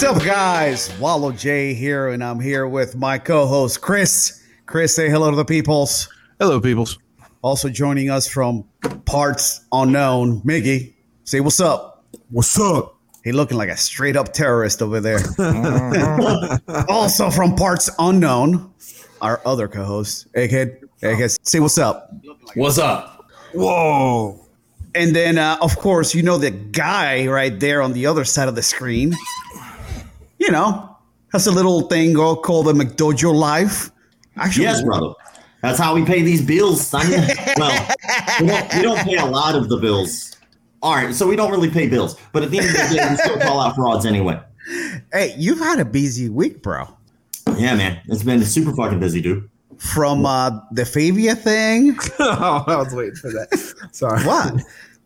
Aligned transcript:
What's 0.00 0.16
up, 0.16 0.24
guys? 0.24 0.98
Wallow 0.98 1.30
J 1.30 1.74
here, 1.74 2.08
and 2.08 2.24
I'm 2.24 2.40
here 2.40 2.66
with 2.66 2.96
my 2.96 3.18
co-host 3.18 3.82
Chris. 3.82 4.42
Chris, 4.64 4.96
say 4.96 5.10
hello 5.10 5.28
to 5.28 5.36
the 5.36 5.44
peoples. 5.44 6.08
Hello, 6.38 6.58
peoples. 6.58 6.98
Also 7.42 7.68
joining 7.68 8.08
us 8.08 8.26
from 8.26 8.64
parts 9.04 9.60
unknown, 9.72 10.40
Miggy. 10.40 10.94
Say 11.24 11.40
what's 11.40 11.60
up. 11.60 12.06
What's 12.30 12.58
up? 12.58 12.96
He 13.24 13.32
looking 13.32 13.58
like 13.58 13.68
a 13.68 13.76
straight 13.76 14.16
up 14.16 14.32
terrorist 14.32 14.80
over 14.80 15.00
there. 15.00 15.20
also 16.88 17.28
from 17.28 17.54
parts 17.54 17.90
unknown, 17.98 18.72
our 19.20 19.42
other 19.44 19.68
co-host, 19.68 20.32
Egghead. 20.32 20.80
Egghead, 21.02 21.36
say 21.46 21.60
what's 21.60 21.76
up. 21.76 22.10
What's 22.54 22.78
up? 22.78 23.30
Whoa. 23.52 24.46
And 24.94 25.14
then, 25.14 25.36
uh, 25.36 25.58
of 25.60 25.76
course, 25.76 26.14
you 26.14 26.22
know 26.22 26.38
the 26.38 26.50
guy 26.50 27.26
right 27.26 27.60
there 27.60 27.82
on 27.82 27.92
the 27.92 28.06
other 28.06 28.24
side 28.24 28.48
of 28.48 28.54
the 28.54 28.62
screen. 28.62 29.14
You 30.40 30.50
know, 30.50 30.96
that's 31.32 31.46
a 31.46 31.52
little 31.52 31.82
thing 31.82 32.14
called 32.14 32.66
the 32.66 32.72
McDojo 32.72 33.32
Life. 33.32 33.90
Actually, 34.36 34.64
Yes, 34.64 34.82
brother. 34.82 35.12
That's 35.62 35.78
how 35.78 35.94
we 35.94 36.04
pay 36.04 36.22
these 36.22 36.44
bills, 36.44 36.84
son. 36.86 37.08
well, 37.58 37.88
we 38.40 38.46
don't, 38.46 38.74
we 38.74 38.82
don't 38.82 38.98
pay 39.00 39.16
a 39.16 39.26
lot 39.26 39.54
of 39.54 39.68
the 39.68 39.76
bills. 39.76 40.34
All 40.82 40.94
right, 40.94 41.14
so 41.14 41.28
we 41.28 41.36
don't 41.36 41.50
really 41.50 41.68
pay 41.70 41.86
bills, 41.88 42.16
but 42.32 42.42
at 42.42 42.50
the 42.50 42.58
end 42.58 42.68
of 42.68 42.72
the 42.72 42.96
day, 42.96 43.06
we 43.10 43.16
still 43.16 43.38
call 43.38 43.60
out 43.60 43.76
frauds 43.76 44.06
anyway. 44.06 44.40
Hey, 45.12 45.34
you've 45.36 45.58
had 45.58 45.78
a 45.78 45.84
busy 45.84 46.30
week, 46.30 46.62
bro. 46.62 46.88
Yeah, 47.58 47.76
man, 47.76 48.00
it's 48.06 48.22
been 48.22 48.42
super 48.44 48.74
fucking 48.74 48.98
busy, 48.98 49.20
dude. 49.20 49.48
From 49.76 50.24
uh, 50.24 50.58
the 50.72 50.86
Fabia 50.86 51.34
thing. 51.34 51.98
oh, 52.18 52.64
I 52.66 52.76
was 52.76 52.94
waiting 52.94 53.16
for 53.16 53.30
that. 53.30 53.48
Sorry. 53.92 54.22
What? 54.24 54.54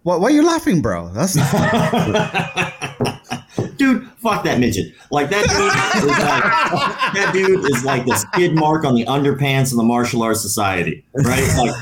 what? 0.05 0.21
Why 0.21 0.29
are 0.29 0.31
you 0.31 0.47
laughing, 0.47 0.81
bro? 0.81 1.09
That's 1.09 1.35
dude, 3.77 4.09
fuck 4.25 4.43
that 4.45 4.59
midget. 4.59 4.93
Like 5.13 5.31
that 5.31 5.45
dude 5.47 6.03
is 6.03 6.19
like 6.19 7.15
that 7.15 7.31
dude 7.33 7.71
is 7.71 7.85
like 7.85 8.05
the 8.07 8.17
skid 8.17 8.55
mark 8.57 8.85
on 8.85 8.97
the 8.97 9.05
underpants 9.05 9.71
of 9.71 9.77
the 9.77 9.85
martial 9.85 10.23
arts 10.23 10.41
society, 10.41 11.05
right? 11.15 11.47
Like 11.57 11.75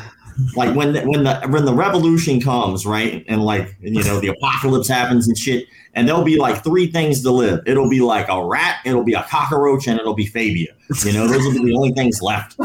like 0.57 0.75
when 0.75 0.95
the, 0.95 1.03
when 1.03 1.25
the 1.25 1.41
when 1.49 1.65
the 1.65 1.75
revolution 1.75 2.41
comes, 2.41 2.85
right, 2.87 3.25
and 3.29 3.43
like 3.45 3.77
you 3.81 4.03
know 4.03 4.19
the 4.21 4.29
apocalypse 4.29 4.89
happens 4.89 5.29
and 5.29 5.37
shit, 5.39 5.67
and 5.95 6.09
there'll 6.09 6.25
be 6.25 6.37
like 6.39 6.65
three 6.65 6.87
things 6.87 7.23
to 7.23 7.31
live. 7.31 7.61
It'll 7.67 7.89
be 7.91 8.01
like 8.01 8.27
a 8.29 8.45
rat, 8.45 8.77
it'll 8.85 9.05
be 9.05 9.13
a 9.15 9.23
cockroach, 9.25 9.87
and 9.87 9.99
it'll 10.01 10.15
be 10.15 10.27
Fabia. 10.27 10.75
You 11.05 11.13
know, 11.13 11.29
those 11.29 11.45
will 11.45 11.53
be 11.53 11.65
the 11.71 11.75
only 11.77 11.93
things 11.93 12.21
left. 12.23 12.57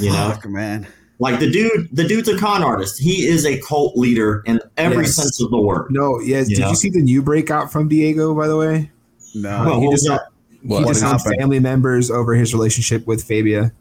You 0.00 0.10
know, 0.10 0.30
fuck, 0.32 0.46
man. 0.46 0.86
like 1.18 1.40
the 1.40 1.50
dude, 1.50 1.88
the 1.90 2.04
dude's 2.04 2.28
a 2.28 2.36
con 2.38 2.62
artist. 2.62 2.98
He 3.00 3.26
is 3.26 3.46
a 3.46 3.58
cult 3.62 3.96
leader 3.96 4.42
in 4.46 4.60
every 4.76 5.04
Yes. 5.04 5.14
sense 5.16 5.40
of 5.42 5.50
the 5.50 5.60
word. 5.60 5.86
No, 5.90 6.20
yes. 6.20 6.48
You 6.50 6.56
Did 6.56 6.62
know? 6.62 6.70
you 6.70 6.76
see 6.76 6.90
the 6.90 7.02
new 7.02 7.22
breakout 7.22 7.72
from 7.72 7.88
Diego, 7.88 8.34
by 8.34 8.46
the 8.46 8.56
way? 8.56 8.90
No. 9.42 9.64
Well, 9.64 9.80
he 9.80 9.86
what 9.86 9.92
just 9.92 10.08
was 10.08 10.20
he 10.62 10.68
What 10.68 10.86
just 10.88 11.02
happened? 11.02 11.36
family 11.38 11.60
members 11.60 12.10
over 12.10 12.34
his 12.34 12.52
relationship 12.54 13.06
with 13.06 13.22
Fabia. 13.22 13.72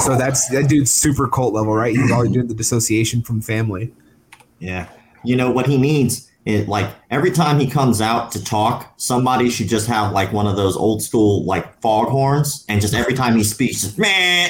so 0.00 0.16
that's 0.16 0.48
that 0.48 0.68
dude's 0.68 0.92
super 0.92 1.28
cult 1.28 1.54
level, 1.54 1.74
right? 1.74 1.94
He's 1.94 2.10
already 2.10 2.32
doing 2.32 2.48
the 2.48 2.54
dissociation 2.54 3.22
from 3.22 3.40
family. 3.40 3.92
Yeah. 4.58 4.88
You 5.24 5.36
know 5.36 5.50
what 5.50 5.66
he 5.66 5.78
needs? 5.78 6.30
It 6.44 6.68
like 6.68 6.88
every 7.10 7.30
time 7.32 7.58
he 7.58 7.68
comes 7.68 8.00
out 8.00 8.30
to 8.32 8.44
talk, 8.44 8.92
somebody 8.98 9.50
should 9.50 9.68
just 9.68 9.86
have 9.88 10.12
like 10.12 10.32
one 10.32 10.46
of 10.46 10.56
those 10.56 10.76
old 10.76 11.02
school 11.02 11.44
like 11.44 11.80
foghorns, 11.80 12.64
and 12.68 12.80
just 12.80 12.94
every 12.94 13.14
time 13.14 13.36
he 13.36 13.42
speaks, 13.44 13.82
just 13.82 13.98
meh. 13.98 14.48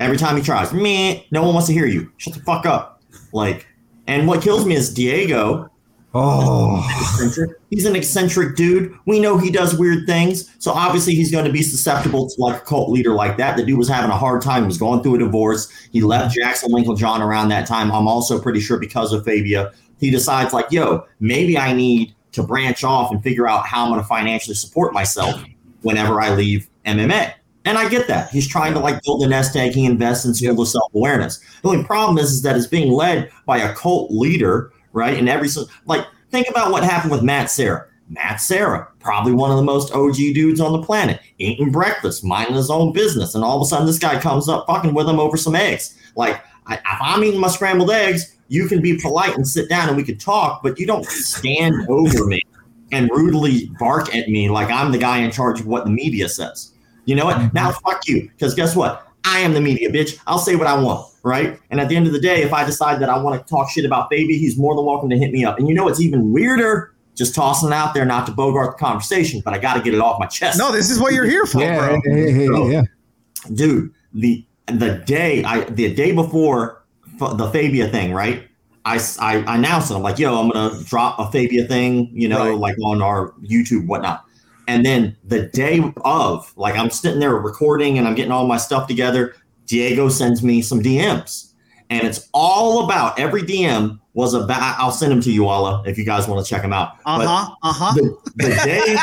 Every 0.00 0.16
time 0.16 0.36
he 0.36 0.42
tries, 0.42 0.72
meh. 0.72 1.20
No 1.30 1.42
one 1.42 1.54
wants 1.54 1.66
to 1.68 1.72
hear 1.74 1.86
you. 1.86 2.10
Shut 2.18 2.34
the 2.34 2.40
fuck 2.40 2.66
up. 2.66 3.02
Like, 3.32 3.66
and 4.06 4.26
what 4.26 4.42
kills 4.42 4.66
me 4.66 4.74
is 4.74 4.92
Diego. 4.92 5.70
Oh, 6.12 6.84
Eccentric. 7.02 7.58
He's 7.70 7.86
an 7.86 7.94
eccentric 7.94 8.56
dude. 8.56 8.96
We 9.06 9.20
know 9.20 9.38
he 9.38 9.50
does 9.50 9.78
weird 9.78 10.06
things, 10.06 10.52
so 10.58 10.72
obviously 10.72 11.14
he's 11.14 11.30
going 11.30 11.44
to 11.44 11.52
be 11.52 11.62
susceptible 11.62 12.28
to 12.28 12.34
like 12.38 12.62
a 12.62 12.64
cult 12.64 12.90
leader 12.90 13.12
like 13.12 13.36
that. 13.36 13.56
The 13.56 13.64
dude 13.64 13.78
was 13.78 13.88
having 13.88 14.10
a 14.10 14.16
hard 14.16 14.42
time. 14.42 14.64
He 14.64 14.66
was 14.66 14.78
going 14.78 15.02
through 15.02 15.16
a 15.16 15.18
divorce. 15.18 15.70
He 15.92 16.00
left 16.00 16.34
mm-hmm. 16.34 16.40
Jackson 16.40 16.72
Winklejohn 16.72 17.20
around 17.20 17.50
that 17.50 17.68
time. 17.68 17.92
I'm 17.92 18.08
also 18.08 18.40
pretty 18.40 18.58
sure 18.58 18.76
because 18.76 19.12
of 19.12 19.24
Fabia, 19.24 19.70
he 20.00 20.10
decides 20.10 20.52
like, 20.52 20.66
yo, 20.72 21.06
maybe 21.20 21.56
I 21.56 21.72
need 21.72 22.14
to 22.32 22.42
branch 22.42 22.82
off 22.82 23.12
and 23.12 23.22
figure 23.22 23.48
out 23.48 23.66
how 23.66 23.84
I'm 23.84 23.90
going 23.90 24.00
to 24.00 24.06
financially 24.06 24.54
support 24.54 24.92
myself 24.92 25.44
whenever 25.82 26.20
I 26.20 26.34
leave 26.34 26.68
MMA. 26.86 27.34
And 27.64 27.76
I 27.76 27.88
get 27.88 28.08
that. 28.08 28.30
He's 28.30 28.48
trying 28.48 28.72
to 28.72 28.80
like 28.80 29.02
build 29.02 29.22
a 29.22 29.28
nest 29.28 29.54
egg. 29.54 29.72
He 29.72 29.84
invests 29.84 30.24
in 30.24 30.34
school 30.34 30.60
of 30.60 30.68
self 30.68 30.92
awareness. 30.94 31.38
The 31.62 31.68
only 31.68 31.84
problem 31.84 32.18
is, 32.18 32.32
is 32.32 32.42
that 32.42 32.56
it's 32.56 32.66
being 32.66 32.90
led 32.90 33.30
by 33.46 33.58
a 33.58 33.74
cult 33.74 34.10
leader, 34.10 34.72
right? 34.92 35.16
And 35.16 35.28
every 35.28 35.48
like 35.86 36.06
think 36.30 36.48
about 36.48 36.70
what 36.70 36.84
happened 36.84 37.12
with 37.12 37.22
Matt 37.22 37.50
Serra. 37.50 37.86
Matt 38.08 38.40
Serra, 38.40 38.88
probably 38.98 39.32
one 39.32 39.52
of 39.52 39.56
the 39.56 39.62
most 39.62 39.92
OG 39.92 40.16
dudes 40.16 40.60
on 40.60 40.72
the 40.72 40.82
planet, 40.82 41.20
eating 41.38 41.70
breakfast, 41.70 42.24
minding 42.24 42.56
his 42.56 42.68
own 42.68 42.92
business, 42.92 43.36
and 43.36 43.44
all 43.44 43.56
of 43.56 43.62
a 43.62 43.66
sudden 43.66 43.86
this 43.86 44.00
guy 44.00 44.20
comes 44.20 44.48
up 44.48 44.66
fucking 44.66 44.94
with 44.94 45.08
him 45.08 45.20
over 45.20 45.36
some 45.36 45.54
eggs. 45.54 45.96
Like 46.16 46.42
I, 46.66 46.74
if 46.74 47.00
I'm 47.00 47.22
eating 47.22 47.40
my 47.40 47.48
scrambled 47.48 47.90
eggs, 47.90 48.36
you 48.48 48.66
can 48.66 48.82
be 48.82 48.98
polite 48.98 49.36
and 49.36 49.46
sit 49.46 49.68
down 49.68 49.88
and 49.88 49.96
we 49.96 50.02
can 50.02 50.18
talk, 50.18 50.60
but 50.62 50.78
you 50.78 50.86
don't 50.86 51.06
stand 51.06 51.74
over 51.88 52.26
me 52.26 52.42
and 52.90 53.08
rudely 53.10 53.70
bark 53.78 54.14
at 54.14 54.28
me 54.28 54.50
like 54.50 54.70
I'm 54.70 54.90
the 54.90 54.98
guy 54.98 55.18
in 55.18 55.30
charge 55.30 55.60
of 55.60 55.66
what 55.66 55.84
the 55.84 55.90
media 55.90 56.28
says. 56.28 56.72
You 57.04 57.14
know 57.14 57.24
what? 57.24 57.54
Now 57.54 57.70
mm-hmm. 57.70 57.88
fuck 57.88 58.08
you, 58.08 58.28
because 58.30 58.54
guess 58.54 58.74
what? 58.74 59.06
I 59.24 59.40
am 59.40 59.52
the 59.54 59.60
media, 59.60 59.90
bitch. 59.90 60.18
I'll 60.26 60.38
say 60.38 60.56
what 60.56 60.66
I 60.66 60.80
want, 60.80 61.06
right? 61.22 61.58
And 61.70 61.80
at 61.80 61.88
the 61.88 61.96
end 61.96 62.06
of 62.06 62.12
the 62.12 62.20
day, 62.20 62.42
if 62.42 62.52
I 62.52 62.64
decide 62.64 63.00
that 63.00 63.08
I 63.10 63.18
want 63.18 63.40
to 63.40 63.48
talk 63.50 63.70
shit 63.70 63.84
about 63.84 64.10
baby, 64.10 64.38
he's 64.38 64.56
more 64.58 64.74
than 64.74 64.84
welcome 64.84 65.10
to 65.10 65.18
hit 65.18 65.32
me 65.32 65.44
up. 65.44 65.58
And 65.58 65.68
you 65.68 65.74
know 65.74 65.84
what's 65.84 66.00
even 66.00 66.32
weirder? 66.32 66.94
Just 67.16 67.34
tossing 67.34 67.72
out 67.72 67.92
there, 67.92 68.06
not 68.06 68.24
to 68.26 68.32
bogart 68.32 68.78
the 68.78 68.84
conversation, 68.84 69.42
but 69.44 69.52
I 69.52 69.58
got 69.58 69.74
to 69.74 69.82
get 69.82 69.92
it 69.92 70.00
off 70.00 70.18
my 70.18 70.26
chest. 70.26 70.58
No, 70.58 70.72
this 70.72 70.90
is 70.90 70.98
what 70.98 71.12
you're 71.12 71.26
here 71.26 71.44
for, 71.44 71.60
yeah, 71.60 71.76
bro. 71.76 72.00
hey, 72.04 72.32
hey, 72.32 72.46
hey, 72.46 72.72
yeah. 72.72 72.82
dude 73.54 73.92
the 74.14 74.44
the 74.66 74.94
day 75.06 75.42
i 75.44 75.64
the 75.64 75.92
day 75.94 76.12
before 76.12 76.84
the 77.18 77.50
fabia 77.52 77.88
thing 77.88 78.12
right 78.12 78.44
I, 78.84 78.98
I 79.20 79.56
announced 79.56 79.90
it 79.90 79.94
i'm 79.94 80.02
like 80.02 80.18
yo 80.18 80.40
i'm 80.40 80.50
gonna 80.50 80.82
drop 80.84 81.18
a 81.18 81.30
fabia 81.30 81.64
thing 81.66 82.10
you 82.12 82.28
know 82.28 82.50
Right. 82.50 82.56
like 82.58 82.76
on 82.84 83.02
our 83.02 83.32
youtube 83.42 83.86
whatnot 83.86 84.24
and 84.70 84.86
then 84.86 85.16
the 85.24 85.42
day 85.48 85.82
of 86.04 86.52
like 86.56 86.76
i'm 86.76 86.90
sitting 86.90 87.18
there 87.18 87.34
recording 87.34 87.98
and 87.98 88.06
i'm 88.06 88.14
getting 88.14 88.30
all 88.32 88.46
my 88.46 88.56
stuff 88.56 88.86
together 88.86 89.34
diego 89.66 90.08
sends 90.08 90.42
me 90.44 90.62
some 90.62 90.80
dms 90.82 91.52
and 91.90 92.06
it's 92.06 92.28
all 92.32 92.84
about 92.84 93.18
every 93.18 93.42
dm 93.42 93.98
was 94.14 94.32
about 94.34 94.78
i'll 94.78 94.92
send 94.92 95.10
them 95.10 95.20
to 95.20 95.32
you 95.32 95.46
alla 95.48 95.82
if 95.86 95.98
you 95.98 96.04
guys 96.04 96.28
want 96.28 96.44
to 96.44 96.48
check 96.48 96.62
them 96.62 96.72
out 96.72 96.92
Uh 97.04 97.26
huh. 97.26 97.54
Uh 97.62 97.72
huh. 97.72 97.92
the, 97.94 98.16
the 98.36 98.48
day 98.64 98.96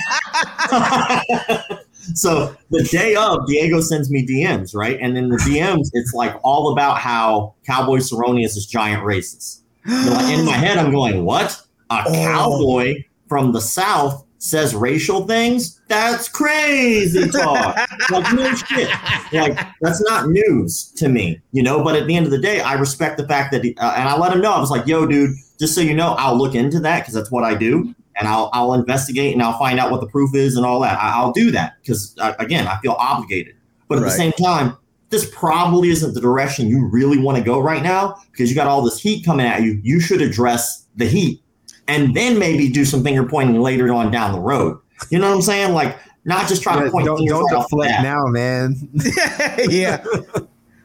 so 2.13 2.55
the 2.71 2.83
day 2.83 3.15
of 3.15 3.45
diego 3.47 3.81
sends 3.81 4.09
me 4.09 4.25
dms 4.25 4.73
right 4.73 4.97
and 5.01 5.17
in 5.17 5.27
the 5.29 5.37
dms 5.37 5.89
it's 5.93 6.13
like 6.13 6.33
all 6.43 6.71
about 6.71 6.97
how 6.97 7.53
cowboy 7.65 7.97
cerrone 7.97 8.41
is 8.43 8.55
this 8.55 8.65
giant 8.65 9.03
racist 9.03 9.61
in 9.85 10.45
my 10.45 10.53
head 10.53 10.77
i'm 10.77 10.91
going 10.91 11.25
what 11.25 11.61
a 11.89 12.03
Oh. 12.05 12.11
cowboy 12.13 12.95
from 13.29 13.51
the 13.53 13.61
south 13.61 14.25
says 14.39 14.75
racial 14.75 15.25
things 15.25 15.81
that's 15.87 16.29
crazy 16.29 17.27
talk 17.29 17.75
like 18.11 18.33
no 18.33 18.53
shit 18.53 18.89
like 19.33 19.57
that's 19.81 20.01
not 20.03 20.29
news 20.29 20.91
to 20.95 21.09
me 21.09 21.39
you 21.51 21.63
know 21.63 21.83
but 21.83 21.95
at 21.95 22.05
the 22.07 22.15
end 22.15 22.25
of 22.25 22.31
the 22.31 22.39
day 22.39 22.61
i 22.61 22.73
respect 22.73 23.17
the 23.17 23.27
fact 23.27 23.51
that 23.51 23.63
he, 23.63 23.75
uh, 23.77 23.93
and 23.95 24.07
i 24.07 24.15
let 24.17 24.31
him 24.31 24.41
know 24.41 24.51
i 24.51 24.59
was 24.59 24.69
like 24.69 24.85
yo 24.85 25.05
dude 25.07 25.31
just 25.59 25.73
so 25.73 25.81
you 25.81 25.93
know 25.93 26.13
i'll 26.19 26.37
look 26.37 26.53
into 26.55 26.79
that 26.79 26.99
because 26.99 27.13
that's 27.13 27.31
what 27.31 27.43
i 27.43 27.55
do 27.55 27.93
and 28.19 28.27
I'll 28.27 28.49
I'll 28.53 28.73
investigate 28.73 29.33
and 29.33 29.41
I'll 29.43 29.57
find 29.57 29.79
out 29.79 29.91
what 29.91 30.01
the 30.01 30.07
proof 30.07 30.33
is 30.35 30.57
and 30.57 30.65
all 30.65 30.79
that. 30.81 30.99
I, 30.99 31.13
I'll 31.15 31.31
do 31.31 31.51
that 31.51 31.75
because 31.81 32.15
uh, 32.19 32.33
again, 32.39 32.67
I 32.67 32.77
feel 32.79 32.93
obligated. 32.93 33.55
But 33.87 33.99
at 33.99 34.01
Right. 34.01 34.09
the 34.09 34.15
same 34.15 34.31
time, 34.33 34.75
this 35.09 35.29
probably 35.33 35.89
isn't 35.89 36.13
the 36.13 36.21
direction 36.21 36.67
you 36.67 36.85
really 36.87 37.17
want 37.17 37.37
to 37.37 37.43
go 37.43 37.59
right 37.59 37.83
now 37.83 38.15
because 38.31 38.49
you 38.49 38.55
got 38.55 38.67
all 38.67 38.81
this 38.81 38.99
heat 38.99 39.23
coming 39.23 39.45
at 39.45 39.61
you. 39.61 39.79
You 39.83 39.99
should 39.99 40.21
address 40.21 40.85
the 40.95 41.05
heat 41.05 41.41
and 41.87 42.15
then 42.15 42.37
maybe 42.37 42.69
do 42.69 42.85
some 42.85 43.03
finger 43.03 43.25
pointing 43.25 43.61
later 43.61 43.93
on 43.93 44.11
down 44.11 44.33
the 44.33 44.39
road. 44.39 44.79
You 45.09 45.19
know 45.19 45.29
what 45.29 45.35
I'm 45.35 45.41
saying? 45.41 45.73
Like 45.73 45.97
not 46.25 46.47
just 46.47 46.61
try 46.61 46.75
Yeah, 46.75 46.85
to 46.85 46.91
point 46.91 47.05
don't 47.05 47.17
fingers 47.17 47.33
don't 47.33 47.45
right 47.45 47.57
off 47.57 47.69
the 47.69 47.77
deflect 47.77 48.03
now, 48.03 48.25
man. 48.27 48.75
yeah. 49.69 50.03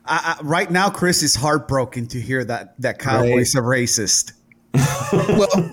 I, 0.05 0.37
I, 0.39 0.43
right 0.43 0.71
now, 0.71 0.91
Chris 0.91 1.23
is 1.23 1.35
heartbroken 1.35 2.07
to 2.09 2.21
hear 2.21 2.45
that 2.45 2.81
that 2.81 2.99
Cowboys 2.99 3.55
are 3.55 3.63
racist. 3.63 4.33
well, 5.13 5.73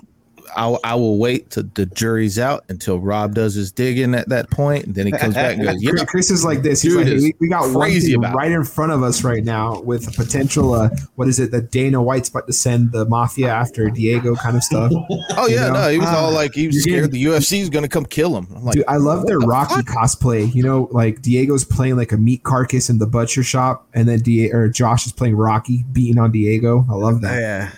I, 0.56 0.76
I 0.84 0.94
will 0.94 1.18
wait 1.18 1.50
till 1.50 1.64
the 1.74 1.86
jury's 1.86 2.38
out 2.38 2.64
until 2.68 2.98
Rob 2.98 3.34
does 3.34 3.54
his 3.54 3.72
digging 3.72 4.14
at 4.14 4.28
that 4.28 4.50
point, 4.50 4.86
and 4.86 4.94
then 4.94 5.06
he 5.06 5.12
comes 5.12 5.34
back 5.34 5.56
and 5.56 5.64
goes, 5.66 5.82
"Yeah, 5.82 5.90
Chris, 5.90 6.04
Chris 6.04 6.30
is 6.30 6.44
like 6.44 6.62
this. 6.62 6.82
He's 6.82 6.94
like, 6.94 7.06
we, 7.06 7.34
we 7.40 7.48
got 7.48 7.62
one 7.72 7.88
crazy 7.90 8.12
thing 8.12 8.16
about 8.24 8.34
right 8.34 8.50
in 8.52 8.64
front 8.64 8.92
of 8.92 9.02
us 9.02 9.22
right 9.24 9.44
now 9.44 9.80
with 9.80 10.08
a 10.08 10.10
potential, 10.12 10.74
uh, 10.74 10.90
what 11.16 11.28
is 11.28 11.38
it, 11.40 11.50
that 11.52 11.70
Dana 11.70 12.02
White's 12.02 12.28
about 12.28 12.46
to 12.46 12.52
send 12.52 12.92
the 12.92 13.04
mafia 13.06 13.48
after 13.48 13.88
Diego 13.90 14.34
kind 14.36 14.56
of 14.56 14.62
stuff. 14.62 14.92
oh 15.36 15.46
yeah, 15.48 15.66
You 15.66 15.72
know? 15.72 15.72
no." 15.72 15.88
He 15.90 15.98
was 15.98 16.08
all 16.08 16.26
Ah, 16.30 16.34
like, 16.34 16.54
he 16.54 16.66
was 16.68 16.82
scared 16.82 17.04
did- 17.04 17.12
the 17.12 17.24
UFC 17.24 17.60
is 17.60 17.70
going 17.70 17.82
to 17.84 17.88
come 17.88 18.04
kill 18.06 18.36
him. 18.36 18.46
I'm 18.54 18.64
like, 18.64 18.74
Dude, 18.76 18.84
I 18.88 18.96
love 18.96 19.26
their 19.26 19.38
the 19.38 19.46
Rocky 19.46 19.74
fuck? 19.76 19.86
cosplay. 19.86 20.52
You 20.54 20.62
know, 20.62 20.88
like 20.92 21.22
Diego's 21.22 21.64
playing 21.64 21.96
like 21.96 22.12
a 22.12 22.16
meat 22.16 22.42
carcass 22.42 22.90
in 22.90 22.98
the 22.98 23.06
butcher 23.06 23.42
shop, 23.42 23.86
and 23.94 24.08
then 24.08 24.20
Die- 24.22 24.50
or 24.52 24.68
Josh 24.68 25.06
is 25.06 25.12
playing 25.12 25.36
Rocky, 25.36 25.84
beating 25.92 26.18
on 26.18 26.30
Diego. 26.32 26.84
I 26.90 26.94
love 26.94 27.20
that. 27.22 27.40
Yeah. 27.40 27.70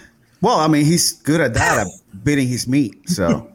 Well, 0.43 0.59
I 0.59 0.69
mean, 0.69 0.85
he's 0.85 1.12
good 1.12 1.41
at 1.41 1.55
that, 1.55 1.87
at 1.87 2.25
bidding 2.25 2.49
his 2.49 2.69
meat. 2.69 3.09
So 3.09 3.49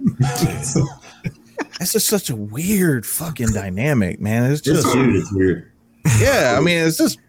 That's 1.79 1.91
just 1.91 2.07
such 2.07 2.29
a 2.29 2.35
weird 2.35 3.05
fucking 3.05 3.49
dynamic, 3.49 4.19
man. 4.19 4.51
It's 4.51 4.61
just 4.61 4.91
dude 4.93 5.15
is 5.15 5.31
weird. 5.31 5.71
yeah. 6.19 6.55
I 6.57 6.61
mean, 6.61 6.79
it's 6.79 6.97
just 6.97 7.19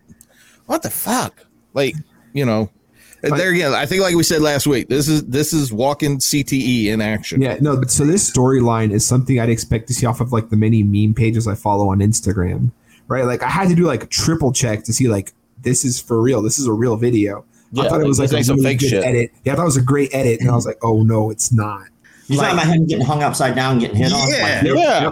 what 0.67 0.83
the 0.83 0.91
fuck. 0.91 1.45
Like 1.75 1.95
you 2.33 2.47
know, 2.47 2.71
and 3.23 3.33
there 3.39 3.51
again. 3.51 3.75
I 3.75 3.85
think 3.85 4.03
like 4.03 4.15
we 4.15 4.23
said 4.23 4.41
last 4.41 4.67
week. 4.67 4.89
This 4.89 5.09
is 5.09 5.25
this 5.25 5.53
is 5.53 5.73
walking 5.73 6.19
CTE 6.19 6.87
in 6.87 7.01
action. 7.01 7.43
Yeah, 7.43 7.59
no. 7.61 7.83
So 7.83 8.05
this 8.05 8.31
storyline 8.31 8.91
is 8.93 9.05
something 9.07 9.39
I'd 9.41 9.51
expect 9.51 9.89
to 9.89 9.95
see 9.95 10.07
off 10.07 10.21
of 10.21 10.33
like 10.33 10.51
the 10.51 10.57
many 10.57 10.83
meme 10.83 11.15
pages 11.15 11.47
I 11.47 11.55
follow 11.55 11.89
on 11.91 11.99
Instagram, 11.99 12.71
right? 13.09 13.25
Like 13.25 13.43
I 13.43 13.49
had 13.49 13.69
to 13.69 13.75
do 13.75 13.85
like 13.85 14.03
a 14.05 14.07
triple 14.07 14.53
check 14.53 14.85
to 14.85 14.93
see 14.93 15.09
like 15.09 15.33
this 15.61 15.85
is 15.85 16.01
for 16.01 16.23
real. 16.23 16.43
This 16.43 16.59
is 16.59 16.67
a 16.67 16.73
real 16.73 16.97
video. 16.97 17.45
I 17.77 17.89
thought 17.89 18.01
it 18.01 18.07
was 18.07 18.19
this 18.19 18.33
like 18.33 18.41
a 18.43 18.45
some 18.45 18.57
really 18.57 18.69
fake 18.71 18.79
good 18.81 18.89
shit. 18.91 19.05
edit. 19.05 19.33
Yeah, 19.45 19.53
I 19.53 19.57
thought 19.57 19.63
it 19.63 19.67
was 19.67 19.77
a 19.77 19.83
great 19.83 20.15
edit, 20.15 20.41
and 20.41 20.51
I 20.51 20.55
was 20.55 20.67
like, 20.67 20.79
oh 20.83 21.03
no, 21.03 21.31
it's 21.31 21.53
not. 21.53 21.87
You 22.27 22.37
Like- 22.39 22.49
talking 22.51 22.61
about 22.63 22.75
him 22.75 22.87
getting 22.87 23.05
hung 23.07 23.23
upside 23.23 23.55
down, 23.55 23.79
getting 23.79 23.97
hit 23.97 24.13
on? 24.13 24.29
Yeah. 24.29 24.63
Like, 24.65 24.77
Yeah, 24.77 25.11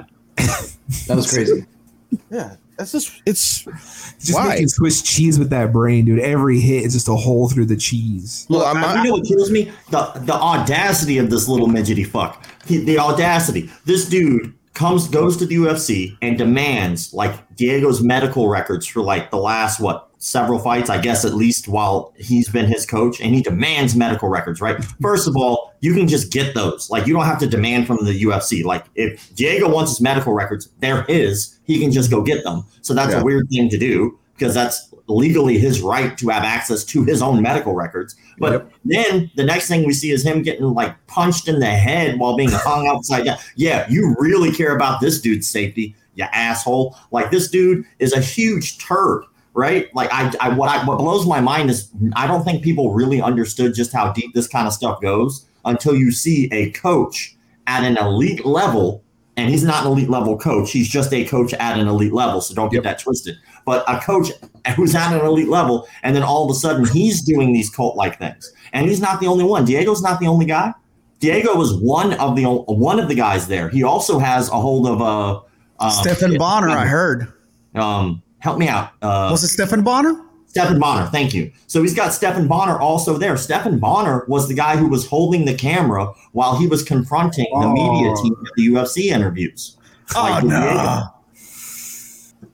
That 1.08 1.16
was 1.16 1.30
crazy. 1.32 1.64
yeah. 2.30 2.56
That's 2.78 2.92
just 2.92 3.10
it's 3.24 3.64
Just 3.64 4.34
Why? 4.34 4.48
making 4.50 4.68
Swiss 4.68 5.00
cheese 5.00 5.38
with 5.38 5.48
that 5.48 5.72
brain, 5.72 6.04
dude. 6.04 6.18
Every 6.20 6.60
hit 6.60 6.84
is 6.84 6.92
just 6.92 7.08
a 7.08 7.14
hole 7.16 7.48
through 7.48 7.64
the 7.66 7.76
cheese. 7.76 8.44
look. 8.50 8.66
I'm 8.66 8.76
You 8.76 8.80
not, 8.82 9.04
know 9.04 9.12
what 9.12 9.24
kills 9.26 9.50
me? 9.50 9.72
The 9.90 10.12
the 10.26 10.34
audacity 10.34 11.16
of 11.16 11.30
this 11.30 11.48
little 11.48 11.68
midgety 11.68 12.06
fuck. 12.06 12.44
He, 12.66 12.78
the 12.84 12.98
audacity. 12.98 13.70
This 13.86 14.06
dude 14.06 14.52
comes 14.74 15.08
goes 15.08 15.38
to 15.38 15.46
the 15.46 15.54
UFC 15.56 16.18
and 16.20 16.36
demands 16.36 17.14
like 17.14 17.56
Diego's 17.56 18.02
medical 18.02 18.46
records 18.50 18.86
for 18.86 19.00
like 19.00 19.30
the 19.30 19.38
last 19.38 19.80
what 19.80 20.10
several 20.26 20.58
fights, 20.58 20.90
I 20.90 21.00
guess 21.00 21.24
at 21.24 21.34
least 21.34 21.68
while 21.68 22.12
he's 22.16 22.48
been 22.48 22.66
his 22.66 22.84
coach, 22.84 23.20
and 23.20 23.34
he 23.34 23.42
demands 23.42 23.94
medical 23.94 24.28
records. 24.28 24.60
Right. 24.60 24.82
First 25.00 25.28
of 25.28 25.36
all, 25.36 25.72
you 25.80 25.94
can 25.94 26.08
just 26.08 26.32
get 26.32 26.54
those. 26.54 26.90
Like 26.90 27.06
you 27.06 27.14
don't 27.14 27.24
have 27.26 27.38
to 27.38 27.46
demand 27.46 27.86
from 27.86 28.04
the 28.04 28.22
UFC. 28.24 28.64
Like 28.64 28.84
if 28.96 29.34
Diego 29.36 29.68
wants 29.72 29.92
his 29.92 30.00
medical 30.00 30.32
records, 30.32 30.68
they're 30.80 31.02
his. 31.02 31.58
He 31.64 31.78
can 31.80 31.92
just 31.92 32.10
go 32.10 32.22
get 32.22 32.42
them. 32.44 32.64
So 32.82 32.92
that's 32.94 33.12
Yeah. 33.12 33.20
a 33.20 33.24
weird 33.24 33.48
thing 33.50 33.68
to 33.70 33.78
do 33.78 34.18
because 34.36 34.52
that's 34.54 34.92
legally 35.08 35.56
his 35.58 35.80
right 35.80 36.18
to 36.18 36.28
have 36.30 36.42
access 36.42 36.82
to 36.82 37.04
his 37.04 37.22
own 37.22 37.40
medical 37.40 37.74
records. 37.74 38.16
But 38.38 38.52
Yep. 38.52 38.70
then 38.84 39.30
the 39.36 39.44
next 39.44 39.68
thing 39.68 39.86
we 39.86 39.92
see 39.92 40.10
is 40.10 40.24
him 40.26 40.42
getting 40.42 40.64
like 40.74 40.94
punched 41.06 41.46
in 41.46 41.60
the 41.60 41.66
head 41.66 42.18
while 42.18 42.36
being 42.36 42.50
hung 42.50 42.88
outside. 42.88 43.28
Yeah, 43.54 43.86
you 43.88 44.16
really 44.18 44.50
care 44.50 44.74
about 44.74 45.00
this 45.00 45.20
dude's 45.20 45.46
safety, 45.46 45.94
you 46.16 46.24
asshole. 46.32 46.96
Like 47.12 47.30
this 47.30 47.48
dude 47.48 47.84
is 48.00 48.12
a 48.12 48.20
huge 48.20 48.78
turd, 48.78 49.22
right? 49.56 49.92
Like 49.94 50.10
I, 50.12 50.32
I 50.40 50.50
what 50.50 50.68
I 50.68 50.84
what 50.84 50.98
blows 50.98 51.26
my 51.26 51.40
mind 51.40 51.70
is 51.70 51.90
I 52.14 52.26
don't 52.26 52.44
think 52.44 52.62
people 52.62 52.92
really 52.92 53.20
understood 53.20 53.74
just 53.74 53.92
how 53.92 54.12
deep 54.12 54.34
this 54.34 54.46
kind 54.46 54.66
of 54.66 54.72
stuff 54.72 55.00
goes 55.00 55.46
until 55.64 55.96
you 55.96 56.12
see 56.12 56.48
a 56.52 56.70
coach 56.72 57.36
at 57.66 57.82
an 57.82 57.96
elite 57.96 58.44
level. 58.44 59.02
And 59.38 59.50
he's 59.50 59.64
not 59.64 59.84
an 59.84 59.92
elite 59.92 60.08
level 60.08 60.38
coach. 60.38 60.70
He's 60.70 60.88
just 60.88 61.12
a 61.12 61.24
coach 61.26 61.52
at 61.54 61.78
an 61.78 61.88
elite 61.88 62.12
level. 62.12 62.40
So 62.40 62.54
don't 62.54 62.70
get 62.70 62.76
Yep. 62.76 62.84
that 62.84 62.98
twisted. 63.00 63.36
But 63.66 63.84
a 63.86 63.98
coach 63.98 64.30
who's 64.76 64.94
at 64.94 65.12
an 65.12 65.26
elite 65.26 65.48
level, 65.48 65.86
and 66.02 66.16
then 66.16 66.22
all 66.22 66.44
of 66.44 66.50
a 66.50 66.58
sudden 66.58 66.86
he's 66.86 67.20
doing 67.22 67.52
these 67.52 67.68
cult 67.68 67.96
like 67.96 68.18
things. 68.18 68.50
And 68.72 68.88
he's 68.88 69.00
not 69.00 69.20
the 69.20 69.26
only 69.26 69.44
one. 69.44 69.64
Diego's 69.64 70.02
not 70.02 70.20
the 70.20 70.26
only 70.26 70.46
guy. 70.46 70.72
Diego 71.18 71.56
was 71.56 71.74
one 71.74 72.12
of 72.14 72.36
the 72.36 72.44
one 72.44 73.00
of 73.00 73.08
the 73.08 73.14
guys 73.14 73.48
there. 73.48 73.70
He 73.70 73.82
also 73.82 74.18
has 74.18 74.48
a 74.48 74.60
hold 74.60 74.86
of 74.86 75.00
uh, 75.00 75.40
uh 75.78 75.90
Stephan 75.90 76.36
Bonnar, 76.36 76.68
I 76.68 76.86
heard. 76.86 77.32
Um, 77.74 78.22
help 78.46 78.58
me 78.58 78.68
out. 78.68 78.90
Uh, 79.02 79.28
Was 79.30 79.42
it 79.42 79.48
Stephan 79.48 79.82
Bonnar? 79.82 80.22
Stephan 80.46 80.78
Bonnar, 80.78 81.06
thank 81.10 81.34
you. 81.34 81.50
So 81.66 81.82
he's 81.82 81.94
got 81.94 82.14
Stephan 82.14 82.46
Bonnar 82.48 82.80
also 82.80 83.18
there. 83.18 83.36
Stephan 83.36 83.78
Bonnar 83.78 84.24
was 84.28 84.46
the 84.48 84.54
guy 84.54 84.76
who 84.76 84.88
was 84.88 85.04
holding 85.06 85.44
the 85.44 85.52
camera 85.54 86.12
while 86.32 86.56
he 86.56 86.66
was 86.68 86.82
confronting 86.82 87.46
the 87.60 87.68
media 87.68 88.12
Oh. 88.16 88.22
team 88.22 88.34
at 88.46 88.52
the 88.56 88.66
UFC 88.68 89.10
interviews. 89.10 89.76
Oh 90.14 90.40
no! 90.44 91.02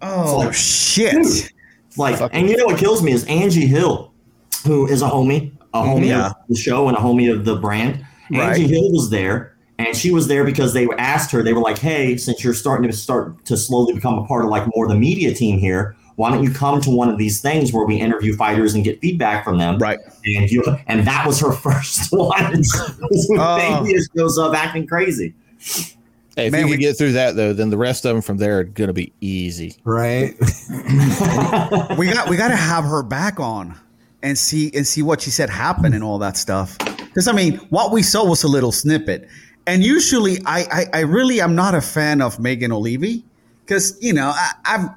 Oh 0.01 0.39
like- 0.39 0.55
shit! 0.55 1.53
Like, 1.99 2.17
Fuck. 2.17 2.31
and 2.35 2.49
you 2.49 2.57
know 2.57 2.65
what 2.65 2.79
kills 2.79 3.03
me 3.03 3.13
is 3.13 3.25
Angie 3.27 3.67
Hill, 3.67 4.13
who 4.67 4.87
is 4.89 5.03
a 5.03 5.09
homie, 5.09 5.53
a 5.75 5.83
homie 5.83 6.07
Yeah. 6.09 6.29
of 6.29 6.33
the 6.49 6.57
show 6.57 6.89
and 6.89 6.97
a 6.97 7.01
homie 7.01 7.31
of 7.31 7.45
the 7.45 7.57
brand. 7.57 8.05
Right. 8.31 8.53
Angie 8.59 8.67
Hill 8.69 8.91
was 8.93 9.11
there, 9.11 9.52
and 9.87 9.97
she 9.97 10.11
was 10.11 10.29
there 10.29 10.45
because 10.45 10.73
they 10.73 10.87
asked 10.99 11.31
her. 11.33 11.43
They 11.43 11.53
were 11.53 11.61
like, 11.61 11.79
"Hey, 11.79 12.17
since 12.17 12.43
you're 12.45 12.55
starting 12.55 12.91
to 12.91 12.97
start 12.97 13.45
to 13.47 13.57
slowly 13.57 13.93
become 13.95 14.19
a 14.19 14.27
part 14.27 14.45
of 14.45 14.51
like 14.51 14.65
more 14.75 14.87
of 14.87 14.91
the 14.91 14.99
media 14.99 15.35
team 15.35 15.59
here, 15.59 15.97
why 16.17 16.31
don't 16.31 16.43
you 16.45 16.51
come 16.51 16.81
to 16.83 16.91
one 16.91 17.09
of 17.09 17.19
these 17.19 17.41
things 17.41 17.73
where 17.73 17.85
we 17.87 17.97
interview 17.97 18.35
fighters 18.37 18.75
and 18.75 18.85
get 18.85 19.01
feedback 19.01 19.45
from 19.45 19.59
them?" 19.59 19.79
Right. 19.79 19.99
And 20.25 20.51
you 20.51 20.63
and 20.87 21.07
that 21.07 21.27
was 21.27 21.41
her 21.41 21.53
first 21.67 22.13
one. 22.13 22.45
when 22.45 22.63
Oh. 23.41 23.85
Baby 23.85 23.99
up 24.41 24.55
acting 24.55 24.87
crazy. 24.87 25.35
Hey, 26.37 26.47
if 26.47 26.53
Man, 26.53 26.63
you 26.63 26.67
we- 26.67 26.73
can 26.73 26.81
get 26.81 26.97
through 26.99 27.13
that 27.13 27.37
though, 27.37 27.53
then 27.53 27.69
the 27.71 27.77
rest 27.77 28.05
of 28.07 28.15
them 28.15 28.23
from 28.23 28.39
there 28.39 28.61
are 28.61 28.65
gonna 28.65 28.93
be 28.95 29.13
easy. 29.21 29.77
Right? 29.85 30.35
we 31.99 32.11
got 32.13 32.29
we 32.29 32.37
got 32.37 32.49
to 32.49 32.57
have 32.57 32.85
her 32.85 33.03
back 33.03 33.39
on 33.39 33.79
and 34.23 34.39
see 34.39 34.71
and 34.75 34.87
see 34.87 35.03
what 35.03 35.21
she 35.21 35.31
said 35.31 35.51
happened 35.51 35.95
and 35.95 36.03
all 36.03 36.19
that 36.19 36.37
stuff. 36.37 36.79
Because 36.79 37.29
I 37.29 37.33
mean, 37.33 37.57
what 37.71 37.93
we 37.93 38.03
saw 38.03 38.25
was 38.27 38.43
a 38.45 38.49
little 38.49 38.73
snippet, 38.73 39.29
and 39.67 39.83
usually 39.85 40.39
I 40.47 40.61
I, 40.61 40.87
I 40.93 41.01
really 41.01 41.41
am 41.41 41.55
not 41.55 41.75
a 41.75 41.81
fan 41.81 42.21
of 42.21 42.39
Megan 42.39 42.73
Olivi 42.73 43.25
because 43.65 43.97
you 44.01 44.13
know 44.13 44.33
I, 44.35 44.51
I'm 44.65 44.91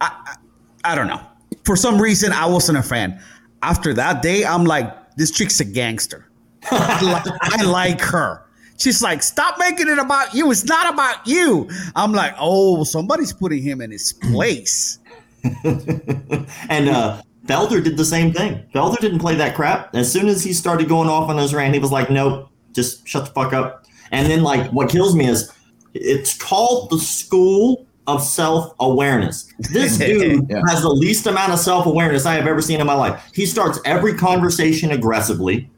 I, 0.00 0.10
I 0.10 0.36
I 0.84 0.94
don't 0.94 1.08
know 1.08 1.20
for 1.64 1.76
some 1.76 2.00
reason 2.00 2.32
I 2.32 2.46
wasn't 2.46 2.78
a 2.78 2.82
fan. 2.82 3.20
After 3.62 3.92
that 3.94 4.22
day, 4.22 4.44
I'm 4.44 4.64
like 4.64 5.14
this 5.16 5.30
chick's 5.30 5.60
a 5.60 5.64
gangster. 5.64 6.28
I 6.70 7.00
like- 7.02 7.38
I 7.40 7.62
like 7.64 8.00
her. 8.02 8.42
She's 8.78 9.00
like, 9.00 9.22
stop 9.22 9.58
making 9.58 9.88
it 9.88 9.98
about 9.98 10.34
you. 10.34 10.50
It's 10.50 10.64
not 10.64 10.92
about 10.92 11.26
you. 11.26 11.66
I'm 11.94 12.12
like, 12.12 12.34
oh, 12.38 12.84
somebody's 12.84 13.32
putting 13.32 13.62
him 13.62 13.80
in 13.80 13.90
his 13.90 14.12
place. 14.12 14.98
and 15.64 16.88
uh, 16.90 17.22
Felder 17.46 17.82
did 17.82 17.96
the 17.96 18.04
same 18.04 18.32
thing. 18.34 18.62
Felder 18.74 18.98
didn't 18.98 19.20
play 19.20 19.34
that 19.36 19.54
crap. 19.54 19.94
As 19.94 20.12
soon 20.12 20.28
as 20.28 20.44
he 20.44 20.52
started 20.52 20.88
going 20.88 21.08
off 21.08 21.30
on 21.30 21.38
his 21.38 21.54
rant, 21.54 21.72
he 21.72 21.80
was 21.80 21.90
like, 21.90 22.10
nope, 22.10 22.50
just 22.76 23.06
shut 23.08 23.24
the 23.26 23.32
fuck 23.32 23.52
up. 23.52 23.84
And 24.12 24.30
then, 24.30 24.42
like, 24.44 24.70
what 24.72 24.88
kills 24.88 25.16
me 25.16 25.26
is 25.26 25.52
it's 25.94 26.36
called 26.40 26.90
the 26.90 26.98
School 26.98 27.86
of 28.06 28.22
Self 28.22 28.72
Awareness. 28.78 29.52
This 29.58 29.98
dude 29.98 30.46
Yeah. 30.48 30.62
has 30.68 30.82
the 30.82 30.88
least 30.90 31.26
amount 31.26 31.52
of 31.52 31.58
self 31.58 31.86
awareness 31.86 32.24
I 32.26 32.34
have 32.34 32.46
ever 32.46 32.62
seen 32.62 32.80
in 32.80 32.86
my 32.86 32.94
life. 32.94 33.20
He 33.34 33.46
starts 33.46 33.80
every 33.84 34.14
conversation 34.14 34.92
aggressively. 34.92 35.68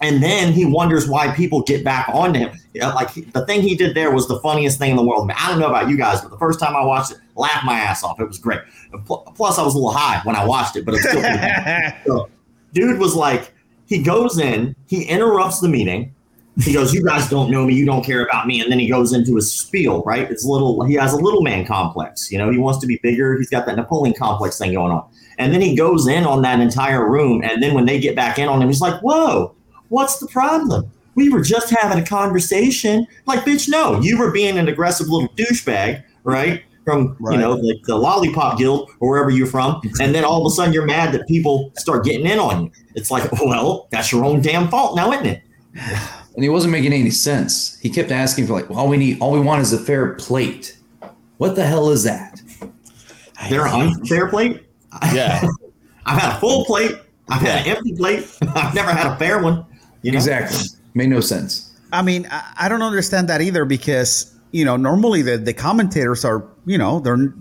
And 0.00 0.22
then 0.22 0.52
he 0.52 0.64
wonders 0.66 1.08
why 1.08 1.30
people 1.34 1.62
get 1.62 1.84
back 1.84 2.08
onto 2.08 2.40
him. 2.40 2.58
Like 2.74 3.10
he- 3.10 3.22
the 3.22 3.46
thing 3.46 3.62
he 3.62 3.74
did 3.76 3.94
there 3.94 4.10
was 4.10 4.26
the 4.28 4.38
funniest 4.40 4.78
thing 4.78 4.90
in 4.90 4.96
the 4.96 5.04
world. 5.04 5.30
I 5.36 5.48
don't 5.50 5.60
know 5.60 5.68
about 5.68 5.88
you 5.88 5.96
guys, 5.96 6.20
but 6.20 6.30
the 6.30 6.36
first 6.38 6.58
time 6.58 6.74
I 6.74 6.84
watched 6.84 7.12
it, 7.12 7.18
laughed 7.36 7.64
my 7.64 7.78
ass 7.78 8.02
off. 8.02 8.18
It 8.20 8.26
was 8.26 8.38
great. 8.38 8.60
Plus, 9.06 9.58
I 9.58 9.62
was 9.62 9.74
a 9.74 9.78
little 9.78 9.92
high 9.92 10.20
when 10.24 10.36
I 10.36 10.44
watched 10.44 10.76
it, 10.76 10.84
but 10.84 10.94
it's 10.94 11.08
still. 11.08 11.22
So, 12.06 12.28
dude 12.72 12.98
was 12.98 13.14
like, 13.14 13.54
he 13.86 14.02
goes 14.02 14.38
in, 14.38 14.74
he 14.86 15.04
interrupts 15.04 15.60
the 15.60 15.68
meeting. 15.68 16.14
He 16.62 16.72
goes, 16.72 16.94
"You 16.94 17.04
guys 17.04 17.28
don't 17.28 17.50
know 17.50 17.64
me. 17.66 17.74
You 17.74 17.84
don't 17.84 18.04
care 18.04 18.24
about 18.24 18.46
me." 18.46 18.60
And 18.60 18.70
then 18.70 18.78
he 18.78 18.88
goes 18.88 19.12
into 19.12 19.34
his 19.36 19.50
spiel. 19.50 20.02
Right? 20.02 20.30
It's 20.30 20.44
a 20.44 20.48
little. 20.48 20.84
He 20.84 20.94
has 20.94 21.12
a 21.12 21.16
little 21.16 21.42
man 21.42 21.66
complex. 21.66 22.30
You 22.30 22.38
know, 22.38 22.50
he 22.50 22.58
wants 22.58 22.78
to 22.80 22.86
be 22.86 22.98
bigger. 23.02 23.36
He's 23.36 23.50
got 23.50 23.66
that 23.66 23.76
Napoleon 23.76 24.14
complex 24.16 24.58
thing 24.58 24.72
going 24.72 24.92
on. 24.92 25.04
And 25.38 25.52
then 25.52 25.60
he 25.60 25.74
goes 25.74 26.06
in 26.06 26.24
on 26.24 26.42
that 26.42 26.60
entire 26.60 27.10
room. 27.10 27.42
And 27.42 27.60
then 27.62 27.74
when 27.74 27.86
they 27.86 27.98
get 27.98 28.14
back 28.14 28.38
in 28.38 28.48
on 28.48 28.62
him, 28.62 28.68
he's 28.68 28.80
like, 28.80 29.00
"Whoa, 29.02 29.52
what's 29.88 30.18
the 30.18 30.28
problem? 30.28 30.90
We 31.16 31.28
were 31.28 31.40
just 31.42 31.70
having 31.70 32.00
a 32.00 32.06
conversation." 32.06 33.06
Like, 33.26 33.40
bitch, 33.40 33.68
no, 33.68 34.00
you 34.00 34.16
were 34.16 34.30
being 34.30 34.56
an 34.56 34.68
aggressive 34.68 35.08
little 35.08 35.28
douchebag, 35.30 36.04
right? 36.22 36.62
From 36.84 37.16
Right. 37.18 37.34
you 37.36 37.40
know 37.40 37.56
the, 37.56 37.80
the 37.86 37.96
lollipop 37.96 38.58
guild 38.58 38.90
or 39.00 39.08
wherever 39.08 39.30
you're 39.30 39.46
from, 39.46 39.80
and 40.00 40.14
then 40.14 40.22
all 40.22 40.46
of 40.46 40.52
a 40.52 40.54
sudden 40.54 40.72
you're 40.74 40.84
mad 40.84 41.12
that 41.14 41.26
people 41.26 41.72
start 41.78 42.04
getting 42.04 42.26
in 42.26 42.38
on 42.38 42.64
you. 42.64 42.70
It's 42.94 43.10
like, 43.10 43.32
well, 43.40 43.88
that's 43.90 44.12
your 44.12 44.22
own 44.22 44.42
damn 44.42 44.68
fault 44.68 44.94
now, 44.94 45.10
isn't 45.10 45.24
it? 45.26 45.42
And 46.34 46.42
he 46.42 46.48
wasn't 46.48 46.72
making 46.72 46.92
any 46.92 47.10
sense. 47.10 47.78
He 47.78 47.90
kept 47.90 48.10
asking 48.10 48.46
for 48.46 48.54
like, 48.54 48.68
well, 48.68 48.80
all 48.80 48.88
we 48.88 48.96
need, 48.96 49.20
all 49.20 49.32
we 49.32 49.40
want 49.40 49.62
is 49.62 49.72
a 49.72 49.78
fair 49.78 50.14
plate. 50.14 50.76
What 51.38 51.54
the 51.54 51.64
hell 51.64 51.90
is 51.90 52.02
that? 52.04 52.40
They're 53.48 53.66
unfair 53.66 54.28
plate. 54.28 54.64
Yeah. 55.12 55.46
I've 56.06 56.20
had 56.20 56.36
a 56.36 56.40
full 56.40 56.64
plate. 56.64 56.96
I've 57.28 57.40
had 57.40 57.66
an 57.66 57.76
empty 57.76 57.94
plate. 57.94 58.26
I've 58.54 58.74
never 58.74 58.92
had 58.92 59.06
a 59.06 59.16
fair 59.16 59.42
one. 59.42 59.64
You 60.02 60.12
know? 60.12 60.18
Exactly. 60.18 60.68
Made 60.94 61.08
no 61.08 61.20
sense. 61.20 61.72
I 61.92 62.02
mean, 62.02 62.26
I, 62.30 62.54
I 62.58 62.68
don't 62.68 62.82
understand 62.82 63.28
that 63.28 63.40
either 63.40 63.64
because 63.64 64.32
you 64.52 64.64
know 64.64 64.76
normally 64.76 65.22
the 65.22 65.38
the 65.38 65.52
commentators 65.52 66.24
are 66.24 66.46
you 66.66 66.78
know 66.78 67.00
they're 67.00 67.32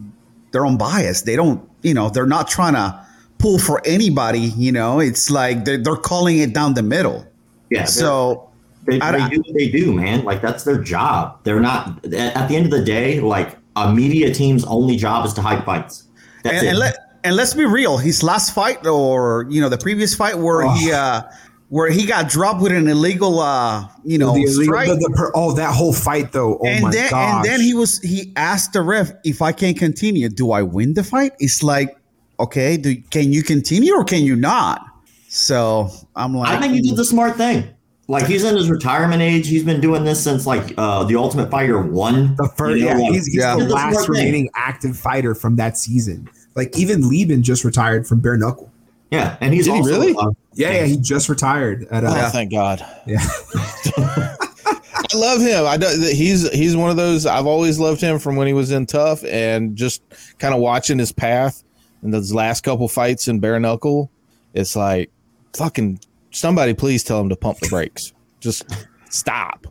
they're 0.52 0.66
unbiased. 0.66 1.26
They 1.26 1.36
don't 1.36 1.68
you 1.82 1.94
know 1.94 2.10
they're 2.10 2.26
not 2.26 2.48
trying 2.48 2.74
to 2.74 3.06
pull 3.40 3.60
for 3.60 3.82
anybody. 3.86 4.40
You 4.40 4.72
know, 4.72 5.00
it's 5.00 5.30
like 5.30 5.66
they're, 5.66 5.78
they're 5.78 5.96
calling 5.96 6.40
it 6.40 6.54
down 6.54 6.76
the 6.76 6.84
middle. 6.84 7.28
Yeah. 7.70 7.86
So 7.86 8.50
they, 8.86 9.00
they 9.00 9.30
do 9.30 9.42
what 9.42 9.54
they 9.56 9.70
do, 9.70 9.94
man. 9.94 10.24
Like 10.24 10.42
that's 10.42 10.64
their 10.64 10.82
job. 10.82 11.40
They're 11.44 11.60
not. 11.60 12.04
At 12.14 12.48
the 12.48 12.56
end 12.56 12.66
of 12.66 12.72
the 12.72 12.84
day, 12.84 13.20
like 13.20 13.58
a 13.76 13.94
media 13.94 14.34
team's 14.34 14.66
only 14.66 14.96
job 14.98 15.26
is 15.26 15.34
to 15.34 15.42
hype 15.42 15.66
fights. 15.66 16.04
That's 16.44 16.58
and, 16.58 16.66
it. 16.66 16.70
and 16.70 16.78
let 16.80 16.96
and 17.24 17.36
let's 17.36 17.54
be 17.54 17.66
real. 17.66 17.98
His 17.98 18.22
last 18.24 18.54
fight, 18.54 18.86
or 18.86 19.46
you 19.50 19.62
know, 19.62 19.70
the 19.70 19.78
previous 19.78 20.14
fight 20.16 20.38
where 20.38 20.70
he 20.76 20.92
uh, 20.92 21.22
where 21.70 21.90
he 21.90 22.06
got 22.06 22.30
dropped 22.30 22.62
with 22.62 22.72
an 22.72 22.88
illegal, 22.88 23.40
uh, 23.40 23.88
you 24.04 24.18
know, 24.18 24.34
The 24.34 24.44
illegal- 24.44 24.64
strike. 24.64 24.88
the- 24.90 24.96
the 24.96 25.14
per- 25.16 25.32
oh, 25.34 25.54
that 25.54 25.74
whole 25.74 25.94
fight 25.94 26.32
though. 26.34 26.58
Oh 26.58 26.68
and 26.68 26.84
my 26.84 26.92
then 26.92 27.10
gosh. 27.10 27.36
and 27.36 27.46
then 27.46 27.62
he 27.62 27.74
was 27.74 28.00
he 28.02 28.32
asked 28.36 28.74
the 28.74 28.82
ref 28.82 29.12
if 29.24 29.42
I 29.42 29.52
can 29.54 29.74
continue, 29.74 30.30
do 30.30 30.52
I 30.52 30.62
win 30.62 30.94
the 30.94 31.04
fight? 31.04 31.32
It's 31.40 31.64
like, 31.64 31.96
okay, 32.40 32.78
do 32.78 32.96
can 33.10 33.32
you 33.34 33.42
continue 33.42 33.94
or 33.96 34.04
can 34.04 34.24
you 34.24 34.36
not? 34.36 34.86
So 35.30 35.90
I'm 36.16 36.36
like, 36.36 36.50
I 36.50 36.60
think 36.62 36.74
he 36.76 36.82
did 36.82 36.96
the 36.96 37.06
smart 37.06 37.38
thing. 37.38 37.70
Like 38.14 38.26
he's 38.28 38.44
in 38.44 38.56
his 38.56 38.70
retirement 38.70 39.22
age. 39.22 39.48
He's 39.48 39.64
been 39.64 39.82
doing 39.82 40.04
this 40.06 40.24
since 40.24 40.46
like 40.48 40.74
uh 40.78 41.04
the 41.04 41.16
Ultimate 41.16 41.52
Fighter 41.52 41.82
one. 41.82 42.36
the 42.36 42.48
first, 42.56 42.80
You 42.80 42.86
know, 42.86 42.92
yeah, 42.92 42.98
like- 42.98 43.14
he's, 43.14 43.26
he's 43.26 43.36
Yeah. 43.36 43.56
the 43.58 43.66
last 43.68 43.94
smart 43.94 44.06
thing. 44.06 44.12
remaining 44.26 44.50
active 44.56 44.98
fighter 44.98 45.36
from 45.36 45.56
that 45.58 45.78
season. 45.78 46.30
Like 46.56 46.78
even 46.78 47.10
Leben 47.10 47.44
just 47.44 47.64
retired 47.64 48.08
from 48.08 48.20
bare 48.20 48.38
knuckle. 48.38 48.72
Yeah, 49.12 49.38
and 49.42 49.54
he's 49.54 49.66
Did 49.66 49.76
he 49.76 49.82
really? 49.82 50.16
uh, 50.16 50.32
Yeah, 50.56 50.72
yeah, 50.72 50.86
he 50.86 50.98
just 50.98 51.30
retired 51.30 51.88
at 51.92 52.04
uh, 52.04 52.14
Oh, 52.16 52.30
thank 52.30 52.52
God. 52.52 52.84
yeah. 53.06 53.20
I 53.96 55.16
love 55.16 55.42
him. 55.42 55.66
I 55.68 55.78
don't, 55.78 56.02
he's 56.02 56.50
he's 56.52 56.76
one 56.76 56.90
of 56.90 56.96
those. 56.98 57.26
I've 57.26 57.46
always 57.46 57.78
loved 57.80 58.02
him 58.02 58.20
from 58.20 58.36
when 58.36 58.48
he 58.48 58.54
was 58.54 58.72
in 58.72 58.86
TUF, 58.86 59.24
and 59.26 59.76
just 59.76 60.02
kind 60.40 60.54
of 60.54 60.60
watching 60.62 60.98
his 60.98 61.12
path 61.12 61.64
in 62.02 62.12
those 62.12 62.34
last 62.34 62.62
couple 62.62 62.88
fights 62.88 63.28
in 63.28 63.40
bare 63.40 63.60
knuckle. 63.60 64.10
It's 64.54 64.76
like 64.76 65.10
fucking 65.56 66.00
somebody, 66.34 66.74
please 66.74 67.04
tell 67.04 67.20
him 67.22 67.30
to 67.30 67.36
pump 67.36 67.60
the 67.60 67.68
brakes. 67.70 68.12
Just 68.40 68.66
stop. 69.10 69.66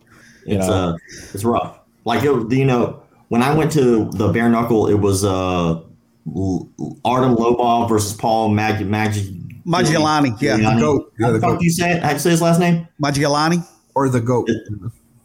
You 0.47 0.57
It's 0.59 0.66
know? 0.66 0.73
uh, 0.73 0.97
it's 1.35 1.45
rough. 1.45 1.78
Like 2.04 2.25
it, 2.25 2.52
you 2.52 2.64
know, 2.64 3.02
when 3.28 3.42
I 3.42 3.54
went 3.54 3.71
to 3.73 4.07
the 4.11 4.28
bare 4.33 4.49
knuckle, 4.49 4.88
it 4.88 4.95
was 4.95 5.25
uh, 5.25 5.75
Artem 7.04 7.37
Lobov 7.37 7.88
versus 7.88 8.14
Paul 8.14 8.49
Mag 8.50 8.85
Mag 8.87 9.12
Magellani, 9.66 10.40
yeah, 10.42 10.57
The 10.57 10.81
goat. 10.81 11.12
Yeah, 11.19 11.26
How 11.26 11.33
the 11.33 11.38
the 11.38 11.40
fuck 11.40 11.50
goat. 11.52 11.59
do 11.61 11.64
you 11.64 11.71
say 11.71 11.92
it? 11.92 12.02
How 12.02 12.09
do 12.09 12.14
you 12.14 12.19
say 12.21 12.31
his 12.31 12.42
last 12.42 12.59
name? 12.59 12.88
Magellani. 13.00 13.64
Or 13.95 14.09
the 14.09 14.21
goat. 14.21 14.49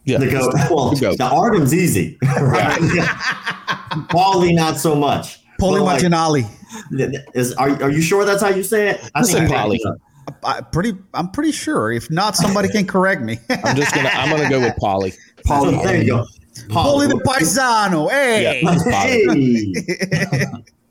yeah. 0.04 0.18
The 0.18 0.30
goat. 0.30 0.54
Well, 0.70 0.90
The 0.90 1.00
goat. 1.00 1.18
the 1.18 1.24
Artem's 1.24 1.74
easy. 1.74 2.18
Right? 2.40 2.78
Paulie, 4.10 4.54
not 4.54 4.78
so 4.78 4.94
much. 4.94 5.40
Poli 5.58 5.80
But, 5.80 5.84
like, 5.84 6.02
Magellani. 6.02 6.46
Is 7.34 7.52
are, 7.54 7.70
are 7.82 7.90
you 7.90 8.00
sure 8.02 8.24
that's 8.24 8.42
how 8.42 8.50
you 8.50 8.62
say 8.62 8.90
it? 8.90 9.10
I 9.14 9.20
Listen, 9.20 9.46
I- 9.46 9.48
Paulie. 9.48 9.78
I 10.44 10.60
pretty 10.60 10.94
I'm 11.14 11.30
pretty 11.30 11.52
sure. 11.52 11.92
If 11.92 12.10
not, 12.10 12.36
somebody 12.36 12.68
can 12.68 12.86
correct 12.86 13.22
me. 13.22 13.38
I'm 13.50 13.76
just 13.76 13.94
gonna 13.94 14.10
I'm 14.10 14.30
gonna 14.30 14.48
go 14.48 14.60
with 14.60 14.76
Polly. 14.76 15.12
Polly, 15.44 15.74
there 15.84 15.96
you 16.02 16.06
go. 16.06 16.26
Poli 16.70 17.06
the 17.06 17.14
Paisano. 17.16 18.08
Hey. 18.10 18.60
Yeah. 18.62 18.78
Hey. 18.90 20.46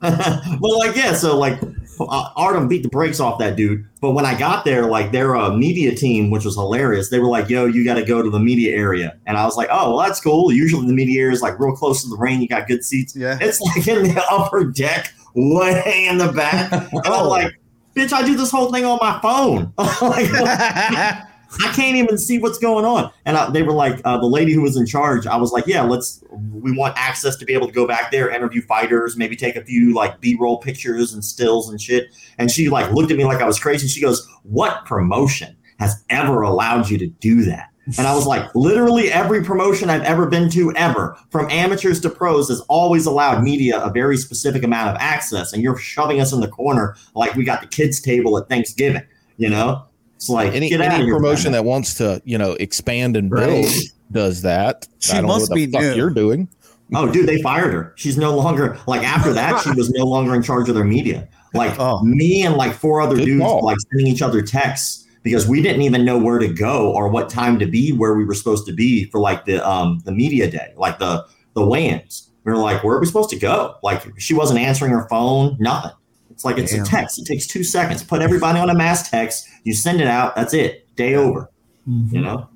well, 0.60 0.78
like 0.78 0.94
yeah, 0.96 1.12
so 1.12 1.36
like 1.36 1.60
uh, 2.00 2.30
Artem 2.36 2.68
beat 2.68 2.84
the 2.84 2.88
brakes 2.88 3.18
off 3.18 3.40
that 3.40 3.56
dude. 3.56 3.84
But 4.00 4.12
when 4.12 4.24
I 4.24 4.38
got 4.38 4.64
there, 4.64 4.86
like 4.86 5.10
their 5.10 5.34
uh, 5.34 5.50
media 5.50 5.92
team, 5.92 6.30
which 6.30 6.44
was 6.44 6.54
hilarious, 6.54 7.10
they 7.10 7.18
were 7.18 7.26
like, 7.26 7.48
"Yo, 7.50 7.66
you 7.66 7.84
got 7.84 7.94
to 7.94 8.04
go 8.04 8.22
to 8.22 8.30
the 8.30 8.38
media 8.38 8.76
area," 8.76 9.16
and 9.26 9.36
I 9.36 9.44
was 9.44 9.56
like, 9.56 9.68
"Oh, 9.72 9.96
well, 9.96 10.06
that's 10.06 10.20
cool." 10.20 10.52
Usually 10.52 10.86
the 10.86 10.92
media 10.92 11.22
area 11.22 11.32
is 11.32 11.42
like 11.42 11.58
real 11.58 11.74
close 11.74 12.02
to 12.04 12.08
the 12.08 12.16
ring. 12.16 12.40
You 12.40 12.46
got 12.46 12.68
good 12.68 12.84
seats. 12.84 13.16
Yeah. 13.16 13.38
It's 13.40 13.60
like 13.60 13.88
in 13.88 14.04
the 14.04 14.22
upper 14.30 14.64
deck, 14.66 15.12
way 15.34 16.06
in 16.08 16.18
the 16.18 16.30
back. 16.30 16.70
And 16.72 16.90
I'm 17.04 17.12
Oh. 17.12 17.28
like, 17.28 17.58
"Bitch, 17.98 18.12
I 18.12 18.24
do 18.24 18.36
this 18.36 18.50
whole 18.50 18.72
thing 18.72 18.84
on 18.84 18.98
my 19.00 19.18
phone." 19.20 19.72
like, 19.78 20.30
I 21.64 21.72
can't 21.72 21.96
even 21.96 22.18
see 22.18 22.38
what's 22.38 22.58
going 22.58 22.84
on. 22.84 23.10
And 23.24 23.36
I, 23.36 23.50
they 23.50 23.62
were 23.62 23.72
like, 23.72 24.00
uh, 24.04 24.18
the 24.18 24.26
lady 24.26 24.52
who 24.52 24.62
was 24.62 24.76
in 24.76 24.84
charge, 24.86 25.26
I 25.26 25.36
was 25.36 25.50
like, 25.50 25.66
yeah, 25.66 25.82
let's, 25.82 26.22
we 26.30 26.76
want 26.76 26.94
access 26.98 27.36
to 27.36 27.44
be 27.44 27.54
able 27.54 27.66
to 27.66 27.72
go 27.72 27.86
back 27.86 28.10
there, 28.10 28.30
interview 28.30 28.60
fighters, 28.62 29.16
maybe 29.16 29.34
take 29.34 29.56
a 29.56 29.64
few 29.64 29.94
like 29.94 30.20
B 30.20 30.36
roll 30.38 30.58
pictures 30.58 31.14
and 31.14 31.24
stills 31.24 31.70
and 31.70 31.80
shit. 31.80 32.08
And 32.36 32.50
she 32.50 32.68
like 32.68 32.92
looked 32.92 33.10
at 33.10 33.16
me 33.16 33.24
like 33.24 33.40
I 33.40 33.46
was 33.46 33.58
crazy. 33.58 33.88
She 33.88 34.00
goes, 34.00 34.28
what 34.42 34.84
promotion 34.84 35.56
has 35.78 36.04
ever 36.10 36.42
allowed 36.42 36.90
you 36.90 36.98
to 36.98 37.06
do 37.06 37.42
that? 37.44 37.70
And 37.96 38.06
I 38.06 38.14
was 38.14 38.26
like, 38.26 38.54
literally 38.54 39.10
every 39.10 39.42
promotion 39.42 39.88
I've 39.88 40.02
ever 40.02 40.26
been 40.26 40.50
to, 40.50 40.74
ever, 40.74 41.16
from 41.30 41.48
amateurs 41.50 42.00
to 42.02 42.10
pros, 42.10 42.48
has 42.48 42.60
always 42.68 43.06
allowed 43.06 43.42
media 43.42 43.80
a 43.82 43.90
very 43.90 44.16
specific 44.18 44.62
amount 44.62 44.90
of 44.90 44.96
access. 45.00 45.52
And 45.54 45.62
you're 45.62 45.78
shoving 45.78 46.20
us 46.20 46.32
in 46.32 46.40
the 46.40 46.48
corner 46.48 46.96
like 47.14 47.34
we 47.34 47.44
got 47.44 47.60
the 47.62 47.66
kids' 47.66 48.00
table 48.00 48.36
at 48.36 48.48
Thanksgiving, 48.48 49.02
you 49.38 49.48
know? 49.48 49.84
It's 50.16 50.28
like, 50.28 50.52
Any 50.52 50.68
get 50.68 50.80
out 50.80 50.88
of 50.88 50.92
any 50.94 51.04
here, 51.04 51.14
promotion 51.14 51.52
that 51.52 51.64
wants 51.64 51.94
to 51.94 52.20
you 52.24 52.36
know 52.36 52.52
expand 52.54 53.16
and 53.16 53.30
build 53.30 53.64
Right. 53.66 53.82
does 54.12 54.42
that. 54.42 54.86
She 54.98 55.12
I 55.12 55.20
don't 55.20 55.28
must 55.28 55.48
know 55.48 55.54
what 55.54 55.56
the 55.60 55.66
be 55.66 55.72
fuck 55.72 55.82
new. 55.82 55.94
you're 55.94 56.10
doing. 56.10 56.48
Oh, 56.94 57.10
dude, 57.10 57.26
they 57.28 57.40
fired 57.40 57.72
her. 57.72 57.92
She's 57.96 58.18
no 58.18 58.34
longer 58.36 58.76
like 58.86 59.02
after 59.04 59.32
that. 59.34 59.62
She 59.62 59.70
was 59.72 59.90
no 59.90 60.04
longer 60.06 60.34
in 60.34 60.42
charge 60.42 60.68
of 60.68 60.74
their 60.74 60.84
media. 60.84 61.28
Like 61.54 61.78
Oh. 61.78 62.02
me 62.02 62.42
and 62.42 62.56
like 62.56 62.72
four 62.74 63.00
other 63.00 63.14
Good 63.16 63.26
dudes, 63.26 63.44
call. 63.44 63.64
like 63.64 63.76
sending 63.92 64.06
each 64.12 64.20
other 64.22 64.42
texts 64.42 65.06
because 65.22 65.46
we 65.46 65.62
didn't 65.62 65.82
even 65.82 66.04
know 66.04 66.18
where 66.18 66.38
to 66.38 66.48
go 66.48 66.92
or 66.92 67.08
what 67.08 67.28
time 67.28 67.58
to 67.58 67.66
be 67.66 67.92
where 67.92 68.14
we 68.14 68.24
were 68.24 68.34
supposed 68.34 68.66
to 68.66 68.72
be 68.72 69.04
for 69.10 69.20
like 69.20 69.44
the 69.44 69.66
um 69.68 70.00
the 70.04 70.12
media 70.12 70.50
day, 70.50 70.72
like 70.76 70.98
the 70.98 71.24
the 71.54 71.66
weigh-ins. 71.66 72.30
We 72.44 72.52
were 72.52 72.58
like, 72.58 72.82
where 72.84 72.96
are 72.96 73.00
we 73.00 73.06
supposed 73.06 73.30
to 73.30 73.38
go? 73.38 73.76
Like 73.82 74.02
she 74.18 74.32
wasn't 74.34 74.60
answering 74.60 74.92
her 74.92 75.06
phone, 75.08 75.56
nothing. 75.58 75.92
It's 76.30 76.44
like 76.44 76.56
it's 76.56 76.72
Damn. 76.72 76.82
a 76.84 76.86
text. 76.86 77.18
It 77.18 77.24
takes 77.26 77.46
two 77.46 77.64
seconds. 77.64 78.02
Put 78.04 78.22
everybody 78.22 78.60
on 78.60 78.70
a 78.70 78.74
mass 78.74 79.10
text. 79.10 79.48
You 79.64 79.74
send 79.74 80.00
it 80.00 80.06
out. 80.06 80.36
That's 80.36 80.54
it. 80.54 80.94
Day 80.94 81.14
over. 81.14 81.50
You 81.86 82.20
know, 82.20 82.48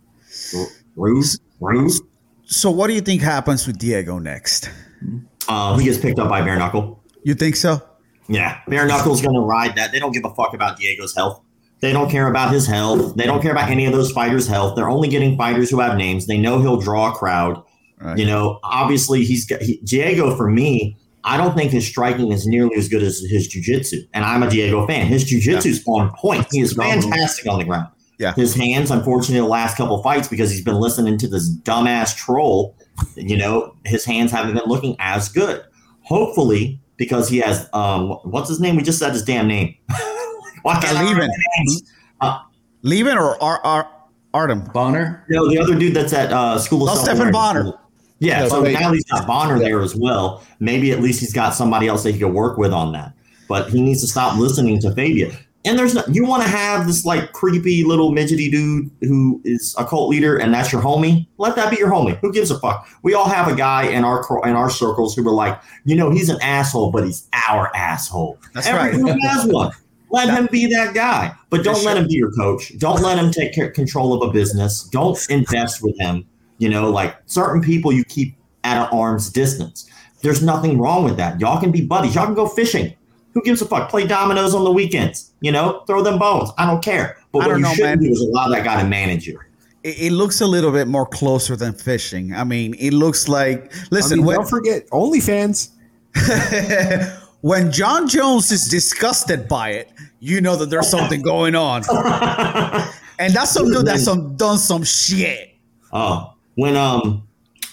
rude, 0.95 1.25
rude. 1.59 1.92
so 2.45 2.71
what 2.71 2.88
do 2.88 2.92
you 2.92 3.00
think 3.00 3.23
happens 3.23 3.66
with 3.66 3.78
Diego 3.78 4.19
next? 4.19 4.71
Um, 5.49 5.78
he 5.78 5.87
gets 5.87 5.99
picked 5.99 6.19
up 6.19 6.28
by 6.28 6.42
bare 6.42 6.59
knuckle. 6.59 7.02
You 7.25 7.35
think 7.35 7.57
so? 7.57 7.81
Yeah, 8.28 8.61
bare 8.69 8.87
knuckles 8.87 9.23
going 9.23 9.35
to 9.35 9.40
ride 9.40 9.75
that. 9.76 9.90
They 9.90 9.99
don't 9.99 10.12
give 10.12 10.25
a 10.25 10.35
fuck 10.35 10.54
about 10.54 10.78
Diego's 10.78 11.14
health. 11.14 11.42
They 11.83 11.93
don't 11.93 12.09
care 12.09 12.29
about 12.29 12.53
his 12.53 12.65
health. 12.65 13.17
They 13.17 13.25
don't 13.25 13.43
care 13.43 13.51
about 13.51 13.69
any 13.69 13.87
of 13.87 13.93
those 13.93 14.12
fighters' 14.12 14.47
health. 14.47 14.77
They're 14.77 14.89
only 14.89 15.09
getting 15.09 15.37
fighters 15.37 15.69
who 15.69 15.81
have 15.81 15.99
names. 15.99 16.29
They 16.29 16.39
know 16.39 16.61
he'll 16.61 16.81
draw 16.81 17.11
a 17.11 17.15
crowd. 17.15 17.61
Right. 18.01 18.17
You 18.17 18.25
know, 18.25 18.61
obviously 18.62 19.25
he's 19.25 19.45
got 19.45 19.61
he, 19.61 19.79
Diego. 19.79 20.37
For 20.37 20.49
me, 20.49 20.97
I 21.25 21.37
don't 21.37 21.57
think 21.57 21.73
his 21.73 21.85
striking 21.85 22.31
is 22.31 22.47
nearly 22.47 22.77
as 22.77 22.89
good 22.89 23.03
as 23.03 23.19
his 23.19 23.49
jujitsu, 23.49 24.07
and 24.15 24.25
I'm 24.25 24.45
a 24.45 24.51
Diego 24.51 24.87
fan. 24.87 25.07
His 25.07 25.25
jujitsu's 25.25 25.83
on 25.89 26.12
point. 26.12 26.47
He 26.53 26.61
is 26.61 26.73
fantastic 26.75 27.51
on 27.51 27.59
the 27.59 27.65
ground. 27.65 27.89
Yeah. 28.17 28.33
His 28.35 28.55
hands, 28.55 28.93
unfortunately, 28.93 29.41
the 29.41 29.47
last 29.47 29.77
couple 29.77 30.01
fights 30.05 30.29
because 30.29 30.53
he's 30.53 30.62
been 30.62 30.79
listening 30.79 31.19
to 31.19 31.27
this 31.27 31.53
dumbass 31.53 32.17
troll. 32.17 32.77
You 33.17 33.37
know, 33.37 33.75
his 33.85 34.05
hands 34.05 34.31
haven't 34.31 34.55
been 34.55 34.69
looking 34.69 34.95
as 35.01 35.29
good. 35.29 35.65
Hopefully, 36.03 36.81
because 36.97 37.29
he 37.29 37.39
has 37.39 37.69
um, 37.73 38.11
what's 38.23 38.49
his 38.49 38.61
name? 38.61 38.77
We 38.77 38.85
just 38.85 39.01
said 39.01 39.15
his 39.15 39.25
damn 39.25 39.49
name. 39.49 39.75
Why 40.62 40.81
can't 40.81 40.97
I 40.97 41.00
remember 41.02 41.23
Leben. 41.23 41.31
names? 41.59 41.83
Leben 42.83 43.16
or 43.19 43.40
Ar- 43.42 43.61
Ar- 43.64 43.90
Artem? 44.35 44.64
Bonnar. 44.73 45.25
No, 45.28 45.49
the 45.49 45.59
other 45.59 45.75
dude 45.78 45.95
that's 45.95 46.12
at 46.12 46.33
uh, 46.33 46.59
School 46.59 46.88
of 46.88 46.97
Oh, 46.99 47.02
Stephan 47.02 47.31
Bonnar. 47.33 47.75
Yeah, 48.19 48.40
No, 48.40 48.49
so 48.49 48.62
wait. 48.62 48.73
now 48.75 48.92
he's 48.92 49.04
got 49.04 49.26
Bonnar 49.26 49.59
there 49.59 49.81
as 49.83 49.95
well. 49.97 50.42
Maybe 50.61 50.92
at 50.92 51.00
least 51.00 51.21
he's 51.21 51.33
got 51.33 51.54
somebody 51.54 51.87
else 51.88 52.02
that 52.04 52.12
he 52.12 52.19
could 52.21 52.33
work 52.33 52.57
with 52.57 52.73
on 52.73 52.92
that. 52.92 53.12
But 53.49 53.71
he 53.71 53.83
needs 53.83 54.00
to 54.02 54.07
stop 54.07 54.38
listening 54.38 54.81
to 54.81 54.90
Fabia. 54.95 55.33
And 55.64 55.78
there's 55.78 55.95
no, 55.95 56.02
you 56.09 56.25
want 56.25 56.42
to 56.42 56.49
have 56.49 56.87
this 56.88 57.04
like 57.04 57.33
creepy 57.33 57.85
little 57.85 58.11
midgety 58.11 58.50
dude 58.50 58.90
who 59.02 59.40
is 59.45 59.76
a 59.78 59.85
cult 59.85 60.09
leader, 60.09 60.37
and 60.37 60.52
that's 60.52 60.73
your 60.73 60.83
homie. 60.83 61.26
Let 61.38 61.54
that 61.54 61.71
be 61.71 61.76
your 61.76 61.88
homie. 61.90 62.19
Who 62.19 62.33
gives 62.33 62.50
a 62.50 62.59
fuck? 62.59 62.88
We 63.02 63.14
all 63.14 63.28
have 63.28 63.47
a 63.47 63.54
guy 63.54 63.85
in 63.85 64.02
our 64.02 64.25
in 64.49 64.57
our 64.57 64.71
circles 64.71 65.14
who 65.14 65.23
were 65.23 65.31
like, 65.31 65.61
you 65.85 65.95
know, 65.95 66.11
he's 66.11 66.28
an 66.31 66.38
asshole, 66.42 66.90
but 66.90 67.04
he's 67.04 67.28
our 67.49 67.71
asshole. 67.76 68.38
That's 68.54 68.66
Every 68.66 68.81
right. 68.81 68.92
group 68.92 69.16
has 69.23 69.47
one. 69.47 69.71
Let 70.12 70.28
him 70.28 70.47
be 70.52 70.66
that 70.66 70.95
guy, 70.95 71.35
but 71.49 71.64
don't 71.64 71.83
let 71.85 71.97
him 71.97 72.07
be 72.07 72.14
your 72.14 72.31
coach. 72.33 72.76
Don't 72.78 73.00
let 73.00 73.19
him 73.19 73.33
take 73.33 73.54
care, 73.54 73.71
control 73.71 74.12
of 74.12 74.28
a 74.28 74.31
business. 74.31 74.85
Don't 74.92 75.19
invest 75.31 75.83
with 75.83 75.99
him. 75.99 76.26
You 76.59 76.69
know, 76.69 76.90
like 76.90 77.16
certain 77.25 77.62
people 77.62 77.92
you 77.92 78.04
keep 78.04 78.37
at 78.62 78.76
an 78.76 78.88
arm's 78.92 79.31
distance. 79.31 79.88
There's 80.21 80.42
nothing 80.42 80.78
wrong 80.78 81.02
with 81.02 81.16
that. 81.16 81.40
Y'all 81.40 81.59
can 81.59 81.73
be 81.73 81.81
buddies. 81.81 82.14
Y'all 82.14 82.26
can 82.26 82.35
go 82.35 82.47
fishing. 82.47 82.95
Who 83.33 83.42
gives 83.42 83.62
a 83.62 83.66
fuck? 83.66 83.88
Play 83.88 84.07
dominoes 84.07 84.54
on 84.54 84.64
the 84.64 84.71
weekends. 84.71 85.33
You 85.40 85.50
know, 85.50 85.83
throw 85.87 86.02
them 86.02 86.19
bones. 86.19 86.50
I 86.59 86.66
don't 86.66 86.85
care. 86.85 87.16
But 87.33 87.38
what 87.40 87.57
you 87.57 87.62
know, 87.62 87.73
shouldn't 87.73 88.02
man. 88.02 88.11
do 88.11 88.12
is 88.12 88.21
allow 88.21 88.49
that 88.49 88.64
guy 88.64 88.83
to 88.83 88.87
manage 88.87 89.26
you. 89.26 89.40
It, 89.83 90.02
it 90.02 90.12
looks 90.12 90.42
a 90.42 90.47
little 90.47 90.71
bit 90.73 90.88
more 90.88 91.07
closer 91.07 91.57
than 91.57 91.73
fishing. 91.73 92.35
I 92.35 92.45
mean, 92.45 92.75
it 92.75 92.92
looks 92.92 93.28
like. 93.28 93.75
I 93.75 93.87
Listen, 93.90 94.19
mean, 94.19 94.26
when, 94.26 94.37
don't 94.37 94.49
forget 94.50 94.88
OnlyFans. 94.90 95.71
when 97.43 97.71
Jon 97.71 98.09
Jones 98.09 98.51
is 98.51 98.69
disgusted 98.69 99.47
by 99.49 99.71
it, 99.71 99.93
you 100.21 100.41
know 100.41 100.57
that 100.57 100.71
there's 100.71 100.89
something 100.89 101.21
going 101.23 101.55
on, 101.55 101.83
and 103.19 103.35
that's 103.35 103.51
some 103.51 103.71
dude 103.71 103.85
that's 103.85 104.05
some 104.05 104.37
done 104.37 104.59
some 104.59 104.83
shit. 104.85 105.55
Oh, 105.93 106.35
when 106.55 106.77
um 106.77 107.29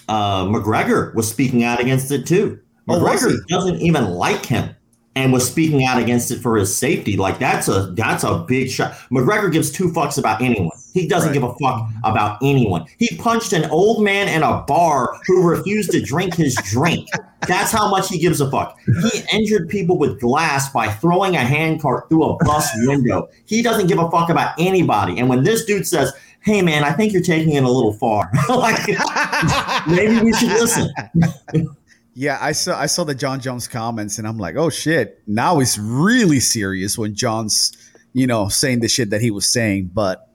uh 0.08 0.44
McGregor 0.44 1.14
was 1.14 1.28
speaking 1.28 1.64
out 1.64 1.80
against 1.80 2.10
it 2.10 2.26
too. 2.26 2.60
Oh, 2.88 3.00
McGregor 3.00 3.30
he? 3.30 3.38
doesn't 3.48 3.80
even 3.80 4.10
like 4.10 4.44
him. 4.44 4.74
And 5.16 5.32
was 5.32 5.46
speaking 5.46 5.84
out 5.84 6.00
against 6.00 6.30
it 6.30 6.38
for 6.40 6.56
his 6.56 6.74
safety. 6.74 7.16
Like 7.16 7.38
that's 7.38 7.66
a 7.68 7.92
that's 7.96 8.22
a 8.24 8.44
big 8.46 8.70
shot. 8.70 8.92
McGregor 9.10 9.50
gives 9.52 9.70
two 9.70 9.88
fucks 9.88 10.18
about 10.18 10.40
anyone. 10.40 10.70
He 10.94 11.06
doesn't 11.08 11.30
Right. 11.30 11.34
give 11.34 11.42
a 11.42 11.54
fuck 11.60 11.88
about 12.04 12.38
anyone. 12.42 12.84
He 12.98 13.16
punched 13.16 13.52
an 13.52 13.64
old 13.70 14.02
man 14.04 14.28
in 14.28 14.42
a 14.42 14.62
bar 14.62 15.14
who 15.26 15.42
refused 15.48 15.90
to 15.92 16.00
drink 16.00 16.34
his 16.34 16.54
drink. 16.70 17.08
That's 17.48 17.72
how 17.72 17.90
much 17.90 18.08
he 18.08 18.18
gives 18.18 18.40
a 18.40 18.50
fuck. 18.50 18.76
He 19.12 19.22
injured 19.32 19.68
people 19.68 19.98
with 19.98 20.20
glass 20.20 20.70
by 20.72 20.88
throwing 20.88 21.34
a 21.36 21.40
handcart 21.40 22.08
through 22.08 22.24
a 22.24 22.44
bus 22.44 22.68
window. 22.86 23.28
He 23.46 23.62
doesn't 23.62 23.86
give 23.88 23.98
a 23.98 24.10
fuck 24.10 24.30
about 24.30 24.52
anybody. 24.58 25.18
And 25.18 25.28
when 25.28 25.42
this 25.44 25.64
dude 25.64 25.86
says, 25.86 26.12
"Hey 26.40 26.62
man, 26.62 26.84
I 26.84 26.92
think 26.92 27.12
you're 27.12 27.22
taking 27.22 27.54
it 27.54 27.64
a 27.64 27.70
little 27.70 27.92
far," 27.94 28.30
like 28.48 28.78
maybe 29.88 30.20
we 30.20 30.32
should 30.34 30.50
listen. 30.50 30.88
Yeah, 32.20 32.36
I 32.38 32.52
saw 32.52 32.78
I 32.78 32.84
saw 32.84 33.04
the 33.04 33.14
Jon 33.14 33.40
Jones 33.40 33.66
comments 33.66 34.18
and 34.18 34.28
I'm 34.28 34.36
like, 34.36 34.54
oh 34.54 34.68
shit. 34.68 35.22
Now 35.26 35.58
it's 35.58 35.78
really 35.78 36.38
serious 36.38 36.98
when 36.98 37.14
Jon's, 37.14 37.72
you 38.12 38.26
know, 38.26 38.48
saying 38.48 38.80
the 38.80 38.88
shit 38.88 39.08
that 39.08 39.22
he 39.22 39.30
was 39.30 39.50
saying. 39.50 39.90
But 39.94 40.28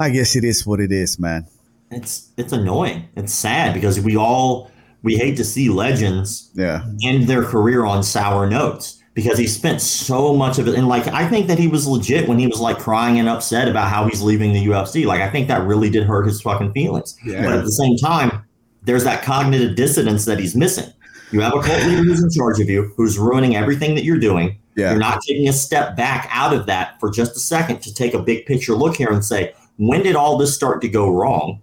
I 0.00 0.10
guess 0.10 0.34
it 0.34 0.42
is 0.42 0.66
what 0.66 0.80
it 0.80 0.90
is, 0.90 1.20
man. 1.20 1.46
It's 1.92 2.32
it's 2.36 2.52
annoying. 2.52 3.08
It's 3.14 3.32
sad 3.32 3.74
because 3.74 4.00
we 4.00 4.16
all 4.16 4.72
we 5.04 5.14
hate 5.16 5.36
to 5.36 5.44
see 5.44 5.68
legends 5.68 6.50
Yeah. 6.52 6.84
end 7.04 7.28
their 7.28 7.44
career 7.44 7.84
on 7.84 8.02
sour 8.02 8.50
notes 8.50 9.00
because 9.14 9.38
he 9.38 9.46
spent 9.46 9.80
so 9.80 10.34
much 10.34 10.58
of 10.58 10.66
it 10.66 10.74
and 10.74 10.88
like 10.88 11.06
I 11.06 11.28
think 11.28 11.46
that 11.46 11.60
he 11.60 11.68
was 11.68 11.86
legit 11.86 12.28
when 12.28 12.40
he 12.40 12.48
was 12.48 12.58
like 12.58 12.80
crying 12.80 13.20
and 13.20 13.28
upset 13.28 13.68
about 13.68 13.88
how 13.88 14.08
he's 14.08 14.20
leaving 14.20 14.52
the 14.52 14.66
UFC. 14.66 15.06
Like 15.06 15.20
I 15.20 15.30
think 15.30 15.46
that 15.46 15.62
really 15.62 15.90
did 15.90 16.08
hurt 16.08 16.26
his 16.26 16.42
fucking 16.42 16.72
feelings. 16.72 17.16
Yeah. 17.24 17.44
But 17.44 17.52
at 17.52 17.64
the 17.64 17.70
same 17.70 17.96
time, 17.98 18.42
there's 18.82 19.04
that 19.04 19.22
cognitive 19.22 19.76
dissonance 19.76 20.24
that 20.24 20.40
he's 20.40 20.56
missing. 20.56 20.90
You 21.34 21.40
have 21.40 21.54
a 21.54 21.60
cult 21.60 21.82
leader 21.84 22.04
who's 22.04 22.22
in 22.22 22.30
charge 22.30 22.60
of 22.60 22.70
you, 22.70 22.92
who's 22.96 23.18
ruining 23.18 23.56
everything 23.56 23.94
that 23.96 24.04
you're 24.04 24.18
doing. 24.18 24.56
Yeah. 24.76 24.90
You're 24.90 25.00
not 25.00 25.20
taking 25.26 25.48
a 25.48 25.52
step 25.52 25.96
back 25.96 26.28
out 26.30 26.54
of 26.54 26.66
that 26.66 26.98
for 27.00 27.10
just 27.10 27.36
a 27.36 27.40
second 27.40 27.80
to 27.82 27.92
take 27.92 28.14
a 28.14 28.20
big 28.20 28.46
picture 28.46 28.74
look 28.74 28.96
here 28.96 29.10
and 29.10 29.24
say, 29.24 29.52
when 29.76 30.02
did 30.02 30.14
all 30.14 30.38
this 30.38 30.54
start 30.54 30.80
to 30.82 30.88
go 30.88 31.10
wrong? 31.10 31.60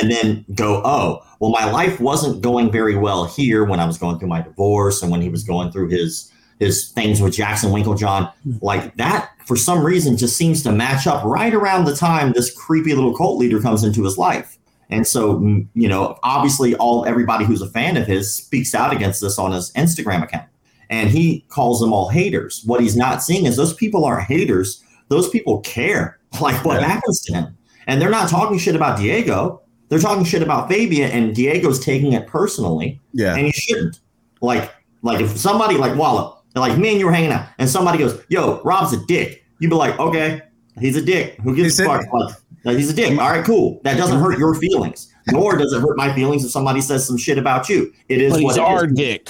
And 0.00 0.10
then 0.10 0.44
go, 0.54 0.80
oh, 0.84 1.24
well, 1.40 1.50
my 1.50 1.68
life 1.68 1.98
wasn't 1.98 2.42
going 2.42 2.70
very 2.70 2.96
well 2.96 3.24
here 3.24 3.64
when 3.64 3.80
I 3.80 3.86
was 3.86 3.98
going 3.98 4.20
through 4.20 4.28
my 4.28 4.40
divorce 4.40 5.02
and 5.02 5.10
when 5.10 5.20
he 5.20 5.28
was 5.28 5.42
going 5.42 5.72
through 5.72 5.88
his 5.88 6.30
his 6.60 6.90
things 6.90 7.20
with 7.20 7.32
Jackson 7.32 7.72
Winklejohn. 7.72 8.32
Hmm. 8.44 8.52
Like 8.62 8.94
that, 8.96 9.30
for 9.46 9.56
some 9.56 9.84
reason, 9.84 10.16
just 10.16 10.36
seems 10.36 10.62
to 10.62 10.70
match 10.70 11.08
up 11.08 11.24
right 11.24 11.52
around 11.52 11.86
the 11.86 11.96
time 11.96 12.32
this 12.32 12.54
creepy 12.54 12.94
little 12.94 13.16
cult 13.16 13.38
leader 13.38 13.60
comes 13.60 13.82
into 13.82 14.04
his 14.04 14.16
life. 14.16 14.58
And 14.90 15.06
so, 15.06 15.36
mm, 15.36 15.66
you 15.74 15.88
know, 15.88 16.18
obviously, 16.22 16.74
all 16.76 17.04
everybody 17.06 17.44
who's 17.44 17.62
a 17.62 17.68
fan 17.70 17.96
of 17.96 18.06
his 18.06 18.34
speaks 18.34 18.74
out 18.74 18.92
against 18.92 19.20
this 19.20 19.38
on 19.38 19.52
his 19.52 19.72
Instagram 19.72 20.22
account, 20.22 20.48
and 20.90 21.08
he 21.08 21.44
calls 21.48 21.80
them 21.80 21.92
all 21.92 22.08
haters. 22.08 22.62
What 22.66 22.80
he's 22.80 22.96
not 22.96 23.22
seeing 23.22 23.46
is 23.46 23.56
those 23.56 23.72
people 23.74 24.04
aren't 24.04 24.26
haters; 24.26 24.82
those 25.08 25.28
people 25.28 25.60
care, 25.60 26.18
like 26.40 26.64
what 26.64 26.80
Yeah. 26.80 26.88
happens 26.88 27.20
to 27.22 27.32
him, 27.34 27.56
and 27.86 28.02
they're 28.02 28.10
not 28.10 28.28
talking 28.28 28.58
shit 28.58 28.74
about 28.74 28.98
Diego. 28.98 29.62
They're 29.88 29.98
talking 29.98 30.24
shit 30.24 30.42
about 30.42 30.68
Fabia, 30.68 31.08
and 31.08 31.34
Diego's 31.34 31.80
taking 31.80 32.12
it 32.12 32.26
personally, 32.26 33.00
Yeah. 33.12 33.34
and 33.36 33.46
he 33.46 33.52
shouldn't. 33.52 33.98
Like, 34.40 34.72
like 35.02 35.20
if 35.20 35.36
somebody 35.36 35.76
like 35.76 35.96
Wallop, 35.96 36.42
like 36.54 36.78
me 36.78 36.90
and 36.90 36.98
you 36.98 37.06
were 37.06 37.12
hanging 37.12 37.32
out, 37.32 37.46
and 37.58 37.68
somebody 37.68 37.98
goes, 37.98 38.20
"Yo, 38.28 38.60
Rob's 38.64 38.92
a 38.92 39.04
dick," 39.06 39.44
you'd 39.60 39.70
be 39.70 39.76
like, 39.76 39.98
"Okay, 40.00 40.42
he's 40.80 40.96
a 40.96 41.02
dick. 41.02 41.36
Who 41.42 41.54
gives 41.54 41.76
He 41.78 41.84
a 41.84 41.86
fuck?" 41.86 42.02
Like, 42.12 42.34
like, 42.64 42.76
he's 42.76 42.90
a 42.90 42.94
dick. 42.94 43.10
All 43.18 43.30
right, 43.30 43.44
cool. 43.44 43.80
That 43.84 43.96
doesn't 43.96 44.20
hurt 44.20 44.38
your 44.38 44.54
feelings, 44.54 45.12
nor 45.30 45.56
does 45.56 45.72
it 45.72 45.80
hurt 45.80 45.96
my 45.96 46.12
feelings 46.14 46.44
if 46.44 46.50
somebody 46.50 46.80
says 46.80 47.06
some 47.06 47.16
shit 47.16 47.38
about 47.38 47.68
you. 47.68 47.92
It 48.08 48.20
is 48.20 48.32
what 48.32 48.40
He's 48.42 48.58
our 48.58 48.86
is. 48.86 48.92
dick. 48.92 49.28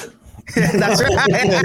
That's 0.56 1.00
right. 1.00 1.64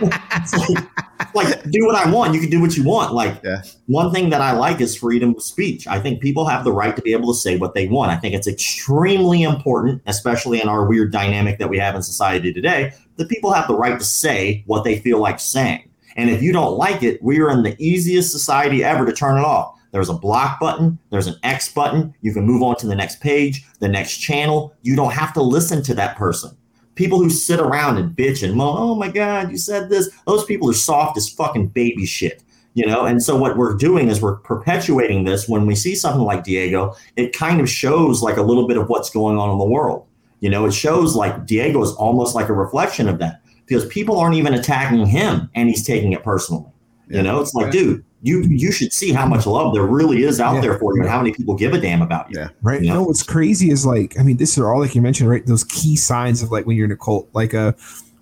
like 1.34 1.62
do 1.70 1.84
what 1.84 1.94
I 1.94 2.10
want. 2.10 2.34
You 2.34 2.40
can 2.40 2.48
do 2.50 2.60
what 2.60 2.76
you 2.76 2.84
want. 2.84 3.12
Like 3.12 3.40
Yeah. 3.44 3.62
one 3.86 4.12
thing 4.12 4.30
that 4.30 4.40
I 4.40 4.52
like 4.52 4.80
is 4.80 4.96
freedom 4.96 5.34
of 5.36 5.42
speech. 5.42 5.86
I 5.86 6.00
think 6.00 6.20
people 6.22 6.46
have 6.46 6.64
the 6.64 6.72
right 6.72 6.96
to 6.96 7.02
be 7.02 7.12
able 7.12 7.32
to 7.32 7.38
say 7.38 7.56
what 7.58 7.74
they 7.74 7.88
want. 7.88 8.10
I 8.10 8.16
think 8.16 8.34
it's 8.34 8.46
extremely 8.48 9.42
important, 9.42 10.02
especially 10.06 10.60
in 10.62 10.68
our 10.68 10.86
weird 10.86 11.12
dynamic 11.12 11.58
that 11.58 11.68
we 11.68 11.78
have 11.78 11.94
in 11.94 12.02
society 12.02 12.52
today, 12.52 12.92
that 13.16 13.28
people 13.28 13.52
have 13.52 13.68
the 13.68 13.76
right 13.76 13.98
to 13.98 14.04
say 14.04 14.62
what 14.66 14.84
they 14.84 14.98
feel 14.98 15.18
like 15.18 15.38
saying. 15.38 15.88
And 16.16 16.30
if 16.30 16.42
you 16.42 16.52
don't 16.52 16.76
like 16.76 17.02
it, 17.02 17.22
we 17.22 17.40
are 17.40 17.50
in 17.50 17.62
the 17.62 17.76
easiest 17.78 18.32
society 18.32 18.82
ever 18.82 19.04
to 19.06 19.12
turn 19.12 19.36
it 19.38 19.44
off. 19.44 19.76
There's 19.92 20.08
a 20.08 20.14
block 20.14 20.60
button, 20.60 20.98
there's 21.10 21.26
an 21.26 21.36
X 21.42 21.72
button. 21.72 22.14
You 22.20 22.32
can 22.32 22.44
move 22.44 22.62
on 22.62 22.76
to 22.76 22.86
the 22.86 22.94
next 22.94 23.20
page, 23.20 23.64
the 23.80 23.88
next 23.88 24.18
channel. 24.18 24.74
You 24.82 24.96
don't 24.96 25.12
have 25.12 25.32
to 25.34 25.42
listen 25.42 25.82
to 25.84 25.94
that 25.94 26.16
person. 26.16 26.56
People 26.94 27.18
who 27.18 27.30
sit 27.30 27.60
around 27.60 27.98
and 27.98 28.14
bitch 28.14 28.42
and 28.42 28.54
moan, 28.54 28.76
oh 28.78 28.94
my 28.94 29.08
God, 29.08 29.50
you 29.50 29.56
said 29.56 29.88
this. 29.88 30.10
Those 30.26 30.44
people 30.44 30.70
are 30.70 30.74
soft 30.74 31.16
as 31.16 31.28
fucking 31.28 31.68
baby 31.68 32.04
shit, 32.04 32.42
you 32.74 32.86
know? 32.86 33.06
And 33.06 33.22
so 33.22 33.36
what 33.36 33.56
we're 33.56 33.74
doing 33.74 34.08
is 34.08 34.20
we're 34.20 34.36
perpetuating 34.36 35.24
this. 35.24 35.48
When 35.48 35.66
we 35.66 35.74
see 35.74 35.94
something 35.94 36.22
like 36.22 36.44
Diego, 36.44 36.94
it 37.16 37.32
kind 37.32 37.60
of 37.60 37.68
shows 37.68 38.22
like 38.22 38.36
a 38.36 38.42
little 38.42 38.68
bit 38.68 38.76
of 38.76 38.88
what's 38.88 39.10
going 39.10 39.38
on 39.38 39.50
in 39.50 39.58
the 39.58 39.64
world. 39.64 40.06
You 40.40 40.50
know, 40.50 40.66
it 40.66 40.72
shows 40.72 41.14
like 41.14 41.46
Diego 41.46 41.82
is 41.82 41.92
almost 41.92 42.34
like 42.34 42.48
a 42.48 42.54
reflection 42.54 43.08
of 43.08 43.18
that 43.18 43.42
because 43.66 43.86
people 43.86 44.18
aren't 44.18 44.36
even 44.36 44.54
attacking 44.54 45.06
him 45.06 45.50
and 45.54 45.68
he's 45.68 45.86
taking 45.86 46.12
it 46.12 46.22
personally. 46.22 46.70
Yeah. 47.08 47.18
You 47.18 47.22
know, 47.22 47.40
it's 47.40 47.54
like, 47.54 47.70
dude, 47.70 48.04
you 48.22 48.42
you 48.42 48.70
should 48.70 48.92
see 48.92 49.12
how 49.12 49.26
much 49.26 49.46
love 49.46 49.72
there 49.74 49.84
really 49.86 50.24
is 50.24 50.40
out 50.40 50.56
Yeah. 50.56 50.60
there 50.60 50.78
for 50.78 50.94
you 50.94 51.02
and 51.02 51.10
how 51.10 51.18
many 51.18 51.32
people 51.32 51.54
give 51.54 51.72
a 51.72 51.80
damn 51.80 52.02
about 52.02 52.30
you. 52.30 52.38
Yeah. 52.40 52.48
Right. 52.62 52.82
Yeah. 52.82 52.94
No, 52.94 53.04
what's 53.04 53.22
crazy 53.22 53.70
is 53.70 53.86
like, 53.86 54.18
I 54.18 54.22
mean, 54.22 54.36
this 54.36 54.58
are 54.58 54.72
all 54.72 54.80
like 54.80 54.94
you 54.94 55.00
mentioned, 55.00 55.30
right? 55.30 55.44
Those 55.46 55.64
key 55.64 55.96
signs 55.96 56.42
of 56.42 56.50
like 56.50 56.66
when 56.66 56.76
you're 56.76 56.84
in 56.86 56.92
a 56.92 56.96
cult, 56.96 57.28
like 57.32 57.54
uh 57.54 57.72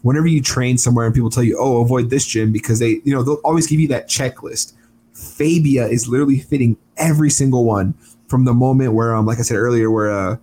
whenever 0.02 0.28
you 0.28 0.40
train 0.40 0.78
somewhere 0.78 1.04
and 1.06 1.14
people 1.14 1.30
tell 1.30 1.42
you, 1.42 1.56
oh, 1.58 1.80
avoid 1.82 2.10
this 2.10 2.24
gym 2.24 2.52
because 2.52 2.78
they, 2.78 3.00
you 3.04 3.12
know, 3.12 3.22
they'll 3.24 3.40
always 3.44 3.66
give 3.66 3.80
you 3.80 3.88
that 3.88 4.08
checklist. 4.08 4.74
Fabia 5.12 5.86
is 5.88 6.06
literally 6.06 6.38
fitting 6.38 6.76
every 6.96 7.30
single 7.30 7.64
one 7.64 7.92
from 8.28 8.44
the 8.44 8.54
moment 8.54 8.92
where, 8.92 9.16
um, 9.16 9.26
like 9.26 9.38
I 9.38 9.42
said 9.42 9.56
earlier, 9.56 9.90
where 9.90 10.10
uh 10.12 10.36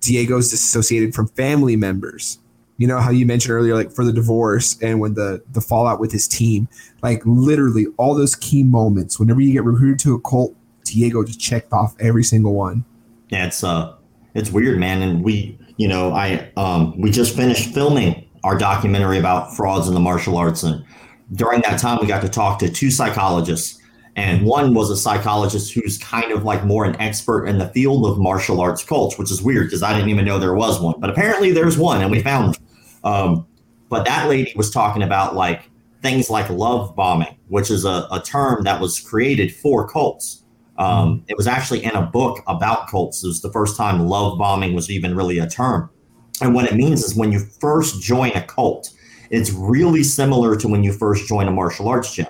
Diego's 0.00 0.50
dissociated 0.50 1.14
from 1.14 1.28
family 1.28 1.76
members. 1.76 2.38
You 2.80 2.86
know 2.86 2.98
how 2.98 3.10
you 3.10 3.26
mentioned 3.26 3.52
earlier, 3.52 3.74
like 3.74 3.92
for 3.92 4.06
the 4.06 4.12
divorce 4.12 4.78
and 4.80 5.00
when 5.00 5.12
the 5.12 5.42
the 5.52 5.60
fallout 5.60 6.00
with 6.00 6.10
his 6.10 6.26
team, 6.26 6.66
like 7.02 7.20
literally 7.26 7.86
all 7.98 8.14
those 8.14 8.34
key 8.34 8.62
moments. 8.62 9.20
Whenever 9.20 9.42
you 9.42 9.52
get 9.52 9.64
recruited 9.64 9.98
to 9.98 10.14
a 10.14 10.20
cult, 10.22 10.56
Diego 10.86 11.22
just 11.22 11.38
checked 11.38 11.74
off 11.74 11.94
every 12.00 12.24
single 12.24 12.54
one. 12.54 12.86
Yeah, 13.28 13.44
it's 13.44 13.62
uh 13.62 13.94
it's 14.32 14.50
weird, 14.50 14.78
man. 14.78 15.02
And 15.02 15.22
we, 15.22 15.58
you 15.76 15.88
know, 15.88 16.12
I 16.12 16.50
um 16.56 16.98
we 16.98 17.10
just 17.10 17.36
finished 17.36 17.74
filming 17.74 18.26
our 18.44 18.56
documentary 18.56 19.18
about 19.18 19.54
frauds 19.54 19.86
in 19.86 19.92
the 19.92 20.00
martial 20.00 20.38
arts, 20.38 20.62
and 20.62 20.82
during 21.34 21.60
that 21.66 21.78
time 21.78 21.98
we 22.00 22.06
got 22.06 22.22
to 22.22 22.30
talk 22.30 22.58
to 22.60 22.70
two 22.70 22.90
psychologists. 22.90 23.78
And 24.16 24.46
one 24.46 24.72
was 24.72 24.88
a 24.88 24.96
psychologist 24.96 25.74
who's 25.74 25.98
kind 25.98 26.32
of 26.32 26.44
like 26.44 26.64
more 26.64 26.86
an 26.86 26.98
expert 26.98 27.44
in 27.44 27.58
the 27.58 27.68
field 27.68 28.06
of 28.06 28.18
martial 28.18 28.58
arts 28.62 28.82
cults, 28.82 29.18
which 29.18 29.30
is 29.30 29.42
weird 29.42 29.66
because 29.66 29.82
I 29.82 29.92
didn't 29.92 30.08
even 30.08 30.24
know 30.24 30.38
there 30.38 30.54
was 30.54 30.80
one. 30.80 30.94
But 30.98 31.10
apparently 31.10 31.52
there's 31.52 31.76
one, 31.76 32.00
and 32.00 32.10
we 32.10 32.22
found 32.22 32.46
one. 32.46 32.56
Um, 33.04 33.46
but 33.88 34.04
that 34.04 34.28
lady 34.28 34.52
was 34.56 34.70
talking 34.70 35.02
about 35.02 35.34
like 35.34 35.70
things 36.02 36.30
like 36.30 36.48
love 36.48 36.94
bombing, 36.96 37.36
which 37.48 37.70
is 37.70 37.84
a, 37.84 38.08
a 38.10 38.22
term 38.24 38.64
that 38.64 38.80
was 38.80 39.00
created 39.00 39.54
for 39.54 39.86
cults. 39.88 40.44
Um, 40.78 41.24
it 41.28 41.36
was 41.36 41.46
actually 41.46 41.84
in 41.84 41.90
a 41.90 42.02
book 42.02 42.42
about 42.46 42.88
cults. 42.88 43.22
It 43.22 43.26
was 43.26 43.42
the 43.42 43.52
first 43.52 43.76
time 43.76 44.06
love 44.06 44.38
bombing 44.38 44.74
was 44.74 44.90
even 44.90 45.14
really 45.14 45.38
a 45.38 45.46
term. 45.46 45.90
And 46.40 46.54
what 46.54 46.64
it 46.64 46.74
means 46.74 47.04
is 47.04 47.14
when 47.14 47.32
you 47.32 47.40
first 47.60 48.00
join 48.00 48.30
a 48.30 48.42
cult, 48.42 48.90
it's 49.28 49.50
really 49.50 50.02
similar 50.02 50.56
to 50.56 50.68
when 50.68 50.82
you 50.82 50.92
first 50.92 51.28
join 51.28 51.48
a 51.48 51.50
martial 51.50 51.88
arts 51.88 52.14
gym. 52.14 52.26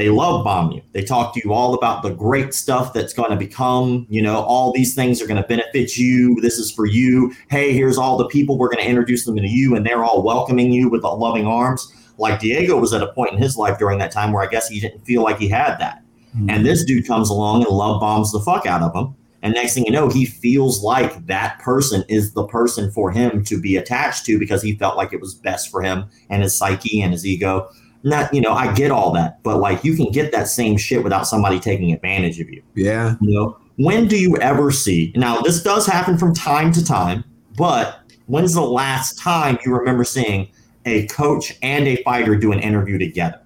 They 0.00 0.08
love 0.08 0.44
bomb 0.44 0.72
you. 0.72 0.80
They 0.92 1.04
talk 1.04 1.34
to 1.34 1.42
you 1.44 1.52
all 1.52 1.74
about 1.74 2.02
the 2.02 2.08
great 2.08 2.54
stuff 2.54 2.94
that's 2.94 3.12
going 3.12 3.28
to 3.28 3.36
become, 3.36 4.06
you 4.08 4.22
know, 4.22 4.40
all 4.44 4.72
these 4.72 4.94
things 4.94 5.20
are 5.20 5.26
going 5.26 5.42
to 5.42 5.46
benefit 5.46 5.98
you. 5.98 6.40
This 6.40 6.58
is 6.58 6.72
for 6.72 6.86
you. 6.86 7.34
Hey, 7.50 7.74
here's 7.74 7.98
all 7.98 8.16
the 8.16 8.26
people. 8.28 8.56
We're 8.56 8.70
going 8.70 8.82
to 8.82 8.88
introduce 8.88 9.26
them 9.26 9.36
to 9.36 9.46
you, 9.46 9.76
and 9.76 9.84
they're 9.84 10.02
all 10.02 10.22
welcoming 10.22 10.72
you 10.72 10.88
with 10.88 11.02
loving 11.02 11.46
arms. 11.46 11.92
Like 12.16 12.40
Diego 12.40 12.78
was 12.78 12.94
at 12.94 13.02
a 13.02 13.12
point 13.12 13.34
in 13.34 13.38
his 13.42 13.58
life 13.58 13.78
during 13.78 13.98
that 13.98 14.10
time 14.10 14.32
where 14.32 14.42
I 14.42 14.46
guess 14.46 14.68
he 14.68 14.80
didn't 14.80 15.04
feel 15.04 15.22
like 15.22 15.36
he 15.36 15.48
had 15.48 15.76
that. 15.80 16.02
Hmm. 16.32 16.48
And 16.48 16.64
this 16.64 16.82
dude 16.82 17.06
comes 17.06 17.28
along 17.28 17.66
and 17.66 17.70
love 17.70 18.00
bombs 18.00 18.32
the 18.32 18.40
fuck 18.40 18.64
out 18.64 18.80
of 18.80 18.94
him. 18.94 19.14
And 19.42 19.52
next 19.52 19.74
thing 19.74 19.84
you 19.84 19.92
know, 19.92 20.08
he 20.08 20.24
feels 20.24 20.82
like 20.82 21.26
that 21.26 21.58
person 21.58 22.04
is 22.08 22.32
the 22.32 22.46
person 22.46 22.90
for 22.90 23.10
him 23.10 23.44
to 23.44 23.60
be 23.60 23.76
attached 23.76 24.24
to 24.26 24.38
because 24.38 24.62
he 24.62 24.76
felt 24.76 24.96
like 24.96 25.12
it 25.12 25.20
was 25.20 25.34
best 25.34 25.70
for 25.70 25.82
him 25.82 26.06
and 26.30 26.42
his 26.42 26.56
psyche 26.56 27.02
and 27.02 27.12
his 27.12 27.26
ego. 27.26 27.68
Not, 28.02 28.32
you 28.32 28.40
know, 28.40 28.52
I 28.52 28.72
get 28.72 28.90
all 28.90 29.12
that, 29.12 29.42
but 29.42 29.58
like 29.58 29.84
you 29.84 29.94
can 29.94 30.10
get 30.10 30.32
that 30.32 30.48
same 30.48 30.78
shit 30.78 31.04
without 31.04 31.26
somebody 31.26 31.60
taking 31.60 31.92
advantage 31.92 32.40
of 32.40 32.48
you. 32.48 32.62
Yeah. 32.74 33.16
You 33.20 33.34
know, 33.34 33.58
when 33.76 34.08
do 34.08 34.18
you 34.18 34.36
ever 34.38 34.70
see? 34.70 35.12
Now, 35.16 35.40
this 35.40 35.62
does 35.62 35.86
happen 35.86 36.16
from 36.16 36.34
time 36.34 36.72
to 36.72 36.84
time, 36.84 37.24
but 37.56 38.00
when's 38.26 38.54
the 38.54 38.62
last 38.62 39.18
time 39.18 39.58
you 39.64 39.74
remember 39.74 40.04
seeing 40.04 40.48
a 40.86 41.06
coach 41.08 41.56
and 41.62 41.86
a 41.86 42.02
fighter 42.02 42.36
do 42.36 42.52
an 42.52 42.60
interview 42.60 42.98
together? 42.98 43.39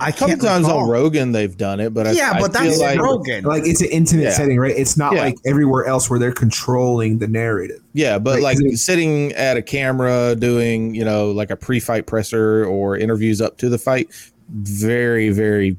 I 0.00 0.10
can't. 0.10 0.32
Sometimes 0.40 0.66
recall. 0.66 0.80
on 0.84 0.88
Rogan 0.90 1.32
they've 1.32 1.56
done 1.56 1.80
it, 1.80 1.94
but 1.94 2.14
Yeah, 2.14 2.32
I 2.34 2.40
but 2.40 2.52
feel 2.52 2.62
that's 2.64 2.78
like, 2.80 2.98
Rogan. 3.00 3.44
Like 3.44 3.64
it's 3.66 3.80
an 3.80 3.88
intimate 3.90 4.24
Yeah. 4.24 4.30
setting, 4.32 4.58
right? 4.58 4.74
It's 4.76 4.96
not 4.96 5.14
Yeah. 5.14 5.20
like 5.22 5.36
everywhere 5.46 5.84
else 5.86 6.10
where 6.10 6.18
they're 6.18 6.32
controlling 6.32 7.18
the 7.18 7.28
narrative. 7.28 7.80
Yeah, 7.92 8.18
but 8.18 8.34
Right, 8.34 8.42
like 8.42 8.56
'cause 8.58 8.72
it- 8.74 8.78
sitting 8.78 9.32
at 9.32 9.56
a 9.56 9.62
camera 9.62 10.34
doing, 10.36 10.94
you 10.94 11.04
know, 11.04 11.30
like 11.30 11.50
a 11.50 11.56
pre-fight 11.56 12.06
presser 12.06 12.64
or 12.64 12.96
interviews 12.98 13.40
up 13.40 13.56
to 13.58 13.68
the 13.68 13.78
fight, 13.78 14.08
very, 14.50 15.30
very. 15.30 15.76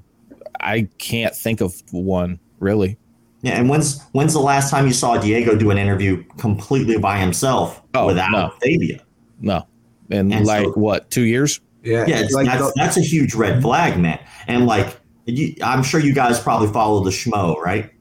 I 0.62 0.88
can't 0.97 1.36
think 1.36 1.62
of 1.62 1.82
one 1.91 2.39
really. 2.60 2.97
Yeah, 3.41 3.60
and 3.60 3.69
when's 3.69 4.01
when's 4.13 4.34
the 4.34 4.39
last 4.39 4.71
time 4.71 4.88
you 4.88 4.93
saw 4.93 5.17
Diego 5.17 5.56
do 5.56 5.69
an 5.69 5.78
interview 5.78 6.23
completely 6.38 6.97
by 6.97 7.19
himself 7.19 7.82
Oh, 7.93 8.08
without 8.08 8.32
no. 8.32 8.51
Fabia? 8.63 9.01
No, 9.41 9.67
and, 10.10 10.34
And 10.34 10.45
like 10.47 10.63
so- 10.65 10.71
what 10.71 11.12
two 11.12 11.23
years? 11.23 11.60
Yeah, 11.86 12.06
Yeah, 12.08 12.28
like 12.32 12.45
that's, 12.48 12.60
the- 12.65 12.74
that's 12.76 12.98
a 12.98 13.02
huge 13.02 13.34
red 13.36 13.62
flag, 13.62 14.00
man. 14.00 14.19
And 14.48 14.65
like, 14.65 15.00
you, 15.26 15.56
I'm 15.63 15.84
sure 15.84 16.00
you 16.00 16.13
guys 16.13 16.39
probably 16.39 16.67
follow 16.67 17.04
the 17.04 17.10
schmo, 17.12 17.58
right? 17.58 17.91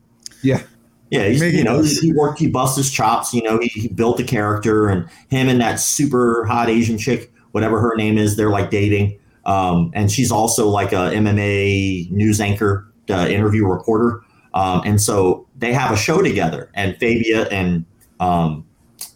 yeah. 0.42 0.62
Yeah, 1.10 1.26
you 1.26 1.62
know, 1.62 1.80
he 2.00 2.12
worked, 2.12 2.40
he 2.40 2.48
bust 2.48 2.76
his 2.76 2.90
chops. 2.90 3.32
You 3.32 3.42
know, 3.42 3.58
he, 3.60 3.68
he 3.68 3.88
built 3.88 4.18
a 4.18 4.24
character, 4.24 4.88
and 4.88 5.08
him 5.28 5.48
and 5.48 5.60
that 5.60 5.76
super 5.78 6.44
hot 6.46 6.68
Asian 6.68 6.98
chick, 6.98 7.30
whatever 7.52 7.80
her 7.80 7.94
name 7.94 8.18
is, 8.18 8.36
they're 8.36 8.50
like 8.50 8.70
dating. 8.70 9.16
Um, 9.46 9.92
and 9.94 10.10
she's 10.10 10.32
also 10.32 10.68
like 10.68 10.92
a 10.92 11.12
MMA 11.14 12.10
news 12.10 12.40
anchor, 12.40 12.90
uh, 13.10 13.28
interview 13.28 13.64
reporter. 13.66 14.22
Um, 14.54 14.82
and 14.84 15.00
so 15.00 15.46
they 15.56 15.72
have 15.72 15.92
a 15.92 15.96
show 15.96 16.20
together, 16.20 16.70
and 16.74 16.94
Fabia 16.98 17.46
and 17.48 17.84
um, 18.18 18.66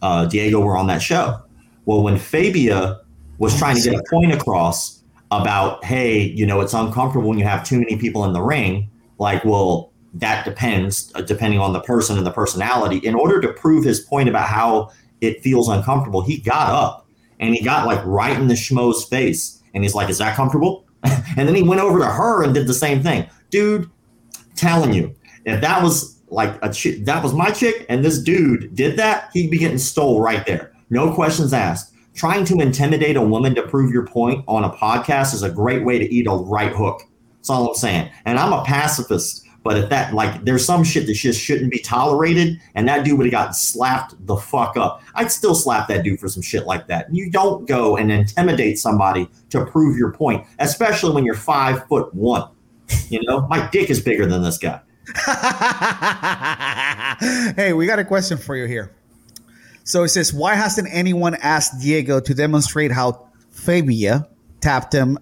uh, 0.03 0.27
Diego 0.27 0.61
were 0.61 0.77
on 0.77 0.87
that 0.89 1.03
show. 1.03 1.41
Well, 1.85 2.03
when 2.03 2.17
Fabia 2.19 3.01
was 3.39 3.57
trying 3.59 3.77
to 3.77 3.83
get 3.83 3.95
a 3.95 4.03
point 4.11 4.33
across 4.33 5.03
about, 5.31 5.85
hey, 5.85 6.21
you 6.21 6.47
know, 6.47 6.61
it's 6.61 6.75
uncomfortable 6.75 7.29
when 7.29 7.39
you 7.39 7.45
have 7.45 7.65
too 7.65 7.79
many 7.79 7.97
people 7.97 8.25
in 8.25 8.33
the 8.33 8.43
ring, 8.43 8.91
like, 9.19 9.45
well, 9.45 9.93
that 10.15 10.45
depends, 10.45 11.13
uh, 11.15 11.21
depending 11.21 11.61
on 11.61 11.73
the 11.73 11.81
person 11.81 12.17
and 12.17 12.27
the 12.27 12.31
personality. 12.31 12.99
In 12.99 13.15
order 13.15 13.41
to 13.41 13.53
prove 13.53 13.85
his 13.85 14.01
point 14.01 14.29
about 14.29 14.49
how 14.49 14.91
it 15.21 15.43
feels 15.43 15.69
uncomfortable, 15.69 16.23
he 16.23 16.39
got 16.39 16.71
up 16.71 17.07
and 17.41 17.55
he 17.55 17.63
got 17.63 17.87
like 17.87 18.05
right 18.05 18.37
in 18.37 18.49
the 18.49 18.55
schmo's 18.55 19.05
face. 19.05 19.63
And 19.75 19.85
he's 19.85 19.95
like, 19.95 20.09
Is 20.09 20.19
that 20.19 20.35
comfortable? 20.35 20.87
and 21.37 21.47
then 21.47 21.55
he 21.55 21.63
went 21.63 21.81
over 21.81 21.99
to 21.99 22.07
her 22.07 22.43
and 22.43 22.55
did 22.55 22.67
the 22.67 22.75
same 22.75 23.03
thing. 23.03 23.29
Dude, 23.51 23.89
telling 24.57 24.93
you, 24.93 25.15
if 25.45 25.61
that 25.61 25.83
was 25.83 26.21
like 26.29 26.59
a 26.63 26.73
chick, 26.73 27.05
that 27.05 27.23
was 27.23 27.33
my 27.33 27.51
chick, 27.51 27.87
and 27.89 28.05
this 28.05 28.19
dude 28.19 28.75
did 28.75 28.97
that, 28.97 29.31
he'd 29.33 29.51
be 29.51 29.59
getting 29.59 29.79
stole 29.79 30.21
right 30.21 30.45
there. 30.47 30.73
No 30.91 31.15
questions 31.15 31.53
asked. 31.53 31.95
Trying 32.19 32.45
to 32.47 32.59
intimidate 32.59 33.15
a 33.15 33.23
woman 33.23 33.55
to 33.55 33.63
prove 33.63 33.93
your 33.93 34.05
point 34.05 34.45
on 34.49 34.65
a 34.65 34.71
podcast 34.71 35.35
is 35.35 35.45
a 35.45 35.51
great 35.51 35.85
way 35.85 36.01
to 36.01 36.13
eat 36.13 36.27
a 36.27 36.33
right 36.33 36.73
hook. 36.73 37.05
That's 37.37 37.49
all 37.49 37.69
I'm 37.69 37.77
saying. 37.77 38.11
And 38.25 38.41
I'm 38.41 38.53
a 38.53 38.65
pacifist, 38.65 39.47
but 39.63 39.79
if 39.79 39.89
that 39.91 40.13
like 40.13 40.45
there's 40.45 40.65
some 40.65 40.83
shit 40.83 41.07
that 41.07 41.15
just 41.15 41.41
shouldn't 41.41 41.71
be 41.71 41.79
tolerated, 41.79 42.61
and 42.75 42.89
that 42.89 43.05
dude 43.05 43.19
would 43.19 43.27
have 43.27 43.31
gotten 43.31 43.55
slapped 43.55 44.17
the 44.27 44.35
fuck 44.35 44.77
up. 44.77 45.01
I'd 45.15 45.31
still 45.31 45.55
slap 45.55 45.87
that 45.87 46.03
dude 46.03 46.19
for 46.19 46.29
some 46.29 46.43
shit 46.43 46.67
like 46.67 46.89
that. 46.89 47.07
You 47.15 47.31
don't 47.31 47.69
go 47.69 47.97
and 47.97 48.11
intimidate 48.11 48.81
somebody 48.81 49.31
to 49.51 49.65
prove 49.65 49.97
your 49.97 50.11
point, 50.11 50.45
especially 50.59 51.15
when 51.15 51.25
you're 51.25 51.37
five 51.37 51.87
foot 51.87 52.13
one. 52.13 52.51
You 53.11 53.23
know, 53.23 53.47
my 53.47 53.71
dick 53.71 53.91
is 53.91 54.01
bigger 54.01 54.27
than 54.27 54.43
this 54.43 54.59
guy. 54.59 54.81
hey, 57.55 57.75
we 57.75 57.87
got 57.87 58.01
a 58.01 58.05
question 58.05 58.39
for 58.39 58.57
you 58.57 58.67
here. 58.67 58.93
So 59.89 60.03
it 60.03 60.09
says, 60.11 60.35
why 60.35 60.55
hasn't 60.55 60.87
anyone 60.93 61.35
asked 61.37 61.81
Diego 61.81 62.21
to 62.21 62.35
demonstrate 62.35 62.93
how 62.93 63.27
Fabia 63.49 64.29
tapped 64.61 64.93
him 64.93 65.17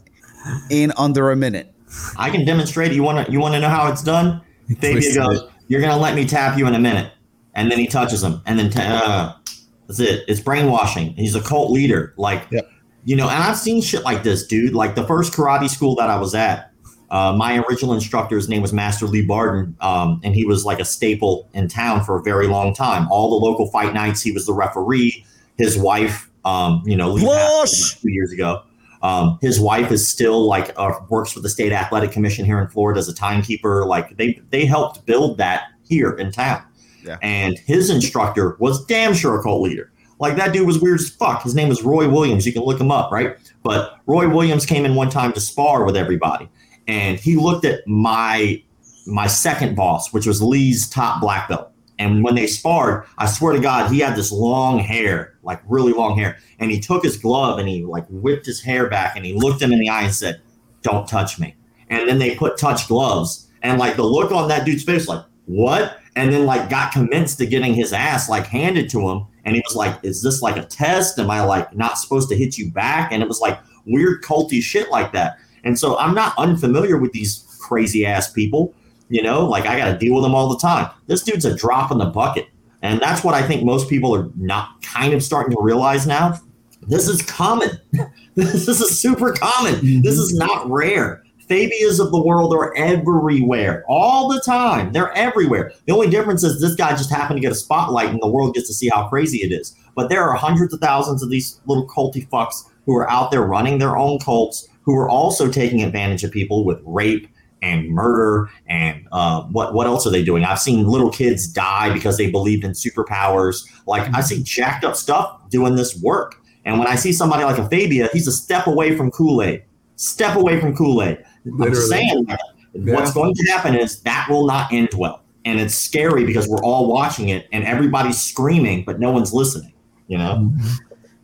in 0.71 0.93
under 0.99 1.31
a 1.31 1.37
minute? 1.37 1.73
I 2.19 2.31
can 2.31 2.45
demonstrate. 2.45 2.91
You 2.93 3.05
want 3.05 3.25
to 3.25 3.33
you 3.33 3.39
want 3.39 3.55
to 3.55 3.61
know 3.61 3.69
how 3.69 3.87
it's 3.93 4.03
done? 4.03 4.41
Fabia 4.81 5.15
goes, 5.15 5.43
it. 5.43 5.51
"You're 5.69 5.81
gonna 5.81 5.97
let 5.97 6.17
me 6.17 6.27
tap 6.27 6.59
you 6.59 6.67
in 6.67 6.75
a 6.75 6.81
minute," 6.81 7.13
and 7.55 7.71
then 7.71 7.79
he 7.79 7.87
touches 7.87 8.25
him, 8.25 8.43
and 8.45 8.59
then 8.59 8.69
ta- 8.69 8.83
uh, 8.83 9.51
that's 9.87 10.01
it. 10.01 10.25
It's 10.27 10.41
brainwashing. 10.41 11.15
He's 11.15 11.37
a 11.37 11.41
cult 11.41 11.71
leader, 11.71 12.13
like 12.17 12.49
Yep. 12.51 12.69
you 13.05 13.15
know. 13.15 13.29
And 13.29 13.41
I've 13.41 13.57
seen 13.57 13.81
shit 13.81 14.03
like 14.03 14.25
this, 14.25 14.45
dude. 14.49 14.75
Like 14.75 14.97
the 14.97 15.07
first 15.07 15.33
karate 15.33 15.71
school 15.71 15.95
that 15.95 16.11
I 16.11 16.19
was 16.19 16.35
at, 16.35 16.73
uh, 17.11 17.35
my 17.37 17.59
original 17.59 17.95
instructor's 17.95 18.49
name 18.49 18.63
was 18.63 18.73
Master 18.73 19.07
Lee 19.07 19.25
Barton, 19.25 19.77
um, 19.81 20.21
and 20.25 20.35
he 20.35 20.45
was 20.45 20.65
like 20.65 20.81
a 20.81 20.85
staple 20.85 21.49
in 21.55 21.69
town 21.69 22.05
for 22.05 22.19
a 22.19 22.23
very 22.23 22.47
long 22.49 22.75
time. 22.75 23.07
All 23.11 23.39
the 23.39 23.45
local 23.45 23.71
fight 23.71 23.95
nights, 23.95 24.23
he 24.23 24.33
was 24.33 24.47
the 24.47 24.53
referee. 24.53 25.25
His 25.57 25.79
wife, 25.79 26.29
um, 26.45 26.83
you 26.85 26.97
know, 26.97 27.17
passed 27.17 28.03
two 28.03 28.11
years 28.11 28.33
ago. 28.33 28.63
Um, 29.03 29.39
his 29.41 29.61
wife 29.61 29.93
is 29.93 30.07
still 30.07 30.47
like 30.47 30.73
uh, 30.77 30.93
works 31.09 31.33
for 31.33 31.41
the 31.41 31.49
state 31.49 31.73
athletic 31.73 32.11
commission 32.11 32.45
here 32.45 32.59
in 32.59 32.67
Florida 32.69 32.99
as 32.99 33.09
a 33.09 33.15
timekeeper. 33.15 33.85
Like 33.87 34.17
they 34.17 34.41
they 34.51 34.67
helped 34.67 35.07
build 35.07 35.39
that 35.39 35.69
here 35.85 36.13
in 36.13 36.33
town. 36.33 36.63
Yeah. 37.05 37.19
And 37.23 37.57
his 37.59 37.89
instructor 37.89 38.57
was 38.59 38.85
damn 38.87 39.15
sure 39.15 39.39
a 39.39 39.43
cult 39.43 39.63
leader. 39.63 39.93
Like 40.19 40.37
that 40.37 40.53
dude 40.53 40.67
was 40.67 40.81
weird 40.81 41.01
as 41.01 41.09
fuck. 41.09 41.43
His 41.43 41.55
name 41.55 41.69
was 41.69 41.83
Roy 41.83 42.09
Williams. 42.09 42.47
You 42.47 42.53
can 42.53 42.63
look 42.63 42.81
him 42.81 42.91
up, 42.91 43.13
right? 43.13 43.37
But 43.63 44.01
Roy 44.07 44.29
Williams 44.29 44.65
came 44.65 44.85
in 44.85 44.95
one 44.95 45.11
time 45.11 45.33
to 45.35 45.41
spar 45.41 45.85
with 45.85 45.97
everybody, 45.97 46.49
and 46.89 47.19
he 47.19 47.37
looked 47.37 47.65
at 47.65 47.87
my 47.87 48.63
my 49.07 49.27
second 49.27 49.77
boss, 49.77 50.13
which 50.13 50.27
was 50.27 50.43
Lee's 50.43 50.89
top 50.89 51.21
black 51.21 51.49
belt. 51.49 51.71
And 51.99 52.23
when 52.23 52.35
they 52.35 52.47
sparred, 52.47 53.07
I 53.17 53.27
swear 53.27 53.55
to 53.55 53.61
God, 53.61 53.91
he 53.91 54.01
had 54.01 54.17
this 54.17 54.31
long 54.31 54.79
hair, 54.79 55.39
like 55.43 55.63
really 55.67 55.93
long 55.93 56.19
hair. 56.19 56.39
And 56.59 56.71
he 56.71 56.79
took 56.79 57.03
his 57.03 57.17
glove 57.17 57.59
and 57.59 57.69
he 57.69 57.85
like 57.85 58.05
whipped 58.11 58.45
his 58.47 58.61
hair 58.61 58.89
back 58.89 59.17
and 59.17 59.25
he 59.25 59.33
looked 59.33 59.63
him 59.63 59.73
in 59.73 59.79
the 59.79 59.89
eye 59.89 60.03
and 60.03 60.15
said, 60.15 60.41
Don't 60.83 61.09
touch 61.09 61.39
me. 61.39 61.55
And 61.89 62.09
then 62.09 62.19
they 62.19 62.35
put 62.35 62.59
touch 62.59 62.89
gloves. 62.89 63.49
And 63.63 63.79
like 63.79 63.97
the 63.97 64.03
look 64.03 64.33
on 64.33 64.49
that 64.49 64.67
dude's 64.67 64.85
face, 64.85 65.09
like, 65.09 65.25
what? 65.47 65.99
And 66.17 66.33
then 66.33 66.45
like 66.45 66.69
got 66.69 66.93
convinced 66.93 67.39
to 67.39 67.47
getting 67.47 67.75
his 67.75 67.93
ass 67.93 68.29
like 68.29 68.47
handed 68.47 68.91
to 68.91 69.09
him. 69.09 69.27
And 69.45 69.55
he 69.55 69.63
was 69.67 69.77
like, 69.77 69.99
Is 70.03 70.23
this 70.23 70.43
like 70.43 70.57
a 70.57 70.67
test? 70.67 71.19
Am 71.19 71.31
I 71.31 71.43
like 71.43 71.75
not 71.75 71.99
supposed 71.99 72.29
to 72.29 72.37
hit 72.37 72.59
you 72.59 72.71
back? 72.71 73.13
And 73.13 73.23
it 73.23 73.29
was 73.29 73.41
like 73.41 73.59
weird 73.87 74.23
culty 74.23 74.61
shit 74.61 74.91
like 74.91 75.13
that. 75.13 75.39
And 75.67 75.79
so 75.79 75.99
I'm 75.99 76.15
not 76.15 76.33
unfamiliar 76.39 76.97
with 76.97 77.13
these 77.13 77.45
crazy 77.61 78.07
ass 78.07 78.31
people. 78.31 78.73
You 79.09 79.23
know, 79.23 79.45
like 79.45 79.67
I 79.67 79.77
got 79.77 79.93
to 79.93 79.99
deal 79.99 80.15
with 80.15 80.25
them 80.25 80.35
all 80.35 80.49
the 80.49 80.59
time. 80.59 80.91
This 81.07 81.23
dude's 81.23 81.45
a 81.45 81.55
drop 81.55 81.93
in 81.93 81.99
the 81.99 82.07
bucket. 82.07 82.47
And 82.83 83.01
that's 83.01 83.25
what 83.25 83.35
I 83.35 83.47
think 83.47 83.65
most 83.65 83.89
people 83.89 84.15
are 84.15 84.31
not 84.37 84.81
kind 84.83 85.13
of 85.13 85.23
starting 85.23 85.55
to 85.57 85.61
realize 85.61 86.07
now. 86.07 86.39
This 86.83 87.09
is 87.09 87.23
common. 87.23 87.71
this 88.35 88.69
is 88.69 88.99
super 88.99 89.33
common. 89.33 89.75
Mm-hmm. 89.75 90.03
This 90.03 90.19
is 90.19 90.35
not 90.35 90.71
rare. 90.71 91.25
Fabias 91.49 92.01
of 92.01 92.11
the 92.11 92.21
world 92.21 92.53
are 92.53 92.77
everywhere, 92.77 93.85
all 93.89 94.29
the 94.29 94.41
time. 94.41 94.93
They're 94.93 95.13
everywhere. 95.13 95.73
The 95.87 95.93
only 95.93 96.11
difference 96.11 96.43
is 96.43 96.61
this 96.61 96.75
guy 96.75 96.91
just 96.91 97.11
happened 97.11 97.37
to 97.39 97.41
get 97.41 97.53
a 97.53 97.57
spotlight 97.57 98.11
and 98.11 98.21
the 98.21 98.29
world 98.29 98.55
gets 98.55 98.67
to 98.69 98.75
see 98.75 98.89
how 98.89 99.09
crazy 99.09 99.39
it 99.39 99.53
is. 99.53 99.77
But 99.95 100.09
there 100.09 100.23
are 100.29 100.35
hundreds 100.35 100.75
of 100.75 100.81
thousands 100.81 101.23
of 101.23 101.31
these 101.31 101.61
little 101.67 101.87
culty 101.87 102.29
fucks 102.29 102.65
who 102.85 102.97
are 102.97 103.09
out 103.11 103.31
there 103.31 103.43
running 103.43 103.79
their 103.79 103.97
own 103.97 104.19
cults, 104.19 104.69
who 104.87 104.97
are 104.97 105.09
also 105.09 105.51
taking 105.51 105.83
advantage 105.83 106.25
of 106.25 106.31
people 106.31 106.65
with 106.65 106.81
rape 106.85 107.29
and 107.61 107.89
murder 107.89 108.49
and 108.69 109.07
uh, 109.13 109.43
what 109.45 109.75
what 109.75 109.87
else 109.87 110.07
are 110.07 110.11
they 110.11 110.23
doing? 110.23 110.45
I've 110.45 110.61
seen 110.61 110.87
little 110.87 111.11
kids 111.11 111.49
die 111.49 111.93
because 111.93 112.17
they 112.17 112.31
believed 112.31 112.65
in 112.65 112.71
superpowers. 112.71 113.67
Like 113.87 114.13
I 114.15 114.21
see 114.21 114.43
jacked 114.43 114.85
up 114.85 114.97
stuff 114.97 115.51
doing 115.51 115.75
this 115.75 116.01
work. 116.01 116.37
And 116.65 116.79
when 116.79 116.89
I 116.89 116.95
see 116.95 117.13
somebody 117.13 117.45
like 117.45 117.59
a 117.59 117.69
Fabia, 117.69 118.09
he's 118.13 118.27
a 118.27 118.33
step 118.33 118.67
away 118.67 118.97
from 118.97 119.11
Kool 119.11 119.43
Aid. 119.43 119.65
Step 119.97 120.37
away 120.37 120.61
from 120.61 120.77
Kool 120.77 121.03
Aid. 121.03 121.25
I'm 121.61 121.75
saying 121.75 122.25
that 122.25 122.41
what's 122.73 123.13
going 123.13 123.35
to 123.35 123.45
happen 123.51 123.75
is 123.75 124.01
that 124.03 124.27
will 124.29 124.47
not 124.47 124.73
end 124.73 124.91
well, 124.97 125.23
and 125.45 125.59
it's 125.61 125.75
scary 125.75 126.25
because 126.25 126.49
we're 126.49 126.63
all 126.63 126.89
watching 126.89 127.31
it 127.31 127.49
and 127.53 127.65
everybody's 127.65 128.21
screaming, 128.21 128.85
but 128.85 129.01
no 129.01 129.11
one's 129.11 129.33
listening. 129.33 129.73
You 130.07 130.19
know. 130.19 130.53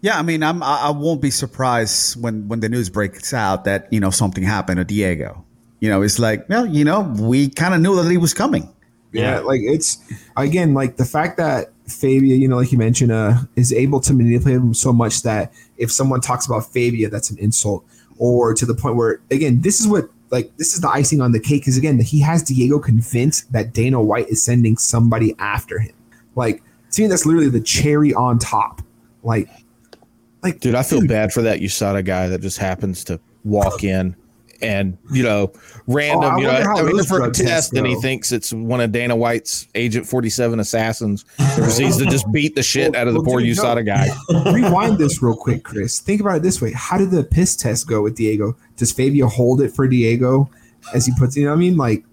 Yeah, 0.02 0.18
I 0.18 0.22
mean, 0.22 0.42
I'm, 0.42 0.62
I 0.64 0.88
I 0.88 0.90
won't 0.90 1.22
be 1.22 1.30
surprised 1.30 2.20
when 2.20 2.48
when 2.48 2.58
the 2.60 2.68
news 2.68 2.90
breaks 2.90 3.32
out 3.32 3.64
that 3.64 3.90
you 3.92 4.00
know 4.00 4.10
something 4.10 4.42
happened 4.42 4.78
to 4.78 4.84
Diego. 4.84 5.44
You 5.78 5.88
know, 5.88 6.02
it's 6.02 6.18
like, 6.18 6.48
well, 6.48 6.66
you 6.66 6.84
know, 6.84 7.00
we 7.18 7.48
kind 7.48 7.72
of 7.72 7.80
knew 7.80 7.96
that 7.96 8.10
he 8.10 8.18
was 8.18 8.34
coming. 8.34 8.68
Yeah, 9.12 9.38
like 9.40 9.60
it's 9.62 9.98
again 10.36 10.74
like 10.74 10.96
the 10.96 11.04
fact 11.04 11.36
that 11.36 11.72
Fabia, 11.86 12.34
you 12.34 12.48
know, 12.48 12.56
like 12.56 12.72
you 12.72 12.78
mentioned, 12.78 13.12
uh, 13.12 13.34
is 13.54 13.72
able 13.72 14.00
to 14.00 14.12
manipulate 14.12 14.56
him 14.56 14.74
so 14.74 14.92
much 14.92 15.22
that 15.22 15.52
if 15.76 15.92
someone 15.92 16.20
talks 16.20 16.46
about 16.46 16.66
Fabia, 16.66 17.08
that's 17.08 17.30
an 17.30 17.38
insult, 17.38 17.84
or 18.18 18.54
to 18.54 18.66
the 18.66 18.74
point 18.74 18.96
where 18.96 19.20
again, 19.30 19.60
this 19.60 19.80
is 19.80 19.86
what 19.86 20.08
like 20.30 20.56
this 20.56 20.74
is 20.74 20.80
the 20.80 20.88
icing 20.88 21.20
on 21.20 21.30
the 21.30 21.40
cake 21.40 21.68
is 21.68 21.78
again 21.78 21.98
that 21.98 22.06
he 22.06 22.20
has 22.20 22.42
Diego 22.42 22.80
convinced 22.80 23.52
that 23.52 23.72
Dana 23.72 24.02
White 24.02 24.28
is 24.28 24.42
sending 24.42 24.76
somebody 24.76 25.36
after 25.38 25.78
him. 25.78 25.94
Like 26.34 26.60
to 26.90 27.02
me, 27.02 27.06
that's 27.06 27.24
literally 27.24 27.50
the 27.50 27.60
cherry 27.60 28.12
on 28.14 28.40
top. 28.40 28.82
Like, 29.22 29.48
like 30.42 30.60
Dude, 30.60 30.74
I 30.74 30.82
feel 30.82 31.06
bad 31.06 31.32
for 31.32 31.42
that 31.42 31.60
USADA 31.60 32.04
guy 32.04 32.28
that 32.28 32.40
just 32.40 32.58
happens 32.58 33.04
to 33.04 33.20
walk 33.44 33.80
oh. 33.82 33.86
in 33.86 34.16
and 34.62 34.96
you 35.10 35.22
know, 35.22 35.52
random. 35.86 36.34
Oh, 36.34 36.38
you 36.38 36.46
know, 36.46 36.62
how 36.62 36.78
I 36.78 36.82
mean, 36.82 37.02
for 37.04 37.16
a 37.16 37.18
drug 37.18 37.34
tests 37.34 37.48
test, 37.48 37.72
and 37.74 37.86
he 37.86 37.96
thinks 37.96 38.32
it's 38.32 38.52
one 38.52 38.80
of 38.80 38.92
Dana 38.92 39.16
White's 39.16 39.66
Agent 39.74 40.06
Forty 40.06 40.30
Seven 40.30 40.60
assassins. 40.60 41.24
Who 41.38 41.62
proceeds 41.62 41.98
to 41.98 42.06
just 42.06 42.30
beat 42.32 42.54
the 42.54 42.62
shit 42.62 42.94
out 42.94 43.08
of 43.08 43.14
the 43.14 43.20
Well, 43.20 43.32
poor 43.32 43.40
dude, 43.40 43.56
no. 43.56 43.62
USADA 43.62 43.84
guy. 43.84 44.08
Rewind 44.52 44.98
this 44.98 45.22
real 45.22 45.36
quick, 45.36 45.64
Chris. 45.64 45.98
Think 45.98 46.20
about 46.20 46.36
it 46.36 46.42
this 46.42 46.62
way: 46.62 46.72
How 46.72 46.96
did 46.96 47.10
the 47.10 47.24
piss 47.24 47.56
test 47.56 47.88
go 47.88 48.02
with 48.02 48.14
Diego? 48.14 48.56
Does 48.76 48.92
Fabio 48.92 49.26
hold 49.26 49.60
it 49.60 49.72
for 49.72 49.86
Diego 49.86 50.48
as 50.94 51.04
he 51.04 51.12
puts? 51.18 51.36
You 51.36 51.44
know, 51.44 51.50
what 51.50 51.56
I 51.56 51.60
mean, 51.60 51.76
like, 51.76 52.04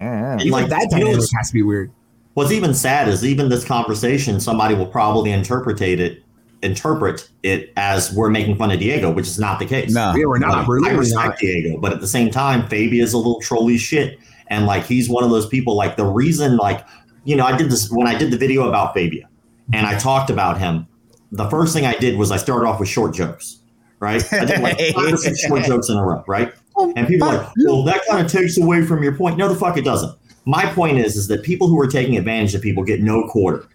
mm-hmm. 0.00 0.02
And, 0.02 0.40
even 0.42 0.52
like 0.52 0.68
that 0.68 0.82
you 0.82 0.90
dynamic 0.90 1.28
has 1.36 1.48
to 1.48 1.54
be 1.54 1.62
weird. 1.62 1.90
What's 2.34 2.50
even 2.50 2.74
sad 2.74 3.08
is 3.08 3.24
even 3.24 3.48
this 3.48 3.64
conversation, 3.64 4.40
somebody 4.40 4.74
will 4.74 4.88
probably 4.88 5.30
interpret 5.30 5.80
it, 5.80 6.23
interpret 6.64 7.28
it 7.42 7.72
as 7.76 8.12
we're 8.12 8.30
making 8.30 8.56
fun 8.56 8.70
of 8.70 8.78
Diego, 8.78 9.10
which 9.10 9.26
is 9.26 9.38
not 9.38 9.58
the 9.58 9.66
case. 9.66 9.92
No. 9.92 10.12
We're 10.16 10.38
not. 10.38 10.50
Like, 10.50 10.64
I 10.64 10.66
literally 10.66 10.98
respect 10.98 11.28
not. 11.28 11.38
Diego, 11.38 11.78
but 11.78 11.92
at 11.92 12.00
the 12.00 12.08
same 12.08 12.30
time, 12.30 12.62
Fabi 12.62 13.02
is 13.02 13.12
a 13.12 13.16
little 13.16 13.40
trolly 13.40 13.78
shit, 13.78 14.18
and 14.48 14.66
like 14.66 14.84
he's 14.84 15.08
one 15.08 15.22
of 15.22 15.30
those 15.30 15.46
people. 15.46 15.76
Like 15.76 15.96
the 15.96 16.06
reason, 16.06 16.56
like 16.56 16.84
you 17.24 17.36
know, 17.36 17.44
I 17.44 17.56
did 17.56 17.70
this 17.70 17.90
when 17.90 18.06
I 18.06 18.16
did 18.16 18.30
the 18.30 18.38
video 18.38 18.68
about 18.68 18.94
Fabia, 18.94 19.28
and 19.72 19.86
I 19.86 19.98
talked 19.98 20.30
about 20.30 20.58
him. 20.58 20.86
The 21.32 21.48
first 21.50 21.74
thing 21.74 21.84
I 21.84 21.94
did 21.94 22.16
was 22.16 22.30
I 22.30 22.36
started 22.36 22.66
off 22.66 22.80
with 22.80 22.88
short 22.88 23.14
jokes, 23.14 23.60
right? 24.00 24.22
I 24.32 24.44
did 24.44 24.60
like 24.60 24.78
five 24.94 25.14
or 25.14 25.16
six 25.16 25.40
short 25.40 25.64
jokes 25.64 25.88
in 25.88 25.96
a 25.96 26.04
row, 26.04 26.24
right? 26.26 26.52
Oh, 26.76 26.92
and 26.96 27.06
people 27.06 27.28
are 27.28 27.38
like, 27.38 27.48
well, 27.64 27.84
that 27.84 28.02
kind 28.08 28.24
of 28.24 28.30
takes 28.30 28.58
away 28.58 28.84
from 28.84 29.02
your 29.02 29.16
point. 29.16 29.36
No, 29.36 29.48
the 29.48 29.54
fuck 29.54 29.76
it 29.76 29.84
doesn't. 29.84 30.16
My 30.44 30.66
point 30.72 30.98
is, 30.98 31.16
is 31.16 31.28
that 31.28 31.42
people 31.42 31.68
who 31.68 31.80
are 31.80 31.86
taking 31.86 32.16
advantage 32.16 32.54
of 32.54 32.62
people 32.62 32.84
get 32.84 33.00
no 33.00 33.26
quarter. 33.28 33.66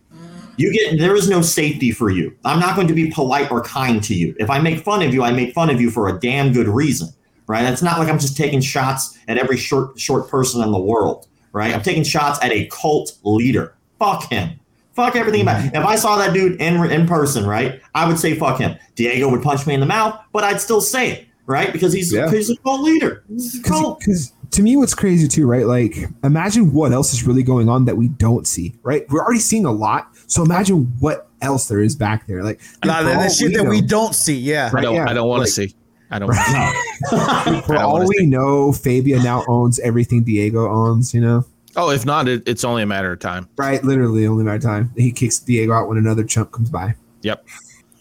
You 0.60 0.74
get 0.74 1.00
there 1.00 1.16
is 1.16 1.30
no 1.30 1.42
safety 1.42 1.92
for 1.92 2.10
you. 2.10 2.36
I'm 2.44 2.60
not 2.60 2.76
going 2.76 2.88
to 2.90 2.94
be 2.94 3.10
polite 3.10 3.50
or 3.50 3.64
kind 3.64 4.04
to 4.04 4.14
you. 4.14 4.36
If 4.40 4.50
I 4.50 4.60
make 4.60 4.80
fun 4.82 5.02
of 5.02 5.14
you, 5.14 5.24
I 5.24 5.32
make 5.32 5.54
fun 5.54 5.70
of 5.70 5.80
you 5.80 5.90
for 5.90 6.10
a 6.10 6.20
damn 6.20 6.52
good 6.52 6.68
reason, 6.68 7.08
right? 7.48 7.64
It's 7.64 7.82
not 7.82 7.98
like 7.98 8.10
I'm 8.10 8.20
just 8.20 8.36
taking 8.36 8.60
shots 8.60 9.18
at 9.30 9.38
every 9.38 9.56
short 9.56 9.98
short 9.98 10.28
person 10.30 10.62
in 10.62 10.72
the 10.72 10.80
world, 10.80 11.28
right? 11.54 11.74
I'm 11.74 11.82
taking 11.82 12.04
shots 12.04 12.44
at 12.44 12.52
a 12.52 12.66
cult 12.68 13.18
leader. 13.24 13.76
Fuck 14.00 14.30
him. 14.30 14.60
Fuck 14.94 15.16
everything 15.16 15.44
about. 15.44 15.62
Him. 15.62 15.72
If 15.76 15.86
I 15.86 15.96
saw 15.96 16.18
that 16.18 16.34
dude 16.34 16.60
in 16.60 16.84
in 16.92 17.08
person, 17.08 17.46
right, 17.46 17.82
I 17.96 18.06
would 18.06 18.20
say 18.20 18.36
fuck 18.36 18.60
him. 18.60 18.76
Diego 18.96 19.30
would 19.30 19.42
punch 19.42 19.66
me 19.66 19.74
in 19.76 19.80
the 19.80 19.86
mouth, 19.86 20.20
but 20.34 20.44
I'd 20.44 20.60
still 20.60 20.82
say 20.82 21.12
it, 21.12 21.28
right? 21.46 21.72
Because 21.72 21.94
he's 21.94 22.12
Yeah. 22.12 22.30
he's 22.30 22.50
a 22.50 22.58
cult 22.58 22.82
leader. 22.82 23.24
He's 23.30 23.62
cult. 23.64 24.00
Because 24.00 24.34
to 24.52 24.62
me, 24.62 24.76
what's 24.76 24.96
crazy 24.96 25.28
too, 25.28 25.46
right? 25.48 25.66
Like, 25.66 26.10
imagine 26.24 26.74
what 26.74 26.92
else 26.92 27.14
is 27.14 27.24
really 27.24 27.44
going 27.44 27.70
on 27.70 27.86
that 27.86 27.96
we 27.96 28.08
don't 28.10 28.46
see, 28.48 28.76
right? 28.84 29.06
We're 29.10 29.22
already 29.24 29.40
seeing 29.40 29.64
a 29.66 29.72
lot, 29.72 30.10
so 30.30 30.44
imagine 30.44 30.86
what 31.00 31.28
else 31.42 31.68
there 31.68 31.82
is 31.82 31.96
back 31.96 32.26
there. 32.28 32.44
Like, 32.44 32.60
dude, 32.60 32.86
Nah, 32.86 32.98
for 33.00 33.04
the, 33.04 33.10
the 33.10 33.16
all 33.18 33.30
shit 33.30 33.54
that 33.54 33.64
know- 33.66 33.70
we 33.70 33.82
don't 33.82 34.16
see. 34.16 34.38
Yeah. 34.38 34.72
I 34.74 34.82
don't. 34.82 34.96
yeah, 34.96 35.10
I 35.10 35.14
don't 35.14 35.28
want 35.28 35.40
like- 35.42 35.48
to 35.48 35.52
see. 35.54 35.76
I 36.12 36.18
don't. 36.18 36.30
wanna 36.30 36.42
see. 36.44 37.62
For 37.68 37.74
don't 37.76 37.84
all 37.84 38.00
we 38.08 38.16
see. 38.18 38.26
know, 38.26 38.72
Fabia 38.72 39.22
now 39.22 39.44
owns 39.48 39.78
everything 39.80 40.24
Diego 40.24 40.68
owns. 40.68 41.14
You 41.14 41.22
know, 41.22 41.46
Oh, 41.76 41.92
if 41.92 42.04
not, 42.04 42.28
it, 42.28 42.42
it's 42.48 42.64
only 42.64 42.82
a 42.82 42.88
matter 42.88 43.12
of 43.12 43.20
time. 43.20 43.48
right? 43.58 43.84
Literally, 43.84 44.26
only 44.26 44.44
matter 44.44 44.56
of 44.58 44.64
time. 44.64 44.92
He 44.98 45.12
kicks 45.12 45.38
Diego 45.38 45.72
out 45.74 45.88
when 45.88 46.00
another 46.00 46.24
chump 46.24 46.52
comes 46.52 46.72
by. 46.72 46.96
Yep. 47.22 47.46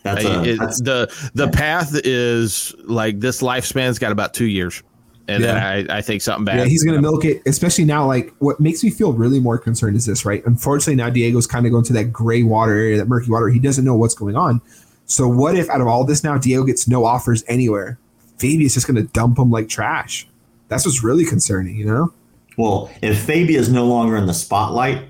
That's 0.05 0.25
a, 0.25 0.43
It- 0.45 0.59
that's 0.59 0.81
the 0.81 1.31
the 1.35 1.49
path 1.49 1.91
is 2.05 2.75
like 2.85 3.21
this 3.21 3.43
lifespan's 3.43 3.99
got 3.99 4.11
about 4.11 4.33
two 4.33 4.47
years, 4.47 4.83
and 5.29 5.43
Yeah. 5.43 5.85
I, 5.89 5.99
I 5.99 6.01
think 6.01 6.23
something 6.23 6.45
bad. 6.45 6.59
Yeah, 6.59 6.65
he's 6.65 6.83
gonna 6.83 7.01
milk 7.01 7.25
it, 7.25 7.43
especially 7.47 7.85
now. 7.85 8.07
Like, 8.07 8.33
what 8.39 8.59
makes 8.59 8.83
me 8.83 8.91
feel 8.91 9.13
really 9.13 9.39
more 9.41 9.59
concerned 9.59 9.97
is 9.97 10.07
this, 10.07 10.25
right? 10.25 10.45
Unfortunately, 10.47 10.97
now 10.97 11.11
Diego's 11.11 11.47
kind 11.47 11.67
of 11.67 11.73
going 11.73 11.85
to 11.85 11.93
that 11.93 12.13
gray 12.13 12.43
water 12.43 12.73
area, 12.73 12.97
that 12.97 13.09
murky 13.09 13.31
water. 13.31 13.49
He 13.49 13.59
doesn't 13.59 13.85
know 13.85 13.95
what's 13.95 14.15
going 14.15 14.37
on. 14.37 14.61
So, 15.07 15.29
what 15.29 15.55
if 15.57 15.69
out 15.71 15.81
of 15.81 15.87
all 15.87 16.05
this 16.05 16.25
now, 16.25 16.39
Diego 16.39 16.65
gets 16.65 16.89
no 16.89 17.05
offers 17.05 17.45
anywhere? 17.47 17.99
Fabia's 18.39 18.75
just 18.75 18.87
gonna 18.87 19.03
dump 19.03 19.39
him 19.39 19.51
like 19.51 19.69
trash. 19.69 20.27
That's 20.69 20.85
what's 20.85 21.03
really 21.05 21.25
concerning, 21.25 21.77
you 21.77 21.87
know? 21.87 22.13
Well, 22.57 22.91
if 23.03 23.23
Fabia 23.23 23.59
is 23.59 23.71
no 23.71 23.87
longer 23.87 24.17
in 24.17 24.27
the 24.27 24.35
spotlight, 24.35 25.05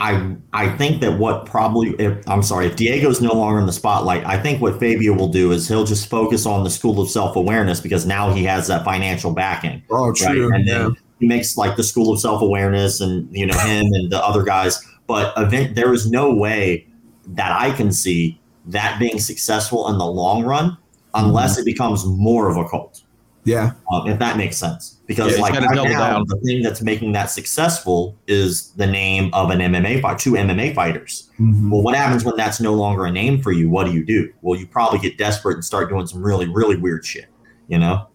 I 0.00 0.36
I 0.52 0.68
think 0.70 1.00
that 1.02 1.18
what 1.18 1.46
probably 1.46 1.90
if, 2.00 2.28
I'm 2.28 2.42
sorry, 2.42 2.66
if 2.66 2.76
Diego's 2.76 3.20
no 3.20 3.32
longer 3.32 3.60
in 3.60 3.66
the 3.66 3.72
spotlight, 3.72 4.24
I 4.24 4.38
think 4.40 4.60
what 4.60 4.80
Fabio 4.80 5.12
will 5.12 5.28
do 5.28 5.52
is 5.52 5.68
he'll 5.68 5.84
just 5.84 6.08
focus 6.08 6.46
on 6.46 6.64
the 6.64 6.70
school 6.70 7.00
of 7.00 7.08
self 7.08 7.36
awareness 7.36 7.80
because 7.80 8.04
now 8.04 8.32
he 8.32 8.44
has 8.44 8.66
that 8.66 8.84
financial 8.84 9.32
backing, 9.32 9.82
Oh, 9.90 10.10
right? 10.10 10.36
And 10.36 10.68
then 10.68 10.96
he 11.20 11.28
makes 11.28 11.56
like 11.56 11.76
the 11.76 11.84
school 11.84 12.12
of 12.12 12.20
self 12.20 12.42
awareness 12.42 13.00
and 13.00 13.28
you 13.34 13.46
know 13.46 13.56
him 13.58 13.86
and 13.92 14.10
the 14.10 14.18
other 14.18 14.42
guys. 14.42 14.84
But 15.06 15.32
event 15.36 15.76
there 15.76 15.92
is 15.92 16.10
no 16.10 16.34
way 16.34 16.88
that 17.28 17.52
I 17.52 17.70
can 17.70 17.92
see 17.92 18.40
that 18.66 18.98
being 18.98 19.20
successful 19.20 19.88
in 19.88 19.98
the 19.98 20.06
long 20.06 20.44
run 20.44 20.76
unless 21.14 21.52
mm-hmm. 21.52 21.62
it 21.62 21.64
becomes 21.66 22.04
more 22.04 22.50
of 22.50 22.56
a 22.56 22.68
cult 22.68 23.03
Yeah, 23.44 23.72
um, 23.92 24.08
if 24.08 24.18
that 24.18 24.36
makes 24.38 24.56
sense. 24.56 24.96
Because 25.06 25.34
Yeah, 25.36 25.42
like 25.42 25.52
right 25.52 25.74
now, 25.74 25.84
down. 25.84 26.24
the 26.28 26.36
thing 26.38 26.62
that's 26.62 26.80
making 26.80 27.12
that 27.12 27.30
successful 27.30 28.16
is 28.26 28.70
the 28.76 28.86
name 28.86 29.28
of 29.34 29.50
an 29.50 29.58
MMA 29.60 30.00
fight, 30.00 30.18
two 30.18 30.32
MMA 30.32 30.74
fighters. 30.74 31.28
Mhm. 31.38 31.70
Well, 31.70 31.82
what 31.82 31.94
happens 31.94 32.24
when 32.24 32.36
that's 32.36 32.58
no 32.60 32.72
longer 32.72 33.04
a 33.04 33.10
name 33.12 33.42
for 33.42 33.52
you? 33.52 33.68
What 33.68 33.84
do 33.84 33.92
you 33.92 34.02
do? 34.04 34.30
Well, 34.40 34.58
you 34.58 34.66
probably 34.66 34.98
get 34.98 35.18
desperate 35.18 35.54
and 35.56 35.64
start 35.64 35.90
doing 35.90 36.06
some 36.06 36.22
really, 36.22 36.48
really 36.48 36.76
weird 36.76 37.04
shit. 37.04 37.26
You 37.68 37.78
know? 37.78 38.06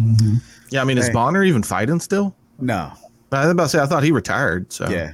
Mhm. 0.00 0.40
yeah, 0.70 0.80
I 0.80 0.84
mean, 0.84 0.96
is 0.96 1.08
Hey. 1.08 1.12
Bonnar 1.12 1.42
even 1.44 1.62
fighting 1.62 2.00
still? 2.00 2.34
No. 2.58 2.92
I 3.30 3.42
was 3.42 3.50
about 3.50 3.62
to 3.64 3.68
say 3.68 3.78
I 3.80 3.86
thought 3.86 4.02
he 4.02 4.10
retired. 4.12 4.72
So 4.72 4.88
Yeah. 4.88 5.12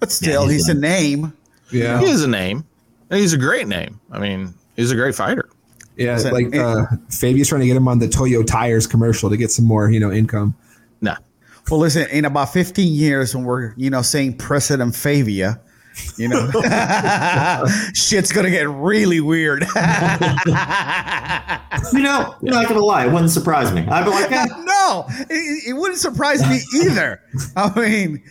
But 0.00 0.10
still, 0.12 0.42
he's 0.48 0.66
he's 0.66 0.68
a 0.68 0.74
name. 0.74 1.32
yeah, 1.70 1.98
he 2.00 2.06
is 2.06 2.22
a 2.22 2.28
name, 2.28 2.64
and 3.10 3.18
he's 3.20 3.32
a 3.32 3.38
great 3.38 3.66
name. 3.66 3.98
I 4.12 4.18
mean, 4.18 4.54
he's 4.76 4.90
a 4.90 4.94
great 4.94 5.14
fighter. 5.14 5.48
Yeah. 5.96 6.18
So- 6.18 6.30
like 6.30 6.54
uh, 6.54 6.86
Fabia's 7.10 7.48
trying 7.48 7.62
to 7.62 7.66
get 7.66 7.76
him 7.76 7.88
on 7.88 7.98
the 7.98 8.08
Toyo 8.08 8.42
Tires 8.42 8.86
commercial 8.86 9.30
to 9.30 9.36
get 9.36 9.50
some 9.50 9.64
more, 9.64 9.90
you 9.90 9.98
know, 10.00 10.10
income. 10.12 10.54
Nah, 11.00 11.16
Well, 11.70 11.80
listen, 11.80 12.06
in 12.10 12.24
about 12.24 12.52
15 12.52 12.92
years, 12.92 13.34
when 13.34 13.44
we're, 13.44 13.74
you 13.76 13.90
know, 13.90 14.02
saying 14.02 14.36
President 14.38 14.94
Fabia, 14.94 15.60
you 16.18 16.28
know, 16.28 16.50
shit's 17.94 18.30
going 18.32 18.44
to 18.44 18.50
get 18.50 18.68
really 18.68 19.20
weird. 19.20 19.64
You 21.92 22.00
know, 22.00 22.34
I'm 22.40 22.46
not 22.48 22.68
gonna 22.68 22.80
lie, 22.80 23.04
it 23.06 23.12
wouldn't 23.12 23.30
surprise 23.30 23.70
me. 23.72 23.82
I'd 23.86 24.04
be 24.04 24.10
like, 24.10 24.32
eh, 24.32 24.46
no, 24.64 25.04
it, 25.08 25.68
it 25.68 25.72
wouldn't 25.74 26.00
surprise 26.00 26.40
me 26.48 26.60
either. 26.82 27.20
I 27.56 27.78
mean, 27.78 28.22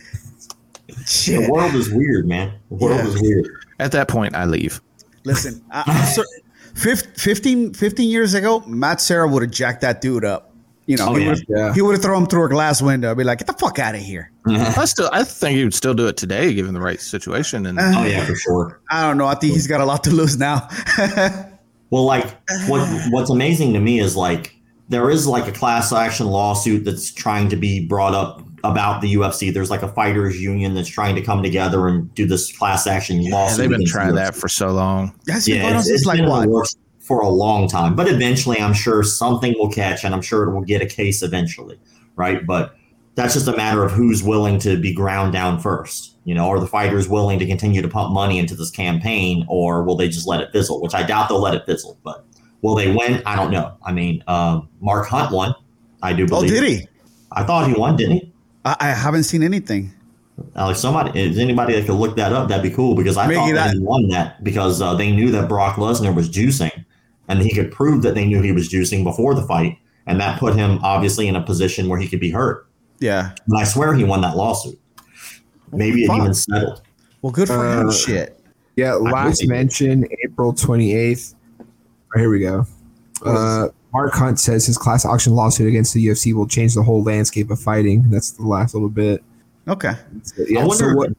the 0.88 1.48
world 1.50 1.74
is 1.74 1.90
weird, 1.90 2.26
man. 2.26 2.52
The 2.70 2.74
world 2.76 2.96
Yeah. 2.98 3.06
is 3.06 3.20
weird. 3.22 3.48
at 3.78 3.92
that 3.92 4.08
point, 4.08 4.34
I 4.34 4.44
leave. 4.46 4.80
Listen, 5.24 5.62
I, 5.70 5.84
I'm 5.86 6.06
cer- 6.06 6.24
fif- 6.24 6.42
15, 6.76 7.74
15 7.74 8.08
years 8.10 8.34
ago, 8.34 8.60
Matt 8.66 9.00
Serra 9.00 9.26
would 9.28 9.42
have 9.42 9.50
jacked 9.50 9.80
that 9.80 10.00
dude 10.00 10.24
up. 10.24 10.52
You 10.86 10.96
know, 10.96 11.08
Oh, 11.08 11.14
he 11.16 11.24
yeah. 11.24 11.30
would 11.30 11.44
Yeah. 11.48 11.92
have 11.92 12.02
thrown 12.02 12.22
him 12.22 12.28
through 12.28 12.44
a 12.44 12.48
glass 12.48 12.80
window. 12.80 13.10
I'd 13.10 13.16
be 13.16 13.24
like, 13.24 13.38
get 13.38 13.48
the 13.48 13.54
fuck 13.54 13.78
out 13.80 13.94
of 13.96 14.00
here. 14.00 14.30
I 14.46 14.84
still, 14.84 15.10
I 15.12 15.24
think 15.24 15.56
he 15.56 15.64
would 15.64 15.74
still 15.74 15.94
do 15.94 16.06
it 16.06 16.16
today, 16.16 16.54
given 16.54 16.74
the 16.74 16.80
right 16.80 17.00
situation. 17.00 17.66
And 17.66 17.78
uh, 17.78 17.92
Oh 17.96 18.04
yeah, 18.04 18.24
for 18.24 18.36
sure. 18.36 18.80
I 18.90 19.02
don't 19.02 19.18
know. 19.18 19.26
I 19.26 19.34
think 19.34 19.54
he's 19.54 19.66
got 19.66 19.80
a 19.80 19.84
lot 19.84 20.04
to 20.04 20.10
lose 20.10 20.36
now. 20.38 20.68
Well, 21.90 22.04
like 22.04 22.26
what 22.66 22.84
what's 23.10 23.30
amazing 23.30 23.72
to 23.74 23.78
me 23.80 24.00
is 24.00 24.16
like 24.16 24.56
there 24.88 25.08
is 25.08 25.24
like 25.28 25.46
a 25.46 25.52
class 25.52 25.92
action 25.92 26.26
lawsuit 26.26 26.84
that's 26.84 27.12
trying 27.12 27.48
to 27.50 27.56
be 27.56 27.86
brought 27.86 28.12
up 28.12 28.42
about 28.70 29.00
the 29.00 29.14
UFC. 29.14 29.52
There's 29.52 29.70
like 29.70 29.82
a 29.82 29.88
fighters 29.88 30.40
union 30.40 30.74
that's 30.74 30.88
trying 30.88 31.14
to 31.16 31.22
come 31.22 31.42
together 31.42 31.88
and 31.88 32.12
do 32.14 32.26
this 32.26 32.56
class 32.56 32.86
action 32.86 33.20
Yeah, 33.22 33.34
lawsuit. 33.34 33.58
they've 33.58 33.70
been 33.78 33.86
trying 33.86 34.12
UFC. 34.12 34.16
that 34.16 34.34
for 34.34 34.48
so 34.48 34.68
long. 34.70 35.12
That's 35.26 35.46
Yeah, 35.48 35.62
going 35.62 35.74
on 35.74 35.80
it's, 35.80 35.88
it's 35.90 36.04
like 36.04 36.18
been 36.18 36.24
in 36.26 36.50
what? 36.50 36.74
for 37.00 37.20
a 37.20 37.28
long 37.28 37.68
time, 37.68 37.94
but 37.94 38.08
eventually, 38.08 38.58
I'm 38.60 38.74
sure 38.74 39.02
something 39.02 39.54
will 39.58 39.70
catch, 39.70 40.04
and 40.04 40.12
I'm 40.14 40.22
sure 40.22 40.44
it 40.48 40.52
will 40.52 40.62
get 40.64 40.82
a 40.82 40.86
case 40.86 41.22
eventually, 41.22 41.78
right? 42.16 42.44
But 42.44 42.74
that's 43.14 43.34
just 43.34 43.46
a 43.48 43.56
matter 43.56 43.84
of 43.84 43.92
who's 43.92 44.22
willing 44.22 44.58
to 44.60 44.76
be 44.78 44.92
ground 44.92 45.32
down 45.32 45.60
first. 45.60 46.14
You 46.24 46.34
know, 46.34 46.48
are 46.48 46.58
the 46.58 46.66
fighters 46.66 47.08
willing 47.08 47.38
to 47.38 47.46
continue 47.46 47.80
to 47.80 47.88
pump 47.88 48.12
money 48.12 48.38
into 48.40 48.56
this 48.56 48.70
campaign, 48.72 49.46
or 49.48 49.84
will 49.84 49.94
they 49.96 50.08
just 50.08 50.26
let 50.26 50.40
it 50.40 50.50
fizzle? 50.52 50.82
Which 50.82 50.94
I 50.94 51.04
doubt 51.04 51.28
they'll 51.28 51.40
let 51.40 51.54
it 51.54 51.64
fizzle. 51.64 51.96
But 52.02 52.24
will 52.62 52.74
they 52.74 52.92
win? 52.92 53.22
I 53.24 53.36
don't 53.36 53.52
know. 53.52 53.76
I 53.84 53.92
mean, 53.92 54.24
um, 54.26 54.68
Mark 54.80 55.06
Hunt 55.06 55.30
won. 55.32 55.54
I 56.02 56.12
do 56.12 56.26
believe. 56.26 56.50
Oh, 56.50 56.54
believe. 56.54 56.62
did 56.62 56.80
he? 56.82 56.88
I 57.30 57.44
thought 57.44 57.68
he 57.68 57.74
won, 57.74 57.94
didn't 57.96 58.14
he? 58.16 58.32
I, 58.66 58.76
I 58.80 58.88
haven't 58.90 59.22
seen 59.22 59.42
anything. 59.42 59.92
Alex, 60.54 60.80
somebody, 60.80 61.18
is 61.18 61.38
anybody 61.38 61.72
that 61.74 61.86
could 61.86 61.94
look 61.94 62.16
that 62.16 62.32
up? 62.32 62.48
That'd 62.48 62.62
be 62.62 62.74
cool 62.74 62.94
because 62.94 63.16
I 63.16 63.26
Maybe 63.26 63.36
thought 63.36 63.54
that 63.54 63.74
that- 63.74 63.80
won 63.80 64.08
that 64.08 64.44
because 64.44 64.82
uh, 64.82 64.94
they 64.94 65.10
knew 65.10 65.30
that 65.30 65.48
Brock 65.48 65.76
Lesnar 65.76 66.14
was 66.14 66.28
juicing, 66.28 66.84
and 67.28 67.40
he 67.40 67.54
could 67.54 67.72
prove 67.72 68.02
that 68.02 68.14
they 68.14 68.26
knew 68.26 68.42
he 68.42 68.52
was 68.52 68.68
juicing 68.68 69.02
before 69.04 69.34
the 69.34 69.42
fight, 69.46 69.78
and 70.06 70.20
that 70.20 70.38
put 70.38 70.54
him 70.54 70.78
obviously 70.82 71.26
in 71.28 71.36
a 71.36 71.42
position 71.42 71.88
where 71.88 71.98
he 71.98 72.06
could 72.08 72.20
be 72.20 72.30
hurt. 72.30 72.66
Yeah. 72.98 73.34
And 73.46 73.58
I 73.58 73.64
swear 73.64 73.94
he 73.94 74.04
won 74.04 74.20
that 74.22 74.36
lawsuit. 74.36 74.78
Maybe 75.72 76.04
it 76.04 76.10
even 76.12 76.34
settled. 76.34 76.82
Well, 77.22 77.32
good 77.32 77.48
for 77.48 77.54
him. 77.80 77.88
Uh, 77.88 77.92
Shit. 77.92 78.38
Yeah, 78.76 78.92
last 78.94 79.46
mention 79.48 80.06
April 80.24 80.52
28th. 80.52 81.34
Oh, 81.60 82.18
here 82.18 82.30
we 82.30 82.40
go. 82.40 82.66
Uh, 83.24 83.68
Mark 83.96 84.12
Hunt 84.12 84.38
says 84.38 84.66
his 84.66 84.76
class 84.76 85.06
action 85.06 85.34
lawsuit 85.34 85.68
against 85.68 85.94
the 85.94 86.06
UFC 86.06 86.34
will 86.34 86.46
change 86.46 86.74
the 86.74 86.82
whole 86.82 87.02
landscape 87.02 87.50
of 87.50 87.58
fighting. 87.58 88.10
That's 88.10 88.32
the 88.32 88.42
last 88.46 88.74
little 88.74 88.90
bit. 88.90 89.24
Okay. 89.66 89.92
Yeah, 90.48 90.60
I 90.60 90.66
wonder. 90.66 90.90
so 90.90 90.94
what- 90.94 91.18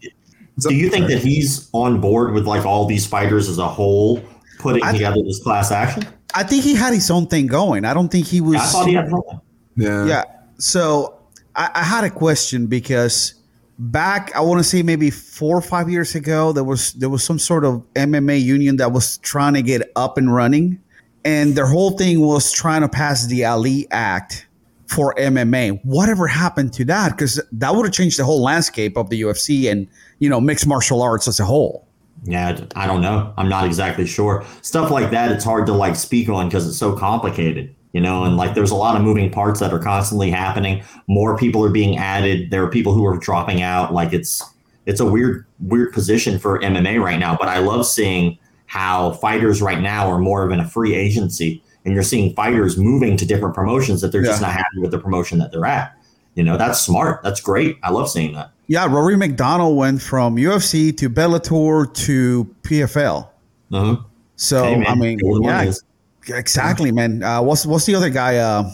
do 0.60 0.76
you 0.76 0.90
think 0.90 1.08
that 1.08 1.20
he's 1.20 1.70
on 1.74 2.00
board 2.00 2.34
with 2.34 2.46
like 2.46 2.66
all 2.66 2.86
these 2.86 3.06
fighters 3.06 3.50
as 3.50 3.58
a 3.58 3.68
whole 3.68 4.22
putting 4.60 4.84
I- 4.84 4.92
together 4.92 5.24
this 5.24 5.42
class 5.42 5.72
action? 5.72 6.06
I 6.36 6.44
think 6.44 6.64
he 6.64 6.76
had 6.76 6.94
his 6.94 7.10
own 7.10 7.26
thing 7.26 7.48
going. 7.48 7.84
I 7.84 7.96
don't 7.96 8.10
think 8.10 8.28
he 8.28 8.42
was. 8.42 8.58
I 8.58 8.66
thought 8.66 8.88
he 8.88 8.94
had 8.94 9.10
something. 9.10 9.42
Yeah. 9.76 10.06
Yeah. 10.06 10.24
So 10.60 11.18
I, 11.56 11.72
I 11.74 11.84
had 11.84 12.04
a 12.04 12.12
question 12.12 12.68
because 12.68 13.34
back, 13.80 14.36
I 14.36 14.42
want 14.42 14.60
to 14.60 14.64
say 14.64 14.84
maybe 14.84 15.10
four 15.10 15.58
or 15.58 15.62
five 15.62 15.90
years 15.90 16.14
ago, 16.14 16.52
there 16.52 16.64
was 16.64 16.94
there 16.94 17.10
was 17.10 17.24
some 17.24 17.40
sort 17.40 17.66
of 17.66 17.84
MMA 17.96 18.40
union 18.44 18.78
that 18.78 18.92
was 18.92 19.18
trying 19.20 19.56
to 19.56 19.64
get 19.64 19.92
up 19.96 20.18
and 20.20 20.32
running, 20.34 20.80
and 21.28 21.56
their 21.56 21.66
whole 21.66 21.92
thing 21.92 22.22
was 22.22 22.54
trying 22.54 22.82
to 22.82 22.88
pass 22.88 23.28
the 23.28 23.44
Ali 23.44 23.86
Act 23.92 24.48
for 24.88 25.14
MMA. 25.16 25.84
Whatever 25.84 26.26
happened 26.26 26.72
to 26.74 26.86
that? 26.86 27.12
Because 27.12 27.42
that 27.52 27.76
would 27.76 27.86
have 27.86 27.94
changed 27.94 28.18
the 28.18 28.24
whole 28.24 28.42
landscape 28.42 28.98
of 28.98 29.10
the 29.10 29.22
UFC 29.22 29.70
and 29.70 29.90
you 30.20 30.30
know 30.30 30.40
mixed 30.40 30.66
martial 30.66 31.02
arts 31.02 31.28
as 31.28 31.42
a 31.42 31.44
whole. 31.44 31.86
Yeah, 32.24 32.58
I 32.78 32.88
don't 32.88 33.02
know. 33.02 33.34
I'm 33.38 33.50
not 33.50 33.66
exactly 33.66 34.08
sure. 34.08 34.46
Stuff 34.62 34.90
like 34.90 35.12
that, 35.12 35.30
it's 35.32 35.44
hard 35.44 35.66
to 35.66 35.74
like 35.74 35.98
speak 35.98 36.30
on 36.30 36.48
because 36.48 36.66
it's 36.66 36.78
so 36.78 36.96
complicated, 36.96 37.76
you 37.92 38.00
know. 38.00 38.24
And 38.24 38.38
like, 38.38 38.56
there's 38.56 38.72
a 38.72 38.76
lot 38.76 38.96
of 38.96 39.02
moving 39.02 39.30
parts 39.30 39.60
that 39.60 39.74
are 39.74 39.80
constantly 39.80 40.32
happening. 40.32 40.82
More 41.08 41.38
people 41.38 41.62
are 41.64 41.70
being 41.70 41.98
added. 41.98 42.52
There 42.52 42.64
are 42.64 42.70
people 42.70 42.94
who 42.94 43.06
are 43.06 43.18
dropping 43.18 43.62
out. 43.62 43.94
Like, 43.94 44.14
it's 44.14 44.42
it's 44.86 45.02
a 45.02 45.06
weird 45.06 45.46
weird 45.60 45.92
position 45.92 46.40
for 46.40 46.58
MMA 46.62 47.04
right 47.04 47.20
now. 47.20 47.36
But 47.38 47.50
I 47.50 47.60
love 47.60 47.86
seeing 47.86 48.40
how 48.68 49.12
fighters 49.14 49.62
right 49.62 49.82
now 49.82 50.08
are 50.12 50.20
more 50.20 50.44
of 50.44 50.52
in 50.52 50.60
a 50.60 50.68
free 50.68 50.94
agency, 50.94 51.64
and 51.86 51.94
you're 51.94 52.04
seeing 52.04 52.34
fighters 52.36 52.78
moving 52.78 53.18
to 53.18 53.26
different 53.26 53.56
promotions 53.56 54.02
that 54.02 54.12
they're 54.12 54.24
just 54.24 54.42
not 54.42 54.52
happy 54.52 54.80
with 54.80 54.92
the 54.92 55.00
promotion 55.00 55.40
that 55.40 55.52
they're 55.52 55.66
at. 55.66 55.94
You 56.36 56.44
know, 56.44 56.58
that's 56.58 56.80
smart. 56.80 57.24
That's 57.24 57.42
great. 57.42 57.78
I 57.82 57.90
love 57.92 58.10
seeing 58.10 58.34
that. 58.36 58.52
Yeah, 58.68 58.86
Rory 58.86 59.16
MacDonald 59.18 59.76
went 59.78 60.02
from 60.02 60.36
UFC 60.36 60.96
to 60.98 61.10
Bellator 61.10 61.92
to 62.06 62.56
PFL. 62.64 63.30
Uh-huh. 63.72 63.98
So 64.36 64.64
Hey, 64.64 64.86
I 64.86 64.94
mean, 64.96 65.18
yeah, 65.24 65.30
one 65.58 65.68
is- 65.68 65.84
exactly, 66.28 66.92
man. 66.92 67.24
Uh, 67.24 67.42
what's 67.42 67.66
what's 67.66 67.86
the 67.86 67.96
other 67.96 68.10
guy? 68.10 68.36
Uh, 68.38 68.70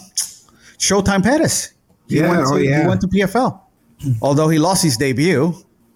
Showtime 0.80 1.24
Pettis. 1.24 1.74
He 2.10 2.18
Yeah, 2.20 2.30
went 2.30 2.48
to, 2.48 2.54
oh, 2.54 2.58
yeah. 2.58 2.82
he 2.82 2.88
went 2.88 3.02
to 3.02 3.08
PFL. 3.08 3.60
Although 4.22 4.50
he 4.50 4.60
lost 4.60 4.84
his 4.84 4.98
debut, 4.98 5.54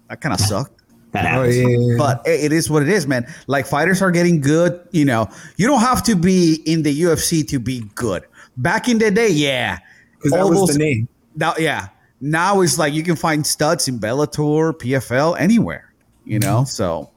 that 0.08 0.20
kind 0.22 0.32
of 0.32 0.40
sucked. 0.50 0.77
That 1.12 1.24
Oh, 1.24 1.28
happens. 1.28 1.56
yeah, 1.56 1.66
yeah, 1.68 1.78
yeah. 1.78 1.94
But 1.96 2.22
it, 2.26 2.44
it 2.46 2.52
is 2.52 2.68
what 2.70 2.82
it 2.82 2.88
is, 2.88 3.06
man. 3.06 3.26
Like 3.46 3.66
fighters 3.66 4.02
are 4.02 4.10
getting 4.10 4.40
good. 4.40 4.80
You 4.92 5.04
know, 5.04 5.28
you 5.56 5.66
don't 5.66 5.80
have 5.80 6.02
to 6.04 6.14
be 6.14 6.62
in 6.66 6.82
the 6.82 7.02
UFC 7.02 7.46
to 7.48 7.58
be 7.58 7.80
good. 7.94 8.24
Back 8.56 8.88
in 8.88 8.98
the 8.98 9.10
day, 9.10 9.28
yeah, 9.30 9.78
Because 10.16 10.32
that 10.32 10.44
was 10.46 10.58
those- 10.58 10.68
the 10.74 10.78
name. 10.78 11.08
now, 11.36 11.54
yeah. 11.58 11.88
Now 12.20 12.62
it's 12.62 12.78
like 12.78 12.92
you 12.94 13.04
can 13.04 13.14
find 13.14 13.46
studs 13.46 13.86
in 13.86 14.00
Bellator, 14.00 14.72
PFL, 14.74 15.36
anywhere. 15.38 15.92
You 16.24 16.40
know, 16.40 16.58
mm-hmm. 16.58 16.64
so 16.66 17.10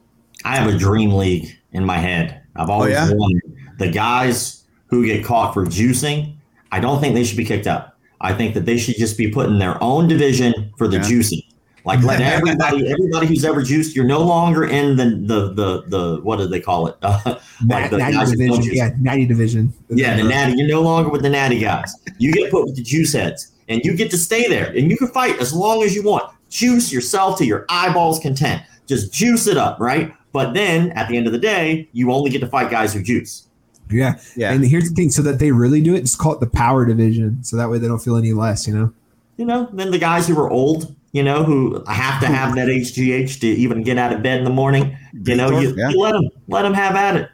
I 0.44 0.56
have 0.56 0.72
a 0.72 0.78
dream 0.78 1.10
league 1.10 1.48
in 1.72 1.84
my 1.84 1.98
head. 1.98 2.40
I've 2.56 2.70
oh, 2.70 2.74
always 2.74 2.92
yeah? 2.92 3.10
wondered 3.12 3.42
the 3.78 3.90
guys 3.90 4.62
who 4.86 5.04
get 5.04 5.24
caught 5.24 5.52
for 5.54 5.66
juicing. 5.66 6.36
I 6.70 6.78
don't 6.80 7.00
think 7.00 7.14
they 7.14 7.24
should 7.24 7.36
be 7.36 7.44
kicked 7.44 7.66
out. 7.66 7.94
I 8.20 8.32
think 8.32 8.54
that 8.54 8.64
they 8.64 8.78
should 8.78 8.94
just 8.96 9.18
be 9.18 9.28
put 9.28 9.46
in 9.48 9.58
their 9.58 9.82
own 9.82 10.06
division 10.06 10.72
for 10.78 10.86
the 10.86 10.98
Yeah. 10.98 11.02
juicing. 11.02 11.44
Like 11.84 12.02
let 12.02 12.20
everybody, 12.20 12.88
everybody 12.88 13.26
who's 13.26 13.44
ever 13.44 13.62
juiced, 13.62 13.96
you're 13.96 14.04
no 14.04 14.20
longer 14.20 14.64
in 14.64 14.96
the 14.96 15.04
the 15.04 15.52
the, 15.52 15.82
the 15.88 16.20
what 16.22 16.36
do 16.36 16.46
they 16.46 16.60
call 16.60 16.86
it? 16.86 16.96
Uh, 17.02 17.38
like 17.66 17.90
the 17.90 17.98
natty 17.98 18.14
guys 18.14 18.30
division. 18.30 18.62
juice. 18.62 18.76
Yeah, 18.76 18.90
natty 19.00 19.26
division. 19.26 19.72
Yeah, 19.88 20.16
the 20.16 20.24
natty. 20.24 20.54
You're 20.56 20.68
no 20.68 20.82
longer 20.82 21.10
with 21.10 21.22
the 21.22 21.30
natty 21.30 21.58
guys. 21.58 21.94
You 22.18 22.32
get 22.32 22.50
put 22.50 22.64
with 22.64 22.76
the 22.76 22.82
juice 22.82 23.12
heads, 23.12 23.52
and 23.68 23.82
you 23.84 23.96
get 23.96 24.10
to 24.12 24.18
stay 24.18 24.48
there, 24.48 24.68
and 24.68 24.90
you 24.90 24.96
can 24.96 25.08
fight 25.08 25.38
as 25.40 25.52
long 25.52 25.82
as 25.82 25.94
you 25.94 26.02
want. 26.02 26.32
Juice 26.50 26.92
yourself 26.92 27.38
to 27.38 27.46
your 27.46 27.64
eyeballs' 27.68 28.20
content. 28.20 28.62
Just 28.86 29.12
juice 29.12 29.46
it 29.46 29.56
up, 29.56 29.80
right? 29.80 30.14
But 30.32 30.54
then 30.54 30.90
at 30.92 31.08
the 31.08 31.16
end 31.16 31.26
of 31.26 31.32
the 31.32 31.38
day, 31.38 31.88
you 31.92 32.12
only 32.12 32.30
get 32.30 32.40
to 32.40 32.46
fight 32.46 32.70
guys 32.70 32.94
who 32.94 33.02
juice. 33.02 33.48
Yeah. 33.90 34.18
yeah. 34.36 34.52
And 34.52 34.64
here's 34.64 34.88
the 34.88 34.94
thing: 34.94 35.10
so 35.10 35.22
that 35.22 35.38
they 35.38 35.50
really 35.50 35.80
do 35.80 35.94
it, 35.94 36.02
just 36.02 36.18
call 36.18 36.32
it 36.32 36.40
the 36.40 36.48
power 36.48 36.84
division, 36.84 37.42
so 37.42 37.56
that 37.56 37.68
way 37.68 37.78
they 37.78 37.88
don't 37.88 37.98
feel 37.98 38.16
any 38.16 38.32
less. 38.32 38.66
You 38.66 38.74
know. 38.74 38.92
You 39.36 39.46
know, 39.46 39.68
then 39.72 39.90
the 39.90 39.98
guys 39.98 40.28
who 40.28 40.38
are 40.38 40.50
old, 40.50 40.94
you 41.12 41.22
know, 41.22 41.44
who 41.44 41.82
have 41.88 42.20
to 42.22 42.26
have 42.26 42.54
that 42.56 42.68
HGH 42.68 43.40
to 43.40 43.46
even 43.46 43.82
get 43.82 43.98
out 43.98 44.12
of 44.12 44.22
bed 44.22 44.38
in 44.38 44.44
the 44.44 44.50
morning, 44.50 44.96
you 45.12 45.34
know, 45.36 45.58
you, 45.60 45.74
Yeah. 45.76 45.90
you 45.90 45.98
let 46.00 46.12
them 46.12 46.28
let 46.48 46.62
them 46.62 46.74
have 46.74 46.96
at 46.96 47.16
it. 47.16 47.28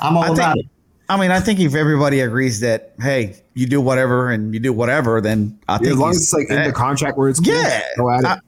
I'm 0.00 0.16
all 0.16 0.22
I 0.22 0.26
think- 0.28 0.38
about 0.38 0.58
it. 0.58 0.66
I 1.08 1.20
mean, 1.20 1.30
I 1.30 1.40
think 1.40 1.60
if 1.60 1.74
everybody 1.74 2.20
agrees 2.20 2.60
that, 2.60 2.94
hey, 3.00 3.34
you 3.54 3.66
do 3.66 3.80
whatever 3.82 4.30
and 4.30 4.54
you 4.54 4.60
do 4.60 4.72
whatever, 4.72 5.20
then 5.20 5.58
I 5.68 5.76
think 5.76 5.90
as 5.90 5.98
long 5.98 6.10
as 6.10 6.16
it's 6.18 6.32
like 6.32 6.48
in 6.48 6.62
the 6.62 6.72
contract 6.72 7.18
where 7.18 7.28
it's 7.28 7.38
cool, 7.40 7.52
Yeah. 7.52 7.80
go 7.98 8.08
at 8.10 8.20
it. 8.20 8.26
I, 8.26 8.38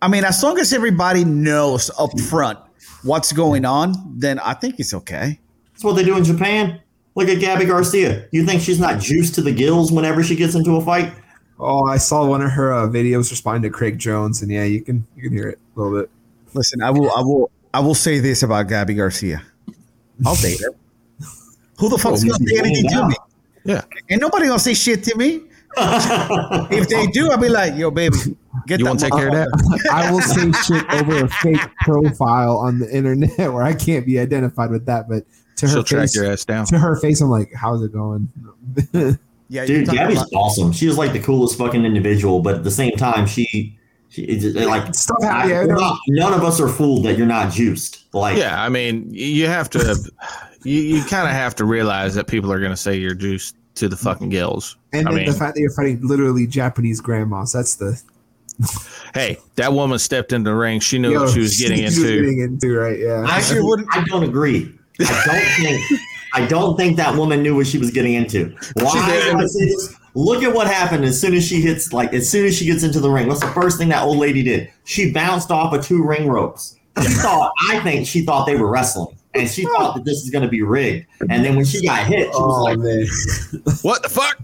I 0.00 0.08
mean, 0.08 0.24
as 0.24 0.42
long 0.42 0.58
as 0.58 0.72
everybody 0.72 1.24
knows 1.24 1.90
up 1.98 2.18
front 2.20 2.58
what's 3.02 3.32
going 3.32 3.66
on, 3.66 3.94
then 4.16 4.38
I 4.38 4.54
think 4.54 4.76
it's 4.78 4.94
okay. 4.94 5.38
That's 5.72 5.84
what 5.84 5.96
they 5.96 6.04
do 6.04 6.16
in 6.16 6.24
Japan. 6.24 6.80
Look 7.14 7.28
at 7.28 7.40
Gabby 7.40 7.64
Garcia. 7.66 8.24
You 8.30 8.46
think 8.46 8.62
she's 8.62 8.78
not 8.80 9.00
juiced 9.00 9.34
to 9.34 9.42
the 9.42 9.52
gills 9.52 9.92
whenever 9.92 10.22
she 10.22 10.34
gets 10.36 10.54
into 10.54 10.76
a 10.76 10.80
fight? 10.84 11.12
Oh, 11.60 11.84
I 11.86 11.96
saw 11.98 12.26
one 12.26 12.42
of 12.42 12.50
her 12.52 12.72
uh, 12.72 12.86
videos 12.88 13.30
responding 13.30 13.70
to 13.70 13.76
Craig 13.76 13.98
Jones, 13.98 14.42
and 14.42 14.50
yeah, 14.50 14.64
you 14.64 14.80
can 14.82 15.06
you 15.16 15.22
can 15.24 15.32
hear 15.32 15.48
it 15.48 15.58
a 15.76 15.80
little 15.80 16.00
bit. 16.00 16.10
Listen, 16.54 16.82
I 16.82 16.90
will, 16.90 17.10
I 17.14 17.20
will, 17.20 17.50
I 17.74 17.80
will 17.80 17.94
say 17.94 18.20
this 18.20 18.42
about 18.42 18.68
Gabby 18.68 18.94
Garcia. 18.94 19.42
I'll 20.26 20.34
date 20.36 20.60
her. 20.60 20.70
Who 21.78 21.88
the 21.88 21.98
fuck's 21.98 22.24
Oh, 22.24 22.28
gonna 22.28 22.38
say 22.46 22.54
yeah. 22.54 22.60
anything 22.60 22.90
to 22.90 23.08
me? 23.08 23.14
Yeah. 23.64 23.82
Ain't 24.10 24.20
nobody 24.20 24.46
gonna 24.46 24.58
say 24.58 24.74
shit 24.74 25.04
to 25.04 25.16
me. 25.16 25.42
if 25.76 26.88
they 26.88 27.06
do, 27.08 27.30
I'll 27.30 27.36
be 27.38 27.48
like, 27.50 27.76
yo, 27.76 27.90
baby, 27.90 28.16
get 28.66 28.80
You 28.80 28.86
that 28.86 28.90
want 28.90 29.00
to 29.00 29.04
take 29.06 29.12
care 29.14 29.28
of 29.28 29.34
that? 29.34 29.88
I 29.92 30.10
will 30.10 30.22
say 30.22 30.50
shit 30.62 30.84
over 30.92 31.24
a 31.24 31.28
fake 31.28 31.60
profile 31.82 32.56
on 32.56 32.78
the 32.78 32.90
internet 32.90 33.36
where 33.52 33.62
I 33.62 33.74
can't 33.74 34.04
be 34.06 34.18
identified 34.18 34.70
with 34.70 34.86
that, 34.86 35.08
but 35.08 35.24
to 35.56 35.66
her 35.66 35.72
She'll 35.74 35.84
track 35.84 36.02
face, 36.04 36.16
your 36.16 36.32
ass 36.32 36.44
down. 36.46 36.66
to 36.66 36.78
her 36.78 36.96
face, 36.96 37.20
I'm 37.20 37.28
like, 37.30 37.52
how's 37.54 37.82
it 37.82 37.92
going? 37.92 38.28
Yeah, 39.48 39.64
Dude, 39.66 39.88
Gabby's 39.88 40.18
about- 40.18 40.28
awesome. 40.34 40.72
She 40.72 40.86
is 40.86 40.98
like 40.98 41.12
the 41.12 41.20
coolest 41.20 41.56
fucking 41.58 41.84
individual, 41.84 42.40
but 42.40 42.54
at 42.56 42.64
the 42.64 42.70
same 42.70 42.92
time, 42.92 43.26
she, 43.26 43.78
she 44.10 44.26
just, 44.38 44.56
like 44.56 44.94
Stuff 44.94 45.18
I- 45.22 45.26
happening. 45.46 45.68
we're 45.68 45.74
not- 45.76 45.98
none 46.08 46.34
of 46.34 46.44
us 46.44 46.60
are 46.60 46.68
fooled 46.68 47.04
that 47.06 47.16
you're 47.16 47.26
not 47.26 47.52
juiced. 47.52 48.04
Like, 48.12 48.36
Yeah, 48.36 48.62
I 48.62 48.68
mean, 48.68 49.08
you 49.10 49.46
have 49.46 49.70
to, 49.70 49.96
you, 50.64 50.80
you 50.80 51.04
kind 51.04 51.26
of 51.26 51.32
have 51.34 51.54
to 51.56 51.64
realize 51.64 52.14
that 52.14 52.26
people 52.26 52.52
are 52.52 52.58
going 52.58 52.72
to 52.72 52.76
say 52.76 52.96
you're 52.96 53.14
juiced 53.14 53.56
to 53.76 53.88
the 53.88 53.96
fucking 53.96 54.28
gills. 54.28 54.76
And 54.92 55.06
I 55.08 55.12
then 55.12 55.20
mean, 55.24 55.30
the 55.32 55.38
fact 55.38 55.54
that 55.54 55.60
you're 55.60 55.72
fighting 55.72 56.00
literally 56.06 56.46
Japanese 56.46 57.00
grandmas, 57.00 57.52
that's 57.52 57.76
the 57.76 58.00
hey, 59.14 59.38
that 59.54 59.72
woman 59.72 59.98
stepped 60.00 60.32
into 60.32 60.50
the 60.50 60.56
ring. 60.56 60.80
She 60.80 60.98
knew 60.98 61.12
Yo, 61.12 61.22
what 61.24 61.32
she 61.32 61.38
was 61.38 61.56
getting 61.60 61.84
was 61.84 61.96
into. 61.96 62.20
getting 62.22 62.40
into, 62.40 62.76
right? 62.76 62.98
Yeah. 62.98 63.24
I 63.26 63.36
actually 63.38 63.62
wouldn't- 63.62 63.88
I 63.92 64.02
don't 64.04 64.24
agree. 64.24 64.74
I 65.00 65.04
don't 65.04 65.64
think. 65.88 66.00
I 66.38 66.46
don't 66.46 66.76
think 66.76 66.96
that 66.98 67.16
woman 67.16 67.42
knew 67.42 67.56
what 67.56 67.66
she 67.66 67.78
was 67.78 67.90
getting 67.90 68.14
into. 68.14 68.54
Why? 68.74 69.10
did. 69.10 69.32
do 69.32 69.38
I 69.42 69.46
say 69.46 69.64
this? 69.64 69.94
Look 70.14 70.42
at 70.44 70.52
what 70.54 70.66
happened 70.68 71.04
as 71.04 71.20
soon 71.20 71.34
as 71.34 71.44
she 71.46 71.60
hits, 71.60 71.92
like, 71.92 72.12
as 72.14 72.28
soon 72.30 72.46
as 72.46 72.56
she 72.56 72.64
gets 72.64 72.82
into 72.84 73.00
the 73.00 73.10
ring. 73.10 73.26
What's 73.26 73.40
the 73.40 73.48
first 73.48 73.76
thing 73.78 73.88
that 73.88 74.02
old 74.04 74.18
lady 74.18 74.42
did? 74.42 74.70
She 74.84 75.12
bounced 75.12 75.50
off 75.50 75.72
of 75.74 75.84
two 75.84 76.02
ring 76.04 76.28
ropes. 76.28 76.76
She 77.02 77.08
thought, 77.14 77.52
I 77.70 77.80
think 77.80 78.06
she 78.06 78.24
thought 78.24 78.46
they 78.46 78.56
were 78.56 78.68
wrestling, 78.68 79.16
and 79.34 79.48
she 79.48 79.66
oh. 79.66 79.72
thought 79.76 79.94
that 79.96 80.04
this 80.04 80.18
is 80.18 80.30
going 80.30 80.42
to 80.42 80.48
be 80.48 80.62
rigged. 80.62 81.06
And 81.28 81.44
then 81.44 81.54
when 81.56 81.64
she 81.64 81.84
got 81.84 82.06
hit, 82.06 82.24
she 82.24 82.40
was 82.40 82.58
Oh 82.58 82.62
like, 82.64 82.78
man. 82.78 83.06
What 83.82 84.02
the 84.02 84.08
fuck? 84.08 84.38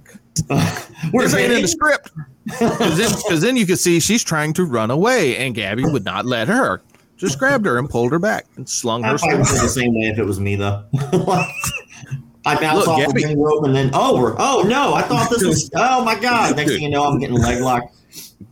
"We're 1.12 1.22
This 1.22 1.34
ain't 1.34 1.52
in 1.52 1.62
the 1.62 1.68
script. 1.68 2.10
Because 2.44 2.98
then, 2.98 3.10
'cause 3.28 3.40
then 3.40 3.56
you 3.56 3.66
could 3.66 3.78
see 3.78 4.00
she's 4.00 4.22
trying 4.22 4.52
to 4.54 4.64
run 4.64 4.90
away, 4.90 5.36
and 5.36 5.54
Gabby 5.54 5.84
would 5.84 6.04
not 6.04 6.26
let 6.26 6.48
her. 6.48 6.82
Just 7.16 7.38
grabbed 7.38 7.64
her 7.66 7.78
and 7.78 7.88
pulled 7.88 8.12
her 8.12 8.18
back 8.18 8.44
and 8.56 8.68
slung 8.68 9.04
I 9.04 9.12
her. 9.12 9.18
probably 9.18 9.38
would 9.38 9.46
the 9.46 9.68
same 9.68 9.94
way 9.94 10.08
if 10.08 10.18
it 10.18 10.24
was 10.24 10.40
me, 10.40 10.56
though. 10.56 10.84
I 12.46 12.60
bounced 12.60 12.86
Look, 12.86 12.88
off 12.88 12.98
Gabby- 13.06 13.22
the 13.22 13.28
ring 13.28 13.40
rope 13.40 13.64
and 13.64 13.74
then, 13.74 13.90
oh, 13.94 14.20
we're, 14.20 14.34
oh 14.38 14.64
no, 14.66 14.94
I 14.94 15.02
thought 15.08 15.30
this 15.30 15.42
was, 15.44 15.70
oh 15.74 16.04
my 16.04 16.18
god. 16.18 16.56
Next 16.56 16.72
thing 16.72 16.82
you 16.82 16.90
know, 16.90 17.04
I'm 17.04 17.18
getting 17.18 17.36
leg 17.36 17.62
locked. 17.62 17.94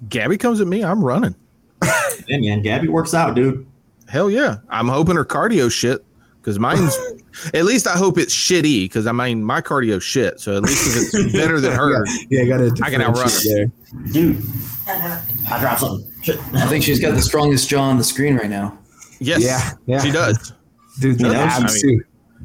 Gabby 0.09 0.39
comes 0.39 0.61
at 0.61 0.67
me, 0.67 0.83
I'm 0.85 1.05
running. 1.05 1.35
Hey 2.29 2.39
man, 2.39 2.63
Gabby 2.63 2.87
works 2.89 3.15
out, 3.15 3.35
dude. 3.35 3.67
Hell 4.09 4.31
yeah. 4.31 4.59
I'm 4.69 4.87
hoping 4.87 5.17
her 5.17 5.25
cardio 5.25 5.71
shit 5.73 6.05
because 6.41 6.57
mine's 6.59 6.97
at 7.55 7.65
least 7.65 7.89
I 7.89 7.97
hope 7.97 8.17
it's 8.17 8.33
shitty 8.35 8.85
because 8.85 9.07
I 9.09 9.13
mean 9.13 9.43
my 9.43 9.61
cardio 9.61 10.01
shit. 10.01 10.39
So 10.39 10.57
at 10.57 10.63
least 10.63 11.13
if 11.15 11.21
it's 11.25 11.33
better 11.33 11.59
than 11.61 11.73
her, 11.73 12.05
Yeah, 12.31 12.43
I 12.43 12.47
got 12.47 12.59
to 12.77 12.85
I 12.85 12.91
can 12.91 13.03
outrun 13.03 13.29
her. 13.29 13.39
there. 13.45 13.67
Dude, 14.13 14.41
I 14.87 15.59
dropped 15.61 15.81
something. 15.81 16.09
Shit. 16.23 16.39
I 16.55 16.67
think 16.69 16.85
she's 16.85 17.01
got 17.01 17.15
the 17.17 17.23
strongest 17.23 17.69
jaw 17.69 17.83
on 17.83 17.99
the 17.99 18.05
screen 18.05 18.37
right 18.37 18.51
now. 18.51 18.79
yes, 19.19 19.43
Yeah, 19.43 19.73
yeah. 19.87 20.01
she 20.01 20.13
does. 20.13 20.53
Dude, 21.01 21.19
the 21.19 21.25
You 21.25 21.33
know, 21.33 21.41
abs 21.41 21.83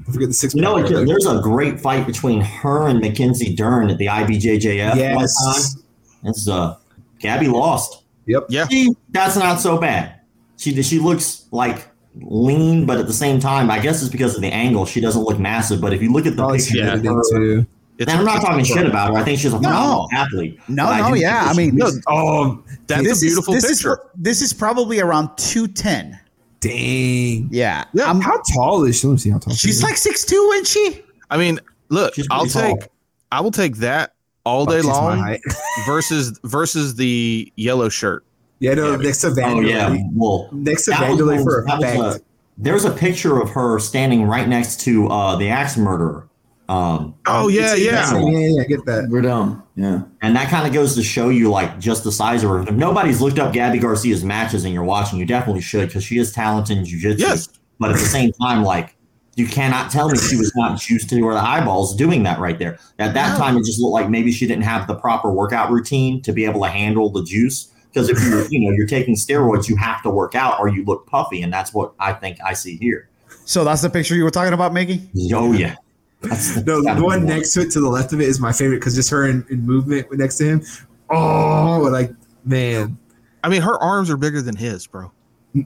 I 0.07 0.12
forget 0.12 0.27
the 0.29 0.33
six. 0.33 0.53
You 0.55 0.62
know, 0.62 0.75
pack. 0.81 0.91
what, 0.91 1.07
there's 1.07 1.25
a 1.25 1.39
great 1.41 1.79
fight 1.79 2.05
between 2.05 2.41
her 2.41 2.88
and 2.88 2.99
Mackenzie 2.99 3.55
Dern 3.55 3.89
at 3.89 3.97
the 3.97 4.07
IBJJF 4.07 4.89
one 4.89 4.97
Yes. 4.97 5.73
time. 5.73 5.83
It's 6.23 6.47
uh, 6.47 6.75
Gabby 7.19 7.47
lost. 7.47 8.03
Yep. 8.25 8.47
Yeah. 8.49 8.67
She, 8.67 8.93
that's 9.12 9.36
not 9.38 9.60
so 9.60 9.77
bad. 9.77 10.19
She 10.57 10.81
she 10.83 10.99
looks 10.99 11.45
like 11.51 11.88
lean, 12.19 12.86
but 12.86 12.97
at 12.97 13.07
the 13.07 13.13
same 13.13 13.39
time, 13.39 13.69
I 13.69 13.79
guess 13.79 14.01
it's 14.01 14.12
because 14.12 14.36
of 14.36 14.41
the 14.41 14.47
angle. 14.51 14.86
She 14.86 14.99
doesn't 14.99 15.21
look 15.23 15.39
massive. 15.39 15.79
But 15.81 15.93
if 15.93 16.01
you 16.01 16.12
look 16.12 16.25
at 16.25 16.31
the 16.31 16.38
Probably 16.41 16.57
picture, 16.60 16.77
Yeah. 16.77 16.89
her- 16.89 16.95
into. 16.97 17.65
It's, 17.99 18.12
and 18.12 18.19
I'm 18.19 18.25
not 18.25 18.41
talking 18.41 18.63
shit 18.63 18.86
about 18.86 19.12
her. 19.12 19.17
I 19.17 19.23
think 19.23 19.39
she's 19.39 19.51
a 19.53 19.55
phenomenal 19.57 20.07
athlete. 20.13 20.60
No, 20.67 20.86
But 20.86 21.01
I 21.01 21.10
no, 21.10 21.15
yeah. 21.15 21.45
I 21.49 21.53
mean, 21.55 21.71
she's- 21.77 21.93
look, 21.95 22.03
Oh, 22.07 22.63
That's 22.86 23.03
this 23.03 23.23
a 23.23 23.25
beautiful 23.25 23.53
is, 23.55 23.63
this 23.63 23.71
picture. 23.79 23.93
Is, 23.93 23.99
this 24.15 24.41
is 24.43 24.53
probably 24.53 24.99
around 24.99 25.36
210. 25.38 26.19
Dang. 26.59 27.49
Yeah. 27.51 27.83
Yeah. 27.93 28.05
I'm- 28.05 28.21
How 28.21 28.41
tall 28.55 28.83
is 28.83 28.99
she? 28.99 29.08
Let 29.08 29.13
me 29.13 29.17
see 29.19 29.29
how 29.29 29.39
tall. 29.39 29.53
she 29.53 29.67
she's 29.67 29.77
is. 29.77 29.83
like 29.83 29.95
6'2, 29.95 30.53
isn't 30.53 30.67
she? 30.67 31.03
I 31.29 31.37
mean, 31.37 31.60
look, 31.89 32.15
She's 32.15 32.27
I'll 32.31 32.45
tall. 32.45 32.77
take 32.77 32.87
I 33.31 33.41
will 33.41 33.51
take 33.51 33.77
that 33.77 34.13
all 34.45 34.65
Fuck, 34.65 34.73
day 34.73 34.77
she's 34.79 34.85
long 34.87 35.37
versus 35.85 36.39
versus 36.43 36.95
the 36.95 37.51
yellow 37.58 37.89
shirt. 37.89 38.23
Yeah, 38.60 38.73
no, 38.73 38.91
Yeah, 38.91 38.97
next 38.97 39.21
to 39.21 39.27
Oh 39.43 39.60
yeah, 39.60 39.97
well, 40.13 40.49
Next 40.51 40.85
to 40.85 40.91
that 40.91 41.10
was 41.12 41.19
Vanderlei 41.19 41.35
one- 41.35 41.43
for 41.43 41.63
that 41.67 41.79
was 41.79 41.83
effect. 42.15 42.23
a- 42.23 42.27
there's 42.60 42.85
a 42.85 42.91
picture 42.91 43.39
of 43.39 43.49
her 43.51 43.77
standing 43.79 44.23
right 44.23 44.47
next 44.47 44.79
to 44.81 45.08
uh, 45.10 45.35
the 45.35 45.49
axe 45.49 45.77
murderer. 45.77 46.27
Um, 46.69 47.15
Oh 47.25 47.47
yeah, 47.47 47.75
yeah. 47.75 48.11
yeah, 48.13 48.19
yeah, 48.29 48.37
yeah, 48.49 48.61
I 48.61 48.65
get 48.65 48.85
that. 48.85 49.07
We're 49.09 49.21
dumb. 49.21 49.63
Yeah. 49.75 50.01
and 50.21 50.35
that 50.35 50.49
kind 50.49 50.67
of 50.67 50.73
goes 50.73 50.95
to 50.95 51.03
show 51.03 51.29
you 51.29 51.49
like 51.49 51.79
just 51.79 52.03
the 52.03 52.11
size 52.11 52.43
of 52.43 52.49
her. 52.49 52.61
If 52.61 52.71
nobody's 52.71 53.21
looked 53.21 53.39
up 53.39 53.53
Gabby 53.53 53.79
Garcia's 53.79 54.23
matches 54.23 54.65
and 54.65 54.73
you're 54.73 54.83
watching, 54.83 55.19
you 55.19 55.25
definitely 55.25 55.61
should 55.61 55.87
because 55.87 56.03
she 56.03 56.17
is 56.17 56.31
talented 56.31 56.77
in 56.77 56.83
jiu-jitsu. 56.85 57.23
Yes. 57.23 57.47
But 57.79 57.91
at 57.91 57.93
the 57.97 58.05
same 58.05 58.31
time, 58.33 58.63
like 58.63 58.95
you 59.35 59.47
cannot 59.47 59.91
tell 59.91 60.09
me 60.09 60.17
she 60.17 60.35
was 60.35 60.51
not 60.55 60.79
juiced 60.79 61.09
to 61.11 61.25
her 61.27 61.33
eyeballs 61.37 61.95
doing 61.95 62.23
that 62.23 62.39
right 62.39 62.57
there. 62.57 62.79
At 62.99 63.13
that 63.13 63.33
No. 63.33 63.37
time, 63.37 63.55
it 63.55 63.63
just 63.65 63.79
looked 63.79 63.93
like 63.93 64.09
maybe 64.09 64.31
she 64.31 64.47
didn't 64.47 64.63
have 64.63 64.87
the 64.87 64.95
proper 64.95 65.31
workout 65.31 65.69
routine 65.71 66.21
to 66.23 66.33
be 66.33 66.43
able 66.45 66.61
to 66.63 66.69
handle 66.69 67.09
the 67.11 67.23
juice. 67.23 67.67
Because 67.93 68.09
if 68.09 68.21
you're, 68.23 68.45
you 68.49 68.59
know, 68.59 68.75
you're 68.75 68.87
taking 68.87 69.15
steroids, 69.15 69.69
you 69.69 69.75
have 69.77 70.01
to 70.03 70.09
work 70.09 70.33
out 70.35 70.59
or 70.59 70.67
you 70.67 70.83
look 70.85 71.05
puffy, 71.07 71.41
and 71.43 71.53
that's 71.53 71.73
what 71.73 71.93
I 71.99 72.13
think 72.13 72.37
I 72.45 72.53
see 72.53 72.77
here. 72.77 73.09
So 73.45 73.63
that's 73.63 73.81
the 73.83 73.89
picture 73.89 74.15
you 74.15 74.23
were 74.23 74.31
talking 74.31 74.53
about, 74.53 74.73
Mickey. 74.73 75.09
Oh 75.33 75.53
yeah, 75.53 75.75
that's 76.21 76.57
No, 76.65 76.81
the 76.81 77.03
one 77.03 77.25
next 77.25 77.53
to 77.53 77.61
it 77.61 77.71
to 77.71 77.79
the 77.79 77.89
left 77.89 78.11
of 78.13 78.21
it 78.21 78.27
is 78.27 78.39
my 78.39 78.51
favorite 78.51 78.77
because 78.79 78.95
just 78.95 79.09
her 79.09 79.27
in, 79.27 79.45
in 79.49 79.65
movement 79.65 80.07
next 80.13 80.37
to 80.37 80.45
him. 80.45 80.63
Oh, 81.09 81.87
like 81.91 82.11
man, 82.43 82.97
I 83.43 83.49
mean, 83.49 83.61
her 83.61 83.77
arms 83.77 84.09
are 84.09 84.17
bigger 84.17 84.41
than 84.41 84.55
his, 84.55 84.87
bro. 84.87 85.11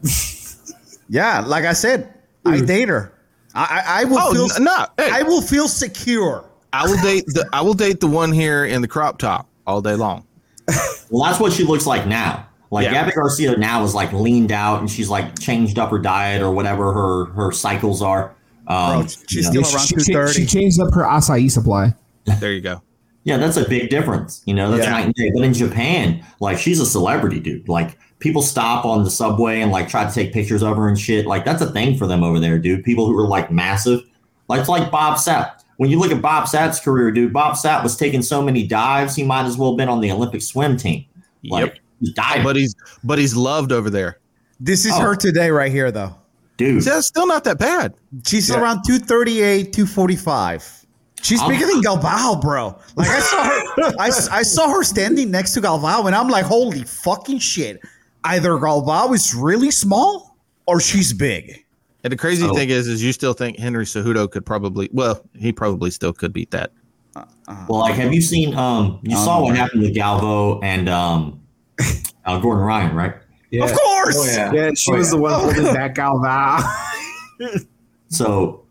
Yeah, 1.09 1.41
like 1.45 1.65
I 1.65 1.73
said, 1.73 2.13
I 2.45 2.59
Mm. 2.59 2.67
date 2.67 2.89
her. 2.89 3.11
I 3.53 3.83
I, 3.85 4.01
I 4.01 4.03
will 4.05 4.17
Oh 4.19 4.31
feel 4.33 4.47
n- 4.55 4.63
no! 4.63 4.85
Hey, 4.97 5.09
I 5.11 5.23
will 5.23 5.41
feel 5.41 5.67
secure. 5.67 6.45
I 6.71 6.85
will 6.87 7.01
date 7.01 7.25
the 7.27 7.47
I 7.51 7.61
will 7.61 7.73
date 7.73 7.99
the 7.99 8.07
one 8.07 8.31
here 8.31 8.63
in 8.63 8.81
the 8.81 8.87
crop 8.87 9.17
top 9.17 9.49
all 9.67 9.81
day 9.81 9.95
long. 9.95 10.25
Well, 11.09 11.25
that's 11.25 11.39
what 11.39 11.51
she 11.51 11.65
looks 11.65 11.85
like 11.85 12.07
now. 12.07 12.47
Like 12.71 12.85
Yeah. 12.85 12.93
Gabby 12.93 13.11
Garcia 13.11 13.57
now 13.57 13.83
is 13.83 13.93
like 13.93 14.13
leaned 14.13 14.53
out 14.53 14.79
and 14.79 14.89
she's 14.89 15.09
like 15.09 15.37
changed 15.37 15.77
up 15.77 15.89
her 15.91 15.99
diet 15.99 16.41
or 16.41 16.51
whatever 16.51 16.93
her 16.93 17.25
her 17.33 17.51
cycles 17.51 18.01
are. 18.01 18.33
Um, 18.67 19.01
Bro, 19.01 19.07
she's 19.27 19.45
you 19.53 19.61
know. 19.61 19.63
still 19.63 19.75
around 19.77 19.87
she, 19.87 19.95
two 19.95 20.27
she, 20.33 20.41
she 20.41 20.45
changed 20.45 20.79
up 20.79 20.93
her 20.93 21.01
acai 21.03 21.49
supply. 21.49 21.93
There 22.39 22.51
you 22.51 22.61
go. 22.61 22.81
yeah, 23.23 23.37
that's 23.37 23.57
a 23.57 23.67
big 23.67 23.89
difference. 23.89 24.41
You 24.45 24.53
know, 24.53 24.71
that's 24.71 24.83
Yeah. 24.83 24.91
night 24.91 25.05
and 25.05 25.13
day. 25.15 25.31
But 25.33 25.43
in 25.43 25.53
Japan, 25.53 26.25
like 26.39 26.57
she's 26.57 26.79
a 26.79 26.85
celebrity, 26.85 27.39
dude. 27.39 27.67
Like 27.67 27.97
people 28.19 28.41
stop 28.41 28.85
on 28.85 29.03
the 29.03 29.09
subway 29.09 29.61
and 29.61 29.71
like 29.71 29.89
try 29.89 30.05
to 30.07 30.13
take 30.13 30.31
pictures 30.33 30.61
of 30.63 30.77
her 30.77 30.87
and 30.87 30.97
shit. 30.99 31.25
Like 31.25 31.43
that's 31.45 31.61
a 31.61 31.71
thing 31.71 31.97
for 31.97 32.05
them 32.07 32.23
over 32.23 32.39
there, 32.39 32.59
dude. 32.59 32.83
People 32.83 33.07
who 33.07 33.17
are 33.19 33.27
like 33.27 33.51
massive. 33.51 34.01
Like 34.47 34.59
it's 34.61 34.69
like 34.69 34.91
Bob 34.91 35.17
Sapp. 35.17 35.53
When 35.77 35.89
you 35.89 35.97
look 35.99 36.11
at 36.11 36.21
Bob 36.21 36.45
Sapp's 36.45 36.79
career, 36.79 37.09
dude, 37.11 37.33
Bob 37.33 37.55
Sapp 37.55 37.81
was 37.81 37.95
taking 37.97 38.21
so 38.21 38.41
many 38.43 38.67
dives, 38.67 39.15
he 39.15 39.23
might 39.23 39.45
as 39.45 39.57
well 39.57 39.71
have 39.71 39.77
been 39.77 39.89
on 39.89 39.99
the 40.01 40.11
Olympic 40.11 40.43
swim 40.43 40.77
team. 40.77 41.05
Like 41.43 41.65
Yep. 41.65 41.77
he's 41.99 42.13
diving, 42.13 42.43
But 42.43 42.55
he's 42.55 42.75
but 43.03 43.17
he's 43.17 43.35
loved 43.35 43.71
over 43.71 43.89
there. 43.89 44.19
This 44.59 44.85
is 44.85 44.91
Oh. 44.93 44.99
her 44.99 45.15
today, 45.15 45.49
right 45.49 45.71
here, 45.71 45.91
though. 45.91 46.15
Dude. 46.61 46.83
That's 46.83 47.07
still 47.07 47.27
not 47.27 47.43
that 47.45 47.57
bad. 47.59 47.93
She's 48.25 48.49
Yeah. 48.49 48.59
around 48.61 48.83
238, 48.85 49.73
245. 49.73 50.85
She's 51.23 51.39
I'm- 51.41 51.49
bigger 51.51 51.67
than 51.67 51.81
Galvao, 51.81 52.41
bro. 52.41 52.75
Like 52.95 53.09
I 53.09 53.19
saw 53.19 53.43
her, 53.43 53.93
I, 53.99 54.07
I 54.39 54.43
saw 54.43 54.69
her 54.69 54.83
standing 54.83 55.29
next 55.31 55.53
to 55.53 55.61
Galvao, 55.61 56.05
and 56.07 56.15
I'm 56.15 56.27
like, 56.29 56.45
holy 56.45 56.83
fucking 56.83 57.39
shit! 57.39 57.79
Either 58.23 58.51
Galvao 58.51 59.13
is 59.13 59.33
really 59.35 59.69
small 59.71 60.35
or 60.67 60.79
she's 60.79 61.13
big. 61.13 61.63
And 62.03 62.11
the 62.11 62.17
crazy 62.17 62.45
Oh. 62.47 62.53
thing 62.55 62.69
is, 62.69 62.87
is 62.87 63.03
you 63.03 63.13
still 63.13 63.33
think 63.33 63.59
Henry 63.59 63.85
Cejudo 63.85 64.29
could 64.31 64.45
probably 64.45 64.89
well, 64.91 65.21
he 65.35 65.51
probably 65.51 65.91
still 65.91 66.11
could 66.13 66.33
beat 66.33 66.49
that. 66.51 66.71
Well, 67.67 67.81
like, 67.81 67.95
have 67.95 68.13
you 68.13 68.21
seen? 68.21 68.55
Um, 68.55 68.99
you 69.03 69.15
saw 69.17 69.37
Um, 69.37 69.43
what 69.43 69.55
happened 69.57 69.81
with 69.83 69.93
Galvao 69.95 70.59
and 70.63 70.89
um, 70.89 71.39
uh, 72.25 72.39
Gordon 72.39 72.63
Ryan, 72.63 72.95
right? 72.95 73.13
Yeah, 73.51 73.65
Of 73.65 73.73
course. 73.77 74.15
Oh, 74.17 74.25
yeah. 74.25 74.51
yeah, 74.53 74.71
she 74.75 74.91
Oh, 74.91 74.97
was 74.97 75.07
yeah. 75.07 75.11
the 75.17 75.21
one 75.21 75.33
holding 75.39 75.63
back 75.73 75.95
Galvao. 75.95 76.63
So, 78.07 78.65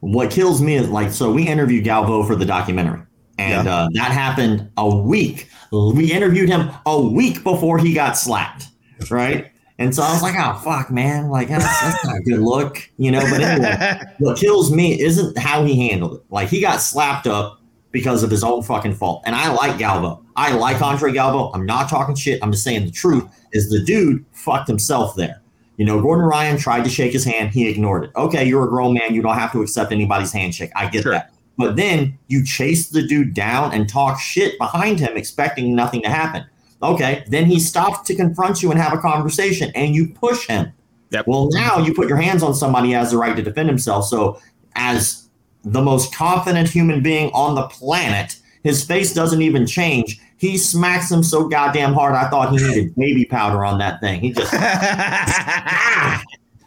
what 0.00 0.30
kills 0.30 0.60
me 0.62 0.76
is 0.76 0.88
like, 0.88 1.10
so 1.10 1.32
we 1.32 1.46
interviewed 1.46 1.84
Galvao 1.84 2.26
for 2.26 2.36
the 2.36 2.44
documentary, 2.44 3.02
and 3.38 3.66
uh, 3.68 3.88
that 3.94 4.10
happened 4.12 4.70
a 4.76 4.94
week. 4.94 5.48
We 5.72 6.12
interviewed 6.12 6.48
him 6.48 6.70
a 6.86 7.00
week 7.00 7.42
before 7.42 7.78
he 7.78 7.94
got 7.94 8.16
slapped, 8.16 8.68
right? 9.10 9.50
And 9.78 9.92
so 9.92 10.02
I 10.04 10.12
was 10.12 10.22
like, 10.22 10.36
oh 10.38 10.60
fuck, 10.62 10.90
man, 10.92 11.28
like 11.30 11.48
that's, 11.48 11.64
that's 11.64 12.04
not 12.06 12.16
a 12.18 12.20
good 12.20 12.38
look, 12.38 12.88
you 12.96 13.10
know. 13.10 13.20
But 13.28 13.40
anyway, 13.40 14.00
what 14.18 14.38
kills 14.38 14.70
me 14.70 15.00
isn't 15.00 15.36
how 15.36 15.64
he 15.64 15.88
handled 15.88 16.18
it. 16.18 16.22
Like 16.30 16.48
he 16.48 16.60
got 16.60 16.76
slapped 16.80 17.26
up 17.26 17.60
because 17.90 18.22
of 18.22 18.30
his 18.30 18.44
own 18.44 18.62
fucking 18.62 18.94
fault. 18.94 19.24
And 19.26 19.34
I 19.34 19.52
like 19.52 19.72
Galvao. 19.72 20.23
I 20.36 20.52
like 20.54 20.82
Andre 20.82 21.12
Galvao. 21.12 21.50
I'm 21.54 21.64
not 21.66 21.88
talking 21.88 22.14
shit. 22.14 22.40
I'm 22.42 22.50
just 22.52 22.64
saying 22.64 22.84
the 22.86 22.90
truth 22.90 23.24
is 23.52 23.70
the 23.70 23.80
dude 23.80 24.24
fucked 24.32 24.68
himself 24.68 25.14
there. 25.16 25.40
You 25.76 25.84
know, 25.84 26.00
Gordon 26.00 26.24
Ryan 26.26 26.56
tried 26.56 26.84
to 26.84 26.90
shake 26.90 27.12
his 27.12 27.24
hand. 27.24 27.50
He 27.50 27.68
ignored 27.68 28.04
it. 28.04 28.10
Okay, 28.16 28.44
you're 28.44 28.64
a 28.64 28.68
grown 28.68 28.94
man. 28.94 29.14
You 29.14 29.22
don't 29.22 29.34
have 29.34 29.52
to 29.52 29.62
accept 29.62 29.92
anybody's 29.92 30.32
handshake. 30.32 30.70
I 30.76 30.88
get 30.88 31.02
Sure. 31.02 31.12
that. 31.12 31.32
But 31.56 31.76
then 31.76 32.18
you 32.28 32.44
chase 32.44 32.88
the 32.88 33.02
dude 33.02 33.32
down 33.34 33.72
and 33.72 33.88
talk 33.88 34.18
shit 34.20 34.58
behind 34.58 34.98
him, 34.98 35.16
expecting 35.16 35.74
nothing 35.74 36.02
to 36.02 36.08
happen. 36.08 36.44
Okay, 36.82 37.24
then 37.28 37.46
he 37.46 37.58
stops 37.60 38.06
to 38.08 38.14
confront 38.14 38.62
you 38.62 38.70
and 38.70 38.80
have 38.80 38.92
a 38.92 38.98
conversation, 38.98 39.70
and 39.74 39.94
you 39.94 40.08
push 40.08 40.46
him. 40.46 40.72
Yep. 41.10 41.26
Well, 41.28 41.48
now 41.52 41.78
you 41.78 41.94
put 41.94 42.08
your 42.08 42.18
hands 42.18 42.42
on 42.42 42.54
somebody 42.54 42.90
who 42.90 42.94
has 42.96 43.12
the 43.12 43.18
right 43.18 43.36
to 43.36 43.42
defend 43.42 43.68
himself. 43.68 44.06
So, 44.06 44.40
as 44.74 45.28
the 45.64 45.80
most 45.80 46.14
confident 46.14 46.68
human 46.68 47.02
being 47.02 47.30
on 47.32 47.54
the 47.54 47.62
planet, 47.68 48.36
his 48.64 48.84
face 48.84 49.14
doesn't 49.14 49.40
even 49.40 49.66
change. 49.66 50.20
He 50.36 50.58
smacks 50.58 51.10
him 51.10 51.22
so 51.22 51.48
goddamn 51.48 51.94
hard, 51.94 52.14
I 52.14 52.28
thought 52.28 52.50
he 52.52 52.56
needed 52.66 52.94
baby 52.96 53.24
powder 53.24 53.64
on 53.64 53.78
that 53.78 54.00
thing. 54.00 54.20
He 54.20 54.32
just 54.32 54.52
ah! 54.52 56.22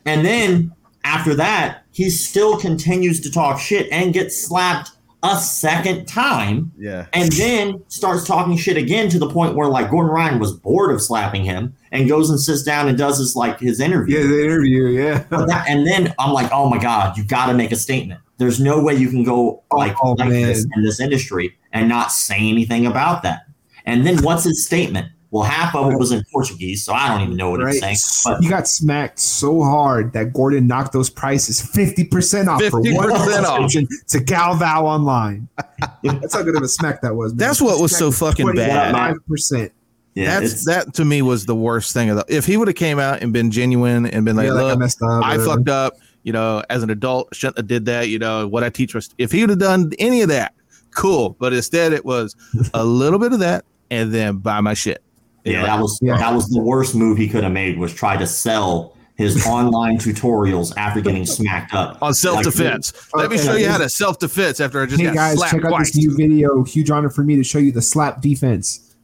and 0.06 0.26
then 0.26 0.72
after 1.04 1.34
that, 1.36 1.84
he 1.92 2.10
still 2.10 2.58
continues 2.58 3.20
to 3.22 3.32
talk 3.32 3.60
shit 3.60 3.88
and 3.92 4.14
gets 4.14 4.40
slapped 4.40 4.92
a 5.24 5.36
second 5.38 6.06
time. 6.08 6.72
yeah. 6.78 7.08
And 7.14 7.32
then 7.34 7.84
starts 7.88 8.24
talking 8.26 8.56
shit 8.56 8.78
again 8.78 9.10
to 9.10 9.20
the 9.20 9.30
point 9.30 9.56
where 9.56 9.68
like 9.68 9.90
Gordon 9.90 10.12
Ryan 10.12 10.40
was 10.40 10.54
bored 10.54 10.92
of 10.94 11.02
slapping 11.02 11.44
him 11.44 11.76
and 11.92 12.08
goes 12.08 12.30
and 12.30 12.40
sits 12.40 12.62
down 12.64 12.88
and 12.88 12.98
does 12.98 13.18
his 13.18 13.36
like 13.36 13.60
his 13.60 13.80
interview. 13.80 14.18
yeah, 14.20 14.28
the 14.28 14.44
interview. 14.46 14.88
Yeah, 14.90 15.24
that- 15.30 15.66
and 15.68 15.88
then 15.88 16.14
I'm 16.20 16.34
like, 16.34 16.52
oh 16.54 16.70
my 16.70 16.78
god, 16.78 17.18
you 17.18 17.24
got 17.26 17.48
to 17.48 17.54
make 17.54 17.72
a 17.72 17.76
statement. 17.76 18.22
There's 18.38 18.60
no 18.60 18.82
way 18.84 18.94
you 18.94 19.10
can 19.10 19.24
go 19.24 19.64
like, 19.72 19.96
Oh, 20.04 20.12
like 20.12 20.30
this 20.30 20.68
in 20.76 20.84
this 20.84 21.00
industry 21.00 21.58
and 21.74 21.90
not 21.90 22.12
say 22.12 22.38
anything 22.38 22.86
about 22.86 23.24
that. 23.24 23.47
And 23.88 24.06
then 24.06 24.22
what's 24.22 24.44
his 24.44 24.66
statement? 24.66 25.08
Well, 25.32 25.44
half 25.44 25.76
of 25.76 25.92
it 25.92 25.98
was 25.98 26.12
in 26.12 26.24
Portuguese, 26.32 26.86
so 26.86 26.94
I 26.94 27.10
don't 27.10 27.22
even 27.22 27.36
know 27.36 27.50
what 27.52 27.62
right. 27.62 27.76
it's 27.76 28.24
saying. 28.24 28.36
But 28.36 28.42
He 28.44 28.50
got 28.50 28.68
smacked 28.68 29.20
so 29.20 29.62
hard 29.62 30.14
that 30.14 30.32
Gordon 30.32 30.68
knocked 30.68 30.94
those 30.94 31.10
prices 31.10 31.60
fifty 31.62 32.06
percent 32.06 32.48
off 32.48 32.64
for 32.64 32.80
one 32.80 33.10
50% 33.10 33.44
off. 33.44 33.72
subscription 33.72 33.88
to 34.08 34.18
Galvao 34.20 34.84
Online. 34.84 35.50
That's 36.04 36.34
how 36.34 36.44
good 36.44 36.56
of 36.56 36.64
a 36.64 36.68
smack 36.68 37.02
that 37.02 37.16
was. 37.16 37.34
Man. 37.34 37.40
That's 37.40 37.62
what 37.62 37.82
was 37.82 37.96
so 37.96 38.10
fucking 38.12 38.54
bad. 38.56 38.94
Five 38.94 39.18
percent. 39.28 39.74
yeah, 40.16 40.40
That's 40.40 40.66
that 40.66 40.94
to 40.94 41.04
me 41.04 41.22
was 41.22 41.46
the 41.46 41.56
worst 41.56 41.94
thing 41.94 42.10
of 42.10 42.18
the 42.18 42.26
if 42.30 42.46
he 42.46 42.56
would 42.56 42.70
have 42.70 42.78
came 42.78 42.98
out 42.98 43.22
and 43.22 43.34
been 43.34 43.52
genuine 43.52 44.06
and 44.06 44.24
been 44.24 44.38
like, 44.38 44.48
Yeah, 44.48 44.54
like 44.54 44.64
I 44.64 44.68
look, 44.70 44.80
messed 44.80 45.02
up. 45.02 45.24
I 45.26 45.38
fucked 45.38 45.68
up, 45.68 45.98
you 46.24 46.32
know, 46.32 46.64
as 46.70 46.84
an 46.84 46.90
adult, 46.90 47.36
shouldn't 47.36 47.58
have 47.58 47.68
did 47.68 47.86
that, 47.86 48.08
you 48.08 48.18
know, 48.18 48.48
what 48.48 48.64
I 48.64 48.70
teach 48.70 48.96
was 48.96 49.10
if 49.18 49.34
he 49.34 49.42
would 49.42 49.50
have 49.50 49.60
done 49.60 49.92
any 50.00 50.22
of 50.22 50.30
that, 50.30 50.54
cool. 50.96 51.36
But 51.38 51.52
instead 51.52 51.92
it 51.92 52.06
was 52.06 52.34
a 52.74 52.86
little 52.86 53.20
bit 53.20 53.34
of 53.34 53.40
that 53.40 53.66
and 53.90 54.14
then 54.14 54.38
buy 54.38 54.62
my 54.62 54.74
shit. 54.74 55.02
You 55.44 55.54
yeah, 55.54 55.64
that 55.64 55.80
was 55.80 55.98
Yeah. 56.02 56.18
that 56.18 56.34
was 56.34 56.48
the 56.50 56.62
worst 56.62 56.94
move 56.96 57.18
he 57.18 57.28
could 57.30 57.44
have 57.44 57.54
made 57.54 57.78
was 57.78 57.94
try 57.94 58.18
to 58.18 58.28
sell 58.28 58.94
his 59.16 59.46
online 59.48 59.98
tutorials 59.98 60.76
after 60.78 61.00
getting 61.02 61.26
smacked 61.26 61.74
up. 61.74 61.98
on 62.02 62.14
self 62.14 62.44
defense. 62.44 62.94
Let 63.14 63.32
me 63.32 63.38
show 63.38 63.56
you 63.56 63.68
how 63.70 63.78
to 63.78 63.90
self 63.90 64.20
defense 64.20 64.60
after 64.60 64.82
I 64.82 64.86
just 64.88 65.00
Hey 65.00 65.06
got 65.08 65.16
guys, 65.16 65.38
slapped 65.38 65.54
check 65.54 65.66
out 65.66 65.70
twice. 65.70 65.92
this 65.94 65.98
new 66.06 66.16
video. 66.16 66.64
Huge 66.64 66.92
honor 66.92 67.10
for 67.10 67.24
me 67.24 67.36
to 67.38 67.44
show 67.44 67.60
you 67.60 67.72
the 67.72 67.82
slap 67.82 68.22
defense. 68.22 68.82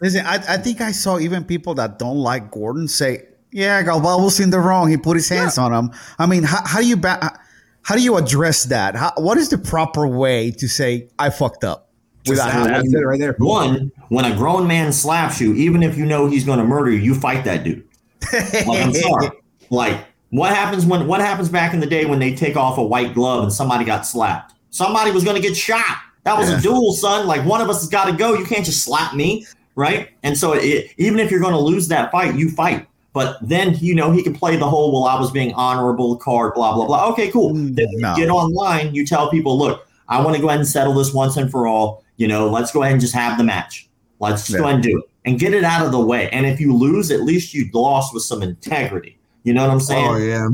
Listen, 0.00 0.24
I, 0.26 0.34
I 0.48 0.56
think 0.58 0.80
I 0.80 0.92
saw 0.92 1.18
even 1.18 1.44
people 1.44 1.74
that 1.74 1.98
don't 1.98 2.18
like 2.18 2.50
Gordon 2.52 2.86
say, 2.86 3.26
"Yeah, 3.50 3.82
Galvao 3.82 4.22
was 4.22 4.38
in 4.38 4.50
the 4.50 4.60
wrong. 4.60 4.88
He 4.90 4.96
put 4.96 5.16
his 5.16 5.28
hands 5.28 5.58
on 5.58 5.72
him." 5.72 5.90
I 6.18 6.26
mean, 6.26 6.42
how, 6.44 6.64
how 6.64 6.80
do 6.80 6.86
you 6.86 6.96
ba- 6.96 7.36
how 7.82 7.96
do 7.96 8.02
you 8.02 8.16
address 8.16 8.64
that? 8.64 8.94
How, 8.94 9.12
what 9.16 9.36
is 9.38 9.48
the 9.48 9.58
proper 9.58 10.06
way 10.06 10.50
to 10.52 10.68
say 10.68 11.08
I 11.18 11.30
fucked 11.30 11.64
up? 11.64 11.83
Without 12.26 12.44
Just- 12.44 12.54
having- 12.56 12.72
that's 12.72 12.94
it 12.94 12.98
right 13.04 13.18
there. 13.20 13.34
One, 13.38 13.92
when 14.08 14.24
a 14.24 14.34
grown 14.34 14.66
man 14.66 14.92
slaps 14.92 15.40
you, 15.40 15.54
even 15.54 15.82
if 15.82 15.96
you 15.98 16.06
know 16.06 16.26
he's 16.26 16.44
going 16.44 16.58
to 16.58 16.64
murder 16.64 16.90
you, 16.90 16.98
you 16.98 17.14
fight 17.14 17.44
that 17.44 17.64
dude. 17.64 17.84
Like, 18.32 18.82
I'm 18.82 18.92
sorry. 18.94 19.30
Like, 19.70 20.04
what 20.30 20.54
happens 20.54 20.84
when 20.84 21.06
what 21.06 21.20
happens 21.20 21.48
back 21.48 21.72
in 21.74 21.80
the 21.80 21.86
day 21.86 22.04
when 22.04 22.18
they 22.18 22.34
take 22.34 22.54
off 22.56 22.76
a 22.78 22.82
white 22.82 23.14
glove 23.14 23.42
and 23.44 23.52
somebody 23.52 23.84
got 23.84 24.06
slapped? 24.06 24.52
Somebody 24.70 25.10
was 25.10 25.24
going 25.24 25.40
to 25.40 25.42
get 25.42 25.56
shot. 25.56 25.96
That 26.24 26.36
was 26.38 26.50
Yeah. 26.50 26.58
a 26.58 26.60
duel, 26.60 26.92
son. 26.92 27.26
Like 27.26 27.44
one 27.46 27.60
of 27.62 27.68
us 27.70 27.80
has 27.80 27.88
got 27.88 28.04
to 28.06 28.12
go. 28.12 28.34
You 28.34 28.44
can't 28.44 28.64
just 28.64 28.84
slap 28.84 29.14
me, 29.14 29.46
right? 29.74 30.10
And 30.22 30.36
so, 30.36 30.52
it, 30.52 30.90
even 30.98 31.18
if 31.18 31.30
you're 31.30 31.40
going 31.40 31.54
to 31.54 31.58
lose 31.58 31.88
that 31.88 32.12
fight, 32.12 32.36
you 32.36 32.50
fight. 32.50 32.86
But 33.14 33.38
then 33.40 33.74
you 33.80 33.94
know 33.94 34.12
he 34.12 34.22
can 34.22 34.34
play 34.34 34.56
the 34.56 34.68
whole 34.68 34.92
"well, 34.92 35.04
I 35.04 35.18
was 35.18 35.30
being 35.30 35.54
honorable" 35.54 36.16
card, 36.16 36.52
blah 36.54 36.74
blah 36.74 36.86
blah. 36.86 37.08
Okay, 37.12 37.30
cool. 37.30 37.54
Mm, 37.54 37.74
Then 37.74 37.88
you 37.90 38.00
no. 38.00 38.14
get 38.14 38.28
online, 38.28 38.94
you 38.94 39.06
tell 39.06 39.30
people, 39.30 39.56
"Look, 39.58 39.88
I 40.08 40.20
want 40.20 40.36
to 40.36 40.42
go 40.42 40.48
ahead 40.48 40.60
and 40.60 40.68
settle 40.68 40.92
this 40.94 41.12
once 41.14 41.36
and 41.38 41.50
for 41.50 41.66
all. 41.66 42.03
You 42.16 42.28
know, 42.28 42.48
let's 42.48 42.70
go 42.72 42.82
ahead 42.82 42.92
and 42.92 43.00
just 43.00 43.14
have 43.14 43.38
the 43.38 43.44
match. 43.44 43.88
Let's 44.20 44.42
just 44.42 44.50
Yeah. 44.52 44.58
go 44.58 44.64
ahead 44.64 44.74
and 44.76 44.84
do 44.84 44.98
it 44.98 45.04
and 45.24 45.38
get 45.38 45.54
it 45.54 45.64
out 45.64 45.84
of 45.84 45.92
the 45.92 46.00
way. 46.00 46.28
And 46.30 46.46
if 46.46 46.60
you 46.60 46.74
lose, 46.74 47.10
at 47.10 47.22
least 47.22 47.54
you 47.54 47.68
lost 47.72 48.14
with 48.14 48.22
some 48.22 48.42
integrity. 48.42 49.18
You 49.42 49.52
know 49.54 49.62
what 49.62 49.70
I'm 49.70 49.80
saying? 49.80 50.06
Oh 50.08 50.16
yeah, 50.16 50.48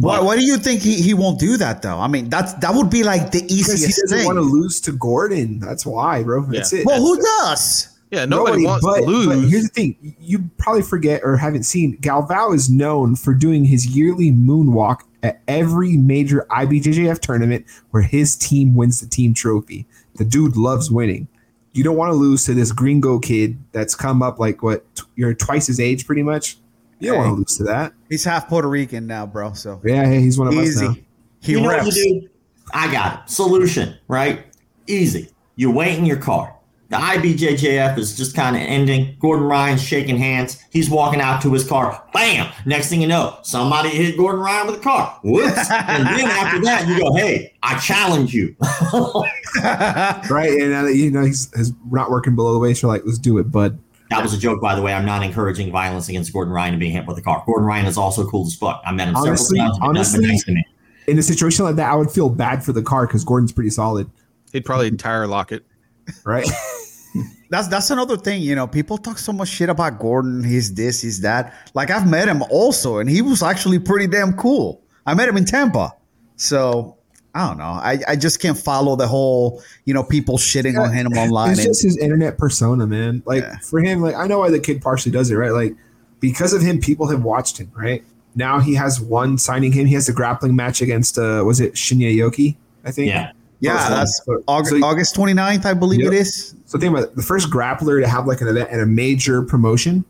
Why, 0.00 0.20
why 0.20 0.36
do 0.36 0.44
you 0.44 0.56
think 0.56 0.80
he, 0.82 1.00
he 1.00 1.14
won't 1.14 1.38
do 1.38 1.56
that 1.56 1.82
though? 1.82 1.98
I 1.98 2.08
mean, 2.08 2.28
that's 2.28 2.54
that 2.54 2.74
would 2.74 2.90
be 2.90 3.02
like 3.04 3.30
the 3.30 3.40
because 3.42 3.50
he 3.50 3.56
easiest 3.60 4.00
doesn't 4.02 4.18
thing. 4.18 4.26
want 4.26 4.36
to 4.36 4.42
lose 4.42 4.80
to 4.82 4.92
Gordon. 4.92 5.60
That's 5.60 5.86
why, 5.86 6.22
bro. 6.22 6.42
That's 6.46 6.72
it. 6.72 6.84
well, 6.86 7.00
who 7.00 7.20
does? 7.20 7.88
Yeah, 8.10 8.24
nobody, 8.24 8.64
wants 8.64 8.84
but, 8.84 8.96
to 9.00 9.06
lose. 9.06 9.26
But 9.28 9.48
here's 9.48 9.62
the 9.62 9.68
thing: 9.68 10.16
you 10.18 10.50
probably 10.58 10.82
forget 10.82 11.20
or 11.22 11.36
haven't 11.36 11.62
seen. 11.62 11.96
Galvao 11.98 12.54
is 12.54 12.68
known 12.68 13.14
for 13.14 13.32
doing 13.32 13.64
his 13.64 13.86
yearly 13.86 14.32
moonwalk 14.32 15.02
at 15.22 15.40
every 15.46 15.96
major 15.96 16.46
IBJJF 16.50 17.20
tournament 17.20 17.64
where 17.90 18.02
his 18.02 18.34
team 18.34 18.74
wins 18.74 19.00
the 19.00 19.06
team 19.06 19.34
trophy. 19.34 19.86
The 20.20 20.26
dude 20.26 20.54
loves 20.54 20.90
winning. 20.90 21.28
You 21.72 21.82
don't 21.82 21.96
want 21.96 22.10
to 22.10 22.14
lose 22.14 22.44
to 22.44 22.52
this 22.52 22.72
gringo 22.72 23.18
kid 23.18 23.56
that's 23.72 23.94
come 23.94 24.22
up 24.22 24.38
like 24.38 24.62
what 24.62 24.84
t- 24.94 25.04
you're 25.16 25.32
twice 25.32 25.66
his 25.66 25.80
age, 25.80 26.04
pretty 26.06 26.22
much. 26.22 26.58
You 26.98 27.12
don't 27.12 27.18
want 27.18 27.28
to 27.30 27.34
lose 27.36 27.56
to 27.56 27.64
that. 27.64 27.94
He's 28.10 28.22
half 28.22 28.46
Puerto 28.46 28.68
Rican 28.68 29.06
now, 29.06 29.24
bro. 29.24 29.54
So 29.54 29.80
Yeah, 29.82 30.04
hey, 30.04 30.20
he's 30.20 30.38
one 30.38 30.48
of 30.48 30.52
us 30.58 30.78
now. 30.78 30.90
easy. 30.90 31.06
He 31.40 31.52
you 31.52 31.62
know 31.62 31.68
what 31.68 31.86
you 31.86 32.20
do? 32.20 32.28
I 32.74 32.92
got 32.92 33.22
it. 33.24 33.30
Solution, 33.30 33.96
right? 34.08 34.44
Easy. 34.86 35.30
You 35.56 35.70
wait 35.70 35.98
in 35.98 36.04
your 36.04 36.18
car. 36.18 36.54
The 36.90 36.96
IBJJF 36.96 37.98
is 37.98 38.16
just 38.16 38.34
kind 38.34 38.56
of 38.56 38.62
ending. 38.62 39.16
Gordon 39.20 39.46
Ryan's 39.46 39.80
shaking 39.80 40.16
hands. 40.16 40.60
He's 40.70 40.90
walking 40.90 41.20
out 41.20 41.40
to 41.42 41.52
his 41.52 41.66
car. 41.66 42.04
Bam! 42.12 42.52
Next 42.66 42.88
thing 42.90 43.00
you 43.00 43.06
know, 43.06 43.38
somebody 43.42 43.90
hit 43.90 44.16
Gordon 44.16 44.40
Ryan 44.40 44.66
with 44.66 44.76
a 44.76 44.80
car. 44.80 45.18
Whoops! 45.22 45.70
and 45.70 46.04
then 46.04 46.26
after 46.26 46.60
that, 46.64 46.88
you 46.88 46.98
go, 46.98 47.14
"Hey, 47.14 47.54
I 47.62 47.78
challenge 47.78 48.34
you." 48.34 48.56
right? 49.62 50.50
And 50.60 50.74
uh, 50.74 50.86
you 50.88 51.12
know 51.12 51.22
he's, 51.24 51.48
he's 51.56 51.72
not 51.90 52.10
working 52.10 52.34
below 52.34 52.52
the 52.54 52.58
waist. 52.58 52.82
You're 52.82 52.90
like, 52.90 53.02
let's 53.06 53.18
do 53.18 53.38
it, 53.38 53.52
bud. 53.52 53.78
That 54.10 54.22
was 54.24 54.34
a 54.34 54.38
joke, 54.38 54.60
by 54.60 54.74
the 54.74 54.82
way. 54.82 54.92
I'm 54.92 55.06
not 55.06 55.22
encouraging 55.22 55.70
violence 55.70 56.08
against 56.08 56.32
Gordon 56.32 56.52
Ryan 56.52 56.74
and 56.74 56.80
being 56.80 56.90
hit 56.92 57.06
with 57.06 57.16
a 57.18 57.22
car. 57.22 57.44
Gordon 57.46 57.66
Ryan 57.66 57.86
is 57.86 57.96
also 57.96 58.26
cool 58.28 58.46
as 58.46 58.54
fuck. 58.56 58.82
I 58.84 58.90
met 58.90 59.06
him 59.06 59.14
Honestly- 59.14 59.58
several 59.58 59.78
times. 59.78 59.88
Honestly- 59.88 60.26
nice 60.26 60.44
to 60.44 60.52
me. 60.52 60.64
In 61.06 61.18
a 61.18 61.22
situation 61.22 61.64
like 61.64 61.76
that, 61.76 61.90
I 61.90 61.94
would 61.94 62.10
feel 62.10 62.28
bad 62.28 62.64
for 62.64 62.72
the 62.72 62.82
car 62.82 63.06
because 63.06 63.24
Gordon's 63.24 63.52
pretty 63.52 63.70
solid, 63.70 64.10
He'd 64.52 64.64
probably 64.64 64.90
tire 64.92 65.28
lock 65.28 65.52
it. 65.52 65.64
right? 66.24 66.44
That's 67.50 67.68
that's 67.68 67.90
another 67.90 68.16
thing, 68.16 68.42
you 68.42 68.54
know. 68.54 68.66
People 68.66 68.96
talk 68.96 69.18
so 69.18 69.32
much 69.32 69.48
shit 69.48 69.68
about 69.68 69.98
Gordon. 69.98 70.44
He's 70.44 70.72
this, 70.74 71.02
he's 71.02 71.20
that. 71.22 71.52
Like 71.74 71.90
I've 71.90 72.08
met 72.08 72.28
him 72.28 72.42
also, 72.50 72.98
and 72.98 73.10
he 73.10 73.22
was 73.22 73.42
actually 73.42 73.78
pretty 73.80 74.06
damn 74.06 74.32
cool. 74.34 74.80
I 75.04 75.14
met 75.14 75.28
him 75.28 75.36
in 75.36 75.44
Tampa, 75.44 75.92
so 76.36 76.96
I 77.34 77.48
don't 77.48 77.58
know. 77.58 77.64
I, 77.64 77.98
I 78.08 78.16
just 78.16 78.40
can't 78.40 78.56
follow 78.58 78.94
the 78.96 79.06
whole, 79.08 79.62
you 79.84 79.94
know, 79.94 80.02
people 80.04 80.38
shitting 80.38 80.78
on 80.80 80.92
him 80.92 81.08
online. 81.08 81.50
It's 81.50 81.60
And, 81.60 81.68
just 81.68 81.82
his 81.82 81.96
internet 81.96 82.38
persona, 82.38 82.86
man. 82.86 83.22
Like 83.26 83.42
Yeah. 83.42 83.58
for 83.58 83.80
him, 83.80 84.00
like 84.00 84.14
I 84.14 84.26
know 84.28 84.38
why 84.40 84.50
the 84.50 84.60
kid 84.60 84.80
partially 84.80 85.10
does 85.12 85.30
it, 85.30 85.34
right? 85.34 85.52
Like 85.52 85.74
because 86.20 86.52
of 86.52 86.62
him, 86.62 86.80
people 86.80 87.08
have 87.08 87.24
watched 87.24 87.58
him, 87.58 87.70
right? 87.76 88.04
Now 88.36 88.60
he 88.60 88.74
has 88.74 89.00
one 89.00 89.38
signing 89.38 89.72
him. 89.72 89.86
He 89.86 89.94
has 89.94 90.08
a 90.08 90.12
grappling 90.12 90.54
match 90.54 90.82
against 90.82 91.18
uh 91.18 91.42
was 91.44 91.58
it 91.60 91.74
Shinya 91.74 92.14
Aoki? 92.14 92.56
I 92.84 92.92
think. 92.92 93.08
Yeah. 93.08 93.32
Yeah, 93.60 93.88
that's 93.88 94.22
so- 94.26 94.42
August, 94.48 94.76
so- 94.80 94.84
August 94.86 95.14
29th, 95.16 95.64
I 95.66 95.74
believe 95.74 96.00
Yep. 96.00 96.12
it 96.12 96.16
is. 96.16 96.54
So 96.66 96.78
think 96.78 96.92
about 96.92 97.04
it. 97.04 97.16
The 97.16 97.22
first 97.22 97.50
grappler 97.50 98.00
to 98.00 98.08
have 98.08 98.26
like 98.26 98.40
an 98.40 98.48
event 98.48 98.68
and 98.72 98.80
a 98.80 98.86
major 98.86 99.42
promotion. 99.42 100.04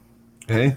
Okay. 0.50 0.76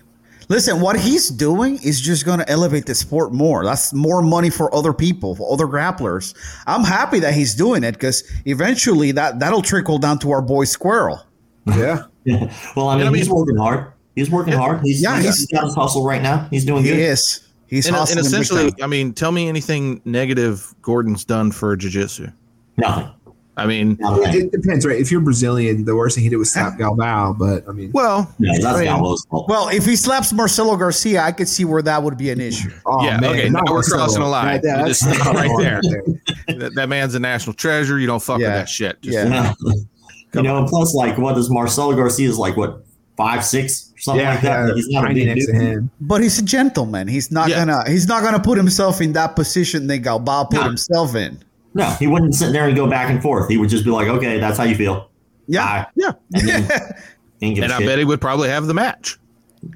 Listen, 0.49 0.81
what 0.81 0.99
he's 0.99 1.29
doing 1.29 1.79
is 1.83 2.01
just 2.01 2.25
going 2.25 2.39
to 2.39 2.49
elevate 2.49 2.85
the 2.85 2.93
sport 2.93 3.31
more. 3.33 3.63
That's 3.63 3.93
more 3.93 4.21
money 4.21 4.49
for 4.49 4.73
other 4.75 4.91
people, 4.93 5.35
for 5.35 5.51
other 5.53 5.65
grapplers. 5.67 6.33
I'm 6.67 6.83
happy 6.83 7.19
that 7.19 7.33
he's 7.33 7.55
doing 7.55 7.83
it 7.83 7.93
because 7.93 8.23
eventually 8.45 9.11
that 9.13 9.39
that'll 9.39 9.61
trickle 9.61 9.99
down 9.99 10.19
to 10.19 10.31
our 10.31 10.41
boy 10.41 10.65
Squirrel. 10.65 11.21
Yeah. 11.65 12.03
Well, 12.75 12.87
I 12.89 12.97
mean, 12.97 13.07
I 13.07 13.09
mean- 13.09 13.15
he's 13.15 13.29
working 13.29 13.57
hard. 13.57 13.87
He's 14.15 14.29
working 14.29 14.53
hard. 14.53 14.79
He's, 14.83 15.01
Yeah, 15.01 15.15
he's, 15.15 15.23
he's- 15.25 15.37
he's 15.39 15.47
got 15.47 15.63
his 15.65 15.75
hustle 15.75 16.05
right 16.05 16.21
now. 16.21 16.47
He's 16.51 16.63
doing 16.65 16.83
He 16.83 16.89
good. 16.91 16.99
is. 16.99 17.41
He's 17.67 17.87
And, 17.87 17.95
and 17.97 18.19
essentially. 18.19 18.71
I 18.81 18.87
mean, 18.87 19.13
tell 19.13 19.31
me 19.31 19.49
anything 19.49 20.01
negative 20.05 20.73
Gordon's 20.81 21.25
done 21.25 21.51
for 21.51 21.75
jiu-jitsu. 21.75 22.27
Nothing. 22.77 23.09
I 23.55 23.67
mean, 23.67 23.97
Not 23.99 24.19
It, 24.33 24.45
it 24.45 24.51
depends, 24.51 24.83
right? 24.83 24.99
If 24.99 25.11
you're 25.11 25.21
Brazilian, 25.21 25.85
the 25.85 25.95
worst 25.95 26.15
thing 26.15 26.23
he 26.23 26.29
did 26.31 26.37
was 26.37 26.51
slap 26.51 26.73
Galvao, 26.79 27.37
but 27.37 27.63
I 27.69 27.71
mean, 27.71 27.91
well, 27.93 28.33
No, 28.39 28.51
that's 28.51 28.65
I 28.65 28.73
mean- 28.77 28.83
Gallo's 28.85 29.23
fault. 29.29 29.47
Well, 29.47 29.69
if 29.69 29.85
he 29.85 29.95
slaps 29.95 30.33
Marcelo 30.33 30.75
Garcia, 30.75 31.21
I 31.21 31.31
could 31.33 31.47
see 31.47 31.63
where 31.63 31.83
that 31.83 32.01
would 32.01 32.17
be 32.17 32.31
an 32.31 32.41
issue. 32.41 32.71
oh, 32.87 33.03
Yeah, 33.05 33.19
okay, 33.23 33.49
not 33.49 33.65
now 33.65 33.71
we're 33.71 33.75
Marcelo. 33.75 33.97
crossing 34.05 34.21
a 34.23 34.27
line. 34.29 34.45
Right 34.47 34.61
there, 34.63 34.77
that's- 34.77 35.01
just 35.01 35.19
right 35.25 35.51
there. 35.59 35.81
there. 35.83 36.57
that, 36.57 36.71
that 36.73 36.89
man's 36.89 37.13
a 37.13 37.19
national 37.19 37.53
treasure. 37.53 37.99
You 37.99 38.07
don't 38.07 38.23
fuck 38.23 38.39
Yeah. 38.39 38.47
with 38.47 38.55
that 38.55 38.69
shit. 38.69 38.99
Just- 39.03 39.15
Yeah. 39.15 39.53
you 40.33 40.41
know, 40.41 40.57
and 40.57 40.67
plus, 40.67 40.95
like, 40.95 41.19
what 41.19 41.37
is 41.37 41.51
Marcelo 41.51 41.95
Garcia's 41.95 42.39
like? 42.39 42.57
What 42.57 42.83
five, 43.17 43.45
six, 43.45 43.93
something 43.99 44.25
like 44.25 44.41
that? 44.41 44.63
Like, 44.65 44.75
he's 44.77 44.89
not 44.89 45.11
a 45.11 45.13
big 45.13 45.27
next 45.27 45.45
dude. 45.45 45.55
to 45.55 45.61
him. 45.61 45.91
But 46.01 46.23
he's 46.23 46.39
a 46.39 46.43
gentleman. 46.43 47.07
He's 47.07 47.29
not 47.31 47.49
Yeah. 47.49 47.65
gonna 47.65 47.87
he's 47.87 48.07
not 48.07 48.23
gonna 48.23 48.39
put 48.39 48.57
himself 48.57 48.99
in 48.99 49.13
that 49.13 49.35
position 49.35 49.85
that 49.85 50.01
Galvao 50.01 50.49
put 50.49 50.59
No. 50.61 50.63
himself 50.63 51.13
in. 51.15 51.37
No, 51.73 51.85
he 51.99 52.07
wouldn't 52.07 52.35
sit 52.35 52.51
there 52.53 52.67
and 52.67 52.75
go 52.75 52.87
back 52.87 53.09
and 53.09 53.21
forth. 53.21 53.49
He 53.49 53.57
would 53.57 53.69
just 53.69 53.83
be 53.83 53.89
like, 53.91 54.07
"Okay, 54.07 54.39
that's 54.39 54.57
how 54.57 54.63
you 54.63 54.75
feel." 54.75 55.09
Yeah. 55.47 55.85
Bye. 55.85 55.87
Yeah. 55.95 56.11
And 56.33 56.47
then, 56.47 56.63
he 57.39 57.61
And 57.61 57.71
a 57.71 57.75
I 57.75 57.77
shit. 57.79 57.87
bet 57.87 57.99
he 57.99 58.05
would 58.05 58.21
probably 58.21 58.49
have 58.49 58.67
the 58.67 58.73
match. 58.73 59.17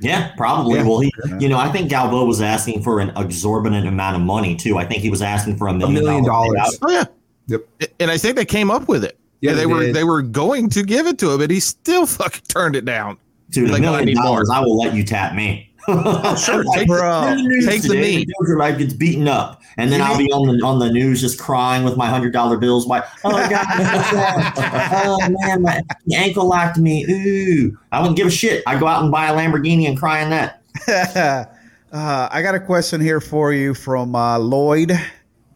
Yeah, 0.02 0.34
probably. 0.36 0.76
Yeah. 0.80 0.84
Well, 0.86 1.00
he, 1.00 1.12
you 1.39 1.48
know, 1.50 1.58
I 1.58 1.72
think 1.72 1.89
Galvao 1.89 2.28
was 2.28 2.41
asking 2.41 2.84
for 2.84 3.00
an 3.00 3.12
exorbitant 3.16 3.88
amount 3.88 4.16
of 4.18 4.22
money 4.22 4.56
too. 4.56 4.78
I 4.78 4.86
think 4.86 5.02
he 5.02 5.10
was 5.10 5.22
asking 5.22 5.58
for 5.58 5.68
a 5.68 5.72
A 5.72 5.74
million, 5.74 6.04
million 6.04 6.26
dollar 6.26 6.54
dollars. 6.56 6.78
Oh 6.82 6.91
yeah. 6.91 7.06
Yep. 7.48 7.91
And 8.02 8.12
I 8.12 8.18
think 8.18 8.36
they 8.36 8.45
came 8.45 8.70
up 8.70 8.88
with 8.89 9.04
it. 9.06 9.18
Yeah, 9.39 9.54
they, 9.54 9.60
they 9.62 9.66
were 9.66 9.91
they 9.93 10.04
were 10.04 10.22
going 10.22 10.70
to 10.72 10.84
give 10.84 11.08
it 11.08 11.18
to 11.20 11.32
him, 11.32 11.39
but 11.39 11.50
he 11.52 11.60
still 11.62 12.06
fucking 12.06 12.43
turned 12.50 12.76
it 12.76 12.86
down. 12.86 13.18
Dude, 13.50 13.70
Like, 13.70 13.80
a 13.80 13.82
no, 13.84 13.88
I 13.89 13.91
million 14.00 14.06
need 14.08 14.16
more. 14.16 14.24
dollars, 14.26 14.50
I 14.54 14.60
will 14.60 14.78
let 14.78 14.93
you 14.93 15.04
tap 15.06 15.34
me. 15.34 15.72
Sure, 16.38 16.64
take, 16.74 16.88
Bro, 16.88 17.22
the 17.36 17.36
news 17.44 17.66
take 17.66 17.82
the 17.82 17.94
meat. 17.96 18.02
knee. 18.02 18.26
dude 18.26 18.34
who, 18.40 18.58
like 18.60 18.78
gets 18.78 18.94
beaten 18.94 19.28
up, 19.28 19.62
and 19.78 19.90
then 19.92 20.00
You 20.02 20.06
I'll 20.06 20.18
be 20.18 20.30
on 20.32 20.58
the 20.58 20.66
on 20.66 20.80
the 20.80 20.92
news 20.92 21.22
just 21.22 21.40
crying 21.40 21.84
with 21.86 21.96
my 21.96 22.08
hundred 22.08 22.34
dollar 22.34 22.58
bills. 22.58 22.88
My 22.88 23.04
oh 23.24 23.50
god, 23.50 23.66
oh 25.06 25.18
man, 25.30 25.62
my 25.62 25.82
ankle 26.14 26.46
locked 26.48 26.78
me. 26.78 27.06
Ooh, 27.10 27.78
I 27.92 28.00
wouldn't 28.02 28.18
give 28.18 28.28
a 28.28 28.32
shit. 28.32 28.64
I 28.68 28.78
go 28.78 28.86
out 28.88 29.02
and 29.02 29.12
buy 29.12 29.28
a 29.28 29.34
Lamborghini 29.34 29.88
and 29.88 29.98
cry 29.98 30.20
in 30.22 30.30
that. 30.32 30.62
uh, 31.94 32.28
I 32.32 32.42
got 32.42 32.54
a 32.56 32.60
question 32.60 33.00
here 33.00 33.22
for 33.22 33.54
you 33.54 33.74
from 33.74 34.14
uh, 34.16 34.38
Lloyd, 34.40 34.92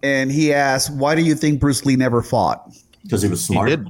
and 0.02 0.32
he 0.32 0.54
asked, 0.54 0.94
"Why 0.94 1.14
do 1.16 1.22
you 1.24 1.36
think 1.36 1.60
Bruce 1.60 1.86
Lee 1.86 1.96
never 1.98 2.22
fought?" 2.22 2.72
because 3.04 3.22
he 3.22 3.28
was 3.30 3.46
He 3.48 3.54
smart. 3.54 3.68
did. 3.70 3.88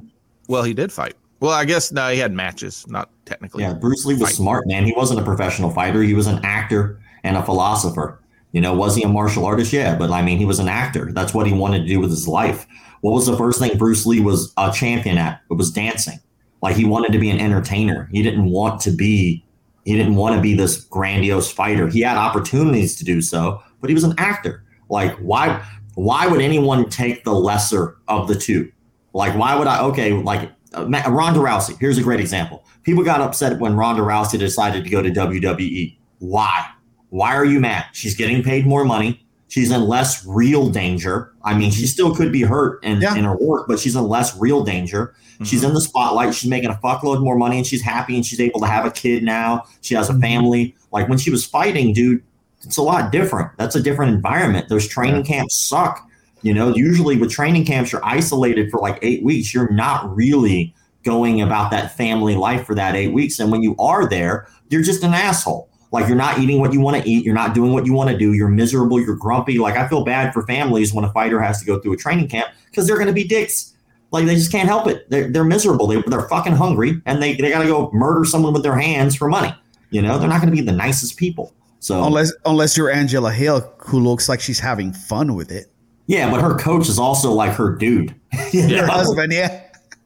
Well, 0.48 0.64
he 0.64 0.74
did 0.74 0.92
fight. 0.92 1.16
Well, 1.42 1.52
I 1.52 1.66
guess 1.66 1.92
no, 1.92 2.10
he 2.10 2.20
had 2.20 2.32
matches, 2.32 2.86
not 2.88 3.10
technically. 3.26 3.64
Yeah, 3.64 3.74
Bruce 3.74 4.06
Lee 4.06 4.14
was 4.14 4.30
Fight. 4.30 4.36
smart, 4.36 4.68
man. 4.68 4.86
He 4.86 4.94
wasn't 4.96 5.20
a 5.20 5.24
professional 5.24 5.72
fighter. 5.72 6.04
He 6.04 6.14
was 6.14 6.28
an 6.28 6.40
actor 6.44 7.02
and 7.24 7.36
a 7.36 7.44
philosopher. 7.44 8.22
You 8.52 8.62
know, 8.62 8.74
was 8.74 8.96
he 8.96 9.02
a 9.02 9.08
martial 9.08 9.46
artist? 9.46 9.74
Yeah, 9.74 9.96
but 9.98 10.12
I 10.12 10.22
mean, 10.22 10.38
he 10.38 10.46
was 10.46 10.60
an 10.60 10.68
actor. 10.68 11.12
That's 11.12 11.34
what 11.34 11.48
he 11.48 11.54
wanted 11.54 11.80
to 11.80 11.88
do 11.88 12.00
with 12.00 12.12
his 12.12 12.28
life. 12.28 12.68
What 13.02 13.12
was 13.12 13.26
the 13.26 13.36
first 13.36 13.60
thing 13.60 13.76
Bruce 13.78 14.06
Lee 14.06 14.20
was 14.20 14.54
a 14.58 14.72
champion 14.72 15.18
at? 15.18 15.42
It 15.50 15.56
was 15.56 15.72
dancing. 15.72 16.20
Like 16.62 16.76
he 16.76 16.86
wanted 16.86 17.12
to 17.14 17.18
be 17.18 17.32
an 17.32 17.40
entertainer. 17.40 18.08
He 18.12 18.22
didn't 18.22 18.46
want 18.46 18.80
to 18.82 18.92
be. 18.92 19.44
He 19.84 19.98
didn't 19.98 20.16
want 20.16 20.36
to 20.36 20.42
be 20.42 20.54
this 20.54 20.84
grandiose 20.86 21.52
fighter. 21.52 21.88
He 21.88 22.02
had 22.02 22.18
opportunities 22.18 22.96
to 22.98 23.04
do 23.04 23.20
so, 23.20 23.64
but 23.80 23.90
he 23.90 23.96
was 23.96 24.04
an 24.04 24.14
actor. 24.20 24.64
Like 24.90 25.18
why? 25.18 25.66
Why 25.96 26.28
would 26.28 26.42
anyone 26.42 26.88
take 26.88 27.24
the 27.24 27.34
lesser 27.34 27.98
of 28.08 28.28
the 28.28 28.36
two? 28.36 28.72
Like 29.14 29.36
why 29.36 29.56
would 29.56 29.66
I? 29.66 29.82
Okay, 29.86 30.14
like 30.14 30.52
uh, 30.74 30.86
Ronda 30.86 31.40
Rousey. 31.40 31.78
Here's 31.80 31.98
a 31.98 32.04
great 32.04 32.20
example. 32.20 32.64
People 32.84 33.04
got 33.04 33.22
upset 33.22 33.60
when 33.60 33.76
Ronda 33.76 34.02
Rousey 34.02 34.40
decided 34.40 34.84
to 34.84 34.90
go 34.90 35.02
to 35.02 35.10
WWE. 35.10 35.96
Why? 36.20 36.66
Why 37.10 37.36
are 37.36 37.46
you 37.46 37.60
mad? 37.60 37.86
She's 37.94 38.16
getting 38.16 38.42
paid 38.44 38.66
more 38.66 38.86
money. 38.86 39.26
She's 39.50 39.70
in 39.70 39.82
less 39.82 40.26
real 40.26 40.70
danger. 40.70 41.34
I 41.44 41.58
mean, 41.58 41.72
she 41.72 41.86
still 41.86 42.16
could 42.16 42.32
be 42.32 42.42
hurt 42.42 42.82
in, 42.86 43.02
Yeah. 43.02 43.16
in 43.16 43.26
her 43.26 43.36
work, 43.36 43.68
but 43.68 43.80
she's 43.80 43.98
in 43.98 44.04
less 44.08 44.36
real 44.38 44.64
danger. 44.64 45.14
She's 45.44 45.64
in 45.64 45.74
the 45.74 45.82
spotlight. 45.82 46.34
She's 46.36 46.50
making 46.50 46.70
a 46.70 46.76
fuckload 46.76 47.22
more 47.22 47.36
money 47.36 47.58
and 47.58 47.66
she's 47.66 47.82
happy 47.82 48.16
and 48.16 48.24
she's 48.26 48.40
able 48.40 48.60
to 48.62 48.68
have 48.68 48.86
a 48.86 48.92
kid 48.92 49.24
now. 49.24 49.64
She 49.82 49.96
has 49.96 50.08
a 50.08 50.18
family. 50.20 50.76
Like 50.92 51.10
when 51.10 51.18
she 51.18 51.32
was 51.32 51.44
fighting, 51.46 51.94
dude, 51.94 52.24
it's 52.64 52.78
a 52.78 52.82
lot 52.84 53.12
different. 53.12 53.50
That's 53.58 53.76
a 53.76 53.82
different 53.82 54.14
environment. 54.14 54.70
Those 54.70 54.88
training 54.88 55.24
camps 55.26 55.58
suck. 55.58 56.08
You 56.42 56.54
know, 56.54 56.76
usually 56.76 57.18
with 57.18 57.32
training 57.32 57.66
camps, 57.66 57.92
you're 57.92 58.06
isolated 58.06 58.72
for 58.72 58.80
like 58.80 58.98
eight 59.02 59.24
weeks. 59.24 59.54
You're 59.54 59.72
not 59.72 60.16
really 60.16 60.74
going 61.04 61.42
about 61.42 61.72
that 61.72 61.96
family 61.96 62.36
life 62.36 62.66
for 62.66 62.76
that 62.76 62.96
eight 62.96 63.14
weeks. 63.14 63.40
And 63.40 63.52
when 63.52 63.64
you 63.64 63.76
are 63.78 64.08
there, 64.08 64.48
you're 64.70 64.82
just 64.82 65.04
an 65.04 65.14
asshole. 65.14 65.70
Like 65.92 66.08
you're 66.08 66.18
not 66.18 66.40
eating 66.40 66.60
what 66.60 66.74
you 66.74 66.80
want 66.80 67.02
to 67.02 67.10
eat. 67.10 67.26
You're 67.26 67.36
not 67.36 67.54
doing 67.54 67.74
what 67.74 67.86
you 67.86 67.94
want 67.94 68.10
to 68.10 68.18
do. 68.18 68.34
You're 68.34 68.48
miserable. 68.48 69.00
You're 69.00 69.16
grumpy. 69.16 69.58
Like 69.58 69.76
I 69.76 69.88
feel 69.88 70.04
bad 70.04 70.34
for 70.34 70.46
families 70.48 70.94
when 70.94 71.04
a 71.04 71.12
fighter 71.12 71.42
has 71.42 71.60
to 71.60 71.66
go 71.66 71.80
through 71.80 71.94
a 71.94 71.98
training 71.98 72.30
camp 72.30 72.48
because 72.70 72.88
they're 72.88 72.96
going 72.96 73.08
to 73.08 73.14
be 73.14 73.26
dicks. 73.26 73.76
Like 74.12 74.26
they 74.26 74.36
just 74.36 74.52
can't 74.52 74.70
help 74.70 74.88
it. 74.88 75.10
They're, 75.10 75.30
they're 75.30 75.44
miserable. 75.44 75.88
They, 75.88 76.02
they're 76.08 76.28
fucking 76.28 76.54
hungry 76.54 77.02
and 77.06 77.22
they, 77.22 77.36
they 77.36 77.50
got 77.50 77.62
to 77.62 77.68
go 77.68 77.92
murder 77.92 78.26
someone 78.26 78.54
with 78.54 78.64
their 78.64 78.78
hands 78.78 79.16
for 79.16 79.28
money. 79.28 79.54
You 79.90 80.02
know, 80.02 80.18
they're 80.18 80.30
not 80.30 80.42
going 80.42 80.54
to 80.54 80.56
be 80.56 80.66
the 80.66 80.72
nicest 80.72 81.18
people. 81.18 81.54
So 81.80 82.04
Unless 82.04 82.32
unless 82.46 82.78
you're 82.78 82.92
Angela 82.92 83.32
Hill, 83.32 83.74
who 83.80 84.00
looks 84.00 84.30
like 84.30 84.40
she's 84.40 84.60
having 84.60 84.94
fun 84.94 85.34
with 85.34 85.52
it. 85.52 85.71
Yeah, 86.08 86.30
but 86.32 86.42
her 86.42 86.56
coach 86.58 86.90
is 86.90 87.00
also 87.00 87.32
like 87.32 87.54
her 87.54 87.76
dude. 87.76 88.16
You 88.52 88.78
Her 88.78 88.88
husband, 88.88 89.32
yeah. 89.34 89.62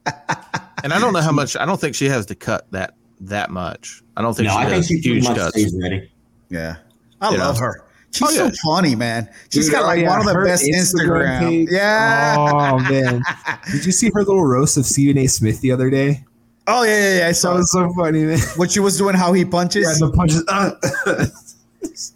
and 0.84 0.93
I 0.93 1.00
don't 1.00 1.14
know 1.14 1.22
how 1.22 1.32
much. 1.32 1.56
I 1.58 1.66
don't 1.66 1.80
think 1.80 1.96
she 1.96 2.06
has 2.10 2.26
to 2.28 2.36
cut 2.36 2.70
that 2.72 2.96
that 3.22 3.50
much. 3.50 4.02
I 4.18 4.22
don't 4.22 4.36
think 4.36 4.48
no, 4.48 4.54
she 4.54 4.58
I 4.60 4.66
think 4.66 4.76
does 4.78 4.88
she 4.88 4.98
huge 5.00 5.24
much 5.24 5.38
cuts. 5.38 5.50
stays 5.60 5.76
ready. 5.82 6.12
Yeah, 6.50 6.76
I 7.22 7.32
You 7.32 7.38
love 7.39 7.56
know. 7.56 7.62
her. 7.62 7.82
She's 8.12 8.28
Oh, 8.30 8.32
so 8.32 8.46
yeah. 8.46 8.52
funny, 8.64 8.96
man. 8.96 9.30
She's 9.52 9.66
Dude, 9.66 9.74
got 9.74 9.84
oh, 9.84 9.88
like 9.88 10.00
yeah, 10.02 10.10
one 10.10 10.20
of 10.20 10.26
the 10.26 10.43
best 10.46 10.64
Instagram. 10.66 11.39
page. 11.39 11.68
Yeah. 11.72 12.36
Oh 12.38 12.80
man, 12.80 13.22
did 13.72 13.86
you 13.86 13.91
see 13.91 14.10
her 14.14 14.24
little 14.24 14.46
roast 14.46 14.78
of 14.78 14.86
Stephen 14.86 15.18
A. 15.18 15.28
Smith 15.28 15.60
the 15.62 15.72
other 15.72 15.89
day? 15.89 16.24
Oh 16.68 16.84
yeah, 16.84 16.98
yeah, 16.98 17.18
yeah. 17.20 17.24
I 17.26 17.28
That 17.30 17.36
saw 17.36 17.56
was 17.56 17.72
so 17.72 17.91
funny, 17.93 18.24
man. 18.24 18.39
what 18.56 18.72
she 18.72 18.80
was 18.80 18.98
doing. 18.98 19.16
How 19.16 19.34
he 19.34 19.43
punches. 19.46 19.84
Yeah, 20.00 20.08
the 20.08 20.14
punches. 20.14 20.43
Uh, 20.48 20.72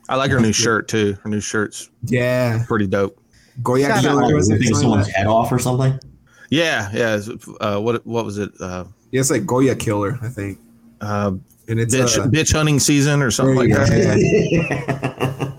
I 0.10 0.16
like 0.16 0.32
her 0.32 0.40
new 0.40 0.54
shirt 0.54 0.88
too. 0.88 1.18
Her 1.24 1.30
new 1.30 1.42
shirt's 1.42 1.90
yeah, 2.04 2.64
pretty 2.68 2.88
dope. 2.88 3.19
Goya 3.64 3.88
Shout 3.88 3.98
out. 3.98 4.02
Killer 4.04 4.22
Like, 4.24 4.34
was 4.36 4.50
it? 4.50 4.76
someone's 4.76 5.08
head 5.08 5.28
off 5.28 5.52
or 5.52 5.60
something. 5.60 6.00
Yeah, 6.50 6.90
yeah. 6.94 7.20
Uh, 7.62 7.80
what 7.80 8.06
what 8.06 8.26
was 8.26 8.38
it? 8.38 8.52
Uh, 8.60 8.86
Yeah, 9.12 9.20
it's 9.22 9.30
like 9.32 9.46
Goya 9.46 9.76
Killer, 9.76 10.18
I 10.22 10.30
think, 10.30 10.58
uh, 11.02 11.32
and 11.68 11.80
it's 11.80 11.94
bitch, 11.96 12.18
uh, 12.20 12.28
bitch 12.28 12.52
hunting 12.54 12.80
season 12.80 13.22
or 13.22 13.30
something 13.32 13.56
like 13.56 13.70
that. 13.72 13.88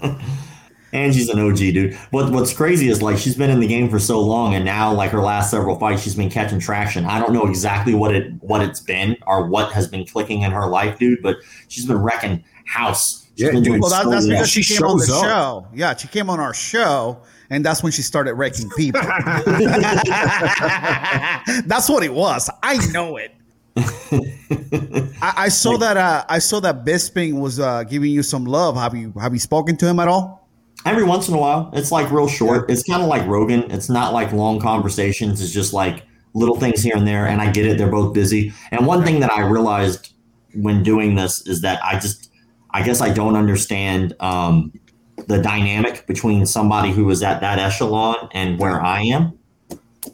go. 0.01 0.19
and 0.93 1.15
she's 1.15 1.29
an 1.29 1.39
OG 1.39 1.57
dude. 1.57 1.95
What 2.11 2.33
What's 2.33 2.53
crazy 2.53 2.89
is 2.89 3.01
like 3.03 3.19
she's 3.19 3.37
been 3.37 3.51
in 3.51 3.61
the 3.61 3.67
game 3.69 3.89
for 3.89 4.01
so 4.01 4.21
long, 4.21 4.55
and 4.55 4.65
now 4.65 4.93
like 4.93 5.11
her 5.13 5.21
last 5.21 5.51
several 5.51 5.79
fights, 5.79 6.03
she's 6.03 6.15
been 6.17 6.31
catching 6.31 6.59
traction. 6.59 7.05
I 7.05 7.21
don't 7.21 7.33
know 7.33 7.47
exactly 7.47 7.95
what 7.95 8.15
it 8.15 8.33
what 8.41 8.61
it's 8.63 8.81
been 8.81 9.17
or 9.27 9.47
what 9.47 9.71
has 9.73 9.87
been 9.87 10.05
clicking 10.05 10.43
in 10.43 10.51
her 10.51 10.67
life, 10.67 10.99
dude, 10.99 11.23
but 11.23 11.37
she's 11.69 11.87
been 11.87 11.99
wrecking 11.99 12.43
house. 12.67 13.27
She's 13.37 13.47
Yeah, 13.47 13.53
been 13.53 13.57
dude. 13.63 13.65
doing 13.65 13.81
Well, 13.81 13.91
that, 13.91 14.03
so 14.03 14.11
that's 14.11 14.27
well. 14.27 14.35
because 14.35 14.51
she, 14.51 14.63
She 14.63 14.75
came 14.77 14.87
on 14.87 14.99
the 14.99 15.13
up. 15.15 15.25
show. 15.25 15.67
Yeah, 15.73 15.95
she 15.97 16.09
came 16.09 16.29
on 16.29 16.41
our 16.41 16.53
show, 16.55 17.21
and 17.51 17.65
that's 17.65 17.83
when 17.83 17.91
she 17.93 18.03
started 18.03 18.35
wrecking 18.35 18.71
people. 18.71 19.01
that's 21.67 21.89
what 21.89 22.05
it 22.05 22.15
was. 22.15 22.49
I 22.63 22.79
know 22.93 23.17
it. 23.17 23.35
I, 25.23 25.35
I 25.37 25.49
saw 25.49 25.77
that. 25.79 25.97
Uh, 25.97 26.25
I 26.29 26.39
saw 26.39 26.61
that 26.61 26.85
Bisping 26.85 27.41
was 27.41 27.59
uh, 27.61 27.85
giving 27.85 28.11
you 28.11 28.23
some 28.23 28.45
love. 28.45 28.77
Have 28.77 28.95
you 28.95 29.13
Have 29.21 29.33
you 29.33 29.39
spoken 29.39 29.77
to 29.79 29.87
him 29.87 30.01
at 30.01 30.09
all? 30.09 30.49
Every 30.87 31.05
once 31.05 31.29
in 31.29 31.35
a 31.35 31.39
while, 31.39 31.71
it's 31.75 31.93
like 31.93 32.11
real 32.11 32.27
short. 32.29 32.71
It's 32.71 32.83
kind 32.83 33.03
of 33.03 33.09
like 33.09 33.27
Rogan. 33.27 33.71
It's 33.71 33.91
not 33.91 34.15
like 34.15 34.33
long 34.33 34.61
conversations. 34.61 35.43
It's 35.43 35.53
just 35.53 35.73
like 35.73 36.05
little 36.33 36.57
things 36.57 36.83
here 36.83 36.97
and 36.97 37.07
there. 37.07 37.27
And 37.27 37.41
I 37.41 37.51
get 37.51 37.67
it; 37.67 37.79
they're 37.79 37.91
both 37.91 38.15
busy. 38.15 38.53
And 38.71 38.87
one 38.87 39.05
thing 39.05 39.21
that 39.21 39.31
I 39.33 39.43
realized 39.43 40.15
when 40.55 40.83
doing 40.83 41.15
this 41.15 41.47
is 41.47 41.61
that 41.61 41.81
I 41.85 41.99
just, 41.99 42.31
I 42.71 42.83
guess, 42.83 43.01
I 43.01 43.13
don't 43.13 43.37
understand 43.37 44.15
um, 44.21 44.73
the 45.31 45.41
dynamic 45.41 46.07
between 46.07 46.45
somebody 46.45 46.91
who 46.91 47.09
is 47.11 47.23
at 47.23 47.41
that 47.41 47.59
echelon 47.59 48.29
and 48.33 48.59
where 48.59 48.83
I 48.83 49.03
am. 49.03 49.39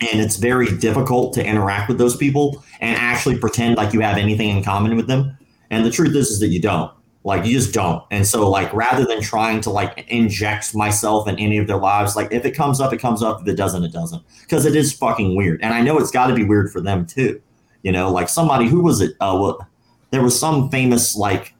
And 0.00 0.20
it's 0.20 0.36
very 0.36 0.76
difficult 0.76 1.32
to 1.34 1.44
interact 1.44 1.88
with 1.88 1.98
those 1.98 2.16
people 2.16 2.62
and 2.80 2.96
actually 2.96 3.38
pretend 3.38 3.76
like 3.76 3.94
you 3.94 4.00
have 4.00 4.18
anything 4.18 4.56
in 4.56 4.62
common 4.62 4.96
with 4.96 5.06
them. 5.06 5.36
And 5.70 5.84
the 5.84 5.90
truth 5.90 6.14
is, 6.14 6.30
is 6.30 6.40
that 6.40 6.48
you 6.48 6.60
don't. 6.60 6.92
Like 7.24 7.44
you 7.44 7.52
just 7.52 7.72
don't. 7.72 8.04
And 8.10 8.26
so 8.26 8.48
like 8.48 8.72
rather 8.72 9.04
than 9.04 9.20
trying 9.20 9.60
to 9.62 9.70
like 9.70 10.06
inject 10.08 10.74
myself 10.74 11.26
in 11.26 11.36
any 11.38 11.58
of 11.58 11.66
their 11.66 11.78
lives, 11.78 12.14
like 12.14 12.30
if 12.30 12.44
it 12.44 12.52
comes 12.52 12.80
up, 12.80 12.92
it 12.92 12.98
comes 12.98 13.22
up. 13.22 13.40
If 13.40 13.48
it 13.48 13.56
doesn't, 13.56 13.82
it 13.82 13.92
doesn't. 13.92 14.22
Because 14.42 14.64
it 14.66 14.76
is 14.76 14.92
fucking 14.92 15.34
weird. 15.34 15.60
And 15.62 15.74
I 15.74 15.80
know 15.80 15.98
it's 15.98 16.12
got 16.12 16.28
to 16.28 16.34
be 16.34 16.44
weird 16.44 16.70
for 16.70 16.80
them 16.80 17.06
too. 17.06 17.40
You 17.82 17.90
know, 17.90 18.10
like 18.10 18.28
somebody 18.28 18.68
who 18.68 18.82
was 18.82 19.00
it? 19.00 19.12
Uh, 19.20 19.36
well, 19.40 19.66
there 20.10 20.22
was 20.22 20.38
some 20.38 20.70
famous 20.70 21.16
like 21.16 21.54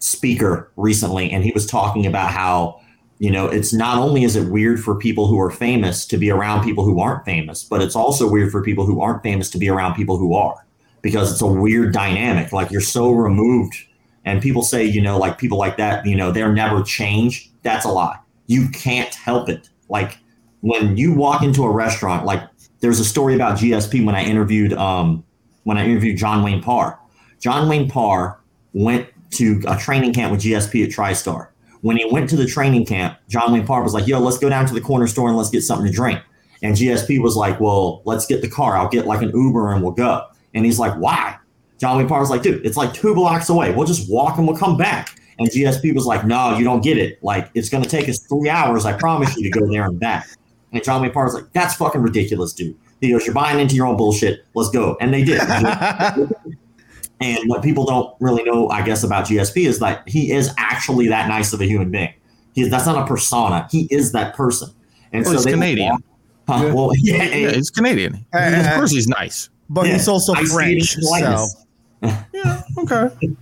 speaker 0.00 0.70
recently, 0.76 1.30
and 1.30 1.44
he 1.44 1.52
was 1.52 1.66
talking 1.66 2.04
about 2.04 2.30
how 2.30 2.79
you 3.20 3.30
know 3.30 3.46
it's 3.46 3.72
not 3.72 3.98
only 3.98 4.24
is 4.24 4.34
it 4.34 4.50
weird 4.50 4.82
for 4.82 4.96
people 4.96 5.28
who 5.28 5.38
are 5.38 5.50
famous 5.50 6.06
to 6.06 6.16
be 6.16 6.30
around 6.30 6.64
people 6.64 6.84
who 6.84 6.98
aren't 6.98 7.24
famous, 7.24 7.62
but 7.62 7.82
it's 7.82 7.94
also 7.94 8.28
weird 8.28 8.50
for 8.50 8.62
people 8.62 8.86
who 8.86 9.00
aren't 9.00 9.22
famous 9.22 9.50
to 9.50 9.58
be 9.58 9.68
around 9.68 9.94
people 9.94 10.16
who 10.16 10.34
are 10.34 10.66
because 11.02 11.30
it's 11.30 11.42
a 11.42 11.46
weird 11.46 11.92
dynamic. 11.92 12.50
Like 12.50 12.70
you're 12.70 12.80
so 12.80 13.10
removed 13.10 13.76
and 14.24 14.42
people 14.42 14.62
say, 14.62 14.84
you 14.84 15.02
know, 15.02 15.18
like 15.18 15.38
people 15.38 15.58
like 15.58 15.76
that, 15.76 16.04
you 16.06 16.16
know, 16.16 16.32
they're 16.32 16.52
never 16.52 16.82
change. 16.82 17.50
That's 17.62 17.84
a 17.84 17.90
lie. 17.90 18.18
You 18.46 18.70
can't 18.70 19.14
help 19.14 19.50
it. 19.50 19.68
Like 19.90 20.18
when 20.62 20.96
you 20.96 21.12
walk 21.12 21.42
into 21.42 21.64
a 21.64 21.70
restaurant, 21.70 22.24
like 22.24 22.42
there's 22.80 23.00
a 23.00 23.04
story 23.04 23.34
about 23.34 23.58
GSP 23.58 24.04
when 24.04 24.14
I 24.14 24.24
interviewed 24.24 24.72
um 24.72 25.22
when 25.64 25.76
I 25.76 25.84
interviewed 25.84 26.16
John 26.16 26.42
Wayne 26.42 26.62
Parr. 26.62 26.98
John 27.38 27.68
Wayne 27.68 27.88
Parr 27.88 28.40
went 28.72 29.08
to 29.32 29.62
a 29.68 29.76
training 29.76 30.14
camp 30.14 30.32
with 30.32 30.40
GSP 30.40 30.84
at 30.84 30.90
TriStar. 30.90 31.48
When 31.82 31.96
he 31.96 32.04
went 32.10 32.28
to 32.30 32.36
the 32.36 32.46
training 32.46 32.86
camp, 32.86 33.18
John 33.28 33.52
Wayne 33.52 33.66
Parr 33.66 33.82
was 33.82 33.94
like, 33.94 34.06
yo, 34.06 34.20
let's 34.20 34.38
go 34.38 34.48
down 34.48 34.66
to 34.66 34.74
the 34.74 34.80
corner 34.80 35.06
store 35.06 35.28
and 35.28 35.36
let's 35.36 35.50
get 35.50 35.62
something 35.62 35.86
to 35.86 35.92
drink. 35.92 36.20
And 36.62 36.76
GSP 36.76 37.22
was 37.22 37.36
like, 37.36 37.58
well, 37.58 38.02
let's 38.04 38.26
get 38.26 38.42
the 38.42 38.48
car. 38.48 38.76
I'll 38.76 38.88
get 38.88 39.06
like 39.06 39.22
an 39.22 39.30
Uber 39.34 39.72
and 39.72 39.82
we'll 39.82 39.92
go. 39.92 40.26
And 40.54 40.64
he's 40.64 40.78
like, 40.78 40.94
why? 40.94 41.38
John 41.78 41.96
Wayne 41.96 42.08
Parr 42.08 42.20
was 42.20 42.28
like, 42.28 42.42
dude, 42.42 42.64
it's 42.66 42.76
like 42.76 42.92
two 42.92 43.14
blocks 43.14 43.48
away. 43.48 43.74
We'll 43.74 43.86
just 43.86 44.10
walk 44.10 44.36
and 44.36 44.46
we'll 44.46 44.56
come 44.56 44.76
back. 44.76 45.18
And 45.38 45.48
GSP 45.48 45.94
was 45.94 46.04
like, 46.04 46.26
no, 46.26 46.58
you 46.58 46.64
don't 46.64 46.82
get 46.82 46.98
it. 46.98 47.22
Like, 47.22 47.50
it's 47.54 47.70
going 47.70 47.82
to 47.82 47.88
take 47.88 48.10
us 48.10 48.18
three 48.18 48.50
hours. 48.50 48.84
I 48.84 48.92
promise 48.92 49.34
you 49.36 49.50
to 49.50 49.58
go 49.58 49.66
there 49.66 49.84
and 49.84 49.98
back. 49.98 50.28
And 50.72 50.84
John 50.84 51.00
Wayne 51.00 51.12
Parr 51.12 51.24
was 51.24 51.34
like, 51.34 51.50
that's 51.54 51.74
fucking 51.76 52.02
ridiculous, 52.02 52.52
dude. 52.52 52.76
He 53.00 53.10
goes, 53.10 53.24
you're 53.24 53.34
buying 53.34 53.58
into 53.58 53.74
your 53.74 53.86
own 53.86 53.96
bullshit. 53.96 54.44
Let's 54.54 54.68
go. 54.68 54.98
And 55.00 55.14
they 55.14 55.24
did. 55.24 55.40
and 57.20 57.38
what 57.48 57.62
people 57.62 57.84
don't 57.84 58.14
really 58.20 58.42
know, 58.44 58.68
I 58.70 58.82
guess, 58.82 59.02
about 59.04 59.26
GSP 59.26 59.66
is 59.66 59.78
that 59.80 60.08
he 60.08 60.32
is 60.32 60.52
actually 60.58 61.08
that 61.08 61.28
nice 61.28 61.52
of 61.52 61.60
a 61.60 61.66
human 61.66 61.90
being. 61.90 62.12
He, 62.54 62.68
that's 62.68 62.86
not 62.86 62.96
a 63.02 63.06
persona. 63.06 63.68
He 63.70 63.86
is 63.90 64.12
that 64.12 64.34
person. 64.34 64.70
And 65.12 65.24
Well, 65.24 65.34
he's 65.34 65.44
they 65.44 65.52
Canadian. 65.52 65.90
walk- 65.92 66.02
Huh? 66.48 66.64
Yeah. 66.66 66.72
Well, 66.72 66.90
yeah, 66.98 67.24
Yeah, 67.24 67.50
he's 67.52 67.70
Canadian. 67.70 68.26
Uh, 68.34 68.38
of 68.70 68.74
course, 68.76 68.90
he's 68.90 69.06
nice. 69.06 69.50
but 69.68 69.86
Yeah, 69.86 69.92
he's 69.94 70.08
also 70.08 70.32
I 70.34 70.42
see 70.44 70.56
it 70.56 70.78
in 70.78 70.84
French. 70.84 70.96
So. 70.96 71.46
Yeah. 72.32 72.62
Okay. 72.78 73.08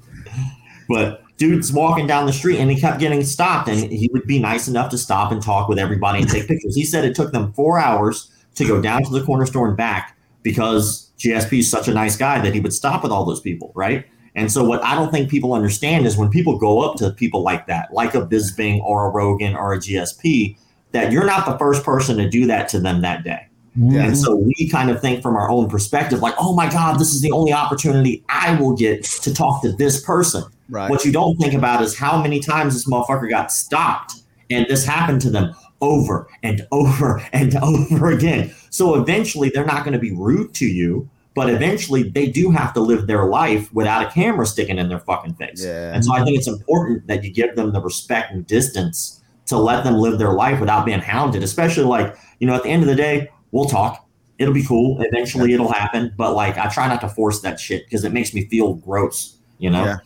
But 0.88 1.22
dude's 1.36 1.70
walking 1.72 2.06
down 2.06 2.26
the 2.26 2.32
street 2.32 2.58
and 2.58 2.70
he 2.70 2.80
kept 2.80 2.98
getting 2.98 3.22
stopped, 3.22 3.68
and 3.68 3.78
he 3.92 4.08
would 4.12 4.26
be 4.26 4.38
nice 4.38 4.68
enough 4.68 4.90
to 4.90 4.98
stop 4.98 5.30
and 5.32 5.42
talk 5.42 5.68
with 5.68 5.78
everybody 5.78 6.20
and 6.22 6.30
take 6.30 6.48
pictures. 6.48 6.74
He 6.74 6.84
said 6.84 7.04
it 7.04 7.14
took 7.14 7.30
them 7.32 7.52
four 7.52 7.78
hours 7.78 8.30
to 8.54 8.64
go 8.66 8.80
down 8.80 9.04
to 9.04 9.10
the 9.10 9.22
corner 9.22 9.44
store 9.46 9.68
and 9.68 9.76
back 9.76 10.16
because 10.42 11.07
GSP 11.18 11.60
is 11.60 11.70
such 11.70 11.88
a 11.88 11.94
nice 11.94 12.16
guy 12.16 12.40
that 12.40 12.54
he 12.54 12.60
would 12.60 12.72
stop 12.72 13.02
with 13.02 13.12
all 13.12 13.24
those 13.24 13.40
people, 13.40 13.72
right? 13.74 14.06
And 14.34 14.50
so, 14.52 14.62
what 14.62 14.82
I 14.84 14.94
don't 14.94 15.10
think 15.10 15.30
people 15.30 15.52
understand 15.52 16.06
is 16.06 16.16
when 16.16 16.30
people 16.30 16.58
go 16.58 16.80
up 16.80 16.96
to 16.98 17.10
people 17.10 17.42
like 17.42 17.66
that, 17.66 17.92
like 17.92 18.14
a 18.14 18.20
Bisping 18.24 18.80
or 18.82 19.06
a 19.06 19.10
Rogan 19.10 19.56
or 19.56 19.72
a 19.72 19.78
GSP, 19.78 20.56
that 20.92 21.10
you're 21.10 21.26
not 21.26 21.44
the 21.44 21.58
first 21.58 21.84
person 21.84 22.16
to 22.18 22.28
do 22.28 22.46
that 22.46 22.68
to 22.68 22.80
them 22.80 23.02
that 23.02 23.24
day. 23.24 23.48
Yeah. 23.74 24.04
And 24.04 24.18
so 24.18 24.34
we 24.34 24.68
kind 24.68 24.90
of 24.90 25.00
think 25.00 25.22
from 25.22 25.36
our 25.36 25.48
own 25.50 25.68
perspective, 25.68 26.20
like, 26.20 26.34
oh 26.38 26.54
my 26.54 26.70
God, 26.70 26.98
this 26.98 27.14
is 27.14 27.20
the 27.20 27.30
only 27.30 27.52
opportunity 27.52 28.24
I 28.28 28.58
will 28.60 28.76
get 28.76 29.04
to 29.04 29.32
talk 29.32 29.62
to 29.62 29.72
this 29.72 30.02
person. 30.02 30.44
right. 30.68 30.90
What 30.90 31.04
you 31.04 31.12
don't 31.12 31.36
think 31.36 31.54
about 31.54 31.82
is 31.82 31.96
how 31.96 32.20
many 32.20 32.40
times 32.40 32.74
this 32.74 32.88
motherfucker 32.88 33.28
got 33.28 33.52
stopped 33.52 34.14
and 34.50 34.66
this 34.68 34.84
happened 34.84 35.20
to 35.22 35.30
them 35.30 35.54
over 35.80 36.28
and 36.42 36.66
over 36.72 37.22
and 37.32 37.54
over 37.62 38.10
again. 38.10 38.54
So 38.70 39.00
eventually 39.00 39.50
they're 39.50 39.66
not 39.66 39.84
going 39.84 39.92
to 39.92 39.98
be 39.98 40.12
rude 40.12 40.54
to 40.54 40.66
you, 40.66 41.08
but 41.34 41.50
eventually 41.50 42.02
they 42.02 42.28
do 42.28 42.50
have 42.50 42.74
to 42.74 42.80
live 42.80 43.06
their 43.06 43.26
life 43.26 43.72
without 43.72 44.06
a 44.06 44.10
camera 44.10 44.46
sticking 44.46 44.78
in 44.78 44.88
their 44.88 44.98
fucking 45.00 45.34
face. 45.34 45.64
Yeah. 45.64 45.94
And 45.94 46.04
so 46.04 46.12
I 46.14 46.24
think 46.24 46.36
it's 46.36 46.48
important 46.48 47.06
that 47.06 47.22
you 47.22 47.30
give 47.30 47.54
them 47.54 47.72
the 47.72 47.80
respect 47.80 48.32
and 48.32 48.46
distance 48.46 49.22
to 49.46 49.56
let 49.56 49.84
them 49.84 49.94
live 49.94 50.18
their 50.18 50.32
life 50.32 50.60
without 50.60 50.84
being 50.84 51.00
hounded, 51.00 51.42
especially 51.42 51.84
like, 51.84 52.16
you 52.38 52.46
know, 52.46 52.54
at 52.54 52.64
the 52.64 52.68
end 52.68 52.82
of 52.82 52.88
the 52.88 52.94
day, 52.94 53.30
we'll 53.52 53.66
talk. 53.66 54.04
It'll 54.38 54.54
be 54.54 54.64
cool. 54.64 55.00
Eventually 55.00 55.52
it'll 55.52 55.72
happen. 55.72 56.12
But 56.16 56.34
like, 56.34 56.58
I 56.58 56.68
try 56.68 56.86
not 56.88 57.00
to 57.00 57.08
force 57.08 57.40
that 57.40 57.58
shit 57.58 57.84
because 57.86 58.04
it 58.04 58.12
makes 58.12 58.34
me 58.34 58.46
feel 58.46 58.74
gross, 58.74 59.38
you 59.58 59.70
know? 59.70 59.84
Yeah. 59.84 59.96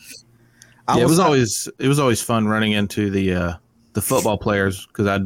I 0.89 0.99
yeah, 0.99 1.05
it 1.05 1.09
was 1.09 1.19
always 1.19 1.69
it 1.79 1.89
was 1.89 1.99
always 1.99 2.21
fun 2.21 2.49
running 2.49 2.73
into 2.73 3.09
the 3.09 3.35
uh, 3.35 3.53
the 3.93 4.03
football 4.03 4.37
players 4.37 4.87
because 4.87 5.07
I 5.07 5.25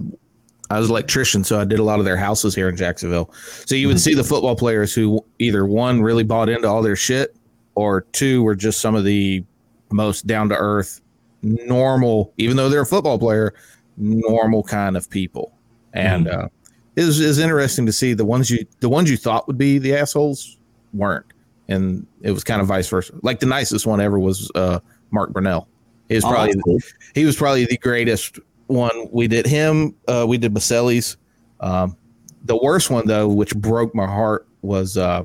I 0.70 0.78
was 0.78 0.88
an 0.88 0.92
electrician, 0.92 1.44
so 1.44 1.60
I 1.60 1.64
did 1.64 1.78
a 1.78 1.84
lot 1.84 1.98
of 1.98 2.04
their 2.04 2.16
houses 2.16 2.54
here 2.54 2.68
in 2.68 2.76
Jacksonville. 2.76 3.32
So 3.66 3.74
you 3.74 3.86
would 3.88 4.00
see 4.00 4.14
the 4.14 4.24
football 4.24 4.56
players 4.56 4.92
who 4.94 5.24
either 5.38 5.64
one 5.66 6.02
really 6.02 6.24
bought 6.24 6.48
into 6.48 6.68
all 6.68 6.82
their 6.82 6.96
shit, 6.96 7.36
or 7.74 8.02
two 8.12 8.42
were 8.42 8.54
just 8.56 8.80
some 8.80 8.94
of 8.94 9.04
the 9.04 9.44
most 9.92 10.26
down 10.26 10.48
to 10.48 10.56
earth, 10.56 11.00
normal, 11.42 12.32
even 12.38 12.56
though 12.56 12.68
they're 12.68 12.80
a 12.82 12.86
football 12.86 13.18
player, 13.18 13.54
normal 13.96 14.62
kind 14.62 14.96
of 14.96 15.08
people. 15.08 15.52
And 15.92 16.28
uh, 16.28 16.48
it 16.96 17.04
was, 17.04 17.20
it 17.20 17.26
was 17.26 17.38
interesting 17.38 17.86
to 17.86 17.92
see 17.92 18.12
the 18.14 18.24
ones 18.24 18.50
you 18.50 18.66
the 18.80 18.88
ones 18.88 19.10
you 19.10 19.16
thought 19.16 19.46
would 19.46 19.58
be 19.58 19.78
the 19.78 19.94
assholes 19.94 20.58
weren't, 20.92 21.26
and 21.68 22.06
it 22.22 22.32
was 22.32 22.42
kind 22.44 22.60
of 22.60 22.66
vice 22.66 22.88
versa. 22.88 23.12
Like 23.22 23.40
the 23.40 23.46
nicest 23.46 23.86
one 23.86 24.00
ever 24.00 24.18
was 24.18 24.50
uh, 24.54 24.80
Mark 25.10 25.32
Brunell. 25.32 25.66
He 26.08 26.14
was 26.16 26.24
Oh, 26.24 26.30
probably 26.30 26.52
that's 26.52 26.62
cool. 26.62 26.78
he 27.14 27.24
was 27.24 27.36
probably 27.36 27.64
the 27.66 27.78
greatest 27.78 28.38
one. 28.66 29.08
We 29.12 29.28
did 29.28 29.46
him. 29.46 29.94
Uh, 30.08 30.24
we 30.28 30.38
did 30.38 30.52
Boselli's. 30.54 31.16
Um, 31.60 31.96
the 32.44 32.56
worst 32.56 32.90
one 32.90 33.06
though, 33.06 33.28
which 33.28 33.54
broke 33.56 33.94
my 33.94 34.06
heart, 34.06 34.46
was 34.62 34.96
uh, 34.96 35.24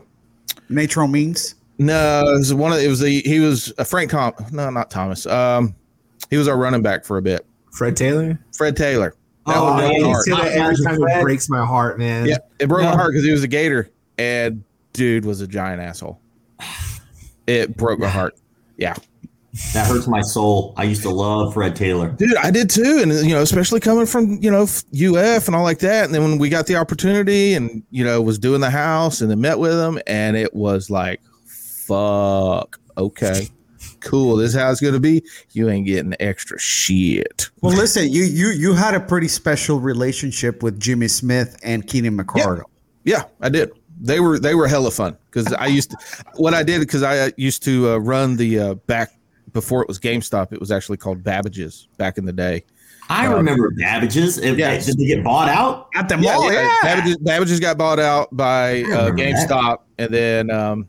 Natrone 0.69 1.11
Means. 1.11 1.55
no, 1.77 2.21
it 2.27 2.31
was 2.37 2.53
one 2.53 2.71
of 2.73 2.79
it 2.79 2.87
was 2.87 2.99
the 2.99 3.21
he 3.21 3.39
was 3.39 3.73
a 3.77 3.85
Frank 3.85 4.11
Com. 4.11 4.33
No, 4.51 4.69
not 4.69 4.89
Thomas. 4.89 5.25
Um, 5.25 5.75
he 6.29 6.37
was 6.37 6.47
our 6.47 6.57
running 6.57 6.81
back 6.81 7.03
for 7.05 7.17
a 7.17 7.21
bit. 7.21 7.45
Fred 7.71 7.95
Taylor. 7.97 8.39
Fred 8.55 8.75
Taylor. 8.75 9.15
That 9.47 9.55
Oh, 9.57 9.63
one 9.73 9.91
yeah, 9.91 10.01
my 10.03 10.09
I 10.09 10.43
that 10.43 10.51
every 10.53 10.75
time 10.85 11.01
it 11.01 11.21
breaks 11.21 11.49
my 11.49 11.65
heart, 11.65 11.97
man. 11.97 12.25
Yeah, 12.27 12.37
it 12.59 12.67
broke 12.67 12.83
Yeah. 12.83 12.91
my 12.91 12.95
heart 12.95 13.11
because 13.11 13.25
he 13.25 13.31
was 13.31 13.43
a 13.43 13.47
Gator, 13.47 13.89
and 14.17 14.63
dude 14.93 15.25
was 15.25 15.41
a 15.41 15.47
giant 15.47 15.81
asshole. 15.81 16.19
It 17.47 17.75
broke 17.75 17.99
my 17.99 18.07
heart. 18.09 18.35
Yeah, 18.77 18.95
That 19.73 19.87
hurts 19.87 20.07
my 20.07 20.21
soul. 20.21 20.73
I 20.77 20.83
used 20.83 21.01
to 21.01 21.09
love 21.09 21.53
Fred 21.53 21.75
Taylor. 21.75 22.09
dude, 22.09 22.37
I 22.37 22.51
did 22.51 22.69
too, 22.69 22.99
and 23.01 23.11
you 23.11 23.35
know, 23.35 23.41
especially 23.41 23.81
coming 23.81 24.05
from 24.05 24.41
you 24.41 24.49
know 24.49 24.63
UF 24.63 25.47
and 25.47 25.55
all 25.55 25.63
like 25.63 25.79
that. 25.79 26.05
And 26.05 26.13
then 26.13 26.23
when 26.23 26.37
we 26.37 26.47
got 26.47 26.67
the 26.67 26.77
opportunity, 26.77 27.53
and 27.53 27.83
you 27.91 28.03
know, 28.05 28.21
was 28.21 28.39
doing 28.39 28.61
the 28.61 28.69
house, 28.69 29.19
and 29.19 29.29
then 29.29 29.41
met 29.41 29.59
with 29.59 29.77
him, 29.77 29.99
and 30.07 30.37
it 30.37 30.53
was 30.53 30.89
like, 30.89 31.19
fuck, 31.45 32.79
okay, 32.97 33.49
cool. 33.99 34.37
This 34.37 34.53
is 34.53 34.59
how 34.59 34.71
it's 34.71 34.79
gonna 34.79 35.01
be. 35.01 35.21
You 35.51 35.69
ain't 35.69 35.85
getting 35.85 36.15
extra 36.21 36.57
shit. 36.57 37.49
Well, 37.59 37.75
listen, 37.75 38.09
you 38.09 38.23
you 38.23 38.51
you 38.51 38.73
had 38.73 38.93
a 38.93 39.01
pretty 39.01 39.27
special 39.27 39.81
relationship 39.81 40.63
with 40.63 40.79
Jimmy 40.79 41.09
Smith 41.09 41.59
and 41.61 41.85
Keenan 41.85 42.17
McCardell. 42.17 42.63
Yeah, 43.03 43.23
I 43.41 43.49
did. 43.49 43.71
They 43.99 44.21
were 44.21 44.39
they 44.39 44.55
were 44.55 44.69
hella 44.69 44.91
fun 44.91 45.17
because 45.29 45.51
I 45.53 45.67
used 45.67 45.91
to 45.91 45.97
what 46.35 46.53
I 46.53 46.63
did 46.63 46.79
because 46.79 47.03
I 47.03 47.19
uh, 47.19 47.31
used 47.35 47.63
to 47.63 47.91
uh, 47.91 47.97
run 47.97 48.37
the 48.37 48.59
uh, 48.59 48.73
back 48.75 49.11
before 49.53 49.81
it 49.81 49.87
was 49.87 49.99
GameStop. 49.99 50.53
It 50.53 50.59
was 50.59 50.71
actually 50.71 50.97
called 50.97 51.23
Babbage's 51.23 51.87
back 51.97 52.17
in 52.17 52.25
the 52.25 52.33
day. 52.33 52.63
I 53.09 53.25
remember 53.25 53.71
Babbage's. 53.71 54.37
If, 54.37 54.57
Yes. 54.57 54.85
Did 54.85 54.97
they 54.97 55.05
get 55.05 55.23
bought 55.23 55.49
out? 55.49 55.89
At 55.95 56.07
the 56.07 56.17
mall, 56.17 56.51
yeah. 56.51 56.73
Babbage's, 56.81 57.17
Babbage's 57.17 57.59
got 57.59 57.77
bought 57.77 57.99
out 57.99 58.35
by 58.35 58.83
uh, 58.83 59.09
remember 59.09 59.15
that. 59.15 59.49
GameStop, 59.49 59.77
and 59.97 60.13
then 60.13 60.49
um, 60.49 60.87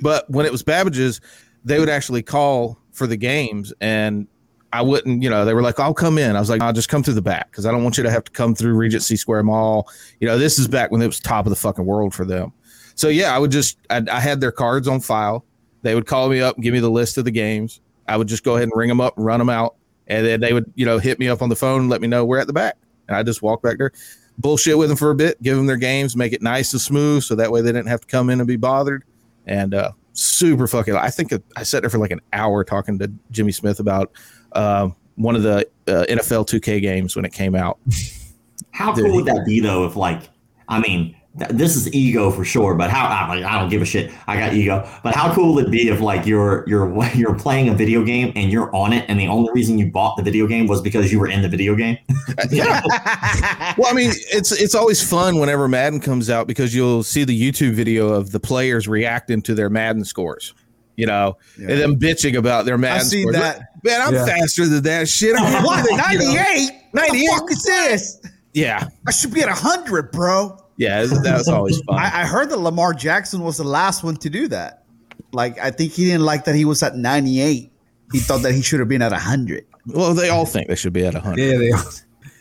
but 0.00 0.28
when 0.28 0.44
it 0.44 0.52
was 0.52 0.62
Babbage's, 0.62 1.20
they 1.64 1.78
would 1.78 1.88
actually 1.88 2.22
call 2.22 2.78
for 2.92 3.06
the 3.06 3.16
games, 3.16 3.72
and 3.80 4.26
I 4.72 4.82
wouldn't, 4.82 5.22
you 5.22 5.30
know, 5.30 5.44
they 5.44 5.54
were 5.54 5.62
like, 5.62 5.80
"I'll 5.80 5.94
come 5.94 6.18
in." 6.18 6.36
I 6.36 6.40
was 6.40 6.50
like, 6.50 6.60
"I'll 6.60 6.72
just 6.72 6.88
come 6.88 7.02
through 7.02 7.14
the 7.14 7.22
back 7.22 7.50
because 7.50 7.64
I 7.64 7.72
don't 7.72 7.82
want 7.82 7.96
you 7.96 8.02
to 8.02 8.10
have 8.10 8.24
to 8.24 8.32
come 8.32 8.54
through 8.54 8.74
Regency 8.74 9.16
Square 9.16 9.44
Mall." 9.44 9.88
You 10.20 10.28
know, 10.28 10.38
this 10.38 10.58
is 10.58 10.68
back 10.68 10.90
when 10.90 11.00
it 11.00 11.06
was 11.06 11.20
top 11.20 11.46
of 11.46 11.50
the 11.50 11.56
fucking 11.56 11.86
world 11.86 12.14
for 12.14 12.24
them. 12.24 12.52
So 12.94 13.08
yeah, 13.08 13.34
I 13.34 13.38
would 13.38 13.50
just, 13.50 13.78
I, 13.90 14.02
I 14.10 14.20
had 14.20 14.40
their 14.40 14.52
cards 14.52 14.88
on 14.88 15.00
file. 15.00 15.44
They 15.82 15.94
would 15.94 16.06
call 16.06 16.28
me 16.28 16.40
up, 16.40 16.56
and 16.56 16.64
give 16.64 16.74
me 16.74 16.80
the 16.80 16.90
list 16.90 17.16
of 17.16 17.24
the 17.24 17.30
games. 17.30 17.80
I 18.08 18.16
would 18.16 18.28
just 18.28 18.44
go 18.44 18.56
ahead 18.56 18.64
and 18.64 18.72
ring 18.74 18.88
them 18.88 19.00
up, 19.00 19.14
run 19.16 19.38
them 19.38 19.50
out, 19.50 19.76
and 20.06 20.26
then 20.26 20.40
they 20.40 20.52
would, 20.52 20.72
you 20.74 20.86
know, 20.86 20.98
hit 20.98 21.18
me 21.18 21.28
up 21.28 21.42
on 21.42 21.48
the 21.48 21.56
phone, 21.56 21.82
and 21.82 21.90
let 21.90 22.00
me 22.00 22.08
know 22.08 22.24
we're 22.24 22.38
at 22.38 22.46
the 22.46 22.52
back, 22.52 22.76
and 23.08 23.16
I 23.16 23.22
just 23.22 23.42
walk 23.42 23.62
back 23.62 23.78
there 23.78 23.92
bullshit 24.38 24.76
with 24.76 24.88
them 24.88 24.96
for 24.96 25.10
a 25.10 25.14
bit, 25.14 25.40
give 25.42 25.56
them 25.56 25.66
their 25.66 25.76
games, 25.76 26.16
make 26.16 26.32
it 26.32 26.42
nice 26.42 26.72
and 26.72 26.80
smooth, 26.80 27.22
so 27.22 27.34
that 27.34 27.50
way 27.50 27.62
they 27.62 27.72
didn't 27.72 27.88
have 27.88 28.00
to 28.00 28.06
come 28.06 28.30
in 28.30 28.40
and 28.40 28.46
be 28.46 28.56
bothered. 28.56 29.04
And 29.46 29.74
uh, 29.74 29.92
super 30.12 30.66
fucking. 30.66 30.94
I 30.94 31.10
think 31.10 31.32
I 31.56 31.62
sat 31.62 31.82
there 31.82 31.90
for 31.90 31.98
like 31.98 32.10
an 32.10 32.20
hour 32.32 32.64
talking 32.64 32.98
to 32.98 33.10
Jimmy 33.30 33.52
Smith 33.52 33.80
about 33.80 34.12
uh, 34.52 34.88
one 35.14 35.36
of 35.36 35.42
the 35.42 35.68
uh, 35.86 36.04
NFL 36.08 36.48
2K 36.48 36.80
games 36.82 37.16
when 37.16 37.24
it 37.24 37.32
came 37.32 37.54
out. 37.54 37.78
How 38.72 38.92
Dude, 38.92 39.06
cool 39.06 39.16
would 39.16 39.26
that 39.26 39.46
be 39.46 39.60
though? 39.60 39.86
If 39.86 39.96
like, 39.96 40.28
I 40.68 40.80
mean, 40.80 41.16
this 41.50 41.76
is 41.76 41.92
ego 41.92 42.30
for 42.30 42.44
sure. 42.44 42.74
But 42.74 42.90
how? 42.90 43.06
I, 43.06 43.28
like, 43.28 43.44
I 43.44 43.60
don't 43.60 43.68
give 43.68 43.82
a 43.82 43.84
shit. 43.84 44.10
I 44.26 44.38
got 44.38 44.54
ego. 44.54 44.88
But 45.02 45.14
how 45.14 45.34
cool 45.34 45.54
would 45.54 45.66
it 45.66 45.70
be 45.70 45.88
if 45.88 46.00
like 46.00 46.24
you're 46.26 46.64
you're 46.66 47.04
you're 47.14 47.34
playing 47.34 47.68
a 47.68 47.74
video 47.74 48.02
game 48.04 48.32
and 48.36 48.50
you're 48.50 48.74
on 48.74 48.92
it, 48.92 49.04
and 49.08 49.20
the 49.20 49.28
only 49.28 49.52
reason 49.52 49.78
you 49.78 49.90
bought 49.90 50.16
the 50.16 50.22
video 50.22 50.46
game 50.46 50.66
was 50.66 50.80
because 50.80 51.12
you 51.12 51.20
were 51.20 51.28
in 51.28 51.42
the 51.42 51.48
video 51.48 51.74
game? 51.74 51.98
yeah. 52.50 52.80
well, 53.78 53.90
I 53.90 53.92
mean, 53.94 54.10
it's 54.32 54.52
it's 54.52 54.74
always 54.74 55.06
fun 55.08 55.38
whenever 55.38 55.68
Madden 55.68 56.00
comes 56.00 56.30
out 56.30 56.46
because 56.46 56.74
you'll 56.74 57.02
see 57.02 57.24
the 57.24 57.38
YouTube 57.38 57.72
video 57.74 58.08
of 58.08 58.32
the 58.32 58.40
players 58.40 58.88
reacting 58.88 59.42
to 59.42 59.54
their 59.54 59.68
Madden 59.70 60.04
scores. 60.04 60.54
You 60.96 61.04
know, 61.04 61.36
Yeah. 61.58 61.72
and 61.72 61.80
them 61.82 61.96
bitching 62.00 62.38
about 62.38 62.64
their 62.64 62.78
Madden. 62.78 63.00
I've 63.00 63.06
seen 63.06 63.22
scores. 63.30 63.36
that. 63.36 63.60
Man, 63.84 64.00
I'm 64.00 64.14
Yeah. 64.14 64.24
faster 64.24 64.66
than 64.66 64.82
that 64.84 65.06
shit. 65.10 65.36
I'm 65.38 65.62
What? 65.62 65.84
you 65.84 65.90
know. 65.90 66.04
98? 66.04 66.70
What 66.92 67.02
the 67.12 67.12
98? 67.12 67.28
fuck 67.28 67.50
is 67.50 67.62
this? 67.64 68.18
Yeah, 68.54 68.88
I 69.06 69.10
should 69.10 69.34
be 69.34 69.42
at 69.42 69.48
100, 69.50 70.10
bro. 70.12 70.56
Yeah, 70.76 71.04
that 71.04 71.34
was 71.38 71.48
always 71.48 71.80
fun. 71.88 71.98
I, 71.98 72.22
I 72.22 72.24
heard 72.26 72.50
that 72.50 72.58
Lamar 72.58 72.92
Jackson 72.94 73.42
was 73.42 73.56
the 73.56 73.64
last 73.64 74.04
one 74.04 74.16
to 74.18 74.30
do 74.30 74.48
that. 74.48 74.84
Like, 75.32 75.58
I 75.58 75.70
think 75.70 75.92
he 75.92 76.04
didn't 76.06 76.22
like 76.24 76.44
that 76.44 76.54
he 76.54 76.64
was 76.64 76.82
at 76.82 76.96
98. 76.96 77.70
He 78.12 78.18
thought 78.20 78.42
that 78.42 78.54
he 78.54 78.62
should 78.62 78.80
have 78.80 78.88
been 78.88 79.02
at 79.02 79.12
100. 79.12 79.66
Well, 79.88 80.14
they 80.14 80.28
all 80.30 80.46
think 80.46 80.68
they 80.68 80.76
should 80.76 80.92
be 80.92 81.04
at 81.06 81.14
100. 81.14 81.38
Yeah, 81.40 81.58
they 81.58 81.70
are. 81.72 81.82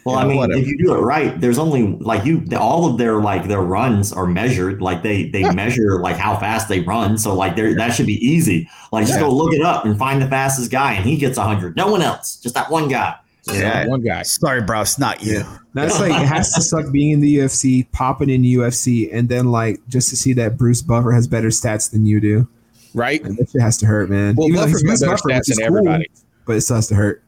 Well, 0.06 0.18
I 0.18 0.28
mean, 0.28 0.38
whatever. 0.38 0.60
if 0.62 0.68
you 0.68 0.78
do 0.78 0.94
it 0.94 1.00
right, 1.00 1.42
there's 1.42 1.58
only 1.58 1.88
like 2.00 2.26
you. 2.26 2.46
All 2.60 2.86
of 2.92 3.00
their 3.00 3.16
like 3.22 3.48
their 3.48 3.64
runs 3.64 4.14
are 4.14 4.28
measured. 4.28 4.80
Like 4.80 5.02
they 5.02 5.30
they 5.30 5.52
measure 5.52 6.00
like 6.00 6.16
how 6.16 6.38
fast 6.38 6.70
they 6.70 6.82
run. 6.82 7.18
So 7.18 7.34
like 7.34 7.56
there 7.56 7.74
that 7.74 7.90
should 7.96 8.06
be 8.06 8.24
easy. 8.24 8.70
Like 8.92 9.08
just 9.08 9.18
Yeah. 9.18 9.26
go 9.26 9.34
look 9.34 9.52
it 9.52 9.62
up 9.64 9.84
and 9.84 9.98
find 9.98 10.22
the 10.22 10.28
fastest 10.28 10.70
guy, 10.70 10.94
and 10.94 11.06
he 11.06 11.18
gets 11.18 11.40
hundred. 11.40 11.76
No 11.76 11.88
one 11.88 12.04
else, 12.04 12.36
just 12.36 12.54
that 12.54 12.70
one 12.70 12.88
guy. 12.88 13.16
You 13.48 13.54
know, 13.54 13.60
Yeah. 13.60 13.88
one 13.88 14.02
guy. 14.02 14.24
Sorry, 14.24 14.62
bro. 14.62 14.82
It's 14.82 14.98
not 14.98 15.24
you. 15.24 15.44
That's 15.74 16.00
like 16.00 16.10
it 16.12 16.26
has 16.28 16.52
to 16.54 16.62
suck 16.62 16.92
being 16.92 17.12
in 17.12 17.20
the 17.22 17.38
UFC, 17.38 17.84
popping 17.92 18.30
in 18.30 18.44
UFC, 18.44 19.10
and 19.14 19.30
then 19.30 19.46
like 19.52 19.80
just 19.88 20.10
to 20.10 20.16
see 20.16 20.34
that 20.34 20.58
Bruce 20.58 20.82
Buffer 20.82 21.12
has 21.12 21.28
better 21.28 21.50
stats 21.50 21.92
than 21.92 22.06
you 22.06 22.20
do. 22.20 22.48
Right? 22.94 23.22
And 23.24 23.38
that 23.38 23.50
shit 23.52 23.62
has 23.62 23.78
to 23.80 23.86
hurt, 23.86 24.10
man. 24.10 24.36
Well, 24.36 24.48
Even 24.48 24.56
though 24.62 24.66
Buffer's 24.68 24.82
he's 24.82 25.02
got 25.02 25.08
better 25.08 25.12
Buffer, 25.18 25.30
stats 25.30 25.46
than 25.48 25.58
cool, 25.58 25.66
everybody. 25.78 26.10
but 26.46 26.56
it 26.56 26.62
still 26.62 26.78
has 26.78 26.88
to 26.88 26.96
hurt. 26.96 27.22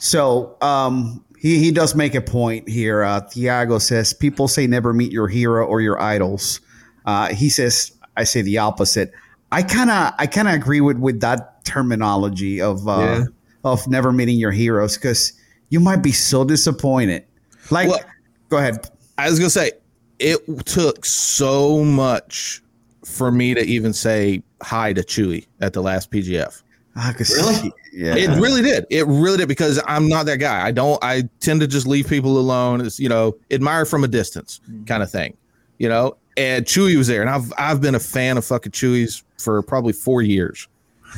So 0.00 0.56
um, 0.60 1.24
he, 1.38 1.58
he 1.58 1.70
does 1.70 1.94
make 1.94 2.14
a 2.14 2.20
point 2.20 2.68
here. 2.68 3.02
Uh, 3.02 3.20
Thiago 3.20 3.80
says, 3.80 4.12
People 4.12 4.48
say 4.48 4.66
never 4.66 4.92
meet 4.92 5.12
your 5.12 5.28
hero 5.28 5.66
or 5.66 5.80
your 5.80 6.00
idols. 6.00 6.60
Uh, 7.04 7.28
he 7.34 7.48
says, 7.50 7.92
I 8.16 8.24
say 8.24 8.42
the 8.42 8.58
opposite. 8.58 9.12
I 9.52 9.62
kind 9.62 9.90
of 9.90 10.14
I 10.18 10.26
kind 10.26 10.48
of 10.48 10.54
agree 10.54 10.80
with, 10.80 10.96
with 10.98 11.20
that 11.20 11.64
terminology 11.64 12.60
of 12.60 12.88
uh, 12.88 12.98
Yeah. 13.00 13.24
of 13.62 13.86
never 13.86 14.10
meeting 14.10 14.38
your 14.38 14.50
heroes 14.52 14.96
because 14.96 15.32
you 15.74 15.80
might 15.80 16.02
be 16.02 16.12
so 16.12 16.44
disappointed. 16.44 17.24
Like, 17.70 17.88
Well- 17.88 18.00
go 18.48 18.58
ahead. 18.58 18.88
I 19.18 19.28
was 19.28 19.38
going 19.40 19.46
to 19.48 19.50
say, 19.58 19.72
it 20.20 20.38
took 20.66 21.04
so 21.04 21.82
much 21.84 22.62
for 23.04 23.32
me 23.32 23.54
to 23.54 23.60
even 23.60 23.92
say 23.92 24.42
hi 24.62 24.92
to 24.92 25.02
Chewy 25.02 25.46
at 25.60 25.72
the 25.72 25.82
last 25.82 26.10
PGF. 26.12 26.62
Ah, 26.96 27.12
'cause 27.18 27.30
Really? 27.36 27.54
he- 27.56 27.72
yeah. 27.92 28.14
It 28.14 28.40
really 28.40 28.62
did. 28.62 28.86
It 28.88 29.04
really 29.08 29.38
did 29.38 29.48
because 29.48 29.80
I'm 29.88 30.08
not 30.08 30.26
that 30.26 30.38
guy. 30.38 30.64
I 30.64 30.70
don't. 30.70 31.02
I 31.02 31.28
tend 31.40 31.60
to 31.60 31.66
just 31.66 31.88
leave 31.88 32.06
people 32.06 32.38
alone. 32.38 32.80
It's 32.80 33.00
you 33.00 33.08
know 33.08 33.34
admire 33.50 33.84
from 33.84 34.04
a 34.04 34.08
distance 34.08 34.60
kind 34.86 35.02
of 35.02 35.10
thing, 35.10 35.36
you 35.78 35.88
know. 35.88 36.16
And 36.36 36.64
Chewy 36.64 36.96
was 36.96 37.08
there, 37.08 37.20
and 37.20 37.28
I've 37.30 37.52
I've 37.58 37.80
been 37.80 37.96
a 37.96 38.00
fan 38.00 38.36
of 38.38 38.44
fucking 38.44 38.72
Chewy's 38.72 39.24
for 39.38 39.60
probably 39.62 39.92
four 39.92 40.22
years. 40.22 40.68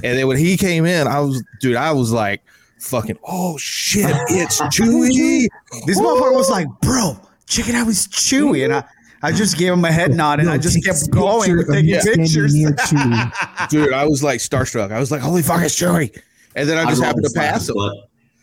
And 0.03 0.19
then 0.19 0.27
when 0.27 0.39
he 0.39 0.57
came 0.57 0.85
in, 0.87 1.07
I 1.07 1.21
was 1.21 1.43
dude. 1.61 1.77
I 1.77 1.93
was 1.93 2.11
like, 2.11 2.43
fucking, 2.79 3.18
oh 3.24 3.57
shit, 3.59 4.07
it's 4.29 4.61
Chewy. 4.61 5.49
This 5.87 6.01
motherfucker 6.01 6.35
was 6.35 6.51
like, 6.51 6.66
bro, 6.81 7.18
check 7.47 7.68
it 7.68 7.74
out, 7.74 7.89
it's 7.89 8.07
Chewy. 8.09 8.64
And 8.64 8.74
I, 8.74 8.85
I 9.22 9.33
just 9.33 9.59
gave 9.59 9.72
him 9.72 9.85
a 9.85 9.93
head 9.93 10.14
nod 10.14 10.41
and 10.41 10.49
Yo, 10.49 10.55
I 10.55 10.59
just 10.59 10.85
kept 10.85 11.11
going 11.11 11.57
with 11.57 11.68
taking 11.68 11.99
pictures. 12.01 12.53
dude. 13.68 13.93
I 13.93 14.07
was 14.07 14.22
like 14.22 14.41
starstruck. 14.41 14.93
I 14.93 15.01
was 15.01 15.11
like, 15.11 15.20
holy 15.20 15.43
fuck, 15.43 15.62
it's 15.62 15.79
Chewy. 15.79 16.16
And 16.55 16.68
then 16.68 16.79
I 16.79 16.89
just 16.89 17.03
I'd 17.03 17.07
happened 17.07 17.27
to 17.27 17.33
pass 17.33 17.68
him. 17.68 17.77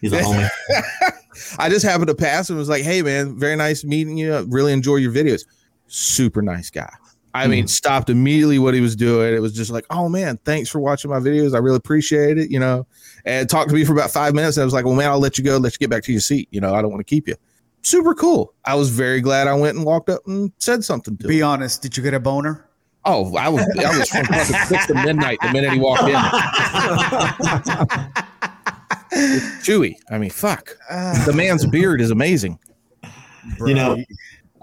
He's 0.01 0.11
a 0.11 0.19
homie. 0.19 0.49
I 1.59 1.69
just 1.69 1.85
happened 1.85 2.09
to 2.09 2.15
pass 2.15 2.49
and 2.49 2.59
was 2.59 2.69
like, 2.69 2.83
"Hey, 2.83 3.01
man, 3.01 3.39
very 3.39 3.55
nice 3.55 3.83
meeting 3.83 4.17
you. 4.17 4.45
Really 4.49 4.73
enjoy 4.73 4.97
your 4.97 5.11
videos." 5.11 5.45
Super 5.87 6.41
nice 6.41 6.69
guy. 6.69 6.91
I 7.33 7.47
mean, 7.47 7.67
stopped 7.67 8.11
immediately 8.11 8.59
what 8.59 8.75
he 8.75 8.81
was 8.81 8.95
doing. 8.95 9.33
It 9.33 9.39
was 9.39 9.53
just 9.53 9.71
like, 9.71 9.85
"Oh 9.89 10.09
man, 10.09 10.37
thanks 10.45 10.69
for 10.69 10.79
watching 10.79 11.09
my 11.09 11.19
videos. 11.19 11.55
I 11.55 11.59
really 11.59 11.77
appreciate 11.77 12.37
it." 12.37 12.51
You 12.51 12.59
know, 12.59 12.85
and 13.25 13.49
talked 13.49 13.69
to 13.69 13.75
me 13.75 13.85
for 13.85 13.93
about 13.93 14.11
five 14.11 14.33
minutes. 14.33 14.57
And 14.57 14.61
I 14.61 14.65
was 14.65 14.73
like, 14.73 14.85
"Well, 14.85 14.95
man, 14.95 15.09
I'll 15.09 15.19
let 15.19 15.37
you 15.37 15.43
go. 15.43 15.57
Let 15.57 15.73
you 15.73 15.79
get 15.79 15.89
back 15.89 16.03
to 16.03 16.11
your 16.11 16.21
seat. 16.21 16.47
You 16.51 16.61
know, 16.61 16.73
I 16.73 16.81
don't 16.81 16.91
want 16.91 16.99
to 17.01 17.09
keep 17.09 17.27
you." 17.27 17.35
Super 17.81 18.13
cool. 18.13 18.53
I 18.65 18.75
was 18.75 18.89
very 18.89 19.19
glad 19.19 19.47
I 19.47 19.53
went 19.55 19.75
and 19.75 19.85
walked 19.85 20.09
up 20.09 20.21
and 20.25 20.51
said 20.57 20.83
something 20.83 21.17
to 21.17 21.23
him. 21.25 21.27
Be 21.29 21.41
honest, 21.41 21.81
did 21.81 21.97
you 21.97 22.03
get 22.03 22.13
a 22.13 22.19
boner? 22.19 22.65
Oh, 23.05 23.35
I 23.35 23.49
was 23.49 23.61
I 23.79 23.97
was 23.97 24.09
from 24.09 24.25
six 24.67 24.85
to 24.87 24.93
midnight 24.93 25.37
the 25.41 25.51
minute 25.51 25.73
he 25.73 25.79
walked 25.79 26.03
in. 26.03 26.15
Chewy. 29.61 29.95
I 30.09 30.17
mean, 30.17 30.29
fuck. 30.29 30.77
The 30.89 31.33
man's 31.35 31.65
beard 31.65 32.01
is 32.01 32.11
amazing. 32.11 32.59
bro. 33.57 33.67
You 33.67 33.73
know, 33.75 34.03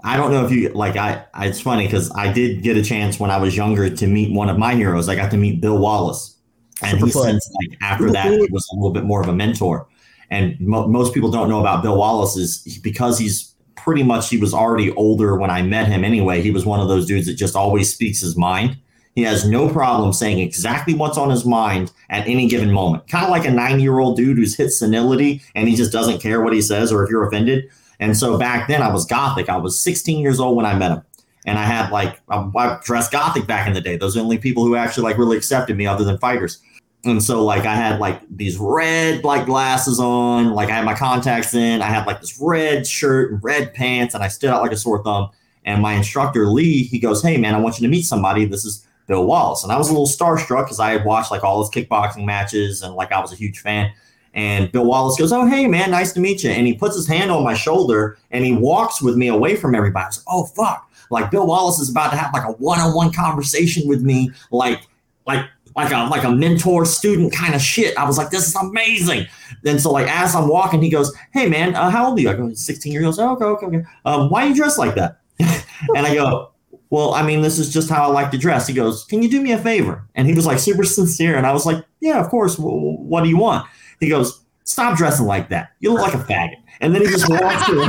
I 0.03 0.17
don't 0.17 0.31
know 0.31 0.43
if 0.45 0.51
you 0.51 0.69
like. 0.69 0.97
I, 0.97 1.23
I 1.33 1.47
it's 1.47 1.61
funny 1.61 1.85
because 1.85 2.11
I 2.15 2.31
did 2.33 2.63
get 2.63 2.75
a 2.77 2.83
chance 2.83 3.19
when 3.19 3.29
I 3.31 3.37
was 3.37 3.55
younger 3.55 3.89
to 3.89 4.07
meet 4.07 4.33
one 4.33 4.49
of 4.49 4.57
my 4.57 4.73
heroes. 4.75 5.07
I 5.07 5.15
got 5.15 5.31
to 5.31 5.37
meet 5.37 5.61
Bill 5.61 5.77
Wallace, 5.77 6.35
and 6.81 6.99
he 6.99 7.11
since 7.11 7.49
like 7.61 7.77
after 7.81 8.11
that 8.11 8.31
he 8.31 8.47
was 8.51 8.67
a 8.71 8.75
little 8.75 8.91
bit 8.91 9.03
more 9.03 9.21
of 9.21 9.27
a 9.27 9.33
mentor. 9.33 9.87
And 10.29 10.59
mo- 10.59 10.87
most 10.87 11.13
people 11.13 11.29
don't 11.29 11.49
know 11.49 11.59
about 11.59 11.83
Bill 11.83 11.97
Wallace 11.97 12.37
is 12.37 12.79
because 12.81 13.19
he's 13.19 13.53
pretty 13.75 14.03
much 14.03 14.29
he 14.29 14.37
was 14.37 14.53
already 14.53 14.91
older 14.91 15.35
when 15.35 15.49
I 15.49 15.61
met 15.61 15.87
him 15.87 16.03
anyway. 16.03 16.41
He 16.41 16.51
was 16.51 16.65
one 16.65 16.79
of 16.79 16.87
those 16.87 17.05
dudes 17.05 17.27
that 17.27 17.33
just 17.33 17.55
always 17.55 17.93
speaks 17.93 18.21
his 18.21 18.37
mind. 18.37 18.77
He 19.15 19.23
has 19.23 19.45
no 19.45 19.67
problem 19.67 20.13
saying 20.13 20.39
exactly 20.39 20.93
what's 20.93 21.17
on 21.17 21.29
his 21.29 21.43
mind 21.43 21.91
at 22.09 22.25
any 22.27 22.47
given 22.47 22.71
moment. 22.71 23.07
Kind 23.09 23.25
of 23.25 23.31
like 23.31 23.45
a 23.45 23.51
90 23.51 23.81
year 23.81 23.99
old 23.99 24.15
dude 24.15 24.37
who's 24.37 24.55
hit 24.55 24.69
senility 24.69 25.41
and 25.53 25.67
he 25.67 25.75
just 25.75 25.91
doesn't 25.91 26.21
care 26.21 26.41
what 26.41 26.53
he 26.53 26.61
says 26.61 26.91
or 26.91 27.03
if 27.03 27.09
you're 27.09 27.27
offended. 27.27 27.69
And 27.99 28.17
so 28.17 28.37
back 28.37 28.67
then 28.67 28.81
I 28.81 28.91
was 28.91 29.05
gothic. 29.05 29.49
I 29.49 29.57
was 29.57 29.79
16 29.79 30.19
years 30.19 30.39
old 30.39 30.55
when 30.55 30.65
I 30.65 30.75
met 30.75 30.91
him. 30.91 31.01
And 31.45 31.57
I 31.57 31.63
had 31.63 31.91
like, 31.91 32.21
I, 32.29 32.49
I 32.55 32.79
dressed 32.83 33.11
gothic 33.11 33.47
back 33.47 33.67
in 33.67 33.73
the 33.73 33.81
day. 33.81 33.97
Those 33.97 34.15
are 34.15 34.19
the 34.19 34.23
only 34.23 34.37
people 34.37 34.63
who 34.63 34.75
actually 34.75 35.03
like 35.03 35.17
really 35.17 35.37
accepted 35.37 35.75
me 35.75 35.87
other 35.87 36.03
than 36.03 36.17
fighters. 36.19 36.61
And 37.03 37.23
so 37.23 37.43
like 37.43 37.65
I 37.65 37.75
had 37.75 37.99
like 37.99 38.21
these 38.29 38.57
red 38.59 39.23
like 39.23 39.45
glasses 39.45 39.99
on, 39.99 40.51
like 40.51 40.69
I 40.69 40.75
had 40.75 40.85
my 40.85 40.93
contacts 40.93 41.53
in, 41.53 41.81
I 41.81 41.87
had 41.87 42.05
like 42.05 42.21
this 42.21 42.39
red 42.39 42.85
shirt 42.85 43.31
and 43.31 43.43
red 43.43 43.73
pants, 43.73 44.13
and 44.13 44.23
I 44.23 44.27
stood 44.27 44.51
out 44.51 44.61
like 44.61 44.71
a 44.71 44.77
sore 44.77 45.03
thumb. 45.03 45.29
And 45.65 45.81
my 45.81 45.93
instructor 45.93 46.47
Lee, 46.47 46.83
he 46.83 46.99
goes, 46.99 47.21
"Hey 47.23 47.37
man, 47.37 47.55
I 47.55 47.59
want 47.59 47.79
you 47.79 47.87
to 47.87 47.91
meet 47.91 48.03
somebody. 48.03 48.45
This 48.45 48.65
is 48.65 48.85
Bill 49.07 49.25
Wallace." 49.25 49.63
And 49.63 49.71
I 49.71 49.77
was 49.77 49.89
a 49.89 49.91
little 49.91 50.07
starstruck 50.07 50.65
because 50.65 50.79
I 50.79 50.91
had 50.91 51.05
watched 51.05 51.31
like 51.31 51.43
all 51.43 51.59
his 51.59 51.69
kickboxing 51.69 52.25
matches 52.25 52.81
and 52.83 52.95
like 52.95 53.11
I 53.11 53.19
was 53.19 53.31
a 53.31 53.35
huge 53.35 53.59
fan. 53.59 53.91
And 54.33 54.71
Bill 54.71 54.85
Wallace 54.85 55.17
goes, 55.17 55.31
"Oh 55.31 55.47
hey 55.47 55.67
man, 55.67 55.91
nice 55.91 56.13
to 56.13 56.19
meet 56.19 56.43
you." 56.43 56.51
And 56.51 56.67
he 56.67 56.73
puts 56.73 56.95
his 56.95 57.07
hand 57.07 57.31
on 57.31 57.43
my 57.43 57.55
shoulder 57.55 58.17
and 58.29 58.45
he 58.45 58.53
walks 58.53 59.01
with 59.01 59.15
me 59.15 59.27
away 59.27 59.55
from 59.55 59.73
everybody. 59.75 60.03
I 60.03 60.07
was 60.07 60.17
like, 60.17 60.25
"Oh 60.35 60.45
fuck!" 60.45 60.87
Like 61.09 61.31
Bill 61.31 61.47
Wallace 61.47 61.79
is 61.79 61.89
about 61.89 62.11
to 62.11 62.17
have 62.17 62.33
like 62.33 62.47
a 62.47 62.53
one-on-one 62.53 63.11
conversation 63.11 63.87
with 63.87 64.01
me, 64.01 64.31
like 64.51 64.81
like 65.27 65.45
like 65.75 65.91
a 65.91 66.07
like 66.09 66.23
a 66.23 66.31
mentor 66.31 66.85
student 66.85 67.33
kind 67.33 67.55
of 67.55 67.61
shit. 67.61 67.97
I 67.97 68.05
was 68.05 68.17
like, 68.17 68.29
this 68.29 68.47
is 68.47 68.55
amazing. 68.55 69.27
Then 69.63 69.79
so 69.79 69.91
like 69.91 70.07
as 70.07 70.35
I'm 70.35 70.47
walking, 70.47 70.81
he 70.81 70.89
goes, 70.89 71.13
Hey 71.33 71.47
man, 71.49 71.75
uh, 71.75 71.89
how 71.89 72.09
old 72.09 72.17
are 72.19 72.21
you? 72.21 72.29
I 72.29 72.33
go, 72.33 72.53
16 72.53 72.91
years 72.91 73.19
old. 73.19 73.19
Oh, 73.19 73.33
okay, 73.33 73.45
okay, 73.45 73.77
okay. 73.77 73.87
Um, 74.05 74.29
why 74.29 74.45
are 74.45 74.49
you 74.49 74.55
dressed 74.55 74.77
like 74.77 74.95
that? 74.95 75.19
and 75.39 76.05
I 76.05 76.13
go, 76.13 76.51
Well, 76.89 77.13
I 77.13 77.23
mean, 77.23 77.41
this 77.41 77.59
is 77.59 77.71
just 77.71 77.89
how 77.89 78.03
I 78.03 78.07
like 78.07 78.31
to 78.31 78.37
dress. 78.37 78.67
He 78.67 78.73
goes, 78.73 79.05
Can 79.05 79.21
you 79.23 79.29
do 79.29 79.41
me 79.41 79.51
a 79.51 79.57
favor? 79.57 80.07
And 80.15 80.27
he 80.27 80.33
was 80.33 80.45
like 80.45 80.59
super 80.59 80.83
sincere. 80.83 81.37
And 81.37 81.45
I 81.45 81.53
was 81.53 81.65
like, 81.65 81.83
Yeah, 81.99 82.19
of 82.19 82.29
course. 82.29 82.55
W- 82.57 82.97
what 82.97 83.23
do 83.23 83.29
you 83.29 83.37
want? 83.37 83.67
He 83.99 84.09
goes, 84.09 84.41
Stop 84.63 84.97
dressing 84.97 85.25
like 85.25 85.49
that. 85.49 85.71
You 85.79 85.93
look 85.93 86.01
like 86.01 86.13
a 86.13 86.17
faggot. 86.17 86.55
And 86.81 86.95
then 86.95 87.01
he 87.01 87.07
just 87.09 87.29
walks 87.29 87.41
away. 87.69 87.85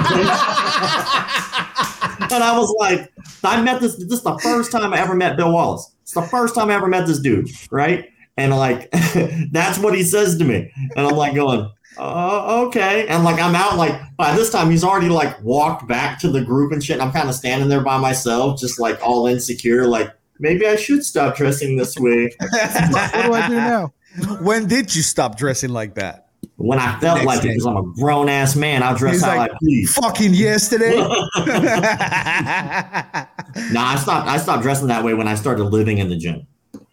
and 2.31 2.43
I 2.45 2.55
was 2.57 2.75
like, 2.79 3.13
I 3.45 3.61
met 3.63 3.81
this. 3.81 3.97
This 3.97 4.13
is 4.19 4.23
the 4.23 4.39
first 4.39 4.73
time 4.73 4.93
I 4.93 4.99
ever 5.01 5.15
met 5.15 5.37
Bill 5.37 5.53
Wallace. 5.53 5.92
It's 6.13 6.21
the 6.21 6.29
first 6.29 6.55
time 6.55 6.69
I 6.69 6.75
ever 6.75 6.89
met 6.89 7.07
this 7.07 7.19
dude, 7.19 7.49
right? 7.71 8.11
And 8.37 8.55
like, 8.55 8.91
that's 9.51 9.79
what 9.79 9.95
he 9.95 10.03
says 10.03 10.37
to 10.37 10.45
me, 10.45 10.71
and 10.95 11.07
I'm 11.07 11.17
like 11.17 11.35
going, 11.35 11.71
uh, 11.97 12.65
okay. 12.67 13.07
And 13.09 13.25
like, 13.25 13.41
I'm 13.41 13.55
out. 13.55 13.77
Like 13.77 13.99
by 14.17 14.37
this 14.37 14.51
time, 14.51 14.71
he's 14.71 14.85
already 14.85 15.09
like 15.09 15.43
walked 15.43 15.89
back 15.89 16.19
to 16.21 16.29
the 16.29 16.43
group 16.43 16.71
and 16.73 16.85
shit. 16.85 16.95
And 16.95 17.03
I'm 17.03 17.13
kind 17.13 17.31
of 17.31 17.35
standing 17.35 17.71
there 17.71 17.81
by 17.81 17.97
myself, 17.97 18.61
just 18.61 18.79
like 18.79 19.01
all 19.03 19.27
insecure. 19.27 19.87
Like 19.87 20.15
maybe 20.39 20.67
I 20.67 20.77
should 20.77 21.03
stop 21.03 21.35
dressing 21.35 21.79
this 21.79 21.97
way. 21.97 22.31
what 22.41 23.13
do 23.13 23.33
I 23.33 23.49
do 23.49 23.55
now? 23.55 23.95
When 24.41 24.67
did 24.67 24.95
you 24.95 25.01
stop 25.03 25.39
dressing 25.39 25.71
like 25.71 25.95
that? 25.95 26.29
When 26.57 26.79
I 26.79 26.99
felt 27.01 27.17
Next 27.17 27.27
like 27.27 27.45
it, 27.45 27.49
because 27.49 27.67
I'm 27.67 27.77
a 27.77 27.83
grown 27.95 28.29
ass 28.29 28.55
man, 28.55 28.83
I'll 28.83 28.97
dress 28.97 29.15
He's 29.15 29.25
how 29.25 29.37
like, 29.37 29.53
I 29.53 29.57
please. 29.59 29.95
Fucking 29.95 30.35
yesterday. 30.35 30.97
No, 33.71 33.83
I 33.83 33.97
stopped. 33.97 34.29
I 34.29 34.39
stopped 34.39 34.63
dressing 34.63 34.89
that 34.89 35.05
way 35.05 35.15
when 35.15 35.29
I 35.29 35.35
started 35.35 35.65
living 35.65 35.99
in 35.99 36.09
the 36.09 36.17
gym. 36.17 36.47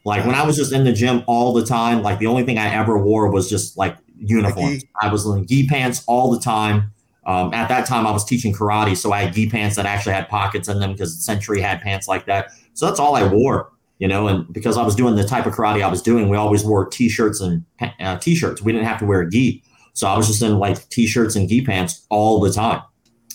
Like 0.06 0.26
when 0.26 0.36
I 0.36 0.46
was 0.46 0.56
just 0.56 0.74
in 0.74 0.84
the 0.84 0.92
gym 0.92 1.24
all 1.28 1.54
the 1.54 1.66
time. 1.66 2.02
Like 2.02 2.20
the 2.20 2.28
only 2.28 2.44
thing 2.44 2.58
I 2.58 2.74
ever 2.74 2.98
wore 2.98 3.30
was 3.32 3.50
just 3.50 3.78
like 3.78 3.98
uniforms. 4.18 4.84
gi? 4.84 4.90
I 5.02 5.12
was 5.12 5.26
in 5.26 5.46
gi 5.48 5.68
pants 5.68 6.04
all 6.08 6.32
the 6.32 6.40
time. 6.40 6.92
Um, 7.26 7.54
at 7.54 7.68
that 7.70 7.86
time, 7.86 8.08
I 8.08 8.12
was 8.12 8.26
teaching 8.26 8.54
karate, 8.54 8.98
so 8.98 9.12
I 9.12 9.22
had 9.22 9.34
gi 9.34 9.50
pants 9.50 9.76
that 9.76 9.86
actually 9.86 10.14
had 10.14 10.28
pockets 10.30 10.68
in 10.68 10.80
them 10.80 10.94
because 10.94 11.24
Century 11.24 11.62
had 11.62 11.82
pants 11.82 12.08
like 12.08 12.26
that. 12.26 12.52
So 12.74 12.88
that's 12.88 13.00
all 13.00 13.16
I 13.16 13.28
wore, 13.28 13.72
you 14.00 14.08
know. 14.08 14.28
And 14.28 14.52
because 14.52 14.78
I 14.78 14.84
was 14.84 14.96
doing 14.96 15.16
the 15.16 15.24
type 15.24 15.46
of 15.46 15.54
karate 15.54 15.84
I 15.84 15.90
was 15.90 16.02
doing, 16.02 16.28
we 16.30 16.38
always 16.38 16.64
wore 16.64 16.88
t-shirts 16.88 17.40
and 17.40 17.64
uh, 18.00 18.18
t-shirts. 18.18 18.62
We 18.62 18.72
didn't 18.72 18.88
have 18.88 19.00
to 19.00 19.06
wear 19.06 19.22
a 19.22 19.30
gi, 19.30 19.64
so 19.94 20.08
I 20.08 20.18
was 20.18 20.28
just 20.28 20.42
in 20.42 20.58
like 20.58 20.90
t-shirts 20.90 21.36
and 21.36 21.48
gi 21.48 21.64
pants 21.66 22.06
all 22.10 22.40
the 22.40 22.52
time. 22.52 22.82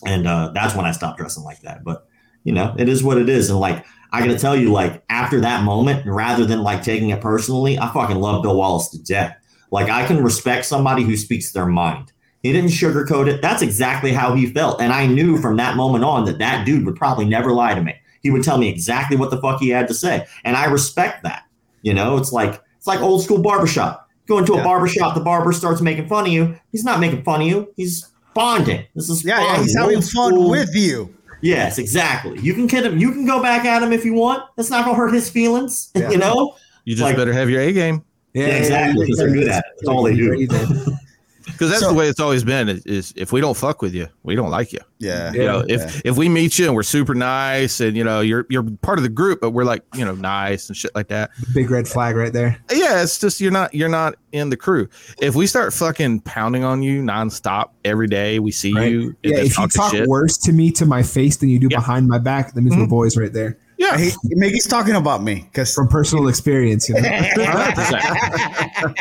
And 0.04 0.26
uh, 0.26 0.50
that's 0.52 0.74
when 0.74 0.84
I 0.84 0.92
stopped 0.92 1.18
dressing 1.18 1.44
like 1.44 1.60
that. 1.60 1.84
But 1.84 2.06
you 2.42 2.52
know, 2.52 2.74
it 2.78 2.88
is 2.88 3.02
what 3.02 3.18
it 3.18 3.28
is. 3.28 3.48
And 3.50 3.58
like, 3.58 3.84
I 4.12 4.20
gotta 4.20 4.38
tell 4.38 4.54
you, 4.54 4.70
like, 4.70 5.02
after 5.08 5.40
that 5.40 5.64
moment, 5.64 6.06
rather 6.06 6.44
than 6.44 6.62
like 6.62 6.82
taking 6.82 7.08
it 7.10 7.20
personally, 7.20 7.78
I 7.78 7.92
fucking 7.92 8.20
love 8.20 8.42
Bill 8.42 8.56
Wallace 8.56 8.90
to 8.90 9.02
death. 9.02 9.36
Like, 9.70 9.88
I 9.88 10.06
can 10.06 10.22
respect 10.22 10.66
somebody 10.66 11.02
who 11.02 11.16
speaks 11.16 11.52
their 11.52 11.66
mind. 11.66 12.12
He 12.42 12.52
didn't 12.52 12.70
sugarcoat 12.70 13.26
it. 13.26 13.40
That's 13.40 13.62
exactly 13.62 14.12
how 14.12 14.34
he 14.34 14.46
felt. 14.46 14.80
And 14.80 14.92
I 14.92 15.06
knew 15.06 15.38
from 15.40 15.56
that 15.56 15.76
moment 15.76 16.04
on 16.04 16.26
that 16.26 16.38
that 16.38 16.66
dude 16.66 16.84
would 16.84 16.94
probably 16.94 17.24
never 17.24 17.52
lie 17.52 17.74
to 17.74 17.82
me. 17.82 17.94
He 18.24 18.30
would 18.32 18.42
tell 18.42 18.58
me 18.58 18.68
exactly 18.68 19.16
what 19.16 19.30
the 19.30 19.40
fuck 19.40 19.60
he 19.60 19.68
had 19.68 19.86
to 19.86 19.94
say. 19.94 20.26
And 20.44 20.56
I 20.56 20.64
respect 20.64 21.22
that. 21.22 21.44
You 21.82 21.94
know, 21.94 22.16
it's 22.16 22.32
like, 22.32 22.60
it's 22.78 22.86
like 22.88 23.00
old 23.00 23.22
school 23.22 23.38
barbershop. 23.38 24.08
Go 24.26 24.38
into 24.38 24.54
a 24.54 24.56
Yeah. 24.56 24.64
barbershop, 24.64 25.14
the 25.14 25.20
barber 25.20 25.52
starts 25.52 25.80
making 25.82 26.08
fun 26.08 26.24
of 26.26 26.32
you. 26.32 26.56
He's 26.72 26.82
not 26.84 26.98
making 26.98 27.22
fun 27.22 27.42
of 27.42 27.46
you. 27.46 27.68
He's 27.76 28.08
bonding. 28.34 28.84
This 28.96 29.08
is 29.10 29.22
yeah, 29.24 29.38
yeah, 29.40 29.54
fun. 29.56 29.62
he's 29.64 29.76
having 29.76 29.96
Old 29.96 30.04
fun 30.10 30.32
school- 30.32 30.50
with 30.50 30.74
you. 30.74 31.14
Yes, 31.42 31.76
exactly. 31.78 32.40
You 32.40 32.54
can 32.54 32.66
kid 32.66 32.86
him. 32.86 32.98
You 32.98 33.12
can 33.12 33.26
go 33.26 33.42
back 33.42 33.66
at 33.66 33.82
him 33.82 33.92
if 33.92 34.02
you 34.04 34.14
want. 34.14 34.42
That's 34.56 34.70
not 34.70 34.86
gonna 34.86 34.96
hurt 34.96 35.12
his 35.12 35.28
feelings. 35.28 35.90
Yeah. 35.94 36.10
You 36.10 36.16
know. 36.16 36.56
You 36.86 36.94
just 36.94 37.04
Like- 37.04 37.16
better 37.16 37.32
have 37.34 37.50
your 37.50 37.60
A 37.60 37.70
game 37.72 38.02
Yeah, 38.32 38.46
Yeah, 38.46 38.52
exactly, 38.54 39.06
'cause 39.06 39.18
they're 39.18 39.28
good 39.30 39.48
at 39.48 39.58
it. 39.58 39.64
That's 39.76 39.88
all 39.88 40.02
they 40.02 40.16
do. 40.16 40.46
Because 41.46 41.70
that's 41.70 41.82
So- 41.82 41.88
the 41.88 41.94
way 41.94 42.08
it's 42.08 42.20
always 42.20 42.44
been. 42.44 42.68
Is, 42.68 42.84
is 42.86 43.12
if 43.16 43.32
we 43.32 43.40
don't 43.40 43.56
fuck 43.56 43.82
with 43.82 43.94
you, 43.94 44.08
we 44.22 44.34
don't 44.34 44.50
like 44.50 44.72
you. 44.72 44.80
Yeah. 44.98 45.32
you 45.32 45.44
know, 45.44 45.64
if 45.68 45.80
yeah. 45.80 46.00
if 46.04 46.16
we 46.16 46.28
meet 46.28 46.58
you 46.58 46.66
and 46.66 46.74
we're 46.74 46.82
super 46.82 47.14
nice 47.14 47.80
and 47.80 47.96
you 47.96 48.04
know 48.04 48.20
you're 48.20 48.46
you're 48.48 48.62
part 48.62 48.98
of 48.98 49.02
the 49.02 49.08
group, 49.10 49.40
but 49.40 49.50
we're 49.50 49.64
like 49.64 49.82
you 49.94 50.04
know 50.04 50.14
nice 50.14 50.68
and 50.68 50.76
shit 50.76 50.94
like 50.94 51.08
that. 51.08 51.30
Big 51.52 51.70
red 51.70 51.86
flag 51.86 52.16
right 52.16 52.32
there. 52.32 52.58
Yeah, 52.72 53.02
it's 53.02 53.18
just 53.18 53.40
you're 53.40 53.52
not 53.52 53.74
you're 53.74 53.88
not 53.88 54.14
in 54.32 54.50
the 54.50 54.56
crew. 54.56 54.88
If 55.20 55.34
we 55.34 55.46
start 55.46 55.72
fucking 55.74 56.20
pounding 56.20 56.64
on 56.64 56.82
you 56.82 57.02
nonstop 57.02 57.70
every 57.84 58.06
day, 58.08 58.38
we 58.38 58.50
see 58.50 58.72
Right. 58.72 58.90
you. 58.90 59.16
Yeah, 59.22 59.38
if 59.38 59.58
you 59.58 59.68
talk 59.68 59.92
shit. 59.92 60.08
worse 60.08 60.38
to 60.38 60.52
me 60.52 60.70
to 60.72 60.86
my 60.86 61.02
face 61.02 61.36
than 61.36 61.48
you 61.50 61.58
do 61.58 61.68
Yeah. 61.70 61.78
behind 61.78 62.08
my 62.08 62.18
back, 62.18 62.54
that 62.54 62.60
means 62.62 62.76
we're 62.76 62.86
Mhm. 62.86 62.90
boys 62.90 63.16
right 63.16 63.32
there. 63.32 63.58
yeah, 63.76 63.98
He, 63.98 64.10
Miggy's 64.36 64.66
talking 64.66 64.94
about 64.94 65.22
me 65.22 65.46
because 65.52 65.74
From 65.74 65.88
personal 65.88 66.28
experience, 66.28 66.88
you 66.88 66.94
know. 66.94 67.02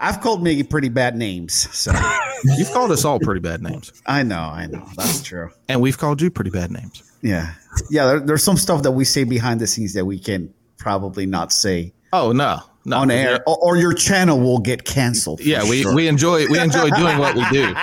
100%. 0.00 0.08
I've 0.08 0.20
called 0.20 0.42
Miggy 0.42 0.68
pretty 0.68 0.88
bad 0.88 1.16
names. 1.16 1.54
So 1.76 1.92
You've 2.58 2.70
called 2.72 2.90
us 2.90 3.04
all 3.04 3.18
pretty 3.20 3.40
bad 3.40 3.62
names, 3.62 3.92
I 4.06 4.22
know, 4.22 4.40
I 4.40 4.66
know. 4.66 4.86
That's 4.96 5.22
true. 5.22 5.50
and 5.68 5.80
we've 5.80 5.96
called 5.98 6.20
you 6.20 6.30
pretty 6.30 6.50
bad 6.50 6.70
names. 6.70 7.02
Yeah. 7.22 7.52
Yeah. 7.90 8.06
There, 8.06 8.20
there's 8.20 8.42
some 8.42 8.56
stuff 8.56 8.82
that 8.82 8.92
we 8.92 9.04
say 9.04 9.22
behind 9.24 9.60
the 9.60 9.66
scenes 9.66 9.92
that 9.94 10.04
we 10.04 10.18
can 10.18 10.52
probably 10.78 11.26
not 11.26 11.52
say 11.52 11.92
Oh 12.12 12.32
no, 12.32 12.58
no, 12.84 12.98
on 12.98 13.10
air, 13.10 13.42
or, 13.46 13.56
or 13.58 13.76
your 13.78 13.94
channel 13.94 14.38
will 14.38 14.58
get 14.58 14.84
canceled. 14.84 15.40
Yeah, 15.40 15.62
we, 15.68 15.80
sure. 15.82 15.94
we 15.94 16.08
enjoy 16.08 16.46
we 16.48 16.58
enjoy 16.58 16.90
doing 16.90 17.16
what 17.18 17.34
we 17.36 17.44
do. 17.50 17.74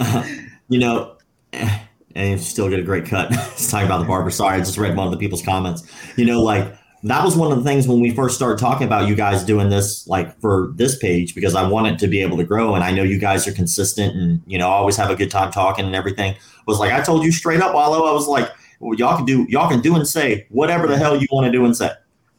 You 0.68 0.78
know, 0.78 1.16
eh, 1.52 1.78
and 2.14 2.30
you 2.30 2.38
still 2.38 2.70
get 2.70 2.78
a 2.80 2.82
great 2.82 3.04
cut. 3.04 3.28
it's 3.30 3.70
talking 3.70 3.86
about 3.86 3.98
the 3.98 4.06
barber. 4.06 4.30
Sorry, 4.30 4.56
I 4.56 4.58
just 4.60 4.78
read 4.78 4.96
one 4.96 5.06
of 5.06 5.12
the 5.12 5.18
people's 5.18 5.42
comments. 5.42 5.82
You 6.16 6.24
know, 6.24 6.42
like 6.42 6.74
that 7.04 7.22
was 7.22 7.36
one 7.36 7.52
of 7.52 7.58
the 7.58 7.64
things 7.64 7.86
when 7.86 8.00
we 8.00 8.10
first 8.10 8.34
started 8.34 8.58
talking 8.58 8.86
about 8.86 9.06
you 9.06 9.14
guys 9.14 9.44
doing 9.44 9.68
this, 9.68 10.08
like 10.08 10.40
for 10.40 10.72
this 10.74 10.96
page, 10.96 11.34
because 11.34 11.54
I 11.54 11.68
want 11.68 11.86
it 11.86 11.98
to 11.98 12.08
be 12.08 12.22
able 12.22 12.38
to 12.38 12.44
grow. 12.44 12.74
And 12.74 12.82
I 12.82 12.92
know 12.92 13.02
you 13.02 13.18
guys 13.18 13.46
are 13.46 13.52
consistent 13.52 14.16
and, 14.16 14.42
you 14.46 14.56
know, 14.56 14.68
I 14.68 14.72
always 14.72 14.96
have 14.96 15.10
a 15.10 15.14
good 15.14 15.30
time 15.30 15.52
talking 15.52 15.84
and 15.84 15.94
everything. 15.94 16.34
Was 16.66 16.78
like, 16.78 16.92
I 16.92 17.02
told 17.02 17.22
you 17.22 17.30
straight 17.30 17.60
up, 17.60 17.74
Wallow, 17.74 18.06
I 18.06 18.12
was 18.12 18.26
like, 18.26 18.50
well, 18.80 18.98
y'all 18.98 19.16
can 19.16 19.26
do, 19.26 19.46
y'all 19.50 19.68
can 19.68 19.82
do 19.82 19.96
and 19.96 20.08
say 20.08 20.46
whatever 20.48 20.86
the 20.86 20.96
hell 20.96 21.14
you 21.14 21.26
want 21.30 21.44
to 21.44 21.52
do 21.52 21.66
and 21.66 21.76
say. 21.76 21.90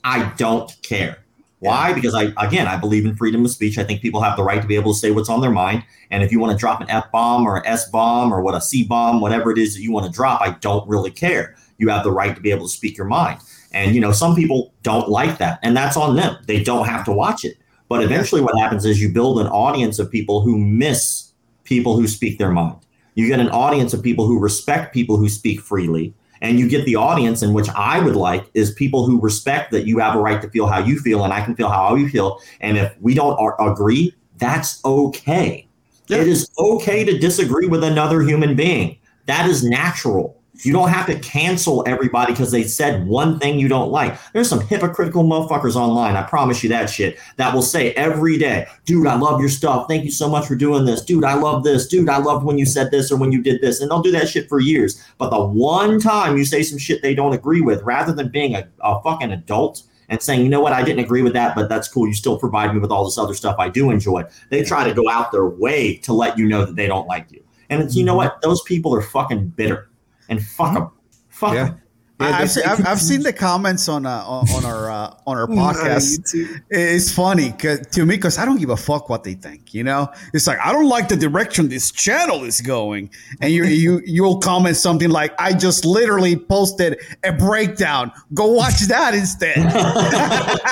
I 0.03 0.34
don't 0.36 0.76
care. 0.82 1.24
Why? 1.59 1.93
Because 1.93 2.16
I, 2.16 2.34
again, 2.43 2.68
I 2.68 2.76
believe 2.76 3.05
in 3.05 3.16
freedom 3.16 3.45
of 3.45 3.51
speech. 3.51 3.78
I 3.78 3.84
think 3.84 4.01
people 4.01 4.22
have 4.22 4.36
the 4.36 4.43
right 4.43 4.61
to 4.61 4.68
be 4.68 4.76
able 4.76 4.93
to 4.93 4.99
say 4.99 5.11
what's 5.11 5.30
on 5.30 5.41
their 5.41 5.51
mind. 5.51 5.84
And 6.09 6.24
if 6.24 6.32
you 6.32 6.39
want 6.39 6.51
to 6.51 6.57
drop 6.57 6.82
an 6.82 6.89
F 6.89 7.11
bomb 7.11 7.45
or 7.45 7.57
an 7.57 7.66
S 7.68 7.88
bomb 7.89 8.34
or 8.34 8.41
what 8.41 8.55
a 8.55 8.61
C 8.61 8.84
bomb, 8.84 9.22
whatever 9.22 9.51
it 9.51 9.59
is 9.59 9.76
that 9.76 9.82
you 9.82 9.91
want 9.91 10.07
to 10.07 10.11
drop, 10.11 10.41
I 10.41 10.51
don't 10.61 10.88
really 10.89 11.11
care. 11.11 11.55
You 11.78 11.89
have 11.89 12.03
the 12.03 12.11
right 12.11 12.36
to 12.36 12.41
be 12.41 12.51
able 12.51 12.68
to 12.68 12.74
speak 12.74 12.97
your 12.97 13.07
mind. 13.07 13.39
And 13.76 13.94
you 13.94 14.02
know, 14.02 14.12
some 14.12 14.36
people 14.36 14.74
don't 14.82 15.10
like 15.10 15.38
that, 15.38 15.60
and 15.62 15.78
that's 15.78 15.98
on 15.98 16.16
them. 16.16 16.38
They 16.48 16.64
don't 16.64 16.88
have 16.88 17.06
to 17.06 17.12
watch 17.12 17.46
it. 17.46 17.58
But 17.90 18.04
eventually, 18.04 18.42
what 18.42 18.58
happens 18.58 18.86
is 18.86 19.00
you 19.00 19.10
build 19.10 19.40
an 19.40 19.48
audience 19.48 20.00
of 20.00 20.10
people 20.10 20.42
who 20.42 20.58
miss 20.58 21.32
people 21.66 21.96
who 21.96 22.08
speak 22.08 22.40
their 22.40 22.52
mind. 22.52 22.80
You 23.16 23.28
get 23.28 23.40
an 23.40 23.50
audience 23.50 23.94
of 23.94 24.02
people 24.02 24.28
who 24.28 24.40
respect 24.40 24.94
people 24.94 25.18
who 25.18 25.30
speak 25.30 25.60
freely. 25.60 26.14
And 26.42 26.60
you 26.60 26.68
get 26.68 26.86
the 26.86 26.96
audience 26.96 27.42
in 27.42 27.54
which 27.54 27.68
I 27.76 28.00
would 28.00 28.16
like 28.16 28.50
is 28.54 28.72
people 28.74 29.06
who 29.06 29.20
respect 29.22 29.72
that 29.72 29.88
you 29.88 30.00
have 30.00 30.16
a 30.16 30.20
right 30.20 30.42
to 30.42 30.50
feel 30.50 30.68
how 30.68 30.80
you 30.80 31.00
feel 31.00 31.24
and 31.24 31.34
I 31.34 31.44
can 31.44 31.56
feel 31.56 31.70
how 31.70 31.96
you 31.96 32.10
feel. 32.10 32.40
And 32.60 32.78
if 32.78 32.94
we 33.00 33.14
don't 33.14 33.38
ar- 33.40 33.60
agree, 33.72 34.14
that's 34.38 34.84
okay. 34.84 35.68
Yeah. 36.08 36.20
It 36.20 36.28
is 36.28 36.50
okay 36.60 37.04
to 37.06 37.18
disagree 37.18 37.68
with 37.68 37.84
another 37.84 38.22
human 38.22 38.56
being. 38.56 38.98
That 39.26 39.50
is 39.50 39.64
natural. 39.64 40.40
You 40.64 40.72
don't 40.72 40.89
have 40.89 41.06
to 41.08 41.20
cancel 41.20 41.84
everybody 41.86 42.32
because 42.32 42.51
they 42.51 42.64
said 42.64 43.06
one 43.08 43.39
thing 43.39 43.60
you 43.60 43.68
don't 43.68 43.91
like. 43.91 44.18
There's 44.32 44.49
some 44.49 44.62
hypocritical 44.62 45.24
motherfuckers 45.24 45.76
online. 45.76 46.16
I 46.16 46.24
promise 46.24 46.64
you 46.64 46.70
that 46.70 46.89
shit 46.89 47.18
that 47.38 47.53
will 47.53 47.62
say 47.62 47.91
every 47.93 48.38
day, 48.38 48.68
dude, 48.86 49.08
I 49.08 49.16
love 49.16 49.39
your 49.39 49.49
stuff. 49.49 49.88
Thank 49.88 50.06
you 50.06 50.12
so 50.12 50.30
much 50.30 50.47
for 50.47 50.56
doing 50.56 50.86
this. 50.86 51.03
Dude, 51.03 51.26
I 51.26 51.34
love 51.34 51.64
this. 51.64 51.88
Dude, 51.88 52.10
I 52.10 52.18
loved 52.18 52.45
when 52.45 52.58
you 52.58 52.66
said 52.66 52.91
this 52.91 53.12
or 53.12 53.18
when 53.18 53.32
you 53.32 53.41
did 53.41 53.62
this. 53.62 53.82
And 53.82 53.91
they'll 53.91 54.01
do 54.01 54.12
that 54.12 54.30
shit 54.30 54.47
for 54.47 54.60
years. 54.60 55.03
But 55.18 55.30
the 55.30 55.43
one 55.43 55.99
time 55.99 56.38
you 56.38 56.45
say 56.45 56.64
some 56.64 56.80
shit 56.80 57.01
they 57.01 57.16
don't 57.16 57.34
agree 57.34 57.62
with, 57.62 57.82
rather 57.84 58.14
than 58.14 58.30
being 58.30 58.56
a, 58.56 58.68
a 58.82 59.01
fucking 59.01 59.32
adult 59.32 59.84
and 60.10 60.22
saying, 60.22 60.41
you 60.41 60.49
know 60.49 60.62
what, 60.62 60.74
I 60.74 60.84
didn't 60.84 61.03
agree 61.03 61.22
with 61.22 61.34
that, 61.34 61.56
but 61.56 61.70
that's 61.70 61.88
cool. 61.88 62.08
You 62.08 62.14
still 62.14 62.38
provide 62.38 62.74
me 62.74 62.80
with 62.80 62.91
all 62.91 63.06
this 63.06 63.18
other 63.18 63.34
stuff 63.34 63.58
I 63.60 63.70
do 63.70 63.89
enjoy. 63.89 64.24
They 64.49 64.64
try 64.64 64.88
to 64.88 64.93
go 64.93 65.10
out 65.10 65.32
their 65.32 65.47
way 65.47 65.97
to 65.97 66.14
let 66.14 66.38
you 66.38 66.47
know 66.47 66.66
that 66.66 66.76
they 66.76 66.88
don't 66.88 67.08
like 67.08 67.32
you. 67.32 67.43
And 67.70 67.82
it's, 67.82 67.95
you 67.95 68.03
know 68.03 68.12
mm-hmm. 68.12 68.30
what? 68.30 68.41
Those 68.41 68.62
people 68.64 68.93
are 68.95 69.01
fucking 69.01 69.47
bitter. 69.49 69.89
And 70.30 70.44
fuck 70.46 70.74
them. 70.74 70.90
Fuck 71.30 71.54
Yeah. 71.54 71.66
'em. 71.68 71.82
Yeah, 72.22 72.28
I- 72.28 72.32
they- 72.32 72.38
I've, 72.44 72.50
seen, 72.52 72.64
I've, 72.66 72.88
I've 72.88 73.02
seen 73.02 73.24
the 73.24 73.34
comments 73.48 73.90
on 73.90 74.06
uh, 74.06 74.24
on, 74.26 74.48
on 74.52 74.64
our 74.64 74.90
uh, 74.90 75.14
on 75.28 75.38
our 75.38 75.48
podcast. 75.62 76.18
YouTube. 76.20 76.62
It's 76.70 77.12
funny 77.12 77.52
'cause- 77.52 77.86
to 77.92 78.06
me 78.06 78.16
because 78.16 78.38
I 78.38 78.46
don't 78.46 78.58
give 78.58 78.70
a 78.70 78.78
fuck 78.78 79.10
what 79.10 79.26
they 79.26 79.34
think. 79.34 79.74
You 79.74 79.84
know, 79.84 80.10
it's 80.34 80.48
like 80.48 80.58
I 80.64 80.72
don't 80.72 80.88
like 80.88 81.10
the 81.10 81.18
direction 81.18 81.68
this 81.68 81.92
channel 81.92 82.46
is 82.46 82.62
going, 82.62 83.10
and 83.42 83.52
you 83.52 83.66
you 83.66 84.02
you'll 84.06 84.38
comment 84.40 84.78
something 84.78 85.10
like, 85.10 85.34
"I 85.38 85.52
just 85.52 85.84
literally 85.84 86.38
posted 86.38 87.00
a 87.26 87.34
breakdown. 87.34 88.14
Go 88.34 88.48
watch 88.54 88.80
that 88.88 89.14
instead." 89.14 89.58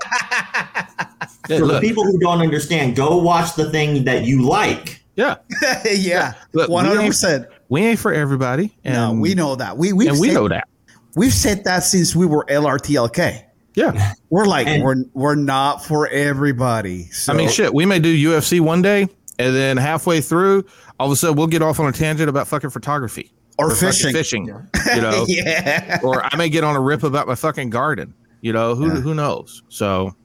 Yeah, 1.50 1.60
For 1.60 1.66
the 1.68 1.82
people 1.82 2.06
who 2.06 2.18
don't 2.20 2.40
understand, 2.40 2.96
go 2.96 3.18
watch 3.18 3.56
the 3.56 3.70
thing 3.70 4.06
that 4.06 4.24
you 4.24 4.44
like. 4.48 5.04
yeah, 5.18 5.36
yeah, 5.92 6.36
Look, 6.54 6.70
we 6.70 6.74
one 6.74 6.86
hundred 6.86 7.02
ain't- 7.02 7.10
percent. 7.10 7.48
We 7.70 7.82
ain't 7.86 8.00
for 8.00 8.14
everybody, 8.14 8.76
and 8.84 8.94
No, 8.96 9.14
we 9.14 9.34
know 9.36 9.56
that. 9.56 9.78
We 9.78 9.94
we 9.94 10.08
and 10.08 10.20
we 10.20 10.32
know 10.32 10.48
that. 10.48 10.68
We've 11.16 11.34
said 11.34 11.64
that 11.66 11.84
since 11.84 12.16
we 12.16 12.26
were 12.26 12.46
LRTLK. 12.50 13.44
Yeah, 13.76 14.14
We're 14.30 14.46
like 14.46 14.68
And- 14.68 14.84
we're 14.84 14.96
we're 15.14 15.36
not 15.36 15.84
for 15.84 16.08
everybody. 16.08 17.06
So, 17.12 17.34
I 17.34 17.36
mean, 17.36 17.50
shit, 17.50 17.74
we 17.74 17.86
may 17.88 17.98
do 18.00 18.14
UFC 18.16 18.60
one 18.60 18.82
day, 18.84 19.08
and 19.40 19.56
then 19.56 19.78
halfway 19.78 20.22
through, 20.22 20.66
all 21.00 21.08
of 21.08 21.12
a 21.12 21.16
sudden, 21.16 21.36
we'll 21.36 21.48
get 21.48 21.64
off 21.64 21.80
on 21.80 21.88
a 21.88 21.92
tangent 21.92 22.30
about 22.30 22.48
fucking 22.48 22.70
photography 22.70 23.32
or 23.58 23.72
fucking 23.72 23.88
fishing. 23.90 24.14
fishing, 24.14 24.46
you 24.46 25.02
know, 25.02 25.26
yeah. 25.28 26.00
or 26.04 26.24
I 26.24 26.36
may 26.38 26.50
get 26.50 26.64
on 26.64 26.76
a 26.76 26.80
rip 26.82 27.02
about 27.04 27.28
my 27.28 27.34
fucking 27.36 27.72
garden. 27.72 28.14
You 28.42 28.54
know, 28.54 28.76
who 28.76 28.88
Yeah. 28.94 29.02
who 29.02 29.16
knows? 29.16 29.64
So 29.70 30.16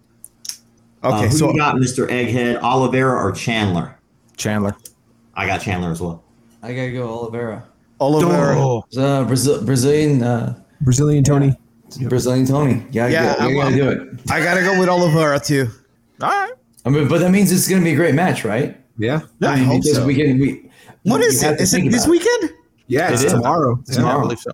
Uh, 1.02 1.08
Okay, 1.14 1.28
who 1.28 1.36
so 1.36 1.50
you 1.52 1.56
got, 1.56 1.76
Mr. 1.76 2.06
Egghead, 2.08 2.60
Oliveira 2.60 3.14
or 3.14 3.32
Chandler? 3.32 3.96
Chandler, 4.36 4.74
I 5.34 5.46
got 5.46 5.60
Chandler 5.62 5.90
as 5.92 6.00
well. 6.02 6.22
I 6.62 6.72
gotta 6.74 6.92
go 6.92 7.08
Oliveira. 7.08 7.64
Oliver. 8.00 8.54
Oh, 8.56 8.84
uh, 8.96 9.24
Brazil, 9.24 9.62
Brazilian, 9.64 10.22
uh, 10.22 10.54
Brazilian 10.80 11.24
Tony. 11.24 11.56
Brazilian 12.08 12.46
Tony. 12.46 12.84
Yeah, 12.90 13.06
Yeah, 13.08 13.22
yeah, 13.24 13.34
I'm- 13.44 13.50
you 13.50 13.56
gotta 13.62 13.76
do 13.76 13.88
it. 13.88 14.00
I 14.30 14.42
gotta 14.42 14.60
go 14.62 14.78
with 14.78 14.88
Oliveira 14.88 15.40
too. 15.40 15.68
all 16.20 16.28
right. 16.28 16.52
I 16.84 16.90
mean, 16.90 17.08
but 17.08 17.18
that 17.20 17.30
means 17.30 17.50
it's 17.52 17.68
gonna 17.68 17.82
be 17.82 17.92
a 17.92 17.96
great 17.96 18.14
match, 18.14 18.44
right? 18.44 18.76
Yeah. 18.98 19.20
yeah 19.40 19.50
I 19.50 19.56
mean, 19.56 19.64
hope 19.64 19.84
so. 19.84 20.04
we 20.06 20.14
can. 20.14 20.38
We 20.38 20.70
What 21.04 21.20
you 21.20 21.26
is 21.28 21.40
have 21.42 21.54
it? 21.54 21.56
to 21.58 21.62
Is 21.62 21.74
it 21.74 21.90
this 21.90 22.06
weekend? 22.06 22.50
Yeah, 22.86 23.10
it's 23.12 23.22
It 23.22 23.26
is. 23.26 23.32
tomorrow. 23.32 23.78
Yeah, 23.86 23.92
I 23.92 23.96
Tomorrow. 23.96 24.20
believe 24.22 24.38
so. 24.40 24.50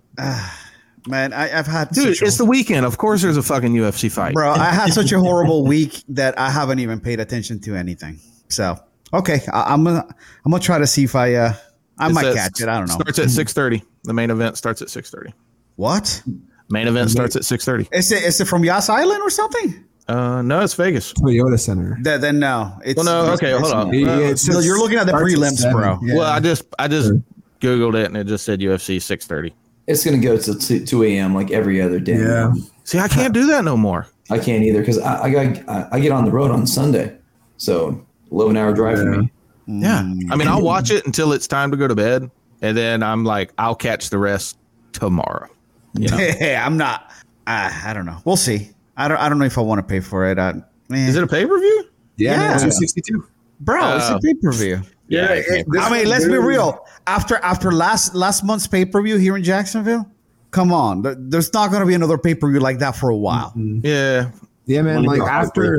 Man, 1.07 1.33
I, 1.33 1.59
I've 1.59 1.67
had 1.67 1.89
Dude, 1.91 2.15
such 2.15 2.21
a- 2.23 2.25
it's 2.25 2.37
the 2.37 2.45
weekend. 2.45 2.85
Of 2.85 2.97
course, 2.97 3.21
there's 3.21 3.37
a 3.37 3.43
fucking 3.43 3.73
UFC 3.73 4.09
fight. 4.11 4.33
bro. 4.33 4.51
I 4.51 4.71
had 4.71 4.91
such 4.93 5.11
a 5.11 5.19
horrible 5.27 5.63
week 5.65 6.03
that 6.09 6.37
I 6.39 6.49
haven't 6.49 6.79
even 6.79 6.99
paid 6.99 7.19
attention 7.19 7.59
to 7.61 7.75
anything. 7.75 8.19
So 8.49 8.77
okay, 9.13 9.41
I, 9.53 9.73
I'm 9.73 9.83
gonna 9.83 10.05
I'm 10.45 10.51
gonna 10.51 10.63
try 10.63 10.79
to 10.79 10.87
see 10.87 11.03
if 11.03 11.15
I 11.15 11.35
uh 11.35 11.53
I 11.99 12.09
It 12.09 12.13
might 12.13 12.21
says- 12.23 12.35
catch 12.35 12.61
it. 12.61 12.67
I 12.69 12.77
don't 12.77 12.87
know. 12.87 12.95
Starts 12.95 13.19
at 13.19 13.29
six 13.29 13.53
thirty. 13.53 13.83
The 14.03 14.13
main 14.13 14.29
event 14.31 14.57
starts 14.57 14.81
at 14.81 14.89
six 14.89 15.09
thirty. 15.09 15.33
What 15.75 16.21
Main 16.69 16.87
event 16.87 17.11
starts 17.11 17.35
at 17.35 17.45
six 17.45 17.63
thirty. 17.65 17.87
is 17.91 18.11
it? 18.11 18.23
Is 18.23 18.39
it 18.41 18.45
from 18.45 18.63
Yas 18.63 18.89
Island 18.89 19.21
or 19.21 19.29
something? 19.29 19.83
Uh, 20.07 20.41
no, 20.41 20.61
it's 20.61 20.73
Vegas. 20.75 21.13
Toyota 21.13 21.59
Center. 21.59 21.97
Then, 22.01 22.21
then 22.21 22.39
no. 22.39 22.77
It's 22.83 22.95
Well, 22.95 23.05
no, 23.25 23.33
okay, 23.33 23.51
hold 23.51 23.71
on. 23.73 23.93
Yeah, 23.93 24.13
Uh, 24.13 24.19
it 24.19 24.37
so 24.39 24.59
you're 24.59 24.77
looking 24.77 24.97
at 24.97 25.05
the 25.05 25.11
starts 25.11 25.33
prelims, 25.33 25.57
seven. 25.57 25.77
bro. 25.77 25.99
Yeah. 26.03 26.15
Well, 26.15 26.31
I 26.31 26.39
just 26.39 26.63
I 26.79 26.87
just 26.87 27.13
googled 27.61 27.95
it 27.95 28.05
and 28.07 28.17
it 28.17 28.25
just 28.27 28.45
said 28.45 28.59
UFC 28.59 29.01
six 29.01 29.25
thirty. 29.25 29.53
It's 29.87 30.03
gonna 30.03 30.17
go 30.17 30.35
to 30.37 30.55
two, 30.57 30.83
2 30.85 31.03
a.m. 31.03 31.35
like 31.35 31.51
every 31.51 31.79
other 31.81 31.99
day. 31.99 32.17
Yeah. 32.17 32.51
See, 32.83 32.97
I 32.99 33.07
can't 33.07 33.33
do 33.33 33.45
that 33.47 33.63
no 33.63 33.77
more. 33.77 34.07
I 34.31 34.39
can't 34.39 34.63
either 34.63 34.79
because 34.79 34.97
I, 34.99 35.23
I 35.25 35.29
got 35.29 35.69
I, 35.69 35.87
I 35.93 35.99
get 35.99 36.11
on 36.11 36.25
the 36.25 36.31
road 36.31 36.49
on 36.51 36.65
Sunday, 36.65 37.15
so 37.57 38.03
11 38.31 38.57
hour 38.57 38.73
drive 38.73 38.97
for 38.99 39.05
me. 39.05 39.31
Yeah, 39.67 39.99
I 40.29 40.35
mean, 40.35 40.47
I'll 40.47 40.61
watch 40.61 40.91
it 40.91 41.05
until 41.05 41.33
it's 41.33 41.47
time 41.47 41.71
to 41.71 41.77
go 41.77 41.87
to 41.87 41.95
bed, 41.95 42.29
and 42.61 42.77
then 42.77 43.01
I'm 43.01 43.23
like, 43.23 43.51
I'll 43.57 43.75
catch 43.75 44.09
the 44.09 44.17
rest 44.17 44.57
tomorrow. 44.93 45.49
You 45.93 46.09
know, 46.09 46.17
Hey, 46.17 46.55
I'm 46.55 46.77
not. 46.77 47.11
I, 47.47 47.83
I 47.85 47.93
don't 47.93 48.05
know. 48.05 48.17
We'll 48.25 48.37
see. 48.37 48.69
I 48.97 49.07
don't. 49.07 49.17
I 49.17 49.29
don't 49.29 49.39
know 49.39 49.45
if 49.45 49.57
I 49.57 49.61
want 49.61 49.79
to 49.79 49.83
pay 49.83 49.99
for 49.99 50.29
it. 50.29 50.37
I, 50.37 50.53
man, 50.89 51.09
is 51.09 51.15
it 51.15 51.23
a 51.23 51.27
pay 51.27 51.45
per 51.45 51.59
view? 51.59 51.85
Yeah, 52.17 52.31
Yeah. 52.31 52.57
262. 52.57 53.27
bro? 53.59 53.97
it's 53.97 54.09
a 54.09 54.15
oh. 54.15 54.19
pay 54.23 54.33
per 54.35 54.51
view. 54.51 54.81
Yeah, 55.07 55.27
it- 55.33 55.67
I 55.79 55.91
mean, 55.91 56.07
let's 56.07 56.25
be 56.25 56.37
real. 56.37 56.85
After 57.07 57.37
after 57.37 57.71
last 57.71 58.15
last 58.15 58.43
month's 58.43 58.67
pay 58.67 58.85
per 58.85 59.01
view 59.01 59.17
here 59.17 59.35
in 59.37 59.43
Jacksonville, 59.43 60.09
come 60.51 60.73
on. 60.73 61.01
There- 61.01 61.15
There's 61.17 61.53
not 61.53 61.69
going 61.69 61.81
to 61.81 61.85
be 61.85 61.93
another 61.93 62.17
pay 62.17 62.35
per 62.35 62.49
view 62.49 62.59
like 62.59 62.79
that 62.79 62.95
for 62.95 63.09
a 63.09 63.17
while. 63.17 63.49
Mm-hmm. 63.55 63.79
yeah. 63.83 64.31
Yeah, 64.65 64.81
man. 64.81 65.03
Like 65.03 65.21
after 65.21 65.77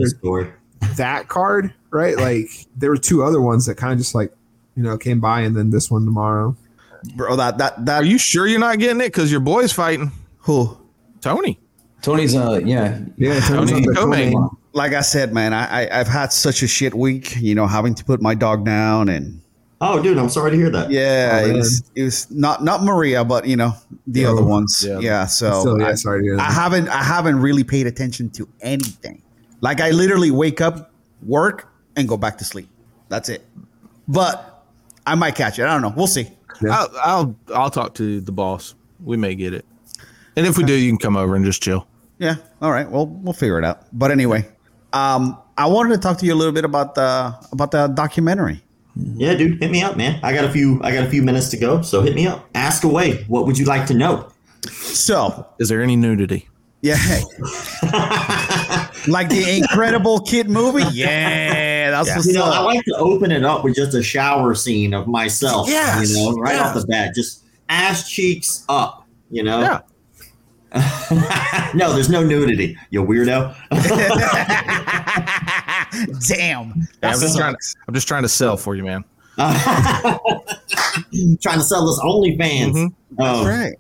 that 0.97 1.29
card, 1.29 1.75
right? 1.97 2.17
Like 2.17 2.49
there 2.77 2.91
were 2.91 2.97
two 2.99 3.23
other 3.25 3.41
ones 3.41 3.67
that 3.67 3.77
kind 3.77 3.93
of 3.93 3.99
just 3.99 4.15
like, 4.15 4.33
you 4.77 4.83
know, 4.83 4.97
came 4.99 5.19
by, 5.21 5.41
and 5.41 5.57
then 5.57 5.71
this 5.71 5.91
one 5.91 6.05
tomorrow. 6.05 6.55
Bro, 7.17 7.37
that 7.37 7.59
that 7.59 7.85
that 7.87 8.03
Are 8.03 8.05
you 8.05 8.19
sure 8.19 8.47
you're 8.47 8.61
not 8.61 8.79
getting 8.79 9.01
it? 9.01 9.07
Because 9.09 9.31
your 9.31 9.41
boy's 9.41 9.73
fighting 9.73 10.13
who? 10.39 10.77
Tony. 11.21 11.59
Tony's 12.03 12.35
uh 12.37 12.61
yeah 12.65 13.01
Yeah, 13.17 13.41
Tony's 13.41 13.71
Tony 13.71 13.73
on 13.75 13.83
the 13.83 13.89
Comey. 13.93 14.33
co-main. 14.33 14.49
Like 14.73 14.93
I 14.93 15.01
said, 15.01 15.33
man, 15.33 15.53
I, 15.55 15.85
I 15.87 16.01
I've 16.01 16.09
had 16.09 16.33
such 16.33 16.63
a 16.63 16.67
shit 16.69 16.95
week. 16.95 17.37
You 17.41 17.55
know, 17.55 17.67
having 17.67 17.95
to 17.95 18.05
put 18.05 18.21
my 18.21 18.35
dog 18.35 18.65
down 18.65 19.09
and 19.09 19.41
Oh, 19.81 20.03
dude, 20.03 20.17
I'm 20.17 20.31
sorry 20.31 20.53
to 20.53 20.57
hear 20.57 20.71
that. 20.71 20.91
yeah, 20.91 21.43
Oh, 21.45 21.49
it 21.51 21.53
was 21.53 21.83
it 21.95 22.03
was 22.03 22.31
not 22.31 22.65
not 22.65 22.83
Maria, 22.83 23.25
but 23.25 23.47
you 23.47 23.57
know 23.57 23.73
the 24.07 24.21
Yeah. 24.21 24.31
other 24.33 24.43
ones. 24.45 24.85
Yeah. 24.87 24.99
Yeah, 25.01 25.27
so 25.27 25.61
Still, 25.61 25.79
yeah, 25.81 25.89
I, 25.89 25.95
sorry. 25.95 26.21
to 26.21 26.25
hear 26.25 26.39
I 26.41 26.51
haven't 26.51 26.89
I 26.89 27.03
haven't 27.03 27.37
really 27.41 27.63
paid 27.65 27.87
attention 27.87 28.31
to 28.31 28.49
anything. 28.63 29.23
Like 29.61 29.81
I 29.81 29.91
literally 29.91 30.31
wake 30.31 30.61
up, 30.61 30.93
work, 31.25 31.69
and 31.97 32.09
go 32.09 32.17
back 32.17 32.39
to 32.39 32.45
sleep. 32.45 32.69
That's 33.09 33.29
it. 33.29 33.45
But 34.09 34.65
I 35.07 35.15
might 35.15 35.35
catch 35.35 35.59
it. 35.59 35.65
I 35.65 35.73
don't 35.73 35.83
know. 35.83 35.93
We'll 35.97 36.07
see. 36.07 36.29
Yeah. 36.63 36.71
I'll, 36.71 36.91
I'll 37.03 37.37
I'll 37.55 37.71
talk 37.71 37.95
to 37.97 38.21
the 38.21 38.33
boss. 38.33 38.75
We 39.05 39.17
may 39.17 39.35
get 39.35 39.53
it, 39.53 39.65
and 40.37 40.47
if 40.47 40.57
we 40.57 40.65
do, 40.65 40.73
you 40.75 40.91
can 40.91 40.99
come 40.99 41.17
over 41.17 41.37
and 41.37 41.45
just 41.45 41.63
chill. 41.63 41.87
Yeah. 42.19 42.37
All 42.63 42.71
right. 42.71 42.89
Well, 42.91 43.07
we'll 43.07 43.35
figure 43.35 43.59
it 43.59 43.65
out. 43.65 43.83
But 43.93 44.11
anyway, 44.11 44.49
um, 44.95 45.37
I 45.59 45.67
wanted 45.67 45.95
to 45.95 45.99
talk 46.01 46.17
to 46.19 46.27
you 46.27 46.33
a 46.33 46.37
little 46.37 46.55
bit 46.55 46.65
about 46.65 46.95
the 46.95 47.35
about 47.53 47.73
the 47.73 47.89
documentary. 47.89 48.63
Yeah, 48.97 49.35
dude, 49.35 49.61
hit 49.63 49.71
me 49.71 49.83
up, 49.83 49.99
man. 49.99 50.19
I 50.23 50.33
got 50.33 50.47
a 50.47 50.51
few. 50.51 50.81
I 50.83 50.91
got 50.93 51.05
a 51.07 51.11
few 51.11 51.23
minutes 51.23 51.51
to 51.51 51.59
go, 51.59 51.83
so 51.83 52.01
hit 52.01 52.15
me 52.15 52.27
up. 52.27 52.49
Ask 52.55 52.83
away. 52.85 53.25
What 53.29 53.45
would 53.45 53.59
you 53.59 53.67
like 53.67 53.87
to 53.89 53.95
know? 53.95 54.31
So, 54.71 55.47
Is 55.59 55.69
there 55.69 55.83
any 55.83 55.97
nudity? 55.97 56.49
yeah, 56.81 56.95
like 59.09 59.29
the 59.29 59.59
Incredible 59.61 60.21
Kid 60.21 60.49
movie. 60.49 60.85
Yeah, 60.93 61.76
that's 62.05 62.17
what's 62.17 62.29
You 62.29 62.35
know, 62.35 62.45
I 62.45 62.61
like 62.61 62.85
to 62.85 62.97
open 62.97 63.31
it 63.31 63.45
up 63.45 63.65
with 63.65 63.75
just 63.75 63.95
a 63.95 64.03
shower 64.03 64.55
scene 64.55 64.95
of 64.95 65.07
myself. 65.07 65.69
Yeah, 65.69 66.01
You 66.03 66.15
know, 66.15 66.33
right 66.35 66.55
yes. 66.55 66.67
off 66.77 66.81
the 66.83 66.87
bat, 66.87 67.15
just 67.15 67.45
ass 67.69 68.09
cheeks 68.09 68.65
up. 68.69 69.07
You 69.31 69.43
know. 69.43 69.61
Yeah. 69.61 69.81
no, 71.75 71.93
there's 71.95 72.11
no 72.11 72.23
nudity. 72.23 72.77
You 72.91 73.03
weirdo. 73.03 73.55
Damn. 76.29 76.87
Yeah, 77.03 77.11
I'm 77.11 77.21
just 77.21 77.37
trying. 77.37 77.53
sucks. 77.55 77.75
I'm 77.89 77.95
just 77.95 78.09
trying 78.09 78.23
to 78.23 78.29
sell 78.29 78.57
for 78.57 78.75
you, 78.75 78.85
man. 78.85 79.05
Trying 79.39 79.53
to 81.59 81.63
sell 81.63 81.89
us 81.91 82.01
OnlyFans. 82.01 82.73
Mhm. 82.73 82.87
Um, 82.87 82.95
That's 83.19 83.47
right. 83.47 83.75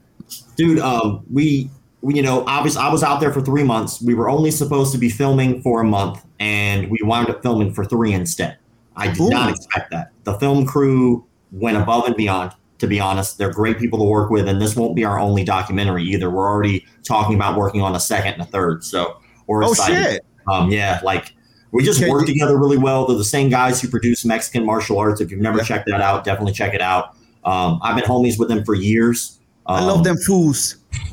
dude 0.56 0.78
um 0.80 1.24
we, 1.32 1.42
we 1.42 1.70
you 2.08 2.22
know 2.22 2.44
obviously 2.46 2.80
i 2.82 2.88
was 2.90 3.02
out 3.02 3.20
there 3.20 3.32
for 3.32 3.40
three 3.40 3.64
months. 3.64 4.00
We 4.02 4.14
were 4.14 4.28
only 4.28 4.50
supposed 4.50 4.92
to 4.92 4.98
be 4.98 5.08
filming 5.08 5.62
for 5.62 5.80
a 5.80 5.84
month 5.84 6.24
and 6.38 6.90
we 6.90 6.98
wound 7.02 7.28
up 7.30 7.42
filming 7.42 7.72
for 7.72 7.84
three 7.84 8.12
instead. 8.12 8.58
I 8.96 9.08
did 9.12 9.30
not 9.30 9.50
expect 9.50 9.90
that. 9.90 10.10
The 10.24 10.34
film 10.38 10.66
crew 10.66 11.24
went 11.52 11.76
above 11.76 12.04
and 12.06 12.16
beyond 12.16 12.52
to 12.78 12.86
be 12.86 13.00
honest. 13.00 13.38
They're 13.38 13.50
great 13.52 13.78
people 13.78 13.98
to 13.98 14.04
work 14.04 14.30
with 14.30 14.46
and 14.48 14.60
this 14.60 14.76
won't 14.76 14.94
be 14.94 15.04
our 15.04 15.18
only 15.18 15.44
documentary 15.44 16.04
either. 16.04 16.28
We're 16.30 16.48
already 16.48 16.84
talking 17.02 17.34
about 17.34 17.58
working 17.58 17.80
on 17.82 17.94
a 17.96 18.00
second 18.00 18.34
and 18.34 18.42
a 18.42 18.46
third 18.46 18.84
so 18.84 19.18
we're 19.46 19.64
Oh 19.64 19.70
excited. 19.70 19.96
shit. 20.04 20.24
um 20.52 20.70
yeah 20.70 21.00
like 21.02 21.32
we 21.72 21.82
just 21.84 22.00
Okay, 22.00 22.10
work 22.10 22.26
together 22.26 22.56
really 22.58 22.78
well. 22.78 23.06
They're 23.06 23.16
the 23.18 23.24
same 23.24 23.48
guys 23.48 23.80
who 23.80 23.88
produce 23.88 24.24
mexican 24.24 24.64
martial 24.64 24.98
arts. 24.98 25.20
If 25.20 25.30
you've 25.30 25.40
never 25.40 25.58
Yeah. 25.58 25.64
checked 25.64 25.88
that 25.90 26.00
out 26.00 26.24
definitely 26.24 26.52
check 26.52 26.74
it 26.74 26.80
out. 26.82 27.16
Um, 27.44 27.78
i've 27.82 27.96
been 27.96 28.04
homies 28.04 28.38
with 28.38 28.48
them 28.48 28.64
for 28.64 28.74
years. 28.74 29.38
I 29.66 29.80
Um, 29.80 29.86
love 29.88 30.04
them 30.04 30.16
fools. 30.18 30.76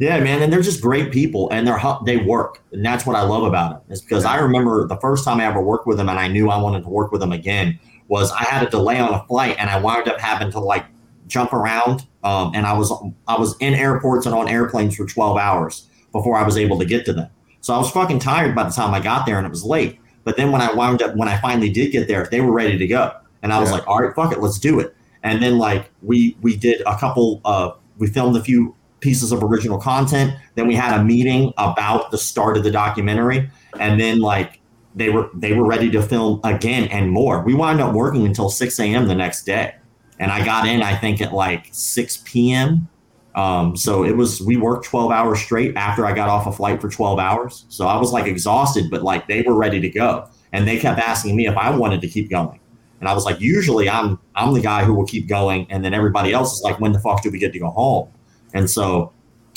Yeah, 0.00 0.18
man, 0.18 0.42
and 0.42 0.52
they're 0.52 0.60
just 0.60 0.80
great 0.82 1.12
people, 1.12 1.48
and 1.50 1.66
they're 1.66 1.80
they 2.04 2.16
work, 2.16 2.60
and 2.72 2.84
that's 2.84 3.06
what 3.06 3.14
I 3.14 3.22
love 3.22 3.44
about 3.44 3.70
them. 3.70 3.92
Is 3.92 4.02
because 4.02 4.24
I 4.24 4.38
remember 4.38 4.88
the 4.88 4.96
first 4.96 5.24
time 5.24 5.38
I 5.38 5.44
ever 5.44 5.60
worked 5.62 5.86
with 5.86 5.98
them, 5.98 6.08
and 6.08 6.18
I 6.18 6.26
knew 6.26 6.50
I 6.50 6.60
wanted 6.60 6.82
to 6.82 6.88
work 6.88 7.12
with 7.12 7.20
them 7.20 7.30
again. 7.30 7.78
Was 8.08 8.32
I 8.32 8.42
had 8.42 8.66
a 8.66 8.70
delay 8.70 8.98
on 8.98 9.14
a 9.14 9.24
flight, 9.26 9.54
and 9.58 9.70
I 9.70 9.78
wound 9.80 10.08
up 10.08 10.18
having 10.18 10.50
to 10.50 10.58
like 10.58 10.84
jump 11.28 11.52
around, 11.52 12.06
um, 12.24 12.50
and 12.56 12.66
I 12.66 12.72
was 12.76 12.92
I 13.28 13.38
was 13.38 13.56
in 13.60 13.72
airports 13.74 14.26
and 14.26 14.34
on 14.34 14.48
airplanes 14.48 14.96
for 14.96 15.06
twelve 15.06 15.38
hours 15.38 15.88
before 16.10 16.36
I 16.36 16.42
was 16.42 16.56
able 16.56 16.78
to 16.80 16.84
get 16.84 17.04
to 17.06 17.12
them. 17.12 17.28
So 17.60 17.72
I 17.72 17.78
was 17.78 17.90
fucking 17.92 18.18
tired 18.18 18.54
by 18.54 18.64
the 18.64 18.70
time 18.70 18.92
I 18.94 19.00
got 19.00 19.26
there, 19.26 19.38
and 19.38 19.46
it 19.46 19.50
was 19.50 19.62
late. 19.64 20.00
But 20.24 20.36
then 20.36 20.50
when 20.50 20.60
I 20.60 20.72
wound 20.72 21.02
up, 21.02 21.14
when 21.14 21.28
I 21.28 21.36
finally 21.36 21.70
did 21.70 21.92
get 21.92 22.08
there, 22.08 22.26
they 22.30 22.40
were 22.40 22.52
ready 22.52 22.76
to 22.78 22.86
go, 22.88 23.12
and 23.44 23.52
I 23.52 23.60
was 23.60 23.68
Yeah. 23.70 23.76
like, 23.76 23.86
all 23.86 24.00
right, 24.00 24.14
fuck 24.14 24.32
it, 24.32 24.40
let's 24.40 24.58
do 24.58 24.80
it. 24.80 24.92
And 25.22 25.40
then 25.40 25.56
like 25.56 25.90
we 26.02 26.36
we 26.42 26.56
did 26.56 26.82
a 26.84 26.96
couple 26.98 27.40
uh 27.44 27.70
we 27.98 28.06
filmed 28.06 28.36
a 28.36 28.42
few 28.42 28.74
pieces 29.00 29.32
of 29.32 29.42
original 29.42 29.78
content. 29.78 30.34
Then 30.54 30.66
we 30.66 30.74
had 30.74 30.98
a 30.98 31.04
meeting 31.04 31.52
about 31.58 32.10
the 32.10 32.18
start 32.18 32.56
of 32.56 32.64
the 32.64 32.70
documentary, 32.70 33.50
and 33.78 34.00
then 34.00 34.20
like 34.20 34.60
they 34.94 35.10
were 35.10 35.28
they 35.34 35.52
were 35.52 35.66
ready 35.66 35.90
to 35.90 36.02
film 36.02 36.40
again 36.44 36.88
and 36.88 37.10
more. 37.10 37.42
We 37.42 37.54
wound 37.54 37.80
up 37.80 37.94
working 37.94 38.26
until 38.26 38.48
six 38.48 38.78
a.m. 38.80 39.06
the 39.06 39.14
next 39.14 39.44
day, 39.44 39.74
and 40.18 40.32
I 40.32 40.44
got 40.44 40.66
in 40.66 40.82
I 40.82 40.96
think 40.96 41.20
at 41.20 41.32
like 41.32 41.68
six 41.72 42.22
p.m. 42.24 42.88
Um, 43.34 43.76
so 43.76 44.04
it 44.04 44.16
was 44.16 44.40
we 44.40 44.56
worked 44.56 44.86
12 44.86 45.10
hours 45.10 45.40
straight 45.40 45.76
after 45.76 46.06
I 46.06 46.12
got 46.12 46.28
off 46.28 46.46
a 46.46 46.52
flight 46.52 46.80
for 46.80 46.88
12 46.88 47.18
hours. 47.18 47.66
So 47.68 47.86
I 47.88 47.96
was 47.98 48.12
like 48.12 48.26
exhausted, 48.26 48.90
but 48.90 49.02
like 49.02 49.26
they 49.26 49.42
were 49.42 49.54
ready 49.54 49.80
to 49.80 49.88
go. 49.88 50.28
And 50.52 50.68
they 50.68 50.78
kept 50.78 51.00
asking 51.00 51.34
me 51.34 51.48
if 51.48 51.56
I 51.56 51.76
wanted 51.76 52.00
to 52.02 52.08
keep 52.08 52.30
going. 52.30 52.60
And 53.04 53.10
I 53.10 53.12
was 53.12 53.26
like, 53.26 53.38
usually 53.38 53.86
I'm 53.86 54.18
I'm 54.34 54.54
the 54.54 54.62
guy 54.62 54.82
who 54.82 54.94
will 54.94 55.04
keep 55.04 55.28
going, 55.28 55.66
and 55.68 55.84
then 55.84 55.92
everybody 55.92 56.32
else 56.32 56.54
is 56.54 56.62
like, 56.62 56.80
when 56.80 56.92
the 56.92 56.98
fuck 56.98 57.22
do 57.22 57.30
we 57.30 57.38
get 57.38 57.52
to 57.52 57.58
go 57.58 57.68
home? 57.68 58.08
And 58.54 58.70
so 58.70 59.12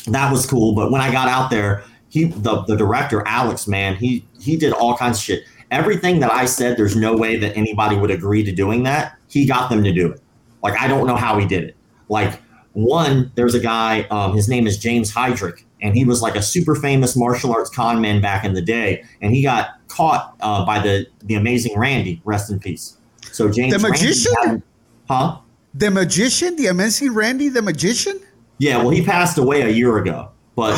that 0.08 0.34
was 0.34 0.45
cool. 0.45 0.76
But 0.76 0.91
when 0.91 1.00
I 1.00 1.14
got 1.14 1.30
out 1.30 1.50
there, 1.50 1.86
he 2.10 2.26
the, 2.26 2.64
the 2.64 2.76
director, 2.76 3.26
Alex, 3.26 3.66
man, 3.66 3.95
he 3.95 4.28
he 4.38 4.58
did 4.58 4.74
all 4.74 4.98
kinds 4.98 5.18
of 5.18 5.24
shit. 5.24 5.45
Everything 5.72 6.20
that 6.20 6.30
I 6.30 6.43
said, 6.43 6.76
there's 6.76 6.98
no 6.98 7.16
way 7.16 7.38
that 7.38 7.56
anybody 7.56 7.95
would 7.95 8.12
agree 8.12 8.43
to 8.43 8.52
doing 8.52 8.84
that. 8.84 9.18
He 9.30 9.45
got 9.45 9.70
them 9.70 9.82
to 9.82 9.93
do 9.93 10.12
it. 10.12 10.22
Like 10.62 10.78
I 10.78 10.89
don't 10.89 11.08
know 11.08 11.16
how 11.16 11.39
he 11.39 11.45
did 11.45 11.64
it. 11.64 11.78
Like 12.10 12.41
one, 12.74 13.32
there's 13.36 13.56
a 13.56 13.62
guy, 13.62 14.02
um, 14.12 14.36
his 14.36 14.50
name 14.50 14.68
is 14.68 14.78
James 14.78 15.10
Hydrick, 15.10 15.64
and 15.82 15.95
he 15.95 16.04
was 16.04 16.22
like 16.22 16.36
a 16.36 16.41
super 16.41 16.76
famous 16.76 17.16
martial 17.16 17.54
arts 17.54 17.70
con 17.70 18.02
man 18.02 18.20
back 18.20 18.43
in 18.43 18.56
the 18.56 18.62
day, 18.62 19.06
and 19.22 19.34
he 19.34 19.41
got 19.41 19.70
caught 19.88 20.36
uh, 20.41 20.66
by 20.66 20.80
the 20.80 21.08
the 21.24 21.36
amazing 21.36 21.80
Randi, 21.80 22.22
rest 22.26 22.52
in 22.52 22.60
peace. 22.60 22.98
So 23.38 23.52
James 23.52 23.72
The 23.72 23.88
magician? 23.88 24.34
had- 24.44 24.64
huh? 25.08 25.38
The 25.76 25.92
magician, 25.92 26.56
the 26.56 26.68
amazing 26.68 27.14
Randi, 27.14 27.50
the 27.50 27.62
magician. 27.62 28.20
Yeah, 28.58 28.78
well, 28.78 28.90
he 28.90 29.04
passed 29.04 29.38
away 29.38 29.62
a 29.62 29.70
year 29.70 30.00
ago. 30.00 30.32
But 30.56 30.76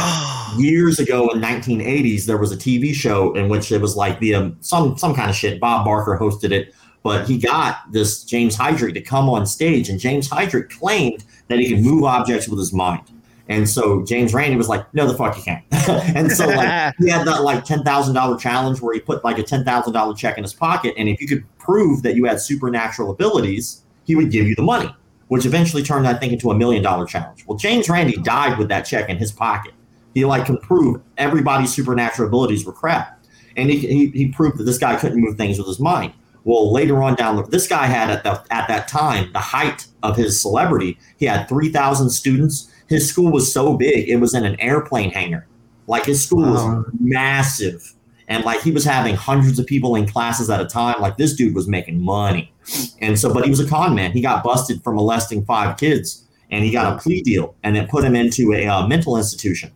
years 0.57 0.99
ago 0.99 1.30
in 1.30 1.39
1980s, 1.39 2.26
there 2.26 2.38
was 2.38 2.51
a 2.51 2.57
TV 2.57 2.93
show 2.93 3.34
in 3.34 3.47
which 3.47 3.72
it 3.72 3.80
was 3.80 3.95
like 3.95 4.20
the 4.20 4.36
um, 4.36 4.57
some 4.60 4.97
some 4.97 5.16
kind 5.16 5.30
of 5.30 5.38
shit. 5.38 5.62
Bob 5.62 5.86
Barker 5.86 6.18
hosted 6.20 6.51
it, 6.51 6.76
but 7.01 7.26
he 7.26 7.38
got 7.38 7.78
this 7.93 8.26
James 8.26 8.57
Hydrick 8.57 8.93
to 8.95 9.01
come 9.01 9.30
on 9.30 9.45
stage, 9.45 9.88
and 9.88 9.97
James 9.97 10.28
Hydrick 10.30 10.70
claimed 10.70 11.24
that 11.47 11.60
he 11.60 11.70
could 11.74 11.82
move 11.82 12.03
objects 12.03 12.49
with 12.49 12.60
his 12.60 12.74
mind. 12.74 13.03
And 13.47 13.68
so 13.68 14.03
James 14.03 14.34
Randi 14.34 14.57
was 14.57 14.68
like, 14.70 14.93
"No, 14.93 15.07
the 15.07 15.18
fuck 15.18 15.36
you 15.36 15.43
can't." 15.43 15.64
and 16.16 16.32
so 16.32 16.45
like 16.45 16.93
he 16.99 17.10
had 17.10 17.26
that 17.26 17.41
like 17.41 17.64
ten 17.64 17.84
thousand 17.84 18.16
dollar 18.16 18.38
challenge 18.38 18.82
where 18.82 18.93
he 18.93 18.99
put 18.99 19.24
like 19.24 19.39
a 19.39 19.43
ten 19.43 19.64
thousand 19.64 19.93
dollar 19.93 20.14
check 20.14 20.38
in 20.38 20.43
his 20.43 20.53
pocket, 20.53 20.93
and 20.97 21.07
if 21.10 21.20
you 21.22 21.28
could 21.28 21.43
prove 21.70 22.03
that 22.03 22.15
you 22.15 22.26
had 22.26 22.39
supernatural 22.41 23.11
abilities, 23.11 23.84
he 24.05 24.15
would 24.15 24.32
give 24.32 24.47
you 24.47 24.55
the 24.55 24.63
money 24.63 24.93
which 25.30 25.45
eventually 25.45 25.84
turned, 25.84 26.07
I 26.07 26.15
think, 26.15 26.34
into 26.34 26.49
a 26.51 26.55
million 26.55 26.84
dollar 26.84 27.05
challenge. 27.05 27.45
Well, 27.47 27.57
James 27.57 27.88
Randi 27.88 28.17
died 28.24 28.57
with 28.57 28.67
that 28.70 28.82
check 28.82 29.09
in 29.09 29.17
his 29.17 29.32
pocket. 29.32 29.74
He 30.15 30.26
like 30.26 30.45
can 30.45 30.57
prove 30.57 31.01
everybody's 31.17 31.72
supernatural 31.74 32.28
abilities 32.28 32.65
were 32.65 32.74
crap, 32.74 33.24
and 33.55 33.70
he, 33.70 33.78
he, 33.78 34.07
he 34.07 34.28
proved 34.30 34.57
that 34.57 34.63
this 34.63 34.80
guy 34.80 34.95
couldn't 34.95 35.22
move 35.22 35.38
things 35.38 35.59
with 35.59 35.67
his 35.67 35.80
mind. 35.80 36.13
Well, 36.45 36.74
later 36.74 37.03
on 37.03 37.13
down 37.15 37.36
the, 37.36 37.43
this 37.43 37.67
guy 37.67 37.86
had 37.86 38.09
at 38.09 38.24
the 38.24 38.43
at 38.49 38.67
that 38.70 38.88
time 38.88 39.32
the 39.32 39.39
height 39.39 39.86
of 40.01 40.17
his 40.17 40.41
celebrity, 40.41 40.97
he 41.17 41.28
had 41.28 41.47
three 41.47 41.70
thousand 41.70 42.09
students. 42.09 42.72
His 42.88 43.07
school 43.07 43.32
was 43.32 43.53
so 43.53 43.78
big, 43.78 44.09
it 44.09 44.15
was 44.17 44.34
in 44.34 44.43
an 44.45 44.59
airplane 44.59 45.11
hangar. 45.11 45.45
Like 45.86 46.05
his 46.05 46.24
school 46.26 46.41
Wow. 46.41 46.78
was 46.78 46.86
massive, 46.99 47.93
and 48.30 48.45
like 48.45 48.61
he 48.61 48.71
was 48.71 48.86
having 48.86 49.15
hundreds 49.15 49.59
of 49.59 49.65
people 49.65 49.95
in 49.95 50.07
classes 50.07 50.49
at 50.49 50.61
a 50.61 50.65
time. 50.65 51.01
Like 51.01 51.17
this 51.17 51.34
dude 51.34 51.53
was 51.55 51.67
making 51.67 51.99
money. 51.99 52.53
And 53.01 53.19
so, 53.19 53.34
but 53.34 53.43
he 53.43 53.49
was 53.49 53.59
a 53.59 53.67
con 53.67 53.95
man. 53.95 54.11
He 54.11 54.21
got 54.21 54.43
busted 54.43 54.84
for 54.84 54.93
molesting 54.93 55.43
five 55.45 55.77
kids 55.77 56.23
and 56.51 56.63
he 56.63 56.71
got 56.71 56.93
a 56.93 56.99
plea 57.01 57.21
deal 57.23 57.55
and 57.63 57.75
it 57.75 57.89
put 57.89 58.03
him 58.03 58.15
into 58.15 58.53
a 58.53 58.67
uh, 58.67 58.88
mental 58.88 59.17
institution, 59.17 59.71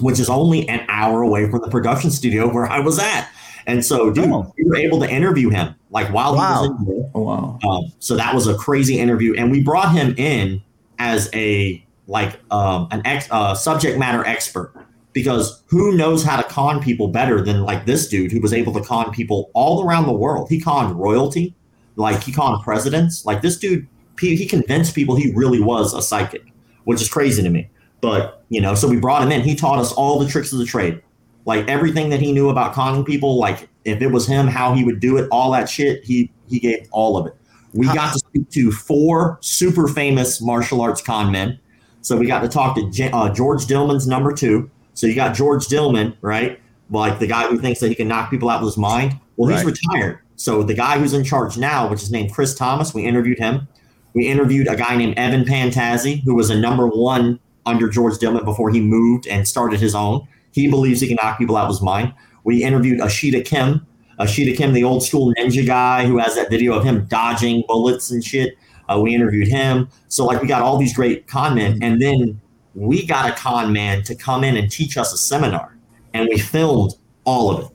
which 0.00 0.20
is 0.20 0.28
only 0.28 0.68
an 0.68 0.84
hour 0.88 1.22
away 1.22 1.50
from 1.50 1.62
the 1.62 1.68
production 1.70 2.10
studio 2.10 2.46
where 2.52 2.66
I 2.66 2.78
was 2.80 2.98
at. 2.98 3.28
And 3.66 3.82
so, 3.82 4.10
dude, 4.10 4.28
Oh. 4.30 4.52
we 4.58 4.64
were 4.64 4.76
able 4.76 5.00
to 5.00 5.10
interview 5.10 5.48
him 5.48 5.74
like 5.90 6.12
while 6.12 6.36
Wow. 6.36 6.62
he 6.64 6.68
was 6.68 6.78
in 6.80 6.86
there. 6.86 7.10
Oh 7.14 7.22
wow. 7.22 7.58
Um, 7.66 7.92
so 7.98 8.14
that 8.16 8.34
was 8.34 8.46
a 8.46 8.54
crazy 8.54 8.98
interview, 8.98 9.32
and 9.38 9.50
we 9.50 9.62
brought 9.62 9.92
him 9.92 10.14
in 10.18 10.62
as 10.98 11.30
a 11.32 11.82
like 12.06 12.38
um, 12.50 12.88
an 12.90 13.00
ex, 13.06 13.26
uh, 13.30 13.54
subject 13.54 13.98
matter 13.98 14.22
expert 14.26 14.74
because 15.14 15.62
who 15.68 15.96
knows 15.96 16.22
how 16.22 16.36
to 16.36 16.42
con 16.42 16.82
people 16.82 17.08
better 17.08 17.40
than 17.40 17.62
like 17.62 17.86
this 17.86 18.06
dude 18.06 18.30
who 18.30 18.40
was 18.40 18.52
able 18.52 18.74
to 18.74 18.82
con 18.82 19.10
people 19.12 19.50
all 19.54 19.88
around 19.88 20.06
the 20.06 20.12
world. 20.12 20.50
He 20.50 20.60
conned 20.60 20.94
royalty, 21.00 21.54
like 21.96 22.22
he 22.22 22.32
conned 22.32 22.62
presidents. 22.62 23.24
Like 23.24 23.40
this 23.40 23.56
dude, 23.56 23.88
he 24.20 24.36
he 24.36 24.44
convinced 24.44 24.94
people 24.94 25.16
he 25.16 25.32
really 25.34 25.60
was 25.60 25.94
a 25.94 26.02
psychic, 26.02 26.52
which 26.84 27.00
is 27.00 27.08
crazy 27.08 27.42
to 27.42 27.48
me. 27.48 27.70
But 28.02 28.44
you 28.50 28.60
know, 28.60 28.74
so 28.74 28.86
we 28.86 28.98
brought 28.98 29.22
him 29.22 29.32
in. 29.32 29.40
He 29.40 29.54
taught 29.54 29.78
us 29.78 29.92
all 29.92 30.18
the 30.18 30.28
tricks 30.28 30.52
of 30.52 30.58
the 30.58 30.66
trade 30.66 31.00
like 31.46 31.66
everything 31.68 32.10
that 32.10 32.20
he 32.20 32.32
knew 32.32 32.48
about 32.48 32.72
conning 32.72 33.04
people 33.04 33.38
like 33.38 33.68
if 33.84 34.00
it 34.00 34.08
was 34.08 34.26
him 34.26 34.46
how 34.46 34.74
he 34.74 34.84
would 34.84 35.00
do 35.00 35.16
it 35.16 35.28
all 35.30 35.50
that 35.50 35.68
shit 35.68 36.04
he 36.04 36.30
he 36.48 36.58
gave 36.58 36.86
all 36.90 37.16
of 37.16 37.26
it 37.26 37.34
we 37.72 37.86
got 37.86 38.12
to 38.12 38.18
speak 38.18 38.48
to 38.50 38.70
four 38.70 39.38
super 39.40 39.88
famous 39.88 40.40
martial 40.40 40.80
arts 40.80 41.02
con 41.02 41.30
men 41.30 41.58
so 42.02 42.16
we 42.16 42.26
got 42.26 42.40
to 42.40 42.48
talk 42.48 42.74
to 42.76 42.90
J- 42.90 43.10
uh, 43.10 43.32
george 43.32 43.66
dillman's 43.66 44.06
number 44.06 44.32
two 44.32 44.70
so 44.94 45.06
you 45.06 45.14
got 45.14 45.34
george 45.34 45.66
dillman 45.66 46.16
right 46.22 46.60
like 46.90 47.18
the 47.18 47.26
guy 47.26 47.46
who 47.48 47.58
thinks 47.58 47.80
that 47.80 47.88
he 47.88 47.94
can 47.94 48.08
knock 48.08 48.30
people 48.30 48.48
out 48.48 48.60
with 48.60 48.68
his 48.68 48.78
mind 48.78 49.18
well 49.36 49.48
he's 49.50 49.64
Right. 49.64 49.74
retired 49.90 50.18
so 50.36 50.62
the 50.62 50.74
guy 50.74 50.98
who's 50.98 51.12
in 51.12 51.24
charge 51.24 51.56
now 51.58 51.88
which 51.88 52.02
is 52.02 52.10
named 52.10 52.32
chris 52.32 52.54
thomas 52.54 52.94
we 52.94 53.04
interviewed 53.04 53.38
him 53.38 53.68
we 54.14 54.26
interviewed 54.26 54.68
a 54.68 54.76
guy 54.76 54.96
named 54.96 55.14
evan 55.18 55.44
pantazi 55.44 56.22
who 56.24 56.34
was 56.34 56.50
a 56.50 56.58
number 56.58 56.86
one 56.86 57.38
under 57.66 57.88
george 57.88 58.14
dillman 58.14 58.44
before 58.44 58.70
he 58.70 58.80
moved 58.80 59.26
and 59.26 59.46
started 59.48 59.80
his 59.80 59.94
own 59.94 60.26
he 60.52 60.68
believes 60.68 61.00
he 61.00 61.08
can 61.08 61.16
knock 61.20 61.36
people 61.36 61.56
out 61.56 61.64
of 61.64 61.70
his 61.70 61.82
mind. 61.82 62.14
We 62.44 62.62
interviewed 62.62 63.00
Ashida 63.00 63.44
Kim. 63.44 63.84
Ashida 64.20 64.56
Kim, 64.56 64.72
the 64.72 64.84
old 64.84 65.02
school 65.02 65.34
ninja 65.34 65.66
guy 65.66 66.06
who 66.06 66.18
has 66.18 66.36
that 66.36 66.48
video 66.48 66.74
of 66.74 66.84
him 66.84 67.06
dodging 67.06 67.64
bullets 67.66 68.12
and 68.12 68.22
shit. 68.22 68.56
Uh, 68.88 69.00
we 69.02 69.16
interviewed 69.16 69.48
him. 69.48 69.88
So, 70.06 70.24
like, 70.24 70.40
we 70.40 70.46
got 70.46 70.62
all 70.62 70.78
these 70.78 70.94
great 70.94 71.26
con 71.26 71.56
men. 71.56 71.80
And 71.82 72.00
then 72.00 72.40
we 72.74 73.06
got 73.06 73.28
a 73.30 73.32
con 73.32 73.72
man 73.72 74.02
to 74.04 74.14
come 74.14 74.44
in 74.44 74.56
and 74.56 74.70
teach 74.70 74.96
us 74.96 75.12
a 75.12 75.18
seminar. 75.18 75.76
And 76.12 76.28
we 76.28 76.38
filmed 76.38 76.94
all 77.24 77.50
of 77.50 77.64
it. 77.64 77.70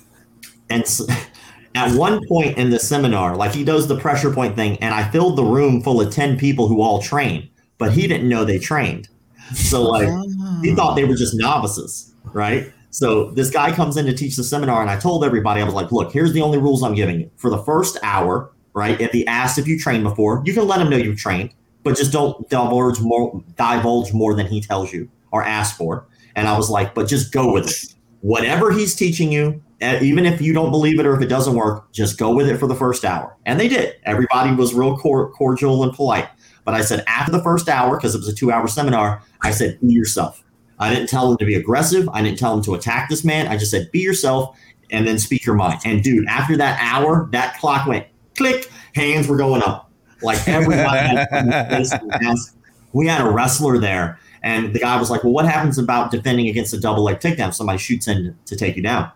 And 0.70 0.82
s 0.82 1.00
at 1.74 1.94
one 1.96 2.20
point 2.28 2.58
in 2.58 2.68
the 2.68 2.78
seminar, 2.78 3.36
like, 3.36 3.52
he 3.52 3.64
does 3.64 3.88
the 3.88 3.98
pressure 3.98 4.32
point 4.32 4.54
thing. 4.54 4.76
And 4.78 4.92
I 4.92 5.08
filled 5.10 5.36
the 5.36 5.44
room 5.44 5.82
full 5.82 6.00
of 6.00 6.12
10 6.12 6.36
people 6.36 6.68
who 6.68 6.82
all 6.82 7.00
train, 7.00 7.48
but 7.78 7.92
he 7.92 8.06
didn't 8.06 8.28
know 8.28 8.44
they 8.44 8.58
trained. 8.58 9.08
So, 9.54 9.82
like, 9.82 10.08
he 10.62 10.74
thought 10.74 10.94
they 10.94 11.04
were 11.04 11.14
just 11.14 11.34
novices, 11.34 12.12
right? 12.24 12.70
So 12.90 13.30
this 13.30 13.50
guy 13.50 13.72
comes 13.72 13.96
in 13.96 14.06
to 14.06 14.14
teach 14.14 14.36
the 14.36 14.44
seminar, 14.44 14.80
and 14.82 14.90
I 14.90 14.98
told 14.98 15.24
everybody, 15.24 15.60
I 15.60 15.64
was 15.64 15.74
like, 15.74 15.92
look, 15.92 16.12
here's 16.12 16.32
the 16.32 16.42
only 16.42 16.58
rules 16.58 16.82
I'm 16.82 16.94
giving 16.94 17.20
you. 17.20 17.30
For 17.36 17.48
the 17.50 17.62
first 17.62 17.98
hour, 18.02 18.52
right? 18.74 19.00
If 19.00 19.12
he 19.12 19.26
asks 19.26 19.58
if 19.58 19.66
you 19.66 19.78
trained 19.78 20.04
before, 20.04 20.42
you 20.44 20.52
can 20.52 20.66
let 20.66 20.80
him 20.80 20.90
know 20.90 20.96
you've 20.96 21.18
trained, 21.18 21.54
but 21.82 21.96
just 21.96 22.12
don't 22.12 22.48
divulge 22.48 23.00
more 23.00 23.42
divulge 23.56 24.12
more 24.12 24.34
than 24.34 24.46
he 24.46 24.60
tells 24.60 24.92
you 24.92 25.08
or 25.30 25.42
asks 25.42 25.76
for. 25.76 26.06
And 26.36 26.46
I 26.46 26.56
was 26.56 26.70
like, 26.70 26.94
but 26.94 27.08
just 27.08 27.32
go 27.32 27.52
with 27.52 27.68
it. 27.68 27.94
Whatever 28.20 28.72
he's 28.72 28.94
teaching 28.94 29.32
you, 29.32 29.62
eh, 29.80 30.00
even 30.02 30.26
if 30.26 30.40
you 30.40 30.52
don't 30.52 30.70
believe 30.70 30.98
it 30.98 31.06
or 31.06 31.14
if 31.14 31.22
it 31.22 31.28
doesn't 31.28 31.54
work, 31.54 31.90
just 31.92 32.18
go 32.18 32.34
with 32.34 32.48
it 32.48 32.58
for 32.58 32.66
the 32.66 32.74
first 32.74 33.04
hour. 33.04 33.36
And 33.46 33.58
they 33.58 33.68
did. 33.68 33.96
Everybody 34.04 34.54
was 34.54 34.74
real 34.74 34.96
cor- 34.96 35.30
cordial 35.32 35.82
and 35.82 35.92
polite. 35.92 36.28
But 36.64 36.74
I 36.74 36.82
said 36.82 37.04
after 37.06 37.32
the 37.32 37.42
first 37.42 37.68
hour, 37.68 37.96
because 37.96 38.14
it 38.14 38.18
was 38.18 38.28
a 38.28 38.34
two 38.34 38.52
hour 38.52 38.68
seminar, 38.68 39.22
I 39.42 39.50
said, 39.50 39.80
be 39.80 39.92
yourself. 39.92 40.42
I 40.78 40.92
didn't 40.92 41.08
tell 41.08 41.28
them 41.28 41.38
to 41.38 41.46
be 41.46 41.54
aggressive. 41.54 42.08
I 42.12 42.22
didn't 42.22 42.38
tell 42.38 42.54
them 42.54 42.64
to 42.64 42.74
attack 42.74 43.08
this 43.08 43.24
man. 43.24 43.48
I 43.48 43.56
just 43.56 43.70
said, 43.70 43.90
be 43.90 44.00
yourself 44.00 44.56
and 44.90 45.06
then 45.06 45.18
speak 45.18 45.44
your 45.44 45.54
mind. 45.54 45.80
And 45.84 46.02
dude, 46.02 46.26
after 46.28 46.56
that 46.56 46.78
hour, 46.80 47.28
that 47.32 47.58
clock 47.58 47.86
went 47.86 48.06
click, 48.36 48.70
hands 48.94 49.26
were 49.26 49.36
going 49.36 49.62
up. 49.62 49.87
Like 50.22 50.46
everybody 50.48 50.98
had 50.98 51.28
something 51.30 51.52
face 51.52 51.92
and 51.92 52.12
hands. 52.22 52.54
We 52.92 53.06
had 53.06 53.20
a 53.20 53.30
wrestler 53.30 53.78
there, 53.78 54.18
and 54.42 54.74
the 54.74 54.80
guy 54.80 54.98
was 54.98 55.10
like, 55.10 55.24
Well, 55.24 55.32
what 55.32 55.44
happens 55.44 55.78
about 55.78 56.10
defending 56.10 56.48
against 56.48 56.72
a 56.72 56.80
double 56.80 57.04
leg 57.04 57.20
takedown? 57.20 57.54
Somebody 57.54 57.78
shoots 57.78 58.08
in 58.08 58.36
to 58.46 58.56
take 58.56 58.76
you 58.76 58.82
down. 58.82 59.10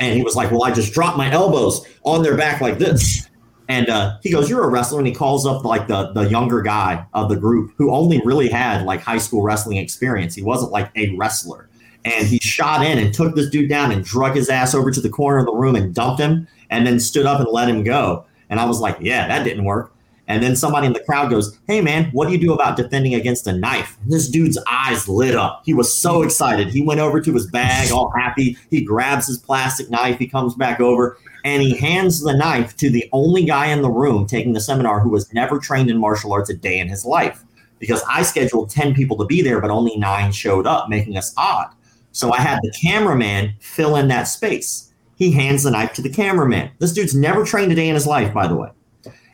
And 0.00 0.16
he 0.16 0.22
was 0.22 0.34
like, 0.34 0.50
Well, 0.50 0.64
I 0.64 0.72
just 0.72 0.92
dropped 0.92 1.16
my 1.16 1.30
elbows 1.30 1.86
on 2.04 2.22
their 2.22 2.36
back 2.36 2.60
like 2.60 2.78
this. 2.78 3.28
And 3.68 3.88
uh, 3.88 4.18
he 4.22 4.30
goes, 4.30 4.50
"You're 4.50 4.64
a 4.64 4.68
wrestler," 4.68 4.98
and 4.98 5.06
he 5.06 5.14
calls 5.14 5.46
up 5.46 5.64
like 5.64 5.86
the 5.86 6.12
the 6.12 6.28
younger 6.28 6.62
guy 6.62 7.06
of 7.14 7.28
the 7.28 7.36
group 7.36 7.72
who 7.76 7.90
only 7.90 8.20
really 8.24 8.48
had 8.48 8.84
like 8.84 9.00
high 9.00 9.18
school 9.18 9.42
wrestling 9.42 9.78
experience. 9.78 10.34
He 10.34 10.42
wasn't 10.42 10.72
like 10.72 10.90
a 10.96 11.14
wrestler, 11.16 11.68
and 12.04 12.26
he 12.26 12.38
shot 12.38 12.84
in 12.84 12.98
and 12.98 13.14
took 13.14 13.34
this 13.34 13.48
dude 13.48 13.68
down 13.68 13.92
and 13.92 14.04
drug 14.04 14.34
his 14.34 14.48
ass 14.50 14.74
over 14.74 14.90
to 14.90 15.00
the 15.00 15.08
corner 15.08 15.38
of 15.38 15.46
the 15.46 15.54
room 15.54 15.76
and 15.76 15.94
dumped 15.94 16.20
him, 16.20 16.46
and 16.70 16.86
then 16.86 16.98
stood 16.98 17.24
up 17.24 17.40
and 17.40 17.48
let 17.50 17.68
him 17.68 17.84
go. 17.84 18.24
And 18.50 18.58
I 18.58 18.64
was 18.64 18.80
like, 18.80 18.96
"Yeah, 19.00 19.28
that 19.28 19.44
didn't 19.44 19.64
work." 19.64 19.91
And 20.32 20.42
then 20.42 20.56
somebody 20.56 20.86
in 20.86 20.92
the 20.92 21.04
crowd 21.04 21.30
goes, 21.30 21.58
Hey 21.66 21.80
man, 21.80 22.10
what 22.12 22.26
do 22.26 22.32
you 22.32 22.40
do 22.40 22.52
about 22.52 22.76
defending 22.76 23.14
against 23.14 23.46
a 23.46 23.52
knife? 23.52 23.98
And 24.02 24.12
this 24.12 24.28
dude's 24.28 24.58
eyes 24.68 25.08
lit 25.08 25.34
up. 25.34 25.62
He 25.64 25.74
was 25.74 25.92
so 25.92 26.22
excited. 26.22 26.68
He 26.68 26.82
went 26.82 27.00
over 27.00 27.20
to 27.20 27.34
his 27.34 27.46
bag, 27.46 27.92
all 27.92 28.10
happy. 28.16 28.56
He 28.70 28.82
grabs 28.82 29.26
his 29.26 29.38
plastic 29.38 29.90
knife. 29.90 30.18
He 30.18 30.26
comes 30.26 30.54
back 30.54 30.80
over 30.80 31.18
and 31.44 31.62
he 31.62 31.76
hands 31.76 32.22
the 32.22 32.34
knife 32.34 32.76
to 32.78 32.90
the 32.90 33.08
only 33.12 33.44
guy 33.44 33.66
in 33.66 33.82
the 33.82 33.90
room 33.90 34.26
taking 34.26 34.52
the 34.52 34.60
seminar 34.60 35.00
who 35.00 35.10
was 35.10 35.32
never 35.32 35.58
trained 35.58 35.90
in 35.90 35.98
martial 35.98 36.32
arts 36.32 36.50
a 36.50 36.56
day 36.56 36.78
in 36.78 36.88
his 36.88 37.04
life. 37.04 37.44
Because 37.78 38.02
I 38.08 38.22
scheduled 38.22 38.70
10 38.70 38.94
people 38.94 39.16
to 39.18 39.24
be 39.24 39.42
there, 39.42 39.60
but 39.60 39.70
only 39.70 39.96
nine 39.96 40.30
showed 40.30 40.68
up, 40.68 40.88
making 40.88 41.16
us 41.16 41.34
odd. 41.36 41.68
So 42.12 42.32
I 42.32 42.40
had 42.40 42.60
the 42.62 42.72
cameraman 42.80 43.54
fill 43.58 43.96
in 43.96 44.06
that 44.08 44.24
space. 44.24 44.92
He 45.16 45.32
hands 45.32 45.64
the 45.64 45.70
knife 45.72 45.92
to 45.94 46.02
the 46.02 46.10
cameraman. 46.10 46.70
This 46.78 46.92
dude's 46.92 47.14
never 47.14 47.44
trained 47.44 47.72
a 47.72 47.74
day 47.74 47.88
in 47.88 47.94
his 47.94 48.06
life, 48.06 48.32
by 48.32 48.46
the 48.46 48.54
way. 48.54 48.70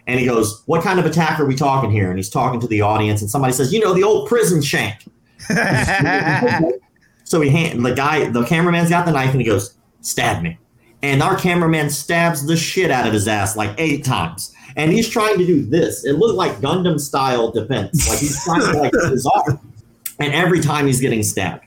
And 0.09 0.18
he 0.18 0.26
goes, 0.26 0.62
What 0.64 0.82
kind 0.82 0.98
of 0.98 1.06
attack 1.06 1.39
are 1.39 1.44
we 1.44 1.55
talking 1.55 1.93
here? 1.93 2.09
And 2.09 2.18
he's 2.18 2.30
talking 2.30 2.59
to 2.60 2.66
the 2.66 2.80
audience, 2.80 3.20
and 3.20 3.30
somebody 3.30 3.52
says, 3.52 3.72
You 3.72 3.80
know, 3.80 3.93
the 3.93 4.02
old 4.02 4.26
prison 4.26 4.62
shank. 4.62 5.05
so 7.24 7.40
he 7.40 7.51
hand 7.51 7.85
the 7.85 7.94
guy, 7.94 8.28
the 8.30 8.44
cameraman's 8.44 8.89
got 8.89 9.06
the 9.06 9.12
knife, 9.12 9.30
and 9.30 9.40
he 9.40 9.47
goes, 9.47 9.74
"Stab 10.01 10.43
me." 10.43 10.59
And 11.02 11.22
our 11.22 11.36
cameraman 11.36 11.90
stabs 11.90 12.44
the 12.44 12.56
shit 12.56 12.90
out 12.90 13.06
of 13.06 13.12
his 13.12 13.28
ass 13.28 13.55
like 13.55 13.72
eight 13.78 14.05
times. 14.05 14.52
And 14.76 14.93
he's 14.93 15.09
trying 15.09 15.39
to 15.39 15.47
do 15.47 15.64
this. 15.64 16.05
It 16.05 16.14
looked 16.14 16.35
like 16.35 16.52
Gundam 16.56 16.98
style 16.98 17.52
defense. 17.52 18.09
Like 18.09 18.18
he's 18.18 18.43
trying 18.44 18.60
to 18.60 18.78
like 18.78 18.93
his 19.10 19.26
arm. 19.26 19.60
And 20.18 20.35
every 20.35 20.60
time 20.60 20.86
he's 20.86 21.01
getting 21.01 21.22
stabbed. 21.22 21.64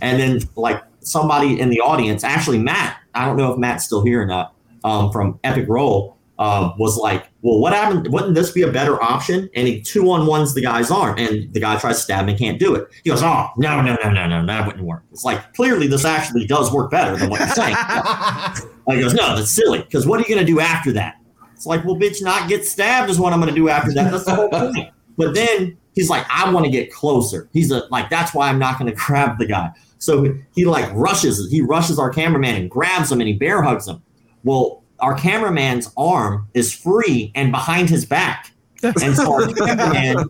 And 0.00 0.18
then 0.18 0.40
like 0.56 0.82
somebody 1.00 1.60
in 1.60 1.70
the 1.70 1.80
audience, 1.80 2.24
actually 2.24 2.58
Matt, 2.58 2.98
I 3.14 3.24
don't 3.24 3.36
know 3.36 3.52
if 3.52 3.58
Matt's 3.58 3.84
still 3.84 4.04
here 4.04 4.22
or 4.22 4.26
not, 4.26 4.54
um, 4.82 5.12
from 5.12 5.38
Epic 5.44 5.68
Roll, 5.68 6.16
uh, 6.42 6.74
was 6.76 6.96
like, 6.96 7.28
well, 7.42 7.60
what 7.60 7.72
happened? 7.72 8.12
Wouldn't 8.12 8.34
this 8.34 8.50
be 8.50 8.62
a 8.62 8.72
better 8.72 9.00
option? 9.00 9.48
And 9.54 9.68
he 9.68 9.80
two 9.80 10.10
on 10.10 10.26
ones 10.26 10.54
the 10.54 10.60
guy's 10.60 10.90
arm, 10.90 11.16
and 11.16 11.52
the 11.52 11.60
guy 11.60 11.78
tries 11.78 11.98
to 11.98 12.02
stab 12.02 12.24
him 12.24 12.30
and 12.30 12.38
can't 12.38 12.58
do 12.58 12.74
it. 12.74 12.88
He 13.04 13.10
goes, 13.10 13.22
oh, 13.22 13.50
no, 13.56 13.80
no, 13.80 13.96
no, 14.02 14.10
no, 14.10 14.26
no, 14.26 14.44
that 14.44 14.66
wouldn't 14.66 14.84
work. 14.84 15.04
It's 15.12 15.24
like, 15.24 15.54
clearly 15.54 15.86
this 15.86 16.04
actually 16.04 16.48
does 16.48 16.72
work 16.72 16.90
better 16.90 17.16
than 17.16 17.30
what 17.30 17.38
you're 17.38 17.48
saying. 17.50 17.76
he 18.88 19.00
goes, 19.00 19.14
no, 19.14 19.36
that's 19.36 19.52
silly, 19.52 19.82
because 19.82 20.04
what 20.04 20.18
are 20.18 20.24
you 20.24 20.34
going 20.34 20.44
to 20.44 20.52
do 20.52 20.58
after 20.58 20.90
that? 20.94 21.14
It's 21.54 21.64
like, 21.64 21.84
well, 21.84 21.94
bitch, 21.94 22.20
not 22.22 22.48
get 22.48 22.66
stabbed 22.66 23.08
is 23.08 23.20
what 23.20 23.32
I'm 23.32 23.38
going 23.38 23.54
to 23.54 23.60
do 23.60 23.68
after 23.68 23.94
that. 23.94 24.10
That's 24.10 24.24
the 24.24 24.34
whole 24.34 24.48
point. 24.48 24.90
But 25.16 25.34
then 25.34 25.78
he's 25.94 26.10
like, 26.10 26.26
I 26.28 26.50
want 26.52 26.66
to 26.66 26.72
get 26.72 26.92
closer. 26.92 27.48
He's 27.52 27.70
a, 27.70 27.84
like, 27.92 28.10
that's 28.10 28.34
why 28.34 28.48
I'm 28.48 28.58
not 28.58 28.80
going 28.80 28.90
to 28.92 28.96
grab 28.96 29.38
the 29.38 29.46
guy. 29.46 29.70
So 29.98 30.34
he 30.56 30.64
like 30.64 30.92
rushes, 30.92 31.48
he 31.52 31.60
rushes 31.60 32.00
our 32.00 32.10
cameraman 32.10 32.56
and 32.56 32.68
grabs 32.68 33.12
him 33.12 33.20
and 33.20 33.28
he 33.28 33.34
bear 33.34 33.62
hugs 33.62 33.86
him. 33.86 34.02
Well, 34.42 34.81
our 35.02 35.14
cameraman's 35.14 35.92
arm 35.96 36.48
is 36.54 36.72
free 36.72 37.32
and 37.34 37.50
behind 37.50 37.90
his 37.90 38.06
back. 38.06 38.52
And 38.82 39.14
so 39.14 39.32
our 39.32 39.46
cameraman, 39.52 40.28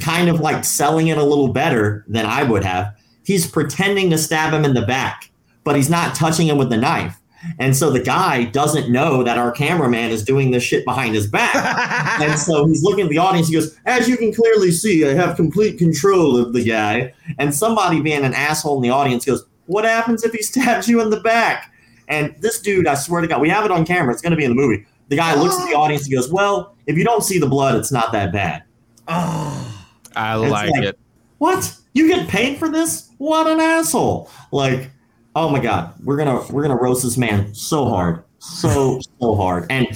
kind 0.00 0.28
of 0.28 0.40
like 0.40 0.64
selling 0.64 1.08
it 1.08 1.18
a 1.18 1.22
little 1.22 1.52
better 1.52 2.04
than 2.08 2.26
I 2.26 2.42
would 2.42 2.64
have, 2.64 2.96
he's 3.24 3.46
pretending 3.46 4.10
to 4.10 4.18
stab 4.18 4.52
him 4.52 4.64
in 4.64 4.74
the 4.74 4.86
back, 4.86 5.30
but 5.62 5.76
he's 5.76 5.90
not 5.90 6.14
touching 6.14 6.48
him 6.48 6.56
with 6.56 6.70
the 6.70 6.78
knife. 6.78 7.16
And 7.58 7.76
so 7.76 7.90
the 7.90 8.00
guy 8.00 8.44
doesn't 8.44 8.90
know 8.90 9.22
that 9.22 9.36
our 9.36 9.52
cameraman 9.52 10.10
is 10.10 10.24
doing 10.24 10.50
this 10.50 10.62
shit 10.62 10.82
behind 10.86 11.14
his 11.14 11.26
back. 11.26 11.54
and 12.22 12.38
so 12.38 12.64
he's 12.66 12.82
looking 12.82 13.04
at 13.04 13.10
the 13.10 13.18
audience. 13.18 13.48
He 13.48 13.54
goes, 13.54 13.78
As 13.84 14.08
you 14.08 14.16
can 14.16 14.32
clearly 14.32 14.70
see, 14.70 15.06
I 15.06 15.12
have 15.12 15.36
complete 15.36 15.76
control 15.76 16.38
of 16.38 16.54
the 16.54 16.64
guy. 16.64 17.12
And 17.38 17.54
somebody 17.54 18.00
being 18.00 18.24
an 18.24 18.32
asshole 18.32 18.76
in 18.76 18.82
the 18.82 18.88
audience 18.88 19.26
goes, 19.26 19.44
What 19.66 19.84
happens 19.84 20.24
if 20.24 20.32
he 20.32 20.42
stabs 20.42 20.88
you 20.88 21.02
in 21.02 21.10
the 21.10 21.20
back? 21.20 21.70
And 22.08 22.34
this 22.40 22.60
dude, 22.60 22.86
I 22.86 22.94
swear 22.94 23.20
to 23.20 23.26
God, 23.26 23.40
we 23.40 23.48
have 23.48 23.64
it 23.64 23.70
on 23.70 23.84
camera. 23.86 24.12
It's 24.12 24.22
going 24.22 24.32
to 24.32 24.36
be 24.36 24.44
in 24.44 24.50
the 24.50 24.56
movie. 24.56 24.86
The 25.08 25.16
guy 25.16 25.34
looks 25.34 25.58
at 25.58 25.66
the 25.66 25.74
audience 25.76 26.04
and 26.04 26.14
goes, 26.14 26.30
Well, 26.30 26.74
if 26.86 26.96
you 26.96 27.04
don't 27.04 27.22
see 27.22 27.38
the 27.38 27.46
blood, 27.48 27.76
it's 27.76 27.92
not 27.92 28.12
that 28.12 28.32
bad. 28.32 28.64
Oh, 29.08 29.86
I 30.16 30.34
like 30.34 30.70
like- 30.70 30.82
it. 30.84 30.98
What? 31.38 31.76
You 31.92 32.08
get 32.08 32.28
paid 32.28 32.58
for 32.58 32.68
this? 32.68 33.10
What 33.18 33.46
an 33.46 33.60
asshole. 33.60 34.30
Like, 34.50 34.90
oh 35.36 35.48
my 35.48 35.60
god, 35.60 35.94
we're 36.02 36.16
gonna 36.16 36.42
we're 36.50 36.62
gonna 36.62 36.80
roast 36.80 37.02
this 37.02 37.16
man 37.16 37.54
so 37.54 37.88
hard. 37.88 38.22
So 38.38 39.00
so 39.20 39.34
hard. 39.34 39.66
And 39.70 39.86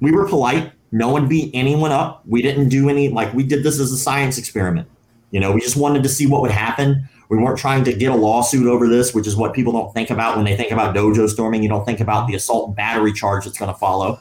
we 0.00 0.12
were 0.12 0.26
polite. 0.28 0.72
No 0.92 1.08
one 1.08 1.28
beat 1.28 1.50
anyone 1.54 1.92
up. 1.92 2.22
We 2.26 2.42
didn't 2.42 2.68
do 2.68 2.88
any 2.88 3.08
like 3.08 3.32
we 3.34 3.42
did 3.42 3.62
this 3.62 3.80
as 3.80 3.90
a 3.92 3.96
science 3.98 4.38
experiment. 4.38 4.88
You 5.30 5.40
know, 5.40 5.52
we 5.52 5.60
just 5.60 5.76
wanted 5.76 6.02
to 6.04 6.08
see 6.08 6.26
what 6.26 6.42
would 6.42 6.50
happen. 6.50 7.08
We 7.28 7.36
weren't 7.36 7.58
trying 7.58 7.84
to 7.84 7.92
get 7.92 8.10
a 8.10 8.16
lawsuit 8.16 8.66
over 8.66 8.88
this, 8.88 9.12
which 9.12 9.26
is 9.26 9.36
what 9.36 9.52
people 9.52 9.72
don't 9.72 9.92
think 9.92 10.10
about 10.10 10.36
when 10.36 10.46
they 10.46 10.56
think 10.56 10.72
about 10.72 10.94
dojo 10.94 11.28
storming. 11.28 11.62
You 11.62 11.68
don't 11.68 11.84
think 11.84 12.00
about 12.00 12.26
the 12.26 12.34
assault 12.34 12.68
and 12.68 12.76
battery 12.76 13.12
charge 13.12 13.44
that's 13.44 13.58
going 13.58 13.72
to 13.72 13.78
follow. 13.78 14.18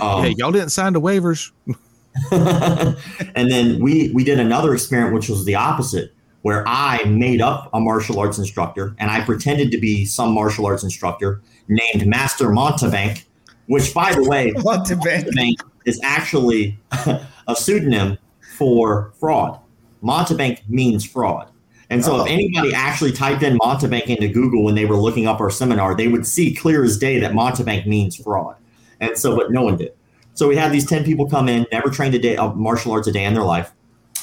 Um, 0.00 0.22
hey, 0.22 0.34
y'all 0.38 0.52
didn't 0.52 0.70
sign 0.70 0.94
the 0.94 1.00
waivers. 1.00 1.52
and 2.30 3.50
then 3.50 3.78
we 3.80 4.10
we 4.12 4.24
did 4.24 4.38
another 4.40 4.72
experiment 4.72 5.14
which 5.14 5.28
was 5.28 5.44
the 5.44 5.54
opposite 5.54 6.14
where 6.42 6.66
i 6.66 7.02
made 7.04 7.42
up 7.42 7.68
a 7.74 7.80
martial 7.80 8.18
arts 8.18 8.38
instructor 8.38 8.94
and 8.98 9.10
i 9.10 9.22
pretended 9.22 9.70
to 9.70 9.78
be 9.78 10.04
some 10.04 10.32
martial 10.32 10.64
arts 10.64 10.82
instructor 10.82 11.42
named 11.68 12.06
master 12.06 12.48
mountebank 12.48 13.24
which 13.66 13.92
by 13.92 14.14
the 14.14 14.22
way 14.28 14.50
band? 14.64 14.64
mountebank 14.64 15.60
is 15.84 16.00
actually 16.02 16.78
a 17.48 17.54
pseudonym 17.54 18.16
for 18.56 19.12
fraud 19.20 19.58
mountebank 20.02 20.60
means 20.68 21.04
fraud 21.04 21.50
and 21.90 22.04
so 22.04 22.16
if 22.16 22.22
oh. 22.22 22.24
anybody 22.24 22.74
actually 22.74 23.12
typed 23.12 23.42
in 23.42 23.56
mountebank 23.58 24.06
into 24.06 24.28
google 24.28 24.64
when 24.64 24.74
they 24.74 24.86
were 24.86 24.96
looking 24.96 25.26
up 25.26 25.40
our 25.40 25.50
seminar 25.50 25.94
they 25.94 26.08
would 26.08 26.26
see 26.26 26.54
clear 26.54 26.84
as 26.84 26.98
day 26.98 27.18
that 27.18 27.32
mountebank 27.32 27.86
means 27.86 28.16
fraud 28.16 28.56
and 29.00 29.16
so 29.16 29.36
but 29.36 29.50
no 29.50 29.62
one 29.62 29.76
did 29.76 29.92
so 30.36 30.46
we 30.46 30.54
had 30.54 30.70
these 30.70 30.86
10 30.86 31.02
people 31.02 31.26
come 31.26 31.48
in, 31.48 31.66
never 31.72 31.88
trained 31.88 32.14
a 32.14 32.18
day 32.18 32.36
of 32.36 32.56
martial 32.56 32.92
arts 32.92 33.08
a 33.08 33.12
day 33.12 33.24
in 33.24 33.32
their 33.32 33.42
life. 33.42 33.72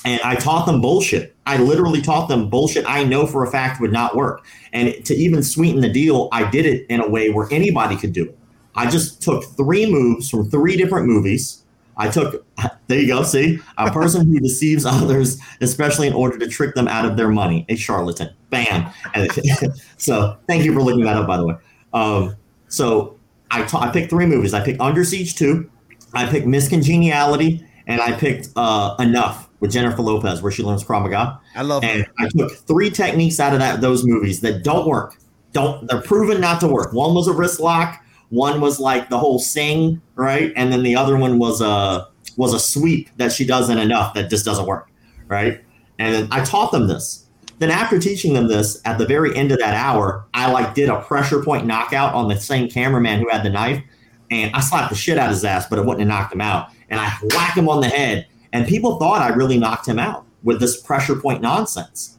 And 0.05 0.21
I 0.21 0.35
taught 0.35 0.67
them 0.67 0.79
bullshit. 0.79 1.35
I 1.47 1.57
literally 1.57 2.01
taught 2.01 2.27
them 2.29 2.49
bullshit 2.49 2.85
I 2.87 3.03
know 3.03 3.25
for 3.25 3.43
a 3.43 3.49
fact 3.49 3.81
would 3.81 3.91
not 3.91 4.15
work. 4.15 4.45
And 4.73 5.03
to 5.05 5.15
even 5.15 5.41
sweeten 5.41 5.81
the 5.81 5.91
deal, 5.91 6.29
I 6.31 6.49
did 6.49 6.67
it 6.67 6.85
in 6.87 7.01
a 7.01 7.09
way 7.09 7.31
where 7.31 7.47
anybody 7.51 7.95
could 7.95 8.13
do 8.13 8.25
it. 8.25 8.37
I 8.75 8.89
just 8.89 9.23
took 9.23 9.43
three 9.57 9.91
moves 9.91 10.29
from 10.29 10.49
three 10.51 10.77
different 10.77 11.07
movies. 11.07 11.62
I 11.97 12.09
took, 12.09 12.45
there 12.87 12.99
you 12.99 13.07
go, 13.07 13.23
see, 13.23 13.59
a 13.77 13.91
person 13.91 14.25
who 14.27 14.39
deceives 14.39 14.85
others, 14.85 15.39
especially 15.61 16.07
in 16.07 16.13
order 16.13 16.37
to 16.39 16.47
trick 16.47 16.75
them 16.75 16.87
out 16.87 17.05
of 17.05 17.17
their 17.17 17.29
money, 17.29 17.65
a 17.69 17.75
charlatan. 17.75 18.29
Bam. 18.49 18.91
And 19.13 19.29
so 19.97 20.37
thank 20.47 20.63
you 20.63 20.73
for 20.73 20.81
looking 20.81 21.03
that 21.05 21.17
up, 21.17 21.27
by 21.27 21.37
the 21.37 21.45
way. 21.45 21.55
Um, 21.93 22.35
so 22.67 23.17
I 23.51 23.63
ta- 23.63 23.81
I 23.81 23.91
picked 23.91 24.09
three 24.09 24.25
movies. 24.25 24.53
I 24.53 24.63
picked 24.63 24.81
Under 24.81 25.03
Siege 25.03 25.35
2, 25.35 25.69
I 26.13 26.25
picked 26.25 26.47
Miss 26.47 26.67
Congeniality, 26.69 27.65
and 27.87 28.01
I 28.01 28.13
picked 28.13 28.49
uh, 28.55 28.95
Enough 28.99 29.49
with 29.59 29.71
Jennifer 29.71 30.01
Lopez, 30.01 30.41
where 30.41 30.51
she 30.51 30.63
learns 30.63 30.83
Krav 30.83 31.03
Maga. 31.03 31.39
I 31.55 31.61
love 31.61 31.83
And 31.83 32.03
her. 32.03 32.13
I 32.19 32.27
took 32.29 32.51
three 32.51 32.89
techniques 32.89 33.39
out 33.39 33.53
of 33.53 33.59
that 33.59 33.81
those 33.81 34.05
movies 34.05 34.41
that 34.41 34.63
don't 34.63 34.87
work. 34.87 35.15
Don't 35.53 35.87
they're 35.87 36.01
proven 36.01 36.41
not 36.41 36.59
to 36.61 36.67
work. 36.67 36.93
One 36.93 37.13
was 37.13 37.27
a 37.27 37.33
wrist 37.33 37.59
lock. 37.59 38.02
One 38.33 38.61
was 38.61 38.79
like 38.79 39.09
the 39.09 39.19
whole 39.19 39.37
sing, 39.37 40.01
right? 40.15 40.51
And 40.55 40.73
then 40.73 40.81
the 40.81 40.95
other 40.95 41.17
one 41.17 41.37
was 41.37 41.61
a 41.61 42.07
was 42.35 42.51
a 42.51 42.59
sweep 42.59 43.09
that 43.17 43.31
she 43.31 43.45
does 43.45 43.69
not 43.69 43.77
enough 43.77 44.15
that 44.15 44.31
just 44.31 44.43
doesn't 44.43 44.65
work, 44.65 44.89
right? 45.27 45.63
And 45.99 46.27
I 46.33 46.43
taught 46.43 46.71
them 46.71 46.87
this. 46.87 47.27
Then 47.59 47.69
after 47.69 47.99
teaching 47.99 48.33
them 48.33 48.47
this, 48.47 48.81
at 48.85 48.97
the 48.97 49.05
very 49.05 49.35
end 49.35 49.51
of 49.51 49.59
that 49.59 49.75
hour, 49.75 50.25
I 50.33 50.51
like 50.51 50.73
did 50.73 50.89
a 50.89 50.99
pressure 51.01 51.43
point 51.43 51.67
knockout 51.67 52.15
on 52.15 52.27
the 52.27 52.35
same 52.39 52.67
cameraman 52.67 53.19
who 53.19 53.29
had 53.29 53.43
the 53.43 53.51
knife, 53.51 53.83
and 54.31 54.49
I 54.55 54.61
slapped 54.61 54.89
the 54.89 54.95
shit 54.95 55.19
out 55.19 55.27
of 55.27 55.35
his 55.35 55.45
ass, 55.45 55.67
but 55.69 55.77
it 55.77 55.85
wouldn't 55.85 55.99
have 55.99 56.07
knocked 56.07 56.33
him 56.33 56.41
out. 56.41 56.69
And 56.89 56.99
I 56.99 57.15
whack 57.35 57.55
him 57.55 57.69
on 57.69 57.81
the 57.81 57.87
head, 57.87 58.25
and 58.51 58.67
people 58.67 58.97
thought 58.97 59.21
I 59.21 59.29
really 59.35 59.59
knocked 59.59 59.87
him 59.87 59.99
out 59.99 60.25
with 60.41 60.59
this 60.59 60.81
pressure 60.81 61.15
point 61.15 61.43
nonsense. 61.43 62.17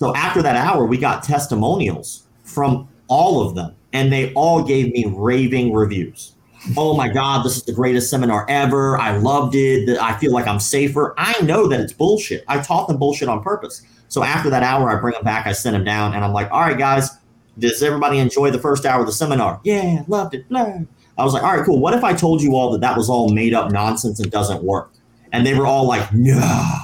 So 0.00 0.12
after 0.16 0.42
that 0.42 0.56
hour, 0.56 0.86
we 0.86 0.98
got 0.98 1.22
testimonials 1.22 2.26
from 2.42 2.88
all 3.06 3.46
of 3.46 3.54
them, 3.54 3.76
and 3.92 4.12
they 4.12 4.32
all 4.34 4.62
gave 4.62 4.92
me 4.92 5.04
raving 5.08 5.72
reviews. 5.72 6.34
Oh 6.76 6.96
my 6.96 7.08
God, 7.08 7.44
this 7.44 7.56
is 7.56 7.64
the 7.64 7.72
greatest 7.72 8.08
seminar 8.08 8.46
ever. 8.48 8.96
I 8.98 9.16
loved 9.16 9.54
it. 9.56 9.98
I 9.98 10.16
feel 10.18 10.32
like 10.32 10.46
I'm 10.46 10.60
safer. 10.60 11.14
I 11.18 11.40
know 11.42 11.66
that 11.66 11.80
it's 11.80 11.92
bullshit. 11.92 12.44
I 12.46 12.60
taught 12.60 12.86
them 12.86 12.98
bullshit 12.98 13.28
on 13.28 13.42
purpose. 13.42 13.82
So 14.08 14.22
after 14.22 14.48
that 14.50 14.62
hour, 14.62 14.90
I 14.90 15.00
bring 15.00 15.14
them 15.14 15.24
back, 15.24 15.46
I 15.46 15.52
send 15.52 15.74
them 15.74 15.84
down, 15.84 16.14
and 16.14 16.24
I'm 16.24 16.32
like, 16.32 16.50
all 16.52 16.60
right, 16.60 16.76
guys, 16.76 17.10
does 17.58 17.82
everybody 17.82 18.18
enjoy 18.18 18.50
the 18.50 18.58
first 18.58 18.86
hour 18.86 19.00
of 19.00 19.06
the 19.06 19.12
seminar? 19.12 19.60
Yeah, 19.64 20.04
loved 20.06 20.34
it. 20.34 20.48
Blah. 20.48 20.80
I 21.18 21.24
was 21.24 21.34
like, 21.34 21.42
all 21.42 21.56
right, 21.56 21.64
cool. 21.64 21.80
What 21.80 21.94
if 21.94 22.04
I 22.04 22.14
told 22.14 22.42
you 22.42 22.54
all 22.54 22.70
that 22.72 22.80
that 22.80 22.96
was 22.96 23.10
all 23.10 23.30
made 23.30 23.54
up 23.54 23.72
nonsense 23.72 24.20
and 24.20 24.30
doesn't 24.30 24.62
work? 24.62 24.90
And 25.32 25.46
they 25.46 25.54
were 25.54 25.66
all 25.66 25.86
like, 25.86 26.12
no. 26.12 26.78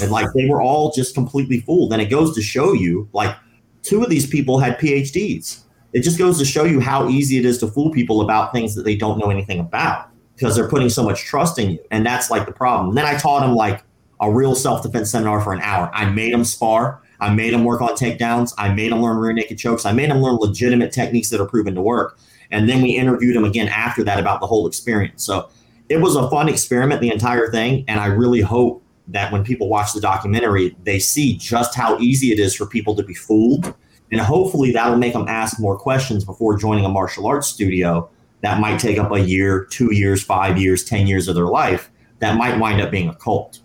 And 0.00 0.10
like 0.10 0.26
they 0.34 0.46
were 0.46 0.62
all 0.62 0.92
just 0.92 1.14
completely 1.14 1.60
fooled. 1.60 1.92
And 1.92 2.00
it 2.00 2.06
goes 2.06 2.34
to 2.34 2.42
show 2.42 2.72
you, 2.72 3.08
like, 3.12 3.36
two 3.82 4.02
of 4.02 4.10
these 4.10 4.26
people 4.26 4.58
had 4.58 4.78
PhDs. 4.78 5.62
It 5.92 6.02
just 6.02 6.18
goes 6.18 6.38
to 6.38 6.44
show 6.44 6.64
you 6.64 6.80
how 6.80 7.08
easy 7.08 7.38
it 7.38 7.44
is 7.44 7.58
to 7.58 7.66
fool 7.66 7.90
people 7.90 8.20
about 8.20 8.52
things 8.52 8.74
that 8.74 8.82
they 8.82 8.96
don't 8.96 9.18
know 9.18 9.30
anything 9.30 9.58
about 9.58 10.10
because 10.34 10.54
they're 10.54 10.68
putting 10.68 10.88
so 10.88 11.02
much 11.02 11.22
trust 11.22 11.58
in 11.58 11.70
you. 11.70 11.78
And 11.90 12.04
that's 12.04 12.30
like 12.30 12.46
the 12.46 12.52
problem. 12.52 12.90
And 12.90 12.98
then 12.98 13.06
I 13.06 13.16
taught 13.16 13.40
them 13.40 13.54
like 13.54 13.82
a 14.20 14.30
real 14.30 14.54
self 14.54 14.82
defense 14.82 15.10
seminar 15.10 15.40
for 15.40 15.52
an 15.52 15.60
hour. 15.60 15.90
I 15.94 16.10
made 16.10 16.32
them 16.32 16.44
spar. 16.44 17.02
I 17.20 17.34
made 17.34 17.52
them 17.52 17.64
work 17.64 17.80
on 17.80 17.90
takedowns. 17.90 18.52
I 18.58 18.72
made 18.72 18.92
them 18.92 19.02
learn 19.02 19.16
rear 19.16 19.32
naked 19.32 19.58
chokes. 19.58 19.84
I 19.84 19.92
made 19.92 20.10
them 20.10 20.18
learn 20.18 20.36
legitimate 20.36 20.92
techniques 20.92 21.30
that 21.30 21.40
are 21.40 21.46
proven 21.46 21.74
to 21.74 21.82
work. 21.82 22.18
And 22.50 22.68
then 22.68 22.82
we 22.82 22.90
interviewed 22.90 23.34
them 23.34 23.44
again 23.44 23.68
after 23.68 24.04
that 24.04 24.18
about 24.18 24.40
the 24.40 24.46
whole 24.46 24.66
experience. 24.66 25.24
So 25.24 25.50
it 25.88 25.98
was 25.98 26.16
a 26.16 26.30
fun 26.30 26.48
experiment, 26.48 27.00
the 27.00 27.10
entire 27.10 27.50
thing. 27.50 27.84
And 27.88 28.00
I 28.00 28.06
really 28.06 28.40
hope 28.40 28.82
that 29.08 29.32
when 29.32 29.42
people 29.42 29.68
watch 29.68 29.92
the 29.92 30.00
documentary, 30.00 30.76
they 30.84 30.98
see 30.98 31.36
just 31.36 31.74
how 31.74 31.98
easy 31.98 32.30
it 32.30 32.38
is 32.38 32.54
for 32.54 32.66
people 32.66 32.94
to 32.96 33.02
be 33.02 33.14
fooled. 33.14 33.74
And 34.10 34.20
hopefully 34.20 34.72
that'll 34.72 34.96
make 34.96 35.12
them 35.12 35.26
ask 35.28 35.60
more 35.60 35.76
questions 35.78 36.24
before 36.24 36.56
joining 36.56 36.84
a 36.84 36.88
martial 36.88 37.26
arts 37.26 37.46
studio 37.48 38.08
that 38.40 38.60
might 38.60 38.78
take 38.78 38.98
up 38.98 39.12
a 39.12 39.20
year, 39.20 39.64
two 39.70 39.92
years, 39.94 40.22
five 40.22 40.56
years, 40.58 40.84
10 40.84 41.06
years 41.06 41.28
of 41.28 41.34
their 41.34 41.46
life 41.46 41.90
that 42.20 42.36
might 42.36 42.58
wind 42.58 42.80
up 42.80 42.90
being 42.90 43.08
a 43.08 43.14
cult. 43.14 43.60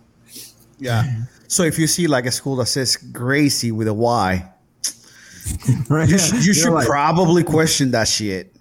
Yeah. 0.78 1.04
So 1.48 1.62
if 1.62 1.78
you 1.78 1.86
see 1.86 2.06
like 2.06 2.26
a 2.26 2.30
school 2.32 2.56
that 2.56 2.66
says 2.66 2.96
Gracie 2.96 3.72
with 3.72 3.88
a 3.88 3.94
Y, 3.94 4.50
Right? 5.88 6.08
you, 6.08 6.18
sh- 6.18 6.32
you 6.46 6.54
should 6.54 6.72
like, 6.72 6.86
probably 6.86 7.44
question 7.44 7.90
that 7.92 8.08
shit. 8.08 8.54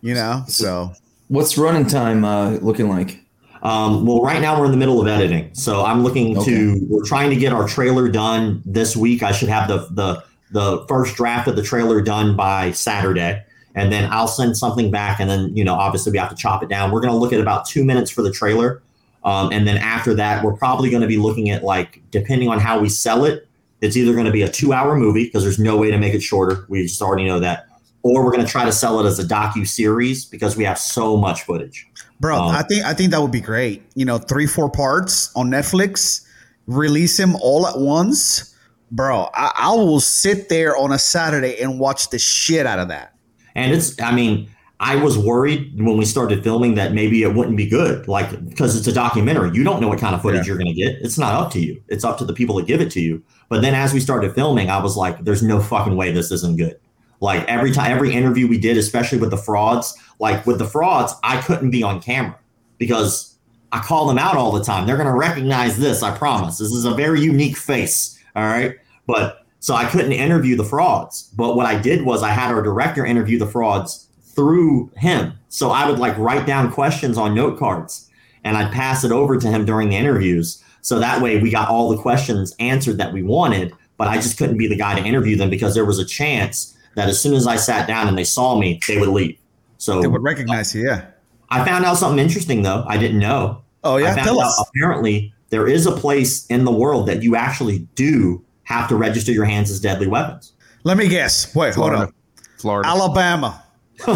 You 0.00 0.14
know. 0.14 0.44
So 0.48 0.92
What's 1.28 1.56
running 1.58 1.86
time 1.86 2.24
uh, 2.24 2.52
looking 2.56 2.88
like? 2.88 3.20
Um, 3.62 4.04
well, 4.06 4.20
right 4.22 4.40
now 4.40 4.58
we're 4.58 4.64
in 4.66 4.70
the 4.72 4.76
middle 4.76 5.00
of 5.00 5.06
editing, 5.06 5.54
so 5.54 5.84
I'm 5.84 6.02
looking 6.02 6.36
Okay. 6.36 6.50
to. 6.50 6.86
We're 6.88 7.04
trying 7.04 7.30
to 7.30 7.36
get 7.36 7.52
our 7.52 7.66
trailer 7.68 8.08
done 8.08 8.60
this 8.66 8.96
week. 8.96 9.22
I 9.22 9.30
should 9.32 9.48
have 9.48 9.68
the 9.68 9.86
the 9.92 10.24
the 10.52 10.84
first 10.88 11.16
draft 11.16 11.48
of 11.48 11.56
the 11.56 11.62
trailer 11.62 12.00
done 12.00 12.36
by 12.36 12.70
Saturday, 12.72 13.42
and 13.74 13.90
then 13.92 14.08
I'll 14.10 14.28
send 14.28 14.56
something 14.56 14.90
back, 14.90 15.18
and 15.20 15.28
then 15.28 15.56
you 15.56 15.64
know, 15.64 15.74
obviously 15.74 16.12
we 16.12 16.18
have 16.18 16.30
to 16.30 16.36
chop 16.36 16.62
it 16.62 16.68
down. 16.68 16.90
We're 16.92 17.00
going 17.00 17.12
to 17.12 17.18
look 17.18 17.32
at 17.32 17.40
about 17.40 17.66
two 17.66 17.84
minutes 17.84 18.10
for 18.10 18.22
the 18.22 18.30
trailer, 18.30 18.82
um, 19.24 19.50
and 19.52 19.66
then 19.66 19.78
after 19.78 20.14
that, 20.14 20.44
we're 20.44 20.56
probably 20.56 20.90
going 20.90 21.02
to 21.02 21.08
be 21.08 21.16
looking 21.16 21.50
at 21.50 21.62
like 21.64 22.02
depending 22.10 22.48
on 22.48 22.60
how 22.60 22.78
we 22.78 22.88
sell 22.88 23.24
it. 23.24 23.48
It's 23.80 23.96
either 23.96 24.12
going 24.12 24.26
to 24.26 24.32
be 24.32 24.42
a 24.42 24.48
two-hour 24.48 24.96
movie 24.96 25.24
because 25.24 25.42
there's 25.42 25.58
no 25.58 25.76
way 25.76 25.90
to 25.90 25.98
make 25.98 26.14
it 26.14 26.22
shorter. 26.22 26.64
We 26.68 26.82
just 26.82 27.02
already 27.02 27.24
know 27.24 27.40
that, 27.40 27.66
or 28.02 28.24
we're 28.24 28.30
going 28.30 28.44
to 28.44 28.50
try 28.50 28.64
to 28.64 28.72
sell 28.72 29.00
it 29.00 29.06
as 29.06 29.18
a 29.18 29.24
docu 29.24 29.66
series 29.66 30.24
because 30.24 30.56
we 30.56 30.64
have 30.64 30.78
so 30.78 31.16
much 31.16 31.42
footage. 31.42 31.88
Bro, 32.20 32.36
Um, 32.36 32.54
I 32.54 32.62
think 32.62 32.84
I 32.84 32.94
think 32.94 33.10
that 33.10 33.20
would 33.20 33.32
be 33.32 33.40
great. 33.40 33.82
You 33.96 34.04
know, 34.04 34.18
three, 34.18 34.46
four 34.46 34.70
parts 34.70 35.32
on 35.34 35.50
Netflix, 35.50 36.24
release 36.68 37.16
them 37.16 37.34
all 37.40 37.66
at 37.66 37.78
once. 37.78 38.51
Bro, 38.92 39.30
I, 39.34 39.52
I 39.56 39.70
will 39.74 40.00
sit 40.00 40.48
there 40.48 40.76
on 40.76 40.92
a 40.92 40.98
Saturday 40.98 41.60
and 41.60 41.80
watch 41.80 42.10
the 42.10 42.18
shit 42.18 42.66
out 42.66 42.78
of 42.78 42.88
that. 42.88 43.14
And 43.54 43.72
it's, 43.72 44.00
I 44.00 44.14
mean, 44.14 44.48
I 44.80 44.96
was 44.96 45.16
worried 45.16 45.80
when 45.80 45.96
we 45.96 46.04
started 46.04 46.42
filming 46.42 46.74
that 46.74 46.92
maybe 46.92 47.22
it 47.22 47.34
wouldn't 47.34 47.56
be 47.56 47.68
good, 47.68 48.06
like 48.08 48.30
because 48.48 48.76
it's 48.76 48.86
a 48.86 48.92
documentary. 48.92 49.50
You 49.54 49.64
don't 49.64 49.80
know 49.80 49.88
what 49.88 49.98
kind 49.98 50.14
of 50.14 50.20
footage 50.20 50.46
you're 50.46 50.58
going 50.58 50.74
to 50.74 50.74
get. 50.74 50.96
It's 51.00 51.16
not 51.16 51.34
up 51.34 51.52
to 51.52 51.60
you. 51.60 51.80
It's 51.88 52.04
up 52.04 52.18
to 52.18 52.24
the 52.24 52.32
people 52.32 52.56
that 52.56 52.66
give 52.66 52.80
it 52.80 52.90
to 52.92 53.00
you. 53.00 53.22
But 53.48 53.62
then 53.62 53.74
as 53.74 53.94
we 53.94 54.00
started 54.00 54.34
filming, 54.34 54.70
I 54.70 54.82
was 54.82 54.96
like, 54.96 55.24
"There's 55.24 55.42
no 55.42 55.60
fucking 55.60 55.96
way 55.96 56.10
this 56.10 56.32
isn't 56.32 56.56
good." 56.56 56.80
Like 57.20 57.46
every 57.46 57.70
time, 57.70 57.92
every 57.92 58.12
interview 58.12 58.48
we 58.48 58.58
did, 58.58 58.76
especially 58.76 59.18
with 59.18 59.30
the 59.30 59.36
frauds, 59.36 59.96
like 60.18 60.44
with 60.46 60.58
the 60.58 60.66
frauds, 60.66 61.14
I 61.22 61.40
couldn't 61.40 61.70
be 61.70 61.84
on 61.84 62.02
camera 62.02 62.36
because 62.78 63.38
I 63.70 63.78
call 63.78 64.08
them 64.08 64.18
out 64.18 64.36
all 64.36 64.50
the 64.50 64.64
time. 64.64 64.84
They're 64.84 64.96
going 64.96 65.06
to 65.06 65.14
recognize 65.14 65.78
this. 65.78 66.02
I 66.02 66.16
promise. 66.18 66.58
This 66.58 66.72
is 66.72 66.84
a 66.84 66.92
very 66.92 67.20
unique 67.20 67.56
face. 67.56 68.18
All 68.34 68.42
right, 68.42 68.74
but 69.06 69.44
so 69.60 69.74
I 69.74 69.84
couldn't 69.84 70.12
interview 70.12 70.56
the 70.56 70.64
frauds. 70.64 71.30
But 71.36 71.54
what 71.56 71.66
I 71.66 71.80
did 71.80 72.04
was 72.04 72.22
I 72.22 72.30
had 72.30 72.52
our 72.52 72.62
director 72.62 73.06
interview 73.06 73.38
the 73.38 73.46
frauds 73.46 74.08
through 74.34 74.90
him. 74.96 75.34
So 75.48 75.70
I 75.70 75.88
would 75.88 75.98
like 75.98 76.16
write 76.18 76.46
down 76.46 76.72
questions 76.72 77.16
on 77.16 77.34
note 77.34 77.58
cards 77.58 78.08
and 78.44 78.56
I'd 78.56 78.72
pass 78.72 79.04
it 79.04 79.12
over 79.12 79.38
to 79.38 79.46
him 79.48 79.64
during 79.64 79.90
the 79.90 79.96
interviews. 79.96 80.62
So 80.80 80.98
that 80.98 81.22
way 81.22 81.40
we 81.40 81.50
got 81.50 81.68
all 81.68 81.90
the 81.90 82.02
questions 82.02 82.54
answered 82.58 82.98
that 82.98 83.12
we 83.12 83.22
wanted, 83.22 83.72
but 83.98 84.08
I 84.08 84.16
just 84.16 84.36
couldn't 84.36 84.56
be 84.58 84.66
the 84.66 84.76
guy 84.76 84.98
to 84.98 85.06
interview 85.06 85.36
them 85.36 85.48
because 85.50 85.74
there 85.74 85.84
was 85.84 85.98
a 86.00 86.04
chance 86.04 86.76
that 86.96 87.08
as 87.08 87.20
soon 87.20 87.34
as 87.34 87.46
I 87.46 87.56
sat 87.56 87.86
down 87.86 88.08
and 88.08 88.18
they 88.18 88.24
saw 88.24 88.58
me, 88.58 88.80
they 88.88 88.98
would 88.98 89.10
leave. 89.10 89.38
So 89.78 90.00
They 90.00 90.08
would 90.08 90.22
recognize 90.22 90.74
you, 90.74 90.84
yeah. 90.86 91.06
I 91.50 91.64
found 91.64 91.84
out 91.84 91.98
something 91.98 92.18
interesting 92.18 92.62
though. 92.62 92.84
I 92.88 92.96
didn't 92.96 93.18
know. 93.18 93.62
Oh 93.84 93.96
I 93.96 94.00
yeah, 94.00 94.14
found 94.14 94.26
tell 94.26 94.40
out 94.40 94.48
us. 94.48 94.68
apparently 94.68 95.32
there 95.50 95.68
is 95.68 95.86
a 95.86 95.92
place 95.92 96.46
in 96.46 96.64
the 96.64 96.72
world 96.72 97.06
that 97.08 97.22
you 97.22 97.36
actually 97.36 97.80
do 97.94 98.42
have 98.64 98.88
to 98.88 98.96
register 98.96 99.32
your 99.32 99.44
hands 99.44 99.70
as 99.70 99.80
deadly 99.80 100.06
weapons. 100.06 100.52
Let 100.84 100.96
me 100.96 101.08
guess. 101.08 101.54
Wait, 101.54 101.74
hold 101.74 101.92
Florida. 101.92 102.08
up. 102.08 102.14
Florida. 102.58 102.88
Alabama. 102.88 103.62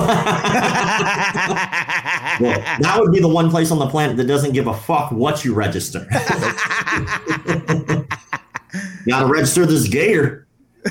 Well, 2.40 2.60
that 2.80 2.96
would 3.00 3.12
be 3.12 3.20
the 3.20 3.28
one 3.28 3.50
place 3.50 3.70
on 3.70 3.78
the 3.78 3.86
planet 3.88 4.16
that 4.18 4.26
doesn't 4.26 4.52
give 4.52 4.66
a 4.66 4.74
fuck 4.74 5.10
what 5.10 5.42
you 5.44 5.54
register. 5.54 6.00
you 6.10 6.16
Gotta 9.06 9.26
register 9.26 9.64
this 9.64 9.88
gator. 9.88 10.46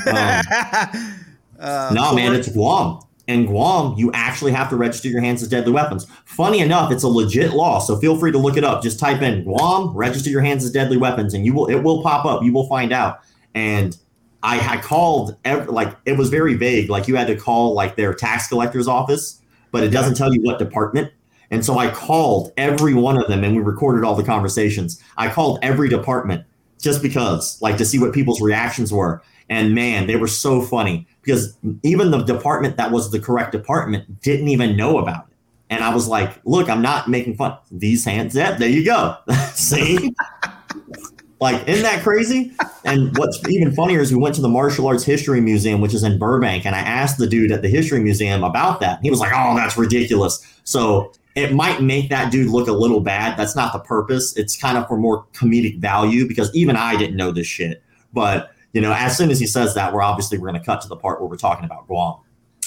Um, 0.08 1.94
no, 1.94 2.14
man, 2.16 2.34
it's 2.34 2.50
Guam. 2.52 3.00
In 3.28 3.46
Guam, 3.46 3.96
you 3.98 4.12
actually 4.14 4.52
have 4.54 4.70
to 4.70 4.76
register 4.76 5.08
your 5.08 5.22
hands 5.22 5.42
as 5.44 5.50
deadly 5.50 5.72
weapons. 5.72 6.08
Funny 6.26 6.60
enough, 6.60 6.92
it's 6.92 7.04
a 7.04 7.08
legit 7.08 7.54
law, 7.54 7.80
so 7.80 7.98
feel 7.98 8.18
free 8.18 8.32
to 8.32 8.38
look 8.38 8.58
it 8.58 8.64
up. 8.64 8.82
Just 8.84 9.00
type 9.00 9.22
in 9.22 9.44
Guam, 9.44 9.96
register 9.96 10.30
your 10.30 10.42
hands 10.42 10.64
as 10.64 10.72
deadly 10.72 10.98
weapons, 10.98 11.34
and 11.34 11.46
you 11.46 11.54
will 11.54 11.68
it 11.68 11.82
will 11.84 12.02
pop 12.02 12.26
up. 12.26 12.44
You 12.44 12.54
will 12.54 12.68
find 12.68 12.92
out. 12.92 13.20
And 13.56 13.98
I 14.44 14.58
had 14.58 14.84
called 14.84 15.36
ev- 15.44 15.70
like 15.70 15.96
it 16.06 16.18
was 16.18 16.30
very 16.30 16.54
vague. 16.54 16.90
Like 16.90 17.08
you 17.08 17.16
had 17.16 17.28
to 17.28 17.36
call 17.36 17.74
like 17.74 17.96
their 17.96 18.14
tax 18.14 18.48
collector's 18.48 18.88
office, 18.88 19.42
but 19.72 19.84
it 19.84 19.90
doesn't 19.90 20.16
tell 20.16 20.32
you 20.32 20.42
what 20.42 20.60
department. 20.60 21.12
And 21.50 21.66
so 21.66 21.80
I 21.80 21.90
called 21.90 22.52
every 22.58 22.94
one 22.94 23.20
of 23.22 23.28
them, 23.28 23.44
and 23.44 23.56
we 23.56 23.62
recorded 23.62 24.04
all 24.04 24.16
the 24.16 24.24
conversations. 24.24 25.02
I 25.18 25.30
called 25.30 25.60
every 25.62 25.90
department 25.90 26.46
just 26.80 27.02
because, 27.02 27.62
like, 27.62 27.78
to 27.78 27.86
see 27.86 27.98
what 27.98 28.14
people's 28.14 28.42
reactions 28.42 28.92
were. 28.92 29.22
And 29.50 29.76
man, 29.76 30.08
they 30.08 30.16
were 30.16 30.28
so 30.28 30.62
funny 30.62 31.08
because 31.22 31.56
even 31.84 32.12
the 32.12 32.24
department 32.24 32.78
that 32.78 32.92
was 32.92 33.12
the 33.12 33.20
correct 33.20 33.52
department 33.52 34.22
didn't 34.22 34.48
even 34.48 34.76
know 34.76 34.98
about 34.98 35.28
it. 35.28 35.36
And 35.70 35.84
I 35.84 35.94
was 35.94 36.08
like, 36.08 36.40
look, 36.46 36.70
I'm 36.70 36.82
not 36.82 37.10
making 37.10 37.36
fun. 37.36 37.58
These 37.72 38.06
hands, 38.06 38.36
yeah, 38.36 38.52
there 38.58 38.70
you 38.70 38.86
go. 38.86 39.18
See? 39.54 40.14
like, 41.42 41.68
isn't 41.68 41.84
that 41.84 42.02
crazy? 42.02 42.54
And 42.86 43.16
what's 43.18 43.40
even 43.50 43.74
funnier 43.74 44.00
is 44.00 44.12
we 44.12 44.18
went 44.18 44.36
to 44.36 44.42
the 44.42 44.50
Martial 44.50 44.88
Arts 44.88 45.04
History 45.04 45.42
Museum, 45.42 45.82
which 45.82 45.94
is 45.94 46.04
in 46.04 46.18
Burbank, 46.18 46.66
and 46.66 46.76
I 46.76 46.80
asked 46.80 47.18
the 47.18 47.28
dude 47.28 47.52
at 47.52 47.62
the 47.62 47.68
History 47.68 48.00
Museum 48.00 48.44
about 48.44 48.80
that. 48.80 49.00
He 49.02 49.10
was 49.10 49.20
like, 49.20 49.32
oh, 49.34 49.56
that's 49.56 49.78
ridiculous. 49.78 50.40
So 50.64 51.12
it 51.36 51.54
might 51.54 51.82
make 51.82 52.10
that 52.10 52.32
dude 52.32 52.50
look 52.50 52.68
a 52.68 52.74
little 52.74 53.02
bad. 53.02 53.38
That's 53.38 53.56
not 53.56 53.74
the 53.74 53.80
purpose. 53.80 54.36
It's 54.38 54.56
kind 54.56 54.78
of 54.78 54.88
for 54.88 54.98
more 54.98 55.26
comedic 55.34 55.80
value 55.80 56.28
because 56.28 56.54
even 56.56 56.78
I 56.78 56.96
didn't 56.96 57.18
know 57.18 57.32
this 57.32 57.48
shit. 57.48 57.84
But 58.14 58.52
you 58.72 58.82
know, 58.82 58.94
as 58.94 59.18
soon 59.18 59.30
as 59.30 59.40
he 59.40 59.48
says 59.48 59.74
that, 59.76 59.94
we're 59.94 60.02
obviously 60.02 60.38
we're 60.38 60.50
going 60.50 60.60
to 60.60 60.66
cut 60.66 60.82
to 60.82 60.88
the 60.88 60.96
part 60.96 61.20
where 61.20 61.30
we're 61.30 61.38
talking 61.38 61.66
about 61.66 61.88
Guam. 61.88 62.20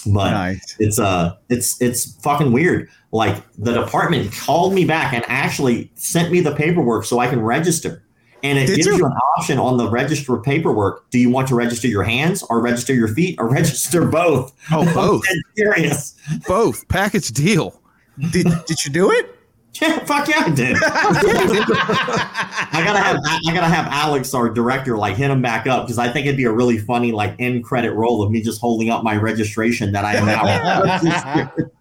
But 0.07 0.31
nice. 0.31 0.77
it's 0.78 0.99
uh 0.99 1.36
it's 1.49 1.81
it's 1.82 2.15
fucking 2.23 2.53
weird. 2.53 2.89
Like 3.11 3.43
the 3.57 3.73
department 3.73 4.32
called 4.32 4.73
me 4.73 4.85
back 4.85 5.12
and 5.12 5.24
actually 5.28 5.90
sent 5.95 6.31
me 6.31 6.40
the 6.40 6.55
paperwork 6.55 7.05
so 7.05 7.19
I 7.19 7.27
can 7.27 7.40
register. 7.40 8.05
And 8.43 8.59
it 8.59 8.66
Did 8.66 8.77
gives 8.77 8.86
you? 8.86 8.97
you? 8.98 9.06
an 9.06 9.12
option 9.36 9.59
on 9.59 9.77
the 9.78 9.89
register 9.90 10.36
paperwork. 10.36 11.09
Do 11.10 11.19
you 11.19 11.28
want 11.31 11.48
to 11.48 11.55
register 11.55 11.89
your 11.89 12.05
hands 12.05 12.43
or 12.44 12.60
register 12.60 12.94
your 12.94 13.09
feet 13.09 13.36
or 13.39 13.48
register 13.52 14.05
both? 14.05 14.55
Oh, 14.70 14.85
both. 14.94 15.24
Serious. 15.56 16.15
both. 16.47 16.86
Package 16.89 17.28
deal. 17.31 17.81
Did 18.31 18.47
did 18.66 18.85
you 18.85 18.90
do 18.93 19.10
it? 19.12 19.35
Yeah, 19.81 20.05
fuck 20.05 20.27
yeah, 20.28 20.43
I 20.47 20.51
did. 20.51 20.77
Oh, 20.82 20.89
I 22.73 22.82
gotta 22.85 22.98
have 22.98 23.20
I 23.24 23.55
gotta 23.55 23.66
have 23.66 23.86
Alex, 23.93 24.35
our 24.35 24.48
director, 24.48 24.97
like 24.97 25.16
hit 25.16 25.31
him 25.31 25.40
back 25.43 25.66
up 25.66 25.86
because 25.86 25.98
I 25.98 26.09
think 26.09 26.27
it'd 26.27 26.36
be 26.36 26.44
a 26.44 26.52
really 26.52 26.78
funny 26.78 27.12
like 27.12 27.35
end 27.39 27.65
credit 27.65 27.93
roll 27.93 28.23
of 28.23 28.31
me 28.31 28.43
just 28.43 28.60
holding 28.60 28.90
up 28.90 29.05
my 29.05 29.16
registration 29.16 29.93
that 29.93 30.05
I 30.05 30.15
am 30.16 30.27
now. 30.27 31.56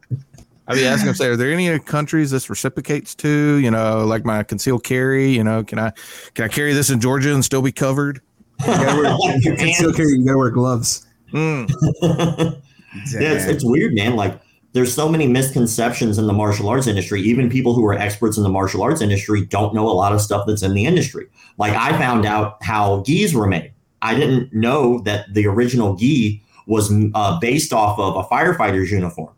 I'd 0.67 0.75
be 0.75 0.85
asking 0.85 1.09
him, 1.09 1.15
say, 1.15 1.27
are 1.27 1.37
there 1.37 1.51
any 1.51 1.79
countries 1.79 2.31
this 2.31 2.49
reciprocates 2.49 3.15
to? 3.15 3.57
You 3.57 3.71
know, 3.71 4.05
like 4.05 4.25
my 4.25 4.43
concealed 4.43 4.83
carry. 4.83 5.29
You 5.29 5.43
know, 5.43 5.63
can 5.63 5.79
I 5.79 5.93
can 6.33 6.45
I 6.45 6.47
carry 6.47 6.73
this 6.73 6.89
in 6.89 6.99
Georgia 6.99 7.33
and 7.33 7.43
still 7.43 7.61
be 7.61 7.71
covered? 7.71 8.21
You 8.61 8.65
gotta 8.67 8.97
wear, 8.97 9.37
you 9.39 9.55
can 9.55 9.93
carry, 9.93 10.11
you 10.13 10.25
gotta 10.25 10.37
wear 10.37 10.49
gloves. 10.49 11.07
Mm. 11.31 12.61
Yeah, 13.19 13.33
it's, 13.33 13.45
it's 13.45 13.63
weird, 13.63 13.93
man. 13.93 14.15
Like 14.15 14.39
there's 14.73 14.93
so 14.93 15.09
many 15.09 15.27
misconceptions 15.27 16.17
in 16.17 16.27
the 16.27 16.33
martial 16.33 16.69
arts 16.69 16.87
industry. 16.87 17.21
Even 17.21 17.49
people 17.49 17.73
who 17.73 17.85
are 17.85 17.93
experts 17.93 18.37
in 18.37 18.43
the 18.43 18.49
martial 18.49 18.81
arts 18.81 19.01
industry 19.01 19.45
don't 19.45 19.73
know 19.73 19.87
a 19.87 19.91
lot 19.93 20.13
of 20.13 20.21
stuff 20.21 20.45
that's 20.47 20.63
in 20.63 20.73
the 20.73 20.85
industry. 20.85 21.27
Like 21.57 21.73
I 21.73 21.97
found 21.97 22.25
out 22.25 22.61
how 22.61 23.01
gis 23.01 23.33
were 23.33 23.47
made. 23.47 23.73
I 24.01 24.15
didn't 24.15 24.53
know 24.53 24.99
that 24.99 25.33
the 25.33 25.47
original 25.47 25.95
gi 25.95 26.41
was 26.67 26.93
uh, 27.15 27.39
based 27.39 27.73
off 27.73 27.97
of 27.97 28.15
a 28.15 28.23
firefighter's 28.27 28.91
uniform. 28.91 29.33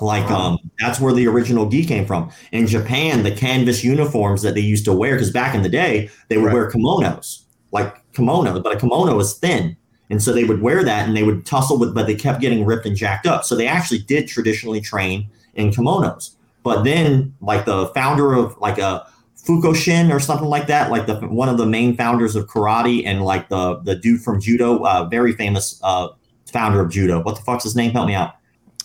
Like 0.00 0.30
um, 0.30 0.58
that's 0.78 1.00
where 1.00 1.12
the 1.12 1.26
original 1.26 1.68
gi 1.68 1.84
came 1.84 2.06
from. 2.06 2.30
In 2.52 2.66
Japan, 2.68 3.24
the 3.24 3.32
canvas 3.32 3.82
uniforms 3.82 4.42
that 4.42 4.54
they 4.54 4.60
used 4.60 4.84
to 4.84 4.92
wear, 4.92 5.14
because 5.14 5.32
back 5.32 5.54
in 5.54 5.62
the 5.62 5.68
day 5.68 6.08
they 6.28 6.36
would 6.36 6.46
Right. 6.46 6.54
wear 6.54 6.70
kimonos, 6.70 7.42
like 7.72 7.96
kimono, 8.12 8.60
but 8.60 8.76
a 8.76 8.78
kimono 8.78 9.18
is 9.18 9.34
thin. 9.34 9.76
And 10.10 10.22
so 10.22 10.32
they 10.32 10.44
would 10.44 10.62
wear 10.62 10.84
that 10.84 11.06
and 11.06 11.16
they 11.16 11.22
would 11.24 11.44
tussle 11.44 11.78
with, 11.78 11.94
but 11.94 12.06
they 12.06 12.14
kept 12.14 12.40
getting 12.40 12.64
ripped 12.64 12.86
and 12.86 12.96
jacked 12.96 13.26
up. 13.26 13.44
So 13.44 13.54
they 13.56 13.66
actually 13.66 13.98
did 13.98 14.28
traditionally 14.28 14.80
train 14.80 15.28
in 15.54 15.70
kimonos. 15.70 16.30
But 16.62 16.84
then, 16.84 17.34
like 17.40 17.64
the 17.64 17.88
founder 17.88 18.34
of 18.34 18.56
like 18.58 18.78
a 18.78 19.04
Fukushin 19.44 20.12
or 20.12 20.20
something 20.20 20.48
like 20.48 20.66
that, 20.68 20.90
like 20.90 21.06
the 21.06 21.16
one 21.26 21.48
of 21.48 21.56
the 21.58 21.66
main 21.66 21.96
founders 21.96 22.36
of 22.36 22.46
karate 22.46 23.02
and 23.04 23.24
like 23.24 23.48
the 23.48 23.80
the 23.80 23.94
dude 23.96 24.20
from 24.22 24.40
judo, 24.40 24.84
uh, 24.84 25.04
very 25.10 25.32
famous 25.32 25.80
uh, 25.82 26.08
founder 26.52 26.80
of 26.80 26.90
judo. 26.90 27.22
What 27.22 27.36
the 27.36 27.42
fuck's 27.42 27.64
his 27.64 27.74
name? 27.76 27.92
Help 27.92 28.06
me 28.08 28.14
out. 28.14 28.34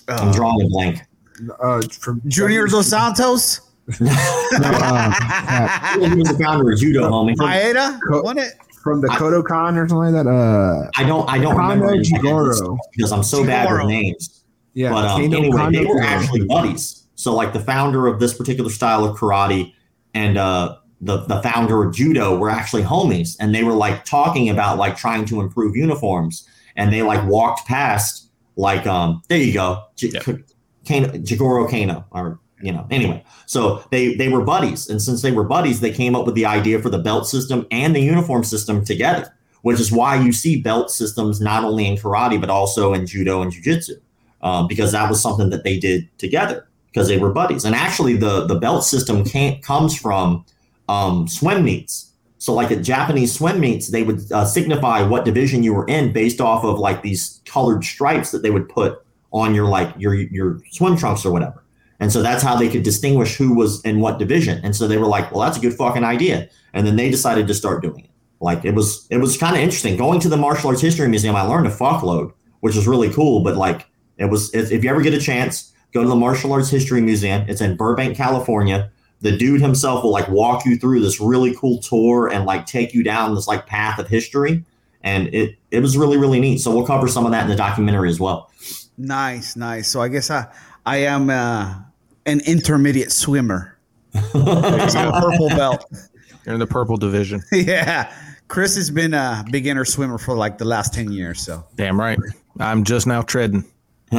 I'm 0.08 0.30
Uh, 0.30 0.34
drawing 0.34 0.62
a 0.62 0.68
blank. 0.70 1.02
Uh, 1.62 1.82
from 2.00 2.22
Junior 2.28 2.68
Dos 2.68 2.88
Santos. 2.88 3.62
No, 4.00 4.08
uh, 4.12 6.00
he 6.00 6.16
was 6.16 6.30
the 6.30 6.38
founder 6.44 6.72
of 6.72 6.80
judo, 6.80 7.10
homie. 7.10 7.36
Maeda. 7.36 8.00
Co- 8.08 8.22
Won 8.22 8.38
it. 8.38 8.54
from 8.84 9.02
the 9.02 9.10
I- 9.12 9.16
Kodokan 9.18 9.76
or 9.78 9.88
something 9.88 10.14
like 10.14 10.24
that. 10.26 10.28
Uh, 10.30 10.90
I 10.96 11.04
don't 11.04 11.30
I 11.30 11.38
don't 11.38 11.56
Kano 11.56 11.74
remember 11.76 12.04
Jigoro. 12.04 12.78
because 12.96 13.12
I'm 13.12 13.24
so 13.24 13.46
bad 13.46 13.70
with 13.72 13.88
names. 13.88 14.44
yeah, 14.74 14.92
but 14.92 15.06
um, 15.06 15.22
Kano 15.22 15.38
anyway, 15.38 15.72
they 15.72 15.86
were 15.86 15.96
Jigoro. 16.00 16.06
actually 16.06 16.46
buddies. 16.46 17.04
So 17.16 17.34
like 17.34 17.54
the 17.54 17.60
founder 17.60 18.08
of 18.08 18.20
this 18.20 18.34
particular 18.34 18.70
style 18.70 19.04
of 19.06 19.18
karate 19.18 19.74
and 20.14 20.38
uh, 20.38 20.78
the 21.02 21.18
the 21.26 21.42
founder 21.42 21.84
of 21.84 21.94
judo 21.96 22.38
were 22.38 22.50
actually 22.50 22.84
homies, 22.84 23.36
and 23.40 23.54
they 23.56 23.64
were 23.64 23.74
like 23.74 24.06
talking 24.06 24.50
about 24.50 24.78
like 24.78 24.96
trying 24.98 25.26
to 25.26 25.42
improve 25.42 25.76
uniforms, 25.76 26.48
and 26.76 26.94
they 26.94 27.02
like 27.02 27.26
walked 27.28 27.66
past 27.68 28.30
like 28.56 28.86
um 28.88 29.22
there 29.30 29.38
you 29.38 29.54
go, 29.54 29.84
J- 29.96 30.12
Yep. 30.14 30.24
Kano, 30.88 31.08
Jigoro 31.20 31.70
Kano 31.70 32.06
or 32.12 32.40
you 32.62 32.72
know. 32.72 32.88
Anyway, 32.92 33.24
so 33.46 33.84
they 33.92 34.16
they 34.16 34.30
were 34.30 34.44
buddies, 34.44 34.90
and 34.90 35.02
since 35.02 35.22
they 35.22 35.32
were 35.32 35.44
buddies, 35.44 35.80
they 35.80 35.92
came 35.92 36.16
up 36.16 36.26
with 36.26 36.36
the 36.36 36.46
idea 36.46 36.82
for 36.82 36.90
the 36.90 36.98
belt 36.98 37.28
system 37.28 37.66
and 37.72 37.96
the 37.96 38.00
uniform 38.02 38.44
system 38.44 38.84
together, 38.84 39.34
which 39.62 39.80
is 39.80 39.92
why 39.92 40.16
you 40.16 40.32
see 40.32 40.62
belt 40.62 40.92
systems 40.92 41.42
not 41.42 41.64
only 41.64 41.86
in 41.86 41.98
karate 41.98 42.40
but 42.40 42.50
also 42.50 42.94
in 42.94 43.06
judo 43.06 43.42
and 43.42 43.52
jujitsu, 43.52 43.96
um, 44.42 44.68
because 44.68 44.92
that 44.92 45.10
was 45.10 45.22
something 45.22 45.50
that 45.50 45.64
they 45.64 45.78
did 45.78 46.08
together 46.18 46.68
because 46.88 47.08
they 47.08 47.18
were 47.18 47.32
buddies. 47.32 47.66
And 47.66 47.76
actually, 47.76 48.16
the 48.16 48.46
the 48.46 48.56
belt 48.56 48.86
system 48.86 49.24
can't 49.26 49.62
comes 49.62 49.98
from 50.00 50.46
um, 50.90 51.28
swim 51.28 51.64
meets. 51.64 52.12
So, 52.44 52.54
like 52.54 52.72
at 52.72 52.82
Japanese 52.82 53.34
swim 53.34 53.62
meets, 53.62 53.88
they 53.88 54.04
would 54.04 54.30
uh, 54.30 54.44
signify 54.44 55.02
what 55.02 55.24
division 55.24 55.64
you 55.64 55.74
were 55.74 55.88
in 55.88 56.12
based 56.12 56.42
off 56.42 56.66
of 56.66 56.78
like 56.78 57.02
these 57.02 57.42
colored 57.46 57.86
stripes 57.86 58.32
that 58.32 58.44
they 58.44 58.52
would 58.52 58.68
put 58.68 59.02
on 59.32 59.56
your 59.56 59.66
like 59.66 59.96
your 59.98 60.14
your 60.14 60.60
swim 60.70 60.98
trunks 60.98 61.26
or 61.26 61.32
whatever. 61.32 61.64
And 62.02 62.12
so 62.12 62.22
that's 62.22 62.44
how 62.44 62.58
they 62.58 62.68
could 62.68 62.84
distinguish 62.84 63.38
who 63.38 63.56
was 63.56 63.80
in 63.86 64.02
what 64.02 64.20
division. 64.20 64.60
And 64.62 64.76
so 64.76 64.90
they 64.90 64.98
were 64.98 65.08
like, 65.08 65.32
"Well, 65.32 65.40
that's 65.40 65.58
a 65.58 65.62
good 65.62 65.74
fucking 65.74 66.04
idea." 66.04 66.50
And 66.74 66.86
then 66.86 66.98
they 66.98 67.10
decided 67.10 67.48
to 67.48 67.54
start 67.54 67.82
doing 67.82 68.04
it. 68.04 68.10
Like 68.42 68.66
it 68.66 68.76
was 68.76 69.08
it 69.10 69.20
was 69.20 69.38
kind 69.38 69.56
of 69.56 69.62
interesting. 69.62 69.96
Going 69.96 70.20
to 70.20 70.28
the 70.28 70.36
martial 70.36 70.70
arts 70.70 70.82
history 70.82 71.08
museum, 71.08 71.38
I 71.38 71.44
learned 71.44 71.68
a 71.68 71.74
fuckload, 71.74 72.34
which 72.60 72.76
is 72.76 72.86
really 72.86 73.10
cool. 73.10 73.42
But 73.42 73.56
like 73.56 73.88
it 74.18 74.26
was, 74.26 74.54
if, 74.54 74.70
if 74.70 74.84
you 74.84 74.90
ever 74.90 75.02
get 75.02 75.14
a 75.14 75.22
chance, 75.22 75.72
go 75.94 76.04
to 76.04 76.10
the 76.10 76.18
martial 76.18 76.52
arts 76.52 76.70
history 76.70 77.00
museum. 77.00 77.46
It's 77.48 77.62
in 77.62 77.78
Burbank, 77.78 78.18
California 78.18 78.92
the 79.24 79.36
dude 79.36 79.60
himself 79.62 80.04
will 80.04 80.12
like 80.12 80.30
walk 80.30 80.66
you 80.66 80.78
through 80.78 81.02
this 81.02 81.20
really 81.20 81.56
cool 81.56 81.80
tour 81.80 82.28
and 82.28 82.46
like 82.46 82.66
take 82.66 82.94
you 82.94 83.04
down 83.04 83.34
this 83.34 83.48
like 83.48 83.66
path 83.66 83.98
of 83.98 84.08
history 84.08 84.64
and 85.02 85.34
it 85.34 85.58
it 85.72 85.80
was 85.80 85.98
really 85.98 86.18
really 86.18 86.40
neat 86.40 86.60
so 86.60 86.74
we'll 86.74 86.86
cover 86.86 87.08
some 87.08 87.26
of 87.26 87.32
that 87.32 87.44
in 87.44 87.50
the 87.50 87.56
documentary 87.56 88.10
as 88.10 88.20
well 88.20 88.52
Nice, 88.98 89.56
nice. 89.56 89.88
So 89.88 90.02
I 90.02 90.08
guess 90.08 90.30
I 90.30 90.48
I 90.86 90.98
am 90.98 91.30
uh, 91.30 91.76
an 92.26 92.42
intermediate 92.46 93.12
swimmer. 93.12 93.78
So 94.34 95.12
purple 95.12 95.50
belt. 95.50 95.86
You're 96.46 96.54
in 96.54 96.60
the 96.60 96.68
purple 96.68 96.98
division. 96.98 97.42
yeah. 97.52 98.14
Chris 98.48 98.76
has 98.76 98.92
been 98.92 99.14
a 99.14 99.44
beginner 99.50 99.86
swimmer 99.86 100.18
for 100.18 100.36
like 100.36 100.58
the 100.58 100.66
last 100.66 100.94
10 100.94 101.12
years. 101.12 101.42
So 101.42 101.64
Damn 101.76 102.00
right. 102.00 102.20
I'm 102.60 102.84
just 102.84 103.08
now 103.08 103.22
treading. 103.24 103.64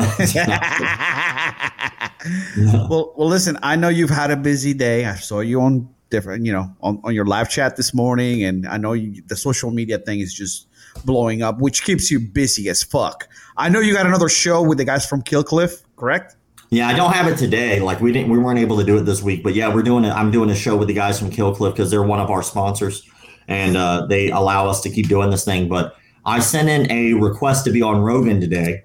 well, 2.89 3.15
well, 3.17 3.29
listen. 3.29 3.59
I 3.63 3.77
know 3.77 3.89
you've 3.89 4.11
had 4.11 4.31
a 4.31 4.37
busy 4.37 4.75
day. 4.75 5.05
I 5.07 5.15
saw 5.15 5.41
you 5.41 5.61
on 5.61 5.89
different, 6.11 6.47
you 6.47 6.53
know, 6.53 6.75
on, 6.81 7.01
on 7.05 7.15
your 7.15 7.25
live 7.25 7.51
chat 7.51 7.77
this 7.77 7.93
morning, 7.93 8.45
and 8.45 8.67
I 8.67 8.77
know 8.77 8.93
you, 8.93 9.23
the 9.27 9.37
social 9.37 9.71
media 9.71 9.99
thing 9.99 10.21
is 10.21 10.33
just 10.33 10.69
blowing 11.05 11.43
up, 11.43 11.59
which 11.59 11.85
keeps 11.85 12.11
you 12.11 12.21
busy 12.21 12.69
as 12.69 12.83
fuck. 12.83 13.29
I 13.57 13.69
know 13.69 13.81
you 13.81 13.93
got 13.93 14.07
another 14.07 14.29
show 14.29 14.63
with 14.63 14.79
the 14.79 14.85
guys 14.85 15.07
from 15.07 15.23
Killcliff, 15.23 15.83
correct? 15.97 16.37
Yeah, 16.71 16.89
I 16.89 16.95
don't 16.95 17.13
have 17.13 17.27
it 17.27 17.37
today. 17.37 17.81
Like 17.81 18.01
we 18.01 18.13
didn't, 18.13 18.31
we 18.31 18.39
weren't 18.39 18.59
able 18.59 18.77
to 18.79 18.85
do 18.85 18.97
it 18.97 19.03
this 19.03 19.23
week. 19.23 19.43
But 19.43 19.55
yeah, 19.55 19.73
we're 19.73 19.83
doing 19.83 20.05
it. 20.05 20.11
I'm 20.11 20.31
doing 20.31 20.51
a 20.51 20.55
show 20.55 20.77
with 20.77 20.89
the 20.89 20.95
guys 20.95 21.19
from 21.19 21.31
Killcliff 21.31 21.73
because 21.73 21.91
they're 21.91 22.03
one 22.03 22.21
of 22.21 22.31
our 22.31 22.43
sponsors, 22.43 23.09
and 23.49 23.77
uh, 23.77 24.07
they 24.07 24.31
allow 24.31 24.69
us 24.69 24.81
to 24.83 24.91
keep 24.91 25.09
doing 25.09 25.31
this 25.31 25.45
thing. 25.45 25.69
But 25.69 25.97
I 26.25 26.41
sent 26.41 26.69
in 26.69 26.91
a 26.91 27.15
request 27.15 27.65
to 27.67 27.71
be 27.71 27.83
on 27.83 28.01
Rogan 28.01 28.41
today, 28.41 28.85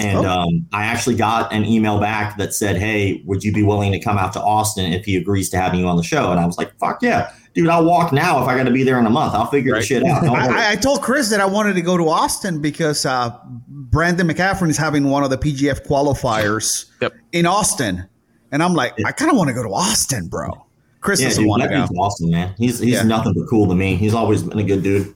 and 0.00 0.18
Oh. 0.26 0.28
um, 0.30 0.66
I 0.72 0.84
actually 0.84 1.14
got 1.16 1.52
an 1.52 1.64
email 1.64 2.00
back 2.00 2.36
that 2.38 2.54
said, 2.54 2.76
"Hey, 2.76 3.22
would 3.26 3.44
you 3.44 3.52
be 3.52 3.62
willing 3.62 3.92
to 3.92 4.00
come 4.00 4.18
out 4.18 4.32
to 4.34 4.40
Austin 4.42 4.92
if 4.92 5.04
he 5.04 5.16
agrees 5.16 5.48
to 5.50 5.56
having 5.58 5.80
you 5.80 5.86
on 5.86 5.96
the 5.96 6.02
show?" 6.02 6.30
And 6.30 6.40
I 6.40 6.46
was 6.46 6.56
like, 6.58 6.72
"Fuck 6.78 7.02
yeah, 7.02 7.30
dude! 7.54 7.68
I'll 7.68 7.84
walk 7.84 8.12
now 8.12 8.42
if 8.42 8.48
I 8.48 8.56
got 8.56 8.64
to 8.64 8.70
be 8.70 8.82
there 8.82 8.98
in 8.98 9.06
a 9.06 9.10
month. 9.10 9.34
I'll 9.34 9.46
figure 9.46 9.74
the 9.74 9.82
shit 9.82 10.04
out." 10.04 10.24
I, 10.28 10.72
I 10.72 10.76
told 10.76 11.02
Chris 11.02 11.28
that 11.30 11.40
I 11.40 11.46
wanted 11.46 11.74
to 11.74 11.82
go 11.82 11.96
to 11.96 12.08
Austin 12.08 12.60
because 12.60 13.04
uh, 13.06 13.36
Brandon 13.68 14.26
McCaffrey 14.28 14.68
is 14.70 14.76
having 14.76 15.04
one 15.10 15.22
of 15.24 15.30
the 15.30 15.38
PGF 15.38 15.86
qualifiers 15.86 16.86
Yep. 17.00 17.12
in 17.32 17.46
Austin, 17.46 18.06
and 18.52 18.62
I'm 18.62 18.74
like, 18.74 18.94
I 19.04 19.12
kind 19.12 19.30
of 19.30 19.36
want 19.36 19.48
to 19.48 19.54
go 19.54 19.62
to 19.62 19.70
Austin, 19.70 20.28
bro. 20.28 20.66
Chris 21.00 21.20
Yeah, 21.20 21.28
doesn't 21.28 21.46
want 21.48 21.62
to 21.62 21.68
go. 21.68 21.76
dude's 21.86 21.92
awesome, 21.98 22.30
man. 22.30 22.54
He's 22.58 22.78
he's 22.78 22.94
Yeah. 22.94 23.02
nothing 23.04 23.32
but 23.34 23.48
cool 23.48 23.66
to 23.68 23.74
me. 23.74 23.96
He's 23.96 24.12
always 24.14 24.42
been 24.42 24.58
a 24.58 24.62
good 24.62 24.82
dude. 24.82 25.14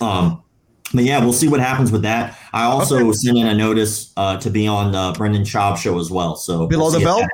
Um, 0.00 0.42
but 0.94 1.04
yeah, 1.04 1.18
we'll 1.20 1.32
see 1.32 1.48
what 1.48 1.60
happens 1.60 1.90
with 1.92 2.02
that. 2.02 2.38
I 2.52 2.64
also 2.64 3.12
sent 3.12 3.36
in 3.36 3.46
a 3.46 3.54
notice 3.54 4.12
uh, 4.16 4.36
to 4.38 4.50
be 4.50 4.66
on 4.66 4.92
the 4.92 5.12
Brendan 5.18 5.42
Schaub 5.42 5.76
show 5.76 5.98
as 5.98 6.10
well. 6.10 6.36
So 6.36 6.66
Below 6.66 6.84
we'll 6.90 6.98
the 6.98 7.04
belt? 7.04 7.24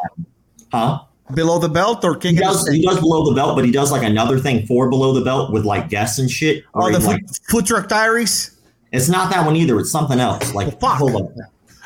huh? 0.73 1.01
Below 1.35 1.59
the 1.61 1.69
belt 1.69 2.05
or 2.05 2.17
King 2.17 2.35
He 2.37 2.43
of 2.43 2.49
the 2.49 2.53
does, 2.55 2.69
he 2.69 2.83
does 2.85 2.99
below 2.99 3.25
the 3.25 3.35
belt, 3.35 3.55
but 3.55 3.65
he 3.65 3.71
does 3.71 3.93
like 3.93 4.03
another 4.03 4.39
thing 4.41 4.67
for 4.67 4.89
below 4.91 5.13
the 5.13 5.21
belt 5.21 5.53
with 5.53 5.65
like 5.65 5.89
guests 5.89 6.19
and 6.19 6.29
shit. 6.31 6.65
Oh, 6.75 6.91
the 6.91 6.99
he, 6.99 7.05
food, 7.05 7.07
like, 7.07 7.23
food 7.49 7.67
truck 7.67 7.89
diaries. 7.89 8.57
it's 8.91 9.09
not 9.09 9.31
that 9.33 9.47
one 9.47 9.55
either. 9.55 9.79
It's 9.79 9.93
something 9.93 10.19
else. 10.19 10.53
Like 10.55 10.67
Well, 10.69 10.91
fuck. 10.91 10.99
hold 10.99 11.15
on. 11.15 11.35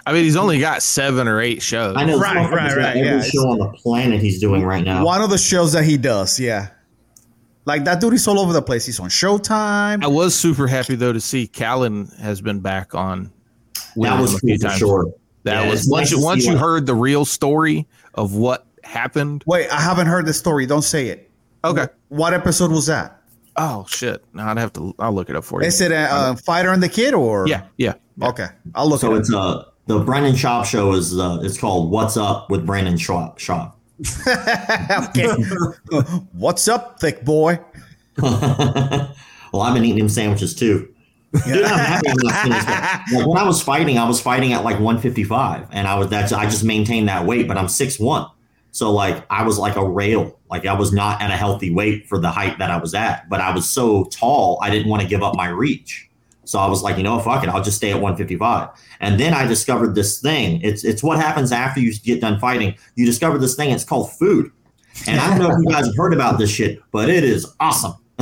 I 0.07 0.13
mean, 0.13 0.25
he's 0.25 0.37
only 0.37 0.61
got 0.61 0.83
seven 0.83 1.27
or 1.29 1.41
eight 1.41 1.61
shows. 1.63 1.95
I 1.97 2.05
know 2.05 2.19
Right, 2.19 2.37
right, 2.37 2.51
got 2.51 2.77
right, 2.77 2.97
Every 2.97 3.01
yeah, 3.03 3.23
show 3.23 3.49
on 3.51 3.59
the 3.59 3.69
planet 3.69 4.21
he's 4.21 4.39
doing 4.39 4.63
right 4.63 4.85
now. 4.85 5.05
One 5.05 5.21
of 5.23 5.31
the 5.31 5.39
shows 5.39 5.73
that 5.73 5.85
he 5.85 5.97
does, 5.97 6.39
yeah. 6.39 6.69
Like 7.67 7.85
that 7.85 8.01
dude 8.01 8.15
is 8.15 8.27
all 8.29 8.39
over 8.39 8.53
the 8.53 8.63
place. 8.63 8.85
He's 8.87 9.01
on 9.01 9.09
Showtime. 9.09 10.05
I 10.05 10.07
was 10.07 10.35
super 10.35 10.67
happy 10.67 10.95
though 10.97 11.13
to 11.13 11.21
see 11.21 11.47
Callen 11.47 12.15
has 12.19 12.41
been 12.41 12.61
back 12.61 12.95
on. 12.95 13.33
That 13.97 14.21
was 14.21 14.35
a 14.35 14.41
cool 14.41 14.59
for 14.59 14.71
sure. 14.71 15.15
That 15.45 15.65
Yeah, 15.65 15.71
was 15.71 15.87
once 15.89 16.11
nice 16.11 16.19
you 16.19 16.25
once 16.25 16.45
you 16.47 16.53
what- 16.53 16.61
heard 16.61 16.87
the 16.87 16.95
real 16.95 17.25
story 17.25 17.87
of 18.15 18.35
what 18.35 18.67
happened. 18.83 19.45
Wait, 19.47 19.69
I 19.71 19.81
haven't 19.81 20.07
heard 20.09 20.27
the 20.27 20.33
story. 20.35 20.67
Don't 20.67 20.83
say 20.83 21.09
it. 21.09 21.31
Okay. 21.65 21.87
What 22.09 22.35
episode 22.35 22.71
was 22.71 22.87
that? 22.87 23.21
Oh 23.57 23.87
shit! 23.89 24.25
Now 24.35 24.51
I'd 24.51 24.59
have 24.59 24.73
to. 24.75 24.95
I'll 24.99 25.13
look 25.13 25.31
it 25.31 25.37
up 25.37 25.45
for 25.45 25.63
you. 25.63 25.69
Is 25.69 25.81
it 25.81 25.93
a, 25.93 26.13
uh 26.13 26.35
Fighter 26.35 26.71
and 26.71 26.83
the 26.83 26.89
Kid 26.89 27.15
or? 27.15 27.47
yeah, 27.47 27.63
yeah. 27.79 27.95
Okay, 28.21 28.49
I'll 28.75 28.89
look 28.89 29.01
So 29.01 29.15
it 29.15 29.21
it's 29.21 29.33
uh 29.33 29.65
the 29.87 30.01
Brendan 30.01 30.35
Schaub 30.35 30.65
show 30.67 30.93
is 30.93 31.17
uh 31.19 31.39
it's 31.43 31.57
called 31.57 31.91
What's 31.91 32.17
Up 32.17 32.51
with 32.51 32.67
Brendan 32.67 32.95
Schaub. 32.97 33.39
Schaub. 33.39 33.73
okay. 34.29 35.27
What's 36.33 36.67
up, 36.67 36.99
thick 36.99 37.25
boy? 37.25 37.61
well, 38.19 39.61
I've 39.61 39.75
been 39.75 39.85
eating 39.85 40.09
sandwiches 40.09 40.55
too. 40.55 40.89
Dude, 41.47 41.65
I'm 41.65 41.79
happy 41.79 42.09
I'm 42.09 42.17
not 42.23 42.43
finished 42.43 42.67
that. 42.67 43.05
Like 43.13 43.27
when 43.27 43.39
I 43.39 43.45
was 43.45 43.61
fighting, 43.61 43.99
I 43.99 44.07
was 44.07 44.21
fighting 44.21 44.53
at 44.53 44.65
like 44.65 44.75
155, 44.75 45.69
and 45.73 45.87
I 45.87 45.97
was 45.97 46.09
that's 46.09 46.33
I 46.33 46.45
just 46.45 46.65
maintained 46.65 47.09
that 47.09 47.27
weight, 47.27 47.49
but 47.49 47.57
I'm 47.57 47.67
6'1. 47.67 48.31
So 48.71 48.93
like 48.93 49.25
I 49.31 49.45
was 49.45 49.59
like 49.59 49.77
a 49.77 49.89
rail. 49.89 50.39
Like 50.51 50.67
I 50.67 50.75
was 50.75 50.93
not 50.93 51.21
at 51.23 51.31
a 51.31 51.37
healthy 51.37 51.73
weight 51.73 52.09
for 52.09 52.19
the 52.19 52.31
height 52.31 52.59
that 52.59 52.71
I 52.71 52.77
was 52.77 52.95
at, 52.95 53.29
but 53.29 53.41
I 53.41 53.55
was 53.55 53.69
so 53.69 54.05
tall, 54.05 54.59
I 54.63 54.71
didn't 54.71 54.89
want 54.89 55.03
to 55.03 55.09
give 55.09 55.23
up 55.23 55.35
my 55.37 55.49
reach. 55.49 56.09
So 56.45 56.59
I 56.59 56.69
was 56.69 56.83
like, 56.83 56.97
you 56.97 57.03
know, 57.03 57.19
fuck 57.21 57.43
it, 57.43 57.49
I'll 57.49 57.63
just 57.63 57.77
stay 57.77 57.91
at 57.91 57.97
155. 57.97 58.69
And 59.01 59.19
then 59.19 59.35
I 59.35 59.47
discovered 59.47 59.95
this 59.95 60.21
thing. 60.21 60.61
It's 60.63 60.85
it's 60.85 61.03
what 61.03 61.19
happens 61.19 61.53
after 61.53 61.81
you 61.81 61.95
get 61.99 62.21
done 62.21 62.39
fighting. 62.39 62.75
You 62.97 63.07
discover 63.07 63.39
this 63.39 63.55
thing. 63.55 63.71
It's 63.71 63.85
called 63.85 64.13
food. 64.13 64.51
And 65.07 65.19
I 65.21 65.29
don't 65.29 65.39
know 65.39 65.51
if 65.51 65.59
you 65.59 65.71
guys 65.71 65.87
have 65.87 65.97
heard 65.97 66.15
about 66.15 66.39
this 66.39 66.51
shit, 66.51 66.81
but 66.93 67.09
it 67.09 67.25
is 67.25 67.53
awesome. 67.59 67.95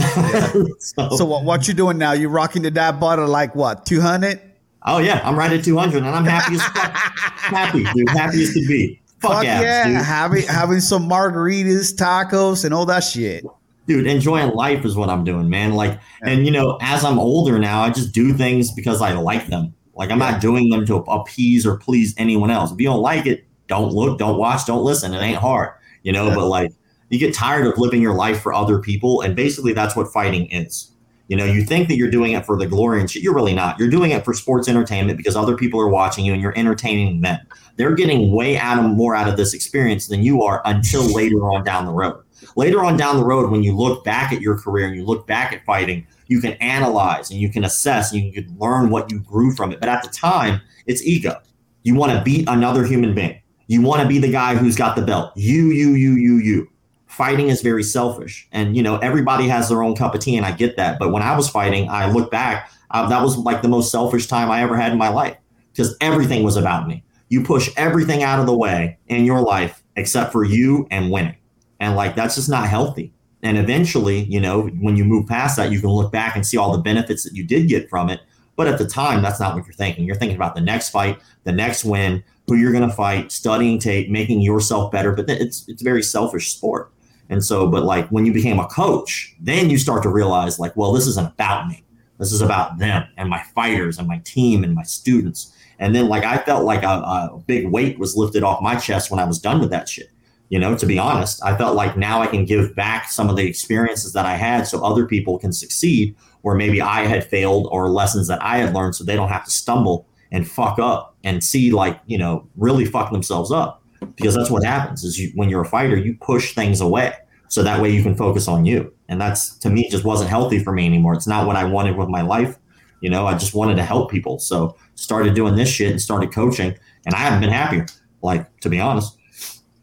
so, 0.78 1.10
So 1.10 1.24
what, 1.24 1.44
what 1.44 1.68
you 1.68 1.74
doing 1.74 1.98
now? 1.98 2.12
You 2.12 2.28
rocking 2.28 2.62
the 2.62 2.70
dab 2.70 2.98
butter 2.98 3.26
like 3.26 3.54
what? 3.54 3.84
Two 3.84 4.00
hundred? 4.00 4.40
oh 4.84 4.98
yeah, 4.98 5.20
I'm 5.24 5.38
right 5.38 5.52
at 5.52 5.64
200, 5.64 5.98
and 5.98 6.06
I'm 6.06 6.24
happy 6.24 6.56
as 6.56 6.62
fuck. 6.62 6.74
happy, 6.96 7.84
dude, 7.94 8.08
happy 8.08 8.42
as 8.42 8.52
could 8.52 8.66
be. 8.66 9.00
Fuck, 9.20 9.32
Fuck 9.32 9.44
abs, 9.44 9.62
yeah! 9.62 9.86
dude. 9.86 9.96
Having 9.98 10.46
having 10.48 10.80
some 10.80 11.08
margaritas, 11.08 11.94
tacos, 11.94 12.64
and 12.64 12.74
all 12.74 12.86
that 12.86 13.04
shit. 13.04 13.44
Dude 13.86 14.06
enjoying 14.06 14.52
life 14.54 14.84
is 14.84 14.96
what 14.96 15.08
i'm 15.08 15.24
doing 15.24 15.48
man. 15.48 15.74
Like 15.74 16.00
and 16.22 16.44
you 16.44 16.52
know 16.52 16.78
as 16.80 17.04
i'm 17.04 17.18
older 17.18 17.58
now 17.58 17.82
i 17.82 17.90
just 17.90 18.12
do 18.12 18.32
things 18.32 18.72
because 18.72 19.00
i 19.00 19.12
like 19.12 19.48
them. 19.48 19.74
Like 19.94 20.10
i'm 20.10 20.18
not 20.18 20.40
doing 20.40 20.70
them 20.70 20.86
to 20.86 20.96
appease 20.96 21.66
or 21.66 21.76
please 21.76 22.14
anyone 22.16 22.50
else. 22.50 22.72
If 22.72 22.80
you 22.80 22.86
don't 22.86 23.02
like 23.02 23.26
it 23.26 23.44
don't 23.68 23.92
look 23.92 24.18
don't 24.18 24.38
watch 24.38 24.66
don't 24.66 24.84
listen. 24.84 25.14
It 25.14 25.20
ain't 25.20 25.38
hard 25.38 25.70
you 26.02 26.12
know 26.12 26.34
but 26.34 26.46
like 26.46 26.72
you 27.10 27.18
get 27.18 27.34
tired 27.34 27.66
of 27.66 27.78
living 27.78 28.00
your 28.00 28.14
life 28.14 28.40
for 28.40 28.54
other 28.54 28.78
people 28.78 29.20
and 29.20 29.36
basically 29.36 29.72
that's 29.72 29.96
what 29.96 30.12
fighting 30.12 30.50
is. 30.50 30.90
You 31.28 31.36
know 31.36 31.44
you 31.44 31.64
think 31.64 31.88
that 31.88 31.96
you're 31.96 32.10
doing 32.10 32.32
it 32.32 32.44
for 32.44 32.56
the 32.56 32.66
glory 32.66 33.00
and 33.00 33.10
shit. 33.10 33.22
You're 33.22 33.34
really 33.34 33.54
not. 33.54 33.78
You're 33.78 33.90
doing 33.90 34.10
it 34.10 34.24
for 34.24 34.34
sports 34.34 34.68
entertainment 34.68 35.16
because 35.16 35.36
other 35.36 35.56
people 35.56 35.80
are 35.80 35.88
watching 35.88 36.24
you 36.24 36.32
and 36.32 36.42
you're 36.42 36.56
entertaining 36.56 37.20
them. 37.20 37.40
They're 37.76 37.94
getting 37.94 38.32
way 38.32 38.58
out 38.58 38.78
of 38.78 38.84
more 38.84 39.14
out 39.14 39.28
of 39.28 39.38
this 39.38 39.54
experience 39.54 40.08
than 40.08 40.22
you 40.22 40.42
are 40.42 40.60
until 40.66 41.02
later 41.14 41.38
on 41.50 41.64
down 41.64 41.86
the 41.86 41.92
road 41.92 42.22
later 42.56 42.84
on 42.84 42.96
down 42.96 43.16
the 43.16 43.24
road 43.24 43.50
when 43.50 43.62
you 43.62 43.76
look 43.76 44.04
back 44.04 44.32
at 44.32 44.40
your 44.40 44.58
career 44.58 44.86
and 44.86 44.96
you 44.96 45.04
look 45.04 45.26
back 45.26 45.52
at 45.52 45.64
fighting 45.64 46.06
you 46.32 46.40
can 46.40 46.54
analyze 46.54 47.30
and 47.30 47.38
you 47.38 47.50
can 47.50 47.62
assess 47.62 48.12
and 48.12 48.22
you 48.22 48.32
can 48.32 48.56
learn 48.58 48.90
what 48.90 49.12
you 49.12 49.20
grew 49.20 49.54
from 49.54 49.70
it. 49.70 49.80
But 49.80 49.88
at 49.88 50.02
the 50.02 50.08
time 50.08 50.60
it's 50.86 51.02
ego. 51.02 51.40
You 51.82 51.94
want 51.94 52.12
to 52.12 52.22
beat 52.22 52.48
another 52.48 52.84
human 52.84 53.14
being. 53.14 53.40
You 53.66 53.82
want 53.82 54.02
to 54.02 54.08
be 54.08 54.18
the 54.18 54.30
guy 54.30 54.54
who's 54.56 54.74
got 54.74 54.96
the 54.96 55.02
belt. 55.02 55.32
You 55.36 55.66
you 55.66 55.90
you 55.90 56.14
you 56.14 56.36
you. 56.36 56.68
Fighting 57.06 57.48
is 57.48 57.60
very 57.60 57.82
selfish 57.82 58.48
and 58.52 58.74
you 58.74 58.82
know 58.82 58.96
everybody 58.98 59.46
has 59.46 59.68
their 59.68 59.82
own 59.82 59.94
cup 59.94 60.14
of 60.14 60.22
tea 60.22 60.36
and 60.36 60.46
i 60.46 60.52
get 60.52 60.76
that. 60.78 60.98
But 60.98 61.12
when 61.12 61.22
i 61.22 61.36
was 61.36 61.48
fighting 61.48 61.88
i 61.90 62.10
look 62.10 62.30
back 62.30 62.70
that 62.90 63.22
was 63.22 63.36
like 63.36 63.60
the 63.62 63.68
most 63.68 63.90
selfish 63.90 64.26
time 64.26 64.50
i 64.50 64.62
ever 64.62 64.76
had 64.76 64.92
in 64.92 64.98
my 64.98 65.08
life 65.08 65.36
because 65.72 65.94
everything 66.00 66.42
was 66.42 66.56
about 66.56 66.88
me. 66.88 67.04
You 67.28 67.42
push 67.42 67.70
everything 67.76 68.22
out 68.22 68.40
of 68.40 68.46
the 68.46 68.56
way 68.56 68.98
in 69.08 69.26
your 69.26 69.40
life 69.40 69.82
except 69.96 70.32
for 70.32 70.44
you 70.44 70.86
and 70.90 71.10
winning 71.10 71.36
and 71.82 71.94
like 71.94 72.14
that's 72.14 72.36
just 72.36 72.48
not 72.48 72.66
healthy 72.66 73.12
and 73.42 73.58
eventually 73.58 74.20
you 74.24 74.40
know 74.40 74.68
when 74.80 74.96
you 74.96 75.04
move 75.04 75.26
past 75.26 75.56
that 75.58 75.70
you 75.70 75.80
can 75.80 75.90
look 75.90 76.10
back 76.10 76.34
and 76.34 76.46
see 76.46 76.56
all 76.56 76.72
the 76.72 76.82
benefits 76.82 77.22
that 77.24 77.34
you 77.34 77.44
did 77.44 77.68
get 77.68 77.90
from 77.90 78.08
it 78.08 78.20
but 78.56 78.66
at 78.66 78.78
the 78.78 78.86
time 78.86 79.20
that's 79.22 79.38
not 79.38 79.54
what 79.54 79.66
you're 79.66 79.74
thinking 79.74 80.04
you're 80.04 80.16
thinking 80.16 80.36
about 80.36 80.54
the 80.54 80.60
next 80.60 80.88
fight 80.88 81.18
the 81.44 81.52
next 81.52 81.84
win 81.84 82.24
who 82.46 82.56
you're 82.56 82.72
going 82.72 82.88
to 82.88 82.94
fight, 82.94 83.32
studying 83.32 83.78
tape, 83.78 84.10
making 84.10 84.42
yourself 84.42 84.90
better. 84.90 85.12
But 85.12 85.28
it's 85.30 85.66
it's 85.68 85.82
a 85.82 85.84
very 85.84 86.02
selfish 86.02 86.52
sport. 86.52 86.90
And 87.28 87.44
so, 87.44 87.66
but 87.66 87.84
like 87.84 88.08
when 88.08 88.26
you 88.26 88.32
became 88.32 88.58
a 88.58 88.66
coach, 88.66 89.34
then 89.40 89.70
you 89.70 89.78
start 89.78 90.02
to 90.02 90.10
realize 90.10 90.58
like, 90.58 90.76
well, 90.76 90.92
this 90.92 91.06
isn't 91.06 91.32
about 91.32 91.68
me. 91.68 91.82
This 92.18 92.32
is 92.32 92.42
about 92.42 92.78
them 92.78 93.04
and 93.16 93.28
my 93.28 93.42
fighters 93.54 93.98
and 93.98 94.06
my 94.06 94.18
team 94.24 94.64
and 94.64 94.74
my 94.74 94.82
students. 94.82 95.56
And 95.78 95.94
then 95.94 96.08
like 96.08 96.24
I 96.24 96.38
felt 96.38 96.64
like 96.64 96.82
a, 96.82 96.86
a 96.86 97.42
big 97.46 97.68
weight 97.70 97.98
was 97.98 98.16
lifted 98.16 98.42
off 98.42 98.62
my 98.62 98.76
chest 98.76 99.10
when 99.10 99.18
I 99.18 99.24
was 99.24 99.38
done 99.38 99.60
with 99.60 99.70
that 99.70 99.88
shit. 99.88 100.10
You 100.52 100.58
know, 100.58 100.76
to 100.76 100.84
be 100.84 100.98
honest, 100.98 101.42
I 101.42 101.56
felt 101.56 101.76
like 101.76 101.96
now 101.96 102.20
I 102.20 102.26
can 102.26 102.44
give 102.44 102.76
back 102.76 103.10
some 103.10 103.30
of 103.30 103.36
the 103.36 103.46
experiences 103.46 104.12
that 104.12 104.26
I 104.26 104.36
had 104.36 104.66
so 104.66 104.84
other 104.84 105.06
people 105.06 105.38
can 105.38 105.50
succeed 105.50 106.14
where 106.42 106.54
maybe 106.54 106.78
I 106.78 107.06
had 107.06 107.24
failed 107.24 107.68
or 107.70 107.88
lessons 107.88 108.28
that 108.28 108.42
I 108.42 108.58
had 108.58 108.74
learned 108.74 108.94
so 108.94 109.02
they 109.02 109.16
don't 109.16 109.30
have 109.30 109.46
to 109.46 109.50
stumble 109.50 110.06
and 110.30 110.46
fuck 110.46 110.78
up 110.78 111.16
and 111.24 111.42
see 111.42 111.70
like, 111.72 111.98
you 112.04 112.18
know, 112.18 112.46
really 112.54 112.84
fuck 112.84 113.12
themselves 113.12 113.50
up. 113.50 113.82
Because 114.14 114.34
that's 114.34 114.50
what 114.50 114.62
happens 114.62 115.04
is 115.04 115.18
you 115.18 115.32
when 115.36 115.48
you're 115.48 115.62
a 115.62 115.66
fighter, 115.66 115.96
you 115.96 116.18
push 116.20 116.54
things 116.54 116.82
away. 116.82 117.14
So 117.48 117.62
that 117.62 117.80
way 117.80 117.88
you 117.88 118.02
can 118.02 118.14
focus 118.14 118.46
on 118.46 118.66
you. 118.66 118.92
And 119.08 119.18
that's 119.18 119.56
to 119.60 119.70
me 119.70 119.88
just 119.88 120.04
wasn't 120.04 120.28
healthy 120.28 120.62
for 120.62 120.74
me 120.74 120.84
anymore. 120.84 121.14
It's 121.14 121.26
not 121.26 121.46
what 121.46 121.56
I 121.56 121.64
wanted 121.64 121.96
with 121.96 122.10
my 122.10 122.20
life. 122.20 122.58
You 123.00 123.08
know, 123.08 123.26
I 123.26 123.38
just 123.38 123.54
wanted 123.54 123.76
to 123.76 123.84
help 123.84 124.10
people. 124.10 124.38
So 124.38 124.76
started 124.96 125.32
doing 125.32 125.56
this 125.56 125.70
shit 125.70 125.92
and 125.92 126.00
started 126.00 126.30
coaching 126.30 126.76
and 127.06 127.14
I 127.14 127.18
haven't 127.20 127.40
been 127.40 127.48
happier, 127.48 127.86
like 128.20 128.54
to 128.60 128.68
be 128.68 128.78
honest. 128.78 129.16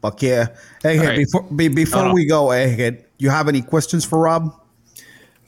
Fuck 0.02 0.22
yeah. 0.22 0.48
Hey, 0.82 0.98
All 0.98 1.04
right. 1.06 1.16
before 1.18 1.42
be, 1.42 1.68
before 1.68 2.02
Hold 2.04 2.14
we 2.14 2.26
go, 2.26 2.46
Egghead, 2.46 3.04
you 3.18 3.28
have 3.30 3.48
any 3.48 3.60
questions 3.62 4.04
for 4.04 4.18
Rob? 4.18 4.54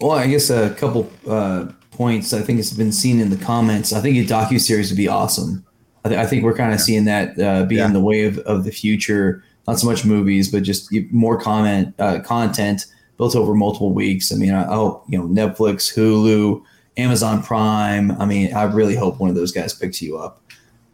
Well, 0.01 0.13
I 0.13 0.27
guess 0.27 0.51
a 0.51 0.75
couple 0.75 1.11
uh, 1.29 1.67
points. 1.93 2.33
I 2.33 2.43
think 2.43 2.59
it's 2.59 2.73
been 2.73 2.93
seen 2.93 3.21
in 3.21 3.31
the 3.31 3.37
comments. 3.37 3.93
I 3.93 4.01
think 4.01 4.17
a 4.19 4.31
docu 4.31 4.61
series 4.61 4.91
would 4.91 4.97
be 4.97 5.09
awesome. 5.09 5.65
I, 6.05 6.09
th- 6.09 6.21
I 6.21 6.27
think 6.27 6.43
we're 6.43 6.57
kind 6.57 6.75
of 6.75 6.81
seeing 6.81 7.05
that 7.07 7.39
uh, 7.39 7.65
being 7.65 7.79
Yeah. 7.81 7.93
the 7.93 8.01
way 8.01 8.25
of, 8.25 8.39
of 8.41 8.65
the 8.65 8.73
future. 8.73 9.43
Not 9.69 9.79
so 9.79 9.87
much 9.87 10.05
movies, 10.05 10.51
but 10.51 10.65
just 10.65 10.93
more 11.13 11.39
comment 11.41 11.95
uh, 12.01 12.19
content 12.21 12.87
built 13.17 13.37
over 13.37 13.55
multiple 13.55 13.93
weeks. 13.95 14.33
I 14.33 14.35
mean, 14.35 14.53
I, 14.53 14.65
I 14.65 14.75
hope 14.75 15.05
you 15.09 15.17
know 15.17 15.29
Netflix, 15.29 15.95
Hulu, 15.97 16.61
Amazon 16.97 17.43
Prime. 17.45 18.11
I 18.21 18.25
mean, 18.27 18.53
I 18.53 18.65
really 18.65 18.97
hope 18.97 19.21
one 19.21 19.31
of 19.31 19.37
those 19.37 19.53
guys 19.53 19.73
picks 19.73 20.03
you 20.03 20.19
up. 20.19 20.42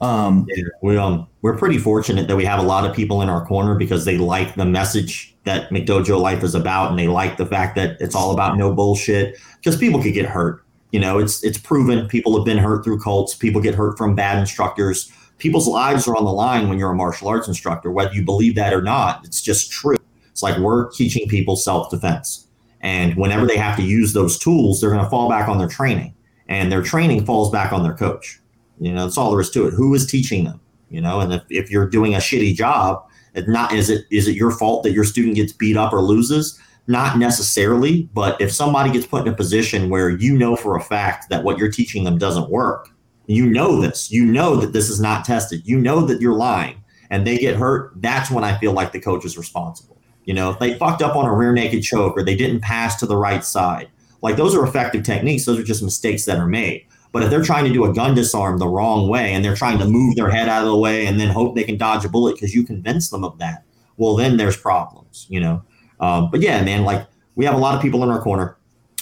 Um, 0.01 0.47
Yeah, 0.49 0.65
we 0.83 0.97
um 0.97 1.27
we're 1.43 1.57
pretty 1.57 1.79
fortunate 1.79 2.29
that 2.29 2.37
we 2.37 2.45
have 2.45 2.59
a 2.61 2.63
lot 2.63 2.85
of 2.85 2.95
people 2.95 3.23
in 3.23 3.29
our 3.29 3.45
corner 3.47 3.75
because 3.75 4.05
they 4.05 4.19
like 4.19 4.55
the 4.55 4.65
message 4.65 5.37
that 5.45 5.71
McDojo 5.71 6.21
Life 6.21 6.43
is 6.43 6.55
about, 6.55 6.91
and 6.91 6.99
they 6.99 7.09
like 7.09 7.37
the 7.37 7.47
fact 7.47 7.75
that 7.77 7.97
it's 8.01 8.15
all 8.15 8.33
about 8.33 8.57
no 8.57 8.73
bullshit. 8.75 9.37
Because 9.57 9.77
people 9.77 10.03
could 10.03 10.15
get 10.15 10.27
hurt. 10.27 10.63
You 10.93 11.01
know, 11.01 11.19
it's 11.19 11.43
it's 11.43 11.59
proven 11.59 12.07
people 12.09 12.37
have 12.37 12.45
been 12.45 12.59
hurt 12.59 12.85
through 12.85 13.01
cults. 13.01 13.35
People 13.35 13.61
get 13.61 13.75
hurt 13.75 13.99
from 13.99 14.15
bad 14.15 14.39
instructors. 14.39 15.13
People's 15.39 15.69
lives 15.69 16.09
are 16.09 16.17
on 16.17 16.25
the 16.25 16.33
line 16.33 16.69
when 16.69 16.79
you're 16.79 16.91
a 16.91 16.97
martial 16.97 17.29
arts 17.29 17.47
instructor, 17.49 17.91
whether 17.91 18.13
you 18.13 18.25
believe 18.25 18.55
that 18.57 18.73
or 18.75 18.83
not. 18.83 19.25
It's 19.25 19.41
just 19.41 19.71
true. 19.71 19.97
It's 20.31 20.43
like 20.43 20.59
we're 20.59 20.91
teaching 20.91 21.29
people 21.29 21.57
self 21.57 21.91
defense, 21.91 22.47
and 22.81 23.17
whenever 23.17 23.47
they 23.47 23.57
have 23.57 23.77
to 23.77 23.83
use 23.83 24.13
those 24.13 24.39
tools, 24.39 24.81
they're 24.81 24.91
going 24.91 25.03
to 25.03 25.11
fall 25.11 25.29
back 25.29 25.49
on 25.49 25.59
their 25.59 25.69
training, 25.69 26.15
and 26.49 26.71
their 26.71 26.83
training 26.83 27.25
falls 27.25 27.51
back 27.51 27.73
on 27.73 27.83
their 27.83 27.95
coach. 27.95 28.41
You 28.81 28.93
know, 28.93 29.05
that's 29.05 29.19
all 29.19 29.31
there 29.31 29.41
is 29.41 29.51
to 29.51 29.67
it. 29.67 29.75
Who 29.75 29.95
is 29.95 30.07
teaching 30.07 30.45
them? 30.45 30.61
You 30.91 31.01
know, 31.01 31.21
and 31.21 31.33
if, 31.33 31.43
if 31.51 31.71
you're 31.71 31.89
doing 31.89 32.15
a 32.15 32.19
shitty 32.19 32.55
job, 32.55 33.05
it 33.35 33.49
not 33.49 33.73
is 33.73 33.91
it 33.91 34.07
is 34.11 34.27
it 34.27 34.37
your 34.37 34.51
fault 34.51 34.83
that 34.85 34.93
your 34.93 35.05
student 35.05 35.37
gets 35.37 35.53
beat 35.53 35.77
up 35.77 35.93
or 35.93 36.01
loses? 36.01 36.59
Not 36.87 37.19
necessarily, 37.19 38.09
but 38.15 38.41
if 38.41 38.51
somebody 38.51 38.91
gets 38.91 39.07
put 39.07 39.27
in 39.27 39.33
a 39.33 39.37
position 39.37 39.91
where 39.91 40.09
you 40.09 40.37
know 40.37 40.57
for 40.57 40.77
a 40.77 40.81
fact 40.81 41.29
that 41.29 41.45
what 41.45 41.59
you're 41.59 41.71
teaching 41.71 42.05
them 42.05 42.17
doesn't 42.17 42.49
work, 42.49 42.89
you 43.27 43.45
know 43.45 43.79
this, 43.79 44.11
you 44.11 44.25
know 44.25 44.57
that 44.57 44.73
this 44.73 44.89
is 44.89 44.99
not 44.99 45.27
tested, 45.27 45.67
you 45.67 45.79
know 45.79 46.01
that 46.07 46.23
you're 46.23 46.35
lying, 46.35 46.83
and 47.11 47.27
they 47.27 47.37
get 47.37 47.57
hurt, 47.57 47.93
that's 47.97 48.31
when 48.31 48.43
I 48.43 48.59
feel 48.59 48.73
like 48.73 48.93
the 48.93 49.01
coach 49.01 49.27
is 49.27 49.37
responsible. 49.37 50.01
You 50.25 50.33
know, 50.33 50.51
if 50.51 50.59
they 50.59 50.79
fucked 50.79 51.03
up 51.03 51.15
on 51.15 51.27
a 51.27 51.35
rear 51.35 51.53
naked 51.53 51.83
choke 51.83 52.17
or 52.17 52.23
they 52.23 52.37
didn't 52.37 52.61
pass 52.61 52.97
to 53.01 53.07
the 53.07 53.17
right 53.17 53.45
side, 53.45 53.91
like 54.23 54.37
those 54.37 54.55
are 54.55 54.65
effective 54.65 55.05
techniques. 55.05 55.45
Those 55.45 55.59
are 55.59 55.65
just 55.65 55.83
mistakes 55.83 56.25
that 56.25 56.39
are 56.39 56.47
made. 56.47 56.87
But 57.13 57.23
if 57.23 57.31
they're 57.31 57.43
trying 57.43 57.65
to 57.65 57.73
do 57.73 57.85
a 57.85 57.95
gun 57.95 58.15
disarm 58.15 58.59
the 58.59 58.69
wrong 58.69 59.09
way 59.09 59.33
and 59.33 59.45
they're 59.45 59.57
trying 59.57 59.79
to 59.79 59.87
move 59.87 60.17
their 60.17 60.31
head 60.31 60.49
out 60.49 60.63
of 60.63 60.69
the 60.69 60.77
way 60.77 61.07
and 61.07 61.19
then 61.19 61.29
hope 61.29 61.55
they 61.55 61.65
can 61.65 61.79
dodge 61.79 62.05
a 62.05 62.09
bullet 62.09 62.35
because 62.35 62.55
you 62.55 62.65
convince 62.65 63.11
them 63.11 63.25
of 63.25 63.39
that, 63.39 63.65
well, 63.97 64.15
then 64.17 64.37
there's 64.37 64.57
problems, 64.57 65.27
you 65.29 65.41
know? 65.41 65.63
Um, 66.01 66.31
but 66.31 66.41
yeah, 66.41 66.63
man, 66.63 66.85
like 66.85 67.07
we 67.35 67.45
have 67.45 67.55
a 67.55 67.59
lot 67.59 67.75
of 67.75 67.83
people 67.83 68.03
in 68.03 68.11
our 68.11 68.21
corner 68.21 68.57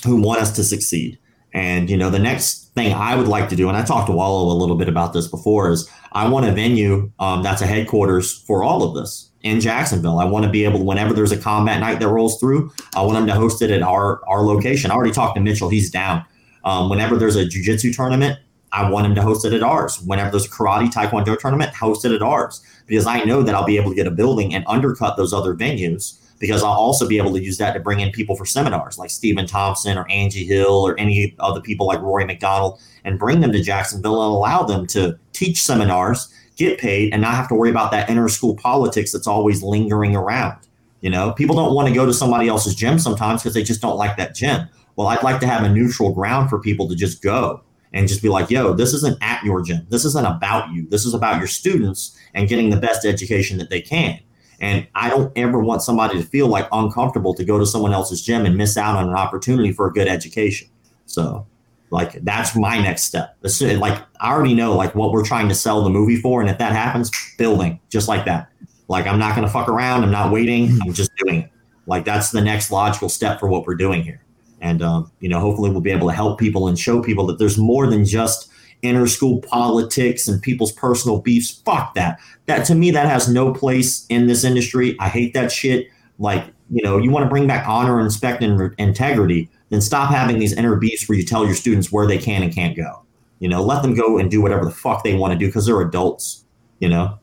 who 0.04 0.20
want 0.20 0.40
us 0.40 0.54
to 0.56 0.64
succeed. 0.64 1.18
And, 1.52 1.88
you 1.88 1.96
know, 1.96 2.10
the 2.10 2.18
next 2.18 2.74
thing 2.74 2.92
I 2.92 3.16
would 3.16 3.28
like 3.28 3.48
to 3.48 3.56
do, 3.56 3.68
and 3.68 3.76
I 3.76 3.82
talked 3.82 4.08
to 4.08 4.12
Wallow 4.12 4.52
a 4.52 4.58
little 4.58 4.76
bit 4.76 4.88
about 4.88 5.14
this 5.14 5.26
before, 5.26 5.70
is 5.70 5.90
I 6.12 6.28
want 6.28 6.46
a 6.46 6.52
venue 6.52 7.10
um, 7.18 7.42
that's 7.42 7.62
a 7.62 7.66
headquarters 7.66 8.42
for 8.42 8.62
all 8.62 8.82
of 8.82 8.94
this 8.94 9.30
in 9.42 9.60
Jacksonville. 9.60 10.18
I 10.18 10.24
want 10.24 10.44
to 10.44 10.50
be 10.50 10.64
able, 10.64 10.80
to, 10.80 10.84
whenever 10.84 11.14
there's 11.14 11.32
a 11.32 11.38
combat 11.38 11.80
night 11.80 11.98
that 12.00 12.08
rolls 12.08 12.38
through, 12.38 12.70
I 12.94 13.00
want 13.02 13.14
them 13.14 13.26
to 13.28 13.34
host 13.34 13.62
it 13.62 13.70
at 13.70 13.82
our, 13.82 14.20
our 14.28 14.42
location. 14.42 14.90
I 14.90 14.94
already 14.94 15.12
talked 15.12 15.36
to 15.36 15.40
Mitchell, 15.40 15.70
he's 15.70 15.90
down. 15.90 16.24
Um, 16.66 16.90
whenever 16.90 17.16
there's 17.16 17.36
a 17.36 17.46
jujitsu 17.46 17.94
tournament, 17.94 18.40
I 18.72 18.90
want 18.90 19.06
him 19.06 19.14
to 19.14 19.22
host 19.22 19.46
it 19.46 19.52
at 19.52 19.62
ours. 19.62 20.02
Whenever 20.02 20.30
there's 20.30 20.46
a 20.46 20.50
karate 20.50 20.92
taekwondo 20.92 21.38
tournament, 21.38 21.72
host 21.72 22.04
it 22.04 22.10
at 22.10 22.22
ours 22.22 22.60
because 22.86 23.06
I 23.06 23.22
know 23.22 23.42
that 23.42 23.54
I'll 23.54 23.64
be 23.64 23.78
able 23.78 23.90
to 23.90 23.94
get 23.94 24.08
a 24.08 24.10
building 24.10 24.52
and 24.52 24.64
undercut 24.66 25.16
those 25.16 25.32
other 25.32 25.54
venues 25.54 26.20
because 26.40 26.64
I'll 26.64 26.72
also 26.72 27.08
be 27.08 27.18
able 27.18 27.32
to 27.34 27.42
use 27.42 27.56
that 27.58 27.72
to 27.72 27.80
bring 27.80 28.00
in 28.00 28.10
people 28.10 28.34
for 28.34 28.44
seminars 28.44 28.98
like 28.98 29.10
Stephen 29.10 29.46
Thompson 29.46 29.96
or 29.96 30.10
Angie 30.10 30.44
Hill 30.44 30.86
or 30.86 30.98
any 30.98 31.34
other 31.38 31.60
people 31.60 31.86
like 31.86 32.02
Rory 32.02 32.24
MacDonald 32.24 32.80
and 33.04 33.18
bring 33.18 33.40
them 33.40 33.52
to 33.52 33.62
Jacksonville 33.62 34.20
and 34.22 34.32
allow 34.34 34.64
them 34.64 34.88
to 34.88 35.16
teach 35.32 35.62
seminars, 35.62 36.28
get 36.56 36.78
paid, 36.78 37.12
and 37.12 37.22
not 37.22 37.36
have 37.36 37.48
to 37.48 37.54
worry 37.54 37.70
about 37.70 37.92
that 37.92 38.10
inner 38.10 38.28
school 38.28 38.56
politics 38.56 39.12
that's 39.12 39.28
always 39.28 39.62
lingering 39.62 40.16
around. 40.16 40.58
You 41.00 41.10
know, 41.10 41.30
people 41.32 41.54
don't 41.54 41.74
want 41.74 41.88
to 41.88 41.94
go 41.94 42.04
to 42.04 42.12
somebody 42.12 42.48
else's 42.48 42.74
gym 42.74 42.98
sometimes 42.98 43.42
because 43.42 43.54
they 43.54 43.62
just 43.62 43.80
don't 43.80 43.96
like 43.96 44.16
that 44.16 44.34
gym. 44.34 44.68
Well, 44.96 45.08
I'd 45.08 45.22
like 45.22 45.40
to 45.40 45.46
have 45.46 45.62
a 45.62 45.68
neutral 45.68 46.12
ground 46.12 46.50
for 46.50 46.58
people 46.58 46.88
to 46.88 46.94
just 46.94 47.22
go 47.22 47.62
and 47.92 48.08
just 48.08 48.22
be 48.22 48.28
like, 48.28 48.50
yo, 48.50 48.72
this 48.72 48.92
isn't 48.92 49.16
at 49.22 49.42
your 49.44 49.62
gym. 49.62 49.86
This 49.90 50.04
isn't 50.04 50.26
about 50.26 50.70
you. 50.72 50.88
This 50.88 51.04
is 51.04 51.14
about 51.14 51.38
your 51.38 51.46
students 51.46 52.18
and 52.34 52.48
getting 52.48 52.70
the 52.70 52.76
best 52.76 53.04
education 53.04 53.58
that 53.58 53.70
they 53.70 53.80
can. 53.80 54.18
And 54.58 54.86
I 54.94 55.10
don't 55.10 55.30
ever 55.36 55.60
want 55.60 55.82
somebody 55.82 56.18
to 56.20 56.26
feel 56.26 56.48
like 56.48 56.66
uncomfortable 56.72 57.34
to 57.34 57.44
go 57.44 57.58
to 57.58 57.66
someone 57.66 57.92
else's 57.92 58.22
gym 58.22 58.46
and 58.46 58.56
miss 58.56 58.76
out 58.76 58.96
on 58.96 59.08
an 59.08 59.14
opportunity 59.14 59.70
for 59.70 59.86
a 59.86 59.92
good 59.92 60.08
education. 60.08 60.68
So, 61.04 61.46
like, 61.90 62.24
that's 62.24 62.56
my 62.56 62.78
next 62.78 63.04
step. 63.04 63.36
Like, 63.42 64.02
I 64.20 64.32
already 64.32 64.54
know 64.54 64.74
like 64.74 64.94
what 64.94 65.12
we're 65.12 65.24
trying 65.24 65.48
to 65.48 65.54
sell 65.54 65.84
the 65.84 65.90
movie 65.90 66.16
for, 66.16 66.40
and 66.40 66.50
if 66.50 66.58
that 66.58 66.72
happens, 66.72 67.10
building 67.38 67.78
just 67.90 68.08
like 68.08 68.24
that. 68.24 68.50
Like, 68.88 69.06
I'm 69.06 69.18
not 69.18 69.36
to 69.36 69.48
fuck 69.48 69.68
around. 69.68 70.04
I'm 70.04 70.10
not 70.10 70.32
waiting. 70.32 70.78
I'm 70.82 70.92
just 70.92 71.10
doing 71.16 71.42
it. 71.42 71.50
Like, 71.86 72.04
that's 72.04 72.30
the 72.30 72.40
next 72.40 72.70
logical 72.70 73.08
step 73.08 73.38
for 73.38 73.48
what 73.48 73.66
we're 73.66 73.74
doing 73.74 74.02
here. 74.02 74.22
And 74.60 74.82
um, 74.82 75.10
you 75.20 75.28
know, 75.28 75.40
hopefully, 75.40 75.70
we'll 75.70 75.80
be 75.80 75.90
able 75.90 76.08
to 76.08 76.14
help 76.14 76.38
people 76.38 76.68
and 76.68 76.78
show 76.78 77.02
people 77.02 77.26
that 77.26 77.38
there's 77.38 77.58
more 77.58 77.86
than 77.86 78.04
just 78.04 78.50
inter 78.82 79.06
school 79.06 79.40
politics 79.40 80.28
and 80.28 80.40
people's 80.40 80.72
personal 80.72 81.20
beefs. 81.20 81.50
Fuck 81.64 81.94
that. 81.94 82.18
That 82.46 82.64
to 82.66 82.74
me, 82.74 82.90
that 82.92 83.08
has 83.08 83.28
no 83.28 83.52
place 83.52 84.06
in 84.08 84.26
this 84.26 84.44
industry. 84.44 84.96
I 85.00 85.08
hate 85.08 85.34
that 85.34 85.52
shit. 85.52 85.88
Like, 86.18 86.44
you 86.70 86.82
know, 86.82 86.98
you 86.98 87.10
want 87.10 87.24
to 87.24 87.28
bring 87.28 87.46
back 87.46 87.68
honor, 87.68 87.96
respect, 87.96 88.42
and 88.42 88.74
integrity, 88.78 89.50
then 89.68 89.80
stop 89.80 90.10
having 90.10 90.38
these 90.38 90.52
inner 90.52 90.76
beefs 90.76 91.08
where 91.08 91.18
you 91.18 91.24
tell 91.24 91.44
your 91.44 91.54
students 91.54 91.92
where 91.92 92.06
they 92.06 92.18
can 92.18 92.42
and 92.42 92.54
can't 92.54 92.76
go. 92.76 93.02
You 93.38 93.48
know, 93.48 93.62
let 93.62 93.82
them 93.82 93.94
go 93.94 94.18
and 94.18 94.30
do 94.30 94.40
whatever 94.40 94.64
the 94.64 94.70
fuck 94.70 95.04
they 95.04 95.14
want 95.14 95.32
to 95.32 95.38
do 95.38 95.46
because 95.46 95.66
they're 95.66 95.80
adults. 95.80 96.44
You 96.78 96.88
know. 96.88 97.18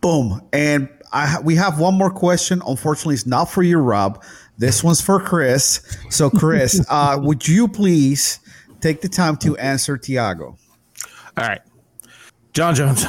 Boom. 0.00 0.42
And 0.52 0.88
I 1.12 1.40
we 1.40 1.54
have 1.54 1.78
one 1.78 1.94
more 1.94 2.10
question. 2.10 2.60
Unfortunately, 2.66 3.14
it's 3.14 3.26
not 3.26 3.46
for 3.46 3.62
you, 3.62 3.78
Rob. 3.78 4.22
This 4.56 4.84
one's 4.84 5.00
for 5.00 5.20
Chris. 5.20 5.98
So, 6.10 6.30
Chris, 6.30 6.84
uh, 6.90 7.18
would 7.20 7.46
you 7.46 7.68
please 7.68 8.40
take 8.80 9.00
the 9.00 9.08
time 9.08 9.36
to 9.38 9.56
answer 9.56 9.96
Tiago? 9.96 10.56
All 11.36 11.46
right. 11.46 11.60
Jon 12.52 12.74
Jones. 12.74 13.04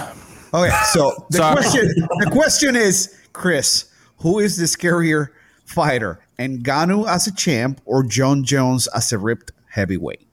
Okay, 0.54 0.76
so 0.94 1.12
the 1.30 1.40
question 1.40 1.88
the 2.20 2.30
question 2.32 2.76
is, 2.76 3.16
Chris, 3.34 3.92
who 4.20 4.40
is 4.40 4.58
the 4.58 4.66
scarier 4.66 5.28
fighter, 5.66 6.20
Ngannou 6.40 7.08
as 7.08 7.28
a 7.28 7.36
champ 7.36 7.82
or 7.86 8.04
Jon 8.04 8.44
Jones 8.44 8.88
as 8.96 9.12
a 9.12 9.20
ripped 9.20 9.52
heavyweight? 9.70 10.26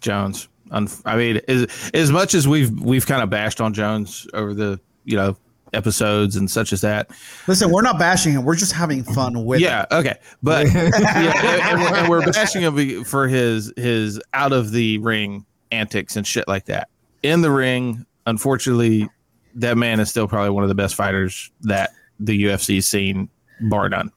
Jones. 0.00 0.48
I 0.72 1.16
mean, 1.16 1.40
as, 1.48 1.66
as 1.92 2.10
much 2.10 2.34
as 2.34 2.48
we've 2.48 2.70
we've 2.80 3.06
kind 3.06 3.22
of 3.22 3.28
bashed 3.28 3.60
on 3.60 3.74
Jones 3.74 4.26
over 4.32 4.54
the 4.54 4.80
you 5.04 5.16
know 5.16 5.36
episodes 5.72 6.36
and 6.36 6.50
such 6.50 6.72
as 6.72 6.80
that. 6.82 7.10
Listen, 7.46 7.70
we're 7.70 7.82
not 7.82 7.98
bashing 7.98 8.32
him; 8.32 8.44
we're 8.44 8.56
just 8.56 8.72
having 8.72 9.02
fun 9.02 9.44
with. 9.44 9.60
Yeah, 9.60 9.86
okay, 9.90 10.14
but 10.42 10.66
yeah, 10.74 11.70
and, 11.70 11.80
we're, 11.80 11.94
and 11.96 12.08
we're 12.08 12.32
bashing 12.32 12.62
him 12.62 13.04
for 13.04 13.28
his 13.28 13.72
his 13.76 14.20
out 14.34 14.52
of 14.52 14.72
the 14.72 14.98
ring 14.98 15.44
antics 15.70 16.16
and 16.16 16.26
shit 16.26 16.46
like 16.48 16.66
that. 16.66 16.88
In 17.22 17.40
the 17.40 17.50
ring, 17.50 18.04
unfortunately, 18.26 19.08
that 19.54 19.76
man 19.76 20.00
is 20.00 20.10
still 20.10 20.28
probably 20.28 20.50
one 20.50 20.64
of 20.64 20.68
the 20.68 20.74
best 20.74 20.94
fighters 20.94 21.50
that 21.62 21.90
the 22.18 22.44
UFC's 22.44 22.86
seen, 22.86 23.28
bar 23.62 23.88
none. 23.88 24.10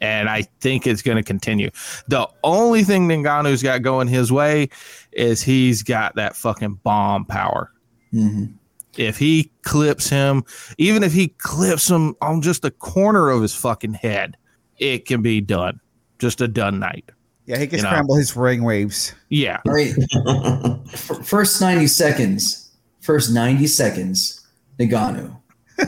And 0.00 0.28
I 0.28 0.42
think 0.60 0.86
it's 0.86 1.02
going 1.02 1.16
to 1.16 1.22
continue. 1.22 1.70
The 2.08 2.28
only 2.42 2.82
thing 2.82 3.08
Ngannou's 3.08 3.62
got 3.62 3.82
going 3.82 4.08
his 4.08 4.30
way 4.30 4.68
is 5.12 5.40
he's 5.40 5.82
got 5.82 6.16
that 6.16 6.36
fucking 6.36 6.80
bomb 6.82 7.24
power. 7.24 7.70
mhm. 8.12 8.54
If 8.96 9.18
he 9.18 9.50
clips 9.62 10.08
him, 10.08 10.44
even 10.78 11.02
if 11.02 11.12
he 11.12 11.28
clips 11.38 11.90
him 11.90 12.14
on 12.20 12.42
just 12.42 12.62
the 12.62 12.70
corner 12.70 13.30
of 13.30 13.42
his 13.42 13.54
fucking 13.54 13.94
head, 13.94 14.36
it 14.78 15.06
can 15.06 15.20
be 15.22 15.40
done. 15.40 15.80
Just 16.18 16.40
a 16.40 16.48
done 16.48 16.78
night. 16.78 17.10
Yeah, 17.46 17.58
he 17.58 17.66
can 17.66 17.78
You 17.78 17.82
know. 17.82 17.90
scramble 17.90 18.16
his 18.16 18.36
ring 18.36 18.62
waves. 18.62 19.12
Yeah. 19.28 19.60
All 19.66 19.72
right. 19.74 19.92
First 21.24 21.60
90 21.60 21.86
seconds. 21.88 22.70
First 23.00 23.32
90 23.32 23.66
seconds, 23.66 24.46
Ngannou. 24.78 25.36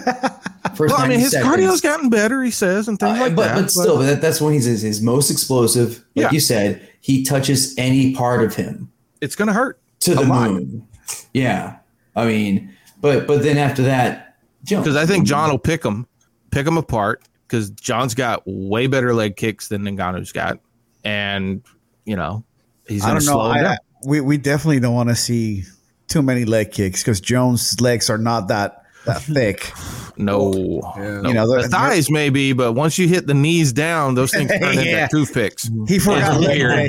First 0.77 0.93
Well, 0.93 1.01
I 1.01 1.09
mean, 1.09 1.21
his 1.21 1.31
seconds. 1.31 1.49
cardio's 1.51 1.81
gotten 1.81 2.11
better, 2.11 2.43
he 2.43 2.51
says, 2.51 2.89
and 2.89 2.99
things 2.99 3.17
Uh, 3.19 3.23
like 3.23 3.35
but, 3.37 3.55
that. 3.55 3.55
but 3.63 3.71
still, 3.71 3.97
that, 3.99 4.21
that's 4.21 4.41
when 4.41 4.53
he's 4.53 4.65
his, 4.67 4.83
his 4.83 5.01
most 5.01 5.31
explosive. 5.31 6.05
Like 6.15 6.25
Yeah. 6.25 6.31
you 6.33 6.41
said, 6.41 6.87
he 7.01 7.23
touches 7.23 7.75
any 7.79 8.13
part 8.15 8.43
of 8.43 8.55
him 8.55 8.91
it's 9.23 9.35
going 9.37 9.49
to 9.49 9.55
hurt. 9.55 9.81
to 10.01 10.15
the 10.15 10.23
lot. 10.23 10.51
moon. 10.51 10.87
Yeah. 11.33 11.77
I 12.15 12.27
mean, 12.27 12.76
but 13.07 13.27
but 13.27 13.43
then 13.43 13.57
after 13.59 13.83
that, 13.83 14.37
Because 14.65 14.97
I 14.97 15.07
think 15.07 15.27
Jon 15.27 15.51
will 15.51 15.59
pick 15.59 15.85
him, 15.85 16.07
pick 16.51 16.67
him 16.67 16.77
apart. 16.77 17.23
Because 17.47 17.71
Jon's 17.71 18.15
got 18.15 18.43
way 18.47 18.89
better 18.89 19.15
leg 19.15 19.37
kicks 19.37 19.69
than 19.69 19.83
Ngannou's 19.85 20.33
got, 20.33 20.59
and 21.05 21.63
you 22.05 22.17
know 22.17 22.45
he's 22.89 23.03
going 23.03 23.19
to 23.21 23.25
don't 23.25 23.35
know. 23.35 23.41
slow 23.41 23.51
I, 23.51 23.63
down. 23.63 23.77
we 24.05 24.21
we 24.21 24.37
definitely 24.37 24.81
don't 24.81 24.95
want 24.95 25.09
to 25.11 25.15
see 25.17 25.63
too 26.09 26.23
many 26.23 26.45
leg 26.45 26.73
kicks 26.73 27.03
because 27.03 27.21
Jones' 27.21 27.81
legs 27.81 28.11
are 28.11 28.19
not 28.19 28.49
that 28.49 28.83
that 29.07 29.23
thick. 29.23 29.73
No, 30.19 30.81
Yeah. 30.97 31.21
no. 31.21 31.29
You 31.29 31.35
know, 31.35 31.47
the 31.47 31.59
they're- 31.61 31.69
thighs 31.69 32.11
maybe, 32.11 32.55
but 32.55 32.73
once 32.73 32.97
you 32.97 33.07
hit 33.07 33.27
the 33.27 33.35
knees 33.35 33.71
down, 33.71 34.15
those 34.15 34.31
things 34.33 34.51
turn 34.51 34.63
Yeah. 34.75 35.03
into 35.03 35.09
toothpicks. 35.11 35.71
He 35.87 35.99
forgot 35.99 36.39
It's 36.39 36.47
leg 36.47 36.59
weird. 36.59 36.89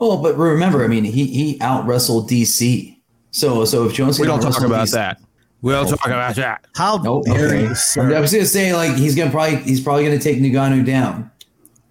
Oh, 0.00 0.16
but 0.22 0.34
remember, 0.38 0.82
I 0.82 0.88
mean, 0.88 1.04
he 1.04 1.26
he 1.26 1.60
out 1.60 1.86
wrestled 1.86 2.30
DC. 2.30 2.96
So 3.32 3.66
so 3.66 3.84
if 3.84 3.92
Jones 3.92 4.18
We 4.18 4.26
can 4.26 4.40
don't 4.40 4.50
talk 4.50 4.64
about 4.64 4.88
DC 4.88 4.92
that. 4.92 5.20
We 5.62 5.72
don't 5.72 5.88
talk 5.88 6.06
about 6.06 6.36
that. 6.36 6.66
How 6.76 6.96
Nope. 6.98 7.24
dare 7.26 7.46
Okay. 7.46 7.62
you, 7.62 8.14
I 8.14 8.20
was 8.20 8.32
gonna 8.32 8.44
say 8.46 8.72
like 8.74 8.94
he's 8.96 9.14
gonna 9.14 9.30
probably 9.30 9.56
he's 9.58 9.80
probably 9.80 10.04
gonna 10.04 10.18
take 10.20 10.38
Ngannou 10.38 10.84
down. 10.86 11.30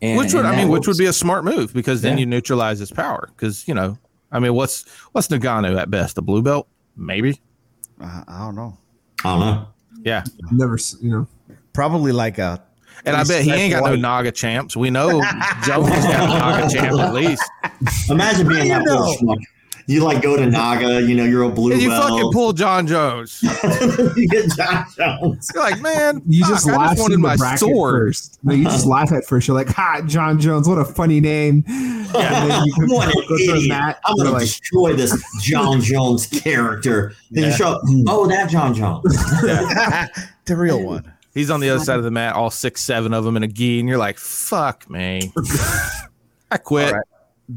And, 0.02 0.18
Which 0.18 0.34
would 0.34 0.40
and 0.40 0.48
I 0.48 0.52
that 0.52 0.58
mean, 0.58 0.70
which 0.70 0.88
would 0.88 0.98
be 0.98 1.08
a 1.08 1.14
smart 1.14 1.44
move 1.44 1.74
because 1.74 2.02
then 2.02 2.14
Yeah. 2.14 2.20
you 2.22 2.26
neutralize 2.28 2.80
his 2.80 2.92
power. 2.92 3.30
Because 3.36 3.68
you 3.68 3.74
know, 3.74 3.98
I 4.32 4.40
mean, 4.40 4.54
what's 4.54 4.86
what's 5.12 5.28
Ngannou 5.28 5.78
at 5.78 5.90
best? 5.90 6.18
A 6.18 6.22
blue 6.22 6.42
belt, 6.42 6.68
maybe. 6.96 7.42
Uh, 8.00 8.24
I 8.28 8.40
don't 8.40 8.56
know. 8.56 8.78
I 9.26 9.30
don't 9.32 9.40
know. 9.40 9.68
Yeah, 10.04 10.24
Never, 10.52 10.78
you 11.02 11.10
know. 11.10 11.28
Probably 11.74 12.12
like 12.12 12.38
a. 12.38 12.64
and 13.06 13.16
I 13.16 13.24
bet 13.24 13.44
he 13.44 13.52
ain't 13.52 13.74
got 13.74 13.84
no 13.84 13.96
Naga 13.96 14.32
champs. 14.32 14.78
We 14.78 14.90
know 14.92 15.10
Jones 15.66 15.90
has 15.90 16.06
got 16.06 16.24
a 16.24 16.40
Naga 16.40 16.70
champ 16.74 17.00
at 17.00 17.14
least. 17.14 17.44
Imagine 18.10 18.48
being 18.48 18.70
that 18.70 18.86
poor 18.86 19.16
schmuck. 19.18 19.38
You 19.90 20.04
like 20.04 20.22
go 20.22 20.36
to 20.36 20.46
Naga, 20.50 21.02
you 21.02 21.16
know, 21.16 21.24
you're 21.24 21.44
a 21.44 21.50
blue 21.50 21.72
And 21.72 21.82
you 21.82 21.88
belt. 21.90 22.10
fucking 22.10 22.32
pull 22.34 22.52
Jon 22.54 22.86
Jones. 22.88 23.42
you 24.18 24.28
get 24.28 24.52
Jon 24.56 24.86
Jones. 24.98 25.50
You're 25.54 25.64
like, 25.64 25.80
man, 25.82 26.22
You 26.28 26.42
fuck, 26.44 26.50
just 26.54 26.68
I 26.70 26.76
laugh 26.76 26.98
just 26.98 27.10
in 27.12 27.22
my 27.22 27.38
bracket 27.38 27.60
sword. 27.60 27.96
first. 27.96 28.40
No, 28.44 28.54
you 28.54 28.66
just 28.66 28.86
laugh 28.96 29.14
at 29.14 29.24
first. 29.26 29.48
You're 29.48 29.56
like, 29.56 29.70
"Ha, 29.70 30.02
Jon 30.06 30.40
Jones, 30.42 30.68
what 30.68 30.78
a 30.78 30.84
funny 30.86 31.22
name." 31.22 31.64
And 31.68 32.14
then 32.14 32.64
you 32.66 32.74
what 32.88 33.08
an 33.08 33.14
go 33.30 33.38
to 33.38 33.46
the 33.46 33.52
idiot. 33.56 33.70
mat, 33.70 34.00
I'm 34.06 34.18
gonna 34.18 34.32
like, 34.32 34.42
destroy 34.42 34.94
this 34.94 35.24
Jon 35.42 35.80
Jones 35.82 36.28
character. 36.28 37.14
Then 37.32 37.46
you 37.46 37.52
show 37.54 37.70
up, 37.74 37.82
hmm, 37.86 38.04
oh, 38.08 38.28
that 38.28 38.50
Jon 38.50 38.74
Jones. 38.76 39.04
the 40.46 40.56
real 40.58 40.84
one. 40.84 41.14
He's 41.34 41.50
on 41.50 41.60
the 41.60 41.70
other 41.70 41.84
side 41.84 41.98
of 41.98 42.04
the 42.04 42.12
mat, 42.12 42.34
all 42.36 42.50
six, 42.50 42.82
seven 42.82 43.14
of 43.14 43.24
them 43.24 43.38
in 43.38 43.44
a 43.44 43.48
gi, 43.48 43.80
and 43.80 43.88
you're 43.88 43.98
like, 43.98 44.18
fuck 44.18 44.90
me. 44.90 45.32
I 46.52 46.58
quit. 46.58 46.88
All 46.88 46.94
right. 46.96 47.06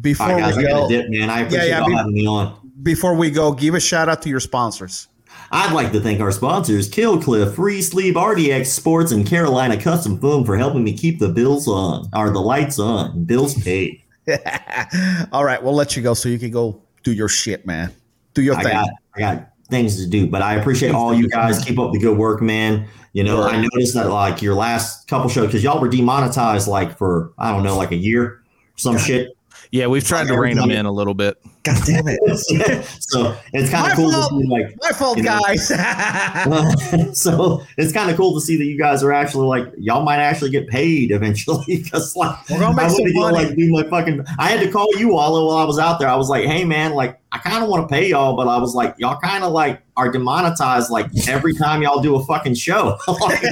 Before 0.00 0.28
right, 0.28 0.38
guys, 0.38 0.56
we 0.56 0.64
go, 0.64 0.88
dip, 0.88 1.08
man. 1.08 1.30
I 1.30 1.40
appreciate 1.40 1.68
yeah, 1.68 1.78
y'all 1.80 1.88
be- 1.88 1.94
having 1.94 2.12
me 2.12 2.26
on. 2.26 2.72
before 2.82 3.14
we 3.14 3.30
go, 3.30 3.52
give 3.52 3.74
a 3.74 3.80
shout 3.80 4.08
out 4.08 4.22
to 4.22 4.28
your 4.28 4.40
sponsors. 4.40 5.08
I'd 5.52 5.72
like 5.72 5.90
to 5.92 6.00
thank 6.00 6.20
our 6.20 6.30
sponsors, 6.30 6.88
Killcliff, 6.88 7.54
Free 7.54 7.82
Sleep, 7.82 8.14
RDX 8.14 8.66
Sports, 8.66 9.10
and 9.10 9.26
Carolina 9.26 9.80
Custom 9.80 10.20
Foam 10.20 10.44
for 10.44 10.56
helping 10.56 10.84
me 10.84 10.96
keep 10.96 11.18
the 11.18 11.28
bills 11.28 11.66
on, 11.66 12.08
or 12.14 12.30
the 12.30 12.40
lights 12.40 12.78
on, 12.78 13.24
bills 13.24 13.60
paid. 13.60 14.00
All 15.32 15.44
right, 15.44 15.60
we'll 15.62 15.74
let 15.74 15.96
you 15.96 16.02
go 16.02 16.14
so 16.14 16.28
you 16.28 16.38
can 16.38 16.52
go 16.52 16.80
do 17.02 17.12
your 17.12 17.28
shit, 17.28 17.66
man. 17.66 17.92
Do 18.34 18.42
your 18.42 18.54
I 18.54 18.62
thing. 18.62 18.72
got, 18.72 18.88
I 19.16 19.18
got 19.18 19.50
things 19.70 19.96
to 19.96 20.08
do, 20.08 20.28
but 20.28 20.42
I 20.42 20.54
appreciate 20.54 20.94
all 20.94 21.14
you 21.14 21.28
guys. 21.28 21.64
Keep 21.64 21.78
up 21.78 21.92
the 21.92 21.98
good 21.98 22.16
work, 22.16 22.42
man. 22.42 22.86
You 23.12 23.24
know, 23.24 23.42
I 23.42 23.60
noticed 23.60 23.94
that 23.94 24.08
like 24.08 24.42
your 24.42 24.54
last 24.54 25.08
couple 25.08 25.28
shows 25.28 25.46
because 25.46 25.64
y'all 25.64 25.80
were 25.80 25.88
demonetized 25.88 26.68
like 26.68 26.96
for 26.96 27.32
I 27.38 27.50
don't 27.50 27.64
know, 27.64 27.76
like 27.76 27.90
a 27.90 27.96
year, 27.96 28.42
some 28.76 28.98
shit. 28.98 29.30
Yeah, 29.72 29.86
we've 29.86 30.02
tried 30.04 30.26
to 30.26 30.36
rein 30.36 30.56
them 30.56 30.70
in 30.72 30.84
a 30.84 30.90
little 30.90 31.14
bit. 31.14 31.38
God 31.62 31.80
damn 31.86 32.04
it. 32.08 32.18
so 33.00 33.36
it's 33.52 33.70
kind 33.70 33.92
of 33.92 33.96
cool 33.96 34.10
fault. 34.10 34.30
to 34.32 34.38
see 34.40 34.48
like 34.48 34.74
My 34.82 34.90
fault, 34.90 35.16
You 35.16 35.22
know. 35.22 35.38
guys. 35.46 35.68
so 37.20 37.62
it's 37.78 37.92
kind 37.92 38.10
of 38.10 38.16
cool 38.16 38.34
to 38.34 38.40
see 38.44 38.56
that 38.56 38.64
you 38.64 38.76
guys 38.78 39.04
are 39.04 39.12
actually 39.12 39.46
like 39.46 39.72
y'all 39.78 40.02
might 40.02 40.16
actually 40.18 40.50
get 40.50 40.66
paid 40.68 41.12
eventually 41.12 41.64
because 41.82 42.16
like 42.16 42.36
We're 42.50 42.58
gonna 42.58 42.74
make 42.74 42.86
I 42.86 42.88
some 42.88 43.04
to 43.04 43.12
go 43.12 43.20
money. 43.30 43.44
like 43.46 43.56
do 43.56 43.70
my 43.70 43.84
fucking 43.84 44.24
I 44.38 44.48
had 44.48 44.60
to 44.60 44.70
call 44.72 44.88
you 44.98 45.16
all 45.16 45.46
while 45.46 45.56
I 45.58 45.64
was 45.64 45.78
out 45.78 46.00
there. 46.00 46.08
I 46.08 46.16
was 46.16 46.28
like, 46.28 46.46
hey 46.46 46.64
man, 46.64 46.94
like 46.94 47.20
I 47.30 47.38
kind 47.38 47.62
of 47.62 47.70
want 47.70 47.88
to 47.88 47.92
pay 47.94 48.08
y'all, 48.08 48.36
but 48.36 48.48
I 48.48 48.58
was 48.58 48.74
like, 48.74 48.96
y'all 48.98 49.20
kind 49.20 49.44
of 49.44 49.52
like 49.52 49.82
are 49.96 50.10
demonetized 50.10 50.90
like 50.90 51.06
every 51.28 51.54
time 51.54 51.82
y'all 51.82 52.00
do 52.02 52.16
a 52.16 52.24
fucking 52.24 52.54
show. 52.54 52.98
Like, 53.06 53.44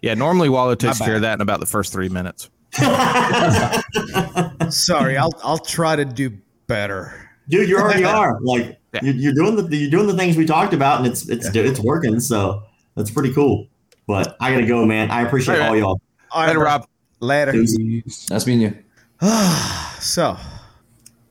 Yeah, 0.00 0.14
normally 0.14 0.48
Waller 0.48 0.76
takes 0.76 0.98
care 0.98 1.16
of 1.16 1.22
that 1.22 1.34
in 1.34 1.40
about 1.40 1.60
the 1.60 1.66
first 1.66 1.92
three 1.92 2.08
minutes. 2.08 2.50
Sorry, 4.70 5.16
I'll 5.16 5.32
I'll 5.42 5.58
try 5.58 5.96
to 5.96 6.04
do 6.04 6.30
better. 6.66 7.28
Dude, 7.48 7.68
you 7.68 7.78
already 7.78 8.04
are. 8.18 8.40
Like 8.40 8.78
Yeah. 8.94 9.00
you're, 9.02 9.14
you're 9.14 9.34
doing 9.34 9.56
the 9.56 9.76
you're 9.76 9.90
doing 9.90 10.06
the 10.06 10.16
things 10.16 10.36
we 10.36 10.46
talked 10.46 10.72
about, 10.74 10.98
and 10.98 11.06
it's 11.06 11.28
it's 11.28 11.54
it's 11.54 11.80
working. 11.80 12.20
So 12.20 12.62
that's 12.94 13.10
pretty 13.10 13.32
cool. 13.32 13.66
But 14.06 14.36
I 14.40 14.52
gotta 14.52 14.66
go, 14.66 14.84
man. 14.84 15.10
I 15.10 15.22
appreciate 15.22 15.56
All 15.56 15.60
right. 15.60 15.68
all 15.68 15.76
y'all. 15.78 16.00
All 16.30 16.46
Later. 16.46 16.58
Rob. 16.60 16.86
Later. 17.20 17.52
Deuces. 17.52 18.26
That's 18.28 18.46
me 18.46 18.52
and 18.54 18.62
you. 18.62 18.74
so, 20.00 20.36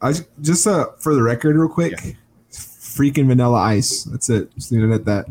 I 0.01 0.13
just 0.41 0.65
uh 0.68 0.88
for 0.99 1.13
the 1.15 1.22
record, 1.23 1.55
real 1.57 1.68
quick, 1.69 2.15
freaking 2.51 3.27
Vanilla 3.27 3.59
Ice. 3.59 4.03
That's 4.03 4.30
it. 4.30 4.53
Just 4.55 4.72
leave 4.72 4.84
it 4.89 4.93
at 4.93 5.05
that. 5.05 5.26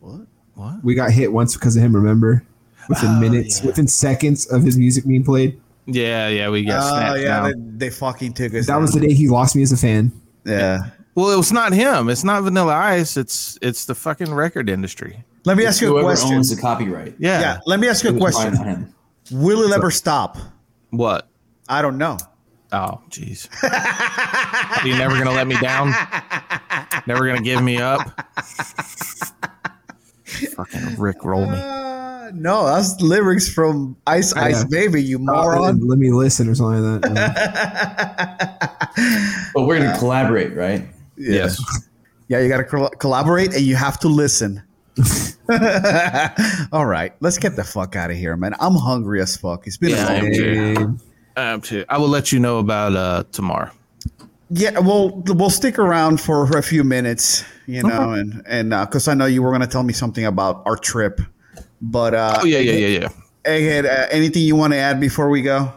what? 0.00 0.20
What? 0.54 0.82
We 0.84 0.94
got 0.94 1.10
hit 1.12 1.32
once 1.32 1.54
because 1.54 1.76
of 1.76 1.82
him. 1.82 1.94
Remember, 1.94 2.44
within 2.90 3.10
Oh, 3.16 3.20
minutes, 3.20 3.60
yeah. 3.60 3.66
within 3.66 3.86
seconds 3.86 4.46
of 4.52 4.62
his 4.62 4.76
music 4.76 5.06
being 5.06 5.24
played. 5.24 5.58
Yeah, 5.86 6.28
yeah, 6.28 6.50
we 6.50 6.62
got 6.64 6.82
Oh, 6.84 6.88
snapped 6.96 7.20
yeah, 7.20 7.42
they, 7.48 7.86
they 7.86 7.90
fucking 7.90 8.34
took 8.34 8.52
us. 8.54 8.66
That 8.66 8.74
down. 8.74 8.82
was 8.82 8.92
the 8.92 9.00
day 9.00 9.14
he 9.14 9.28
lost 9.28 9.56
me 9.56 9.62
as 9.62 9.72
a 9.72 9.76
fan. 9.78 10.12
Yeah. 10.44 10.90
Well, 11.14 11.30
it 11.30 11.36
was 11.36 11.50
not 11.52 11.72
him. 11.72 12.08
It's 12.10 12.22
not 12.22 12.42
Vanilla 12.42 12.74
Ice. 12.74 13.16
It's 13.16 13.58
it's 13.62 13.86
the 13.86 13.94
fucking 13.94 14.32
record 14.32 14.68
industry. 14.68 15.24
Let 15.44 15.56
me 15.56 15.64
ask 15.66 15.80
you 15.80 15.88
a 15.88 15.90
Whoever 15.92 16.06
question. 16.08 16.34
owns 16.36 16.54
the 16.54 16.60
copyright. 16.60 17.14
Yeah. 17.18 17.40
Yeah, 17.40 17.58
let 17.66 17.80
me 17.80 17.88
ask 17.88 18.04
you 18.04 18.10
a 18.10 18.14
It 18.14 18.20
was 18.20 18.34
question. 18.36 18.94
Will 19.32 19.62
it 19.62 19.72
ever 19.74 19.90
stop? 19.90 20.36
What? 20.90 21.28
I 21.68 21.82
don't 21.82 21.98
know. 21.98 22.18
Oh, 22.72 23.00
jeez. 23.10 23.48
Are 24.82 24.86
you 24.86 24.96
never 24.96 25.18
gonna 25.18 25.32
let 25.32 25.46
me 25.48 25.56
down? 25.60 25.92
Never 27.06 27.26
gonna 27.26 27.42
give 27.42 27.62
me 27.62 27.78
up? 27.78 28.00
Fucking 30.54 30.96
Rick 30.96 31.24
roll 31.24 31.46
me. 31.50 31.56
Uh, 31.58 31.89
Uh, 32.20 32.30
no, 32.34 32.66
that's 32.66 33.00
lyrics 33.00 33.48
from 33.48 33.96
Ice 34.06 34.34
Ice 34.34 34.58
yeah. 34.58 34.64
Baby, 34.68 35.02
you 35.02 35.16
Uh, 35.16 35.20
moron. 35.20 35.80
let 35.88 35.98
me 35.98 36.10
listen 36.12 36.48
or 36.48 36.54
something 36.54 37.00
like 37.00 37.14
that. 37.14 38.90
But 39.54 39.62
we're 39.64 39.78
gonna 39.78 39.96
collaborate, 39.98 40.54
right? 40.54 40.86
Yes. 41.16 41.58
Yeah, 42.28 42.40
you 42.40 42.48
got 42.48 42.58
to 42.58 42.64
col- 42.64 42.90
collaborate 42.90 43.54
and 43.54 43.62
you 43.62 43.74
have 43.76 43.98
to 44.00 44.08
listen. 44.08 44.62
All 46.72 46.86
right, 46.86 47.12
let's 47.20 47.38
get 47.38 47.56
the 47.56 47.64
fuck 47.64 47.96
out 47.96 48.10
of 48.10 48.16
here, 48.16 48.36
man. 48.36 48.54
I'm 48.60 48.74
hungry 48.74 49.20
as 49.20 49.36
fuck. 49.36 49.66
It's 49.66 49.76
been 49.76 49.90
Yeah, 49.90 50.06
I 50.06 50.14
a 50.14 50.16
long 50.18 50.26
am 50.26 50.32
day. 50.32 50.74
too. 50.74 50.98
Um, 51.36 51.60
too. 51.60 51.84
I 51.88 51.98
will 51.98 52.08
let 52.08 52.32
you 52.32 52.38
know 52.40 52.58
about 52.58 52.94
uh 52.94 53.24
tomorrow. 53.32 53.70
Yeah, 54.50 54.78
well, 54.80 55.22
we'll 55.26 55.48
stick 55.50 55.78
around 55.78 56.20
for 56.20 56.56
a 56.58 56.62
few 56.62 56.84
minutes, 56.84 57.44
you 57.66 57.82
know, 57.82 58.10
and 58.12 58.42
and 58.46 58.70
because 58.70 59.08
I 59.08 59.14
know 59.14 59.26
you 59.26 59.42
were 59.42 59.52
gonna 59.52 59.66
tell 59.66 59.82
me 59.84 59.92
something 59.92 60.24
about 60.26 60.62
our 60.66 60.76
trip, 60.76 61.20
but 61.80 62.14
uh, 62.14 62.38
Oh 62.42 62.46
yeah, 62.46 62.58
yeah, 62.58 62.72
yeah, 62.86 63.00
yeah. 63.00 63.08
Egghead, 63.44 63.84
uh, 63.84 64.06
anything 64.10 64.42
you 64.42 64.56
want 64.56 64.72
to 64.72 64.78
add 64.78 65.00
before 65.00 65.30
we 65.30 65.42
go? 65.42 65.72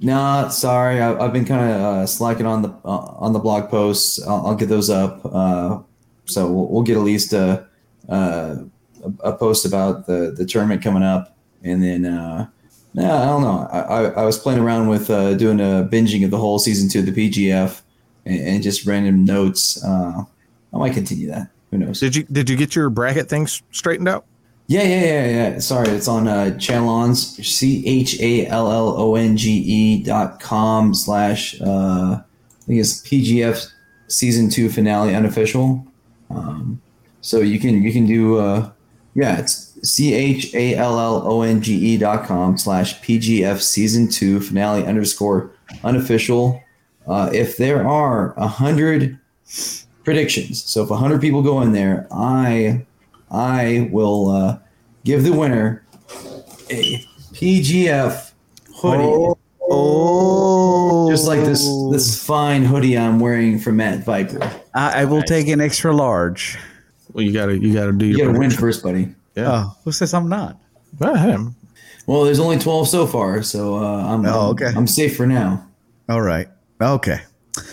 No, 0.00 0.48
sorry, 0.50 1.00
I, 1.00 1.18
I've 1.18 1.32
been 1.32 1.44
kind 1.44 1.70
of 1.70 1.80
uh, 1.80 2.06
slacking 2.06 2.46
on 2.46 2.62
the 2.62 2.70
uh, 2.84 3.14
on 3.18 3.32
the 3.32 3.38
blog 3.38 3.68
posts. 3.68 4.24
I'll, 4.26 4.46
I'll 4.46 4.54
get 4.54 4.68
those 4.68 4.88
up. 4.88 5.20
Uh, 5.24 5.80
so 6.24 6.50
we'll, 6.50 6.68
we'll 6.68 6.82
get 6.82 6.96
at 6.96 7.02
least 7.02 7.32
a, 7.32 7.66
uh, 8.08 8.56
a 9.04 9.28
a 9.30 9.36
post 9.36 9.66
about 9.66 10.06
the 10.06 10.32
the 10.36 10.46
tournament 10.46 10.82
coming 10.82 11.02
up, 11.02 11.36
and 11.62 11.82
then 11.82 12.06
uh, 12.06 12.46
yeah, 12.94 13.22
I 13.22 13.26
don't 13.26 13.42
know. 13.42 13.68
I, 13.70 13.80
I, 13.80 14.02
I 14.22 14.24
was 14.24 14.38
playing 14.38 14.60
around 14.60 14.88
with 14.88 15.10
uh, 15.10 15.34
doing 15.34 15.60
a 15.60 15.86
binging 15.90 16.24
of 16.24 16.30
the 16.30 16.38
whole 16.38 16.58
season 16.58 16.88
two 16.88 17.00
of 17.00 17.06
the 17.06 17.12
PGF, 17.12 17.82
and, 18.24 18.40
and 18.40 18.62
just 18.62 18.86
random 18.86 19.24
notes. 19.24 19.82
Uh, 19.84 20.24
I 20.72 20.78
might 20.78 20.94
continue 20.94 21.28
that. 21.28 21.50
Who 21.70 21.78
knows? 21.78 22.00
Did 22.00 22.16
you 22.16 22.22
did 22.24 22.48
you 22.48 22.56
get 22.56 22.74
your 22.74 22.88
bracket 22.88 23.28
things 23.28 23.62
straightened 23.70 24.08
out? 24.08 24.24
Yeah, 24.70 24.84
yeah, 24.84 25.04
yeah, 25.04 25.26
yeah. 25.26 25.58
Sorry, 25.58 25.88
it's 25.88 26.06
on 26.06 26.28
uh, 26.28 26.54
Challonge, 26.56 27.16
C 27.44 27.84
H 27.84 28.20
A 28.20 28.46
L 28.46 28.70
L 28.70 28.94
O 28.96 29.16
N 29.16 29.36
G 29.36 29.50
E 29.50 30.02
dot 30.04 30.38
com 30.38 30.94
slash, 30.94 31.60
uh, 31.60 32.20
I 32.22 32.22
think 32.68 32.78
it's 32.78 33.02
PGF 33.02 33.68
season 34.06 34.48
two 34.48 34.68
finale 34.68 35.12
unofficial. 35.12 35.84
Um, 36.30 36.80
So 37.20 37.40
you 37.40 37.58
can 37.58 37.82
you 37.82 37.92
can 37.92 38.06
do 38.06 38.38
uh, 38.38 38.70
yeah, 39.16 39.40
it's 39.40 39.74
c 39.82 40.14
h 40.14 40.54
a 40.54 40.76
l 40.76 40.98
l 40.98 41.22
o 41.26 41.42
n 41.42 41.60
g 41.60 41.74
e 41.74 41.98
dot 41.98 42.24
com 42.24 42.56
slash 42.56 43.00
pgf 43.02 43.60
season 43.60 44.08
two 44.08 44.38
finale 44.38 44.86
underscore 44.86 45.50
unofficial. 45.82 46.62
Uh, 47.08 47.28
if 47.34 47.56
there 47.56 47.84
are 47.86 48.34
a 48.36 48.46
hundred 48.46 49.18
predictions, 50.04 50.62
so 50.62 50.84
if 50.84 50.90
a 50.90 50.96
hundred 50.96 51.20
people 51.20 51.42
go 51.42 51.60
in 51.60 51.72
there, 51.72 52.06
I 52.12 52.86
I 53.30 53.88
will 53.92 54.28
uh, 54.30 54.58
give 55.04 55.22
the 55.24 55.32
winner 55.32 55.84
a 56.70 57.04
PGF 57.32 58.32
hoodie. 58.76 59.34
Oh, 59.72 61.08
Just 61.10 61.26
like 61.28 61.40
this 61.44 61.64
this 61.92 62.24
fine 62.24 62.64
hoodie 62.64 62.98
I'm 62.98 63.20
wearing 63.20 63.58
from 63.60 63.76
Matt 63.76 64.04
Viper. 64.04 64.40
I, 64.74 65.02
I 65.02 65.04
will 65.04 65.22
take 65.22 65.46
an 65.48 65.60
extra 65.60 65.94
large. 65.94 66.58
Well, 67.12 67.24
you 67.24 67.32
gotta 67.32 67.56
you 67.56 67.72
gotta 67.72 67.92
do 67.92 68.06
You 68.06 68.16
your 68.16 68.26
gotta 68.28 68.38
win 68.40 68.50
first, 68.50 68.82
buddy. 68.82 69.14
Yeah. 69.36 69.50
Oh, 69.52 69.76
who 69.84 69.92
says 69.92 70.12
I'm 70.12 70.28
not? 70.28 70.58
Well, 70.98 71.14
him. 71.14 71.54
Well, 72.06 72.24
there's 72.24 72.40
only 72.40 72.58
12 72.58 72.88
so 72.88 73.06
far, 73.06 73.42
so 73.44 73.76
uh, 73.76 74.04
I'm, 74.12 74.26
Oh, 74.26 74.28
I'm- 74.40 74.50
okay. 74.50 74.72
I'm 74.76 74.88
safe 74.88 75.16
for 75.16 75.26
now. 75.26 75.64
All 76.08 76.20
right. 76.20 76.48
Okay. 76.80 77.20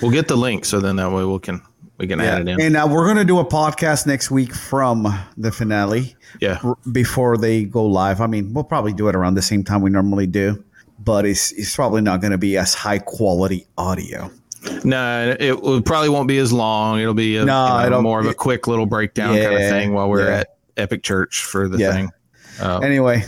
We'll 0.01 0.11
get 0.11 0.27
the 0.27 0.35
link 0.38 0.65
so 0.65 0.79
then 0.79 0.97
that 0.97 1.11
way 1.11 1.23
we 1.25 1.39
can 1.39 1.61
we 1.97 2.07
can 2.07 2.19
add 2.21 2.41
it 2.41 2.47
in. 2.47 2.61
And 2.61 2.77
uh, 2.77 2.87
we're 2.89 3.07
gonna 3.07 3.25
do 3.25 3.39
a 3.39 3.45
podcast 3.45 4.05
next 4.07 4.29
week 4.31 4.53
from 4.53 5.07
the 5.37 5.51
finale 5.51 6.15
Yeah. 6.39 6.59
r- 6.63 6.77
before 6.91 7.37
they 7.37 7.63
go 7.63 7.85
live. 7.85 8.21
I 8.21 8.27
mean, 8.27 8.53
we'll 8.53 8.63
probably 8.63 8.93
do 8.93 9.07
it 9.09 9.15
around 9.15 9.35
the 9.35 9.41
same 9.41 9.63
time 9.63 9.81
we 9.81 9.89
normally 9.89 10.27
do, 10.27 10.63
but 10.99 11.25
it's 11.25 11.51
it's 11.53 11.75
probably 11.75 12.01
not 12.01 12.21
going 12.21 12.31
to 12.31 12.37
be 12.37 12.57
as 12.57 12.73
high 12.73 12.99
quality 12.99 13.65
audio. 13.77 14.31
No, 14.83 15.35
it, 15.39 15.61
will 15.61 15.81
probably 15.81 16.09
won't 16.09 16.27
be 16.27 16.39
as 16.39 16.51
long. 16.51 16.99
It'll 16.99 17.13
be 17.13 17.37
a, 17.37 17.45
No, 17.45 17.83
you 17.83 17.89
know, 17.89 18.01
more 18.01 18.19
of 18.19 18.25
a 18.25 18.33
quick 18.33 18.67
little 18.67 18.85
breakdown 18.85 19.35
kind 19.35 19.53
of 19.53 19.59
thing 19.69 19.93
while 19.93 20.09
we're 20.09 20.27
yeah. 20.27 20.39
at 20.39 20.57
Epic 20.75 21.03
Church 21.03 21.43
for 21.45 21.67
the 21.69 21.77
Yeah. 21.77 21.93
thing. 21.93 22.09
Uh, 22.59 22.79
Anyway, 22.79 23.23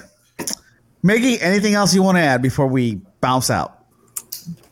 Miggy, 1.03 1.37
anything 1.41 1.75
else 1.75 1.93
you 1.95 2.03
want 2.03 2.17
to 2.17 2.21
add 2.21 2.41
before 2.41 2.67
we 2.67 2.99
bounce 3.21 3.49
out? 3.49 3.83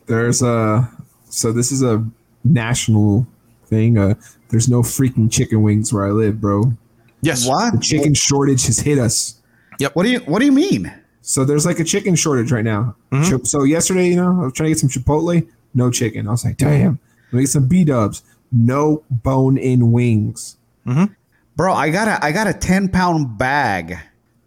There's 0.06 0.42
a 0.42 0.88
so 1.30 1.52
this 1.52 1.72
is 1.72 1.82
a 1.82 2.04
national 2.44 3.26
thing. 3.68 3.98
Uh, 3.98 4.14
there's 4.48 4.68
no 4.68 4.82
freaking 4.82 5.30
chicken 5.30 5.62
wings 5.62 5.92
where 5.92 6.06
I 6.06 6.10
live, 6.10 6.40
bro. 6.40 6.72
yes. 7.20 7.46
What? 7.46 7.74
The 7.74 7.80
chicken 7.80 8.14
shortage 8.14 8.66
has 8.66 8.78
hit 8.80 8.98
us. 8.98 9.40
Yep. 9.78 9.94
What 9.94 10.02
do 10.04 10.10
you 10.10 10.18
What 10.20 10.38
do 10.40 10.44
you 10.46 10.52
mean? 10.52 10.92
So 11.22 11.44
there's 11.44 11.66
like 11.66 11.78
a 11.78 11.84
chicken 11.84 12.14
shortage 12.14 12.50
right 12.50 12.64
now. 12.64 12.96
Chip- 13.24 13.46
So 13.46 13.64
yesterday, 13.64 14.08
you 14.08 14.16
know, 14.16 14.40
I 14.40 14.44
was 14.44 14.52
trying 14.54 14.68
to 14.68 14.70
get 14.70 14.78
some 14.78 14.88
Chipotle, 14.88 15.46
no 15.74 15.90
chicken. 15.90 16.26
I 16.26 16.30
was 16.30 16.44
like, 16.44 16.56
damn. 16.56 16.98
Let 17.30 17.36
me 17.36 17.42
get 17.42 17.50
some 17.50 17.68
B 17.68 17.84
Dubs, 17.84 18.22
no 18.50 19.04
bone 19.10 19.58
in 19.58 19.92
wings. 19.92 20.56
Mm-hmm. 20.86 21.12
Bro, 21.56 21.74
I 21.74 21.90
got 21.90 22.08
a 22.08 22.24
I 22.24 22.32
got 22.32 22.46
a 22.46 22.54
ten 22.54 22.88
pound 22.88 23.36
bag 23.36 23.98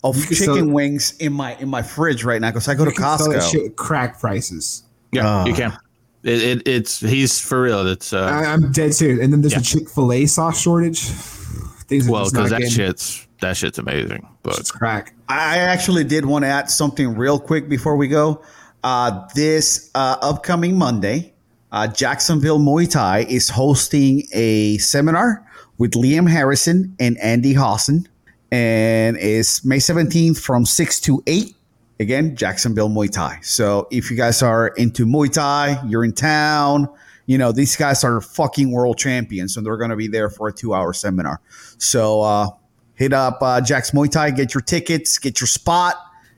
of 0.03 0.15
chicken 0.27 0.35
sell- 0.55 0.65
wings 0.69 1.13
in 1.19 1.33
my 1.33 1.55
in 1.57 1.69
my 1.69 1.83
fridge 1.83 2.23
right 2.23 2.41
now 2.41 2.49
because 2.49 2.67
I 2.67 2.73
go 2.73 2.85
to 2.85 2.89
You 2.91 2.95
can 2.97 3.17
sell 3.19 3.29
that 3.29 3.41
Costco. 3.41 3.51
shit 3.51 3.63
with 3.63 3.75
crack 3.75 4.19
prices. 4.19 4.83
Yeah, 5.11 5.21
Ah. 5.27 5.45
you 5.45 5.53
can. 5.53 5.77
It, 6.23 6.41
it, 6.43 6.67
it's 6.67 6.99
he's 6.99 7.39
for 7.39 7.61
real. 7.63 7.87
It's 7.87 8.13
uh, 8.13 8.21
I, 8.23 8.45
I'm 8.45 8.71
dead 8.71 8.93
serious. 8.93 9.19
And 9.23 9.33
then 9.33 9.41
there's 9.41 9.53
Yeah. 9.53 9.59
a 9.59 9.63
Chick 9.63 9.89
Fil 9.89 10.11
A 10.13 10.25
sauce 10.27 10.59
shortage. 10.61 11.01
Things 11.01 12.07
well 12.07 12.29
because 12.29 12.49
that 12.51 12.59
getting- 12.59 12.69
shit's 12.73 13.27
that 13.41 13.57
shit's 13.57 13.79
amazing. 13.79 14.27
But 14.43 14.59
It's 14.59 14.71
crack. 14.71 15.13
I 15.29 15.57
actually 15.57 16.03
did 16.03 16.25
want 16.25 16.43
to 16.43 16.47
add 16.49 16.69
something 16.69 17.15
real 17.17 17.39
quick 17.39 17.67
before 17.69 17.95
we 17.95 18.07
go. 18.07 18.41
Uh, 18.83 19.27
this 19.35 19.89
uh, 19.95 20.17
upcoming 20.21 20.77
Monday, 20.77 21.33
uh, 21.71 21.87
Jacksonville 21.87 22.59
Muay 22.59 22.89
Thai 22.89 23.19
is 23.29 23.49
hosting 23.49 24.23
a 24.33 24.77
seminar 24.77 25.43
with 25.79 25.91
Liam 25.93 26.29
Harrison 26.29 26.95
and 26.99 27.17
Andy 27.19 27.53
Howson, 27.53 28.07
and 28.51 29.17
it's 29.17 29.63
May 29.65 29.77
17th 29.77 30.39
from 30.39 30.65
6 30.65 30.99
to 31.01 31.23
8. 31.27 31.55
Again, 32.01 32.35
Jacksonville 32.35 32.89
Muay 32.89 33.11
Thai. 33.11 33.37
So 33.43 33.87
if 33.91 34.09
you 34.09 34.17
guys 34.17 34.41
are 34.41 34.69
into 34.69 35.05
Muay 35.05 35.31
Thai, 35.31 35.79
you're 35.87 36.03
in 36.03 36.13
town, 36.13 36.89
you 37.27 37.37
know, 37.37 37.51
these 37.51 37.75
guys 37.75 38.03
are 38.03 38.19
fucking 38.19 38.71
world 38.71 38.97
champions, 38.97 39.55
and 39.55 39.63
they're 39.63 39.77
going 39.77 39.91
to 39.91 39.95
be 39.95 40.07
there 40.07 40.31
for 40.31 40.47
a 40.47 40.51
two 40.51 40.73
hour 40.73 40.93
seminar. 40.93 41.41
So, 41.77 42.21
uh, 42.21 42.49
hit 42.95 43.13
up 43.13 43.37
uh, 43.41 43.61
Jack's 43.61 43.91
Muay 43.91 44.09
Thai, 44.09 44.31
get 44.31 44.55
your 44.55 44.61
tickets, 44.61 45.19
get 45.19 45.39
your 45.39 45.47
spot, 45.47 45.95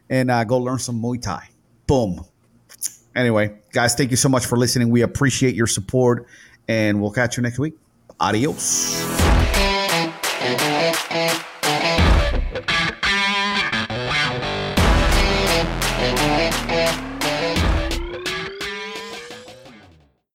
and 0.09 0.29
uh, 0.29 0.43
go 0.43 0.57
learn 0.57 0.79
some 0.79 1.01
Muay 1.01 1.21
Thai. 1.21 1.47
Boom. 1.87 2.25
Anyway, 3.15 3.57
guys, 3.71 3.95
thank 3.95 4.11
you 4.11 4.17
so 4.17 4.27
much 4.27 4.45
for 4.45 4.57
listening. 4.57 4.89
We 4.89 5.01
appreciate 5.01 5.55
your 5.55 5.67
support, 5.67 6.27
and 6.67 7.01
we'll 7.01 7.11
catch 7.11 7.37
you 7.37 7.43
next 7.43 7.57
week. 7.57 7.75
Adios. 8.19 9.22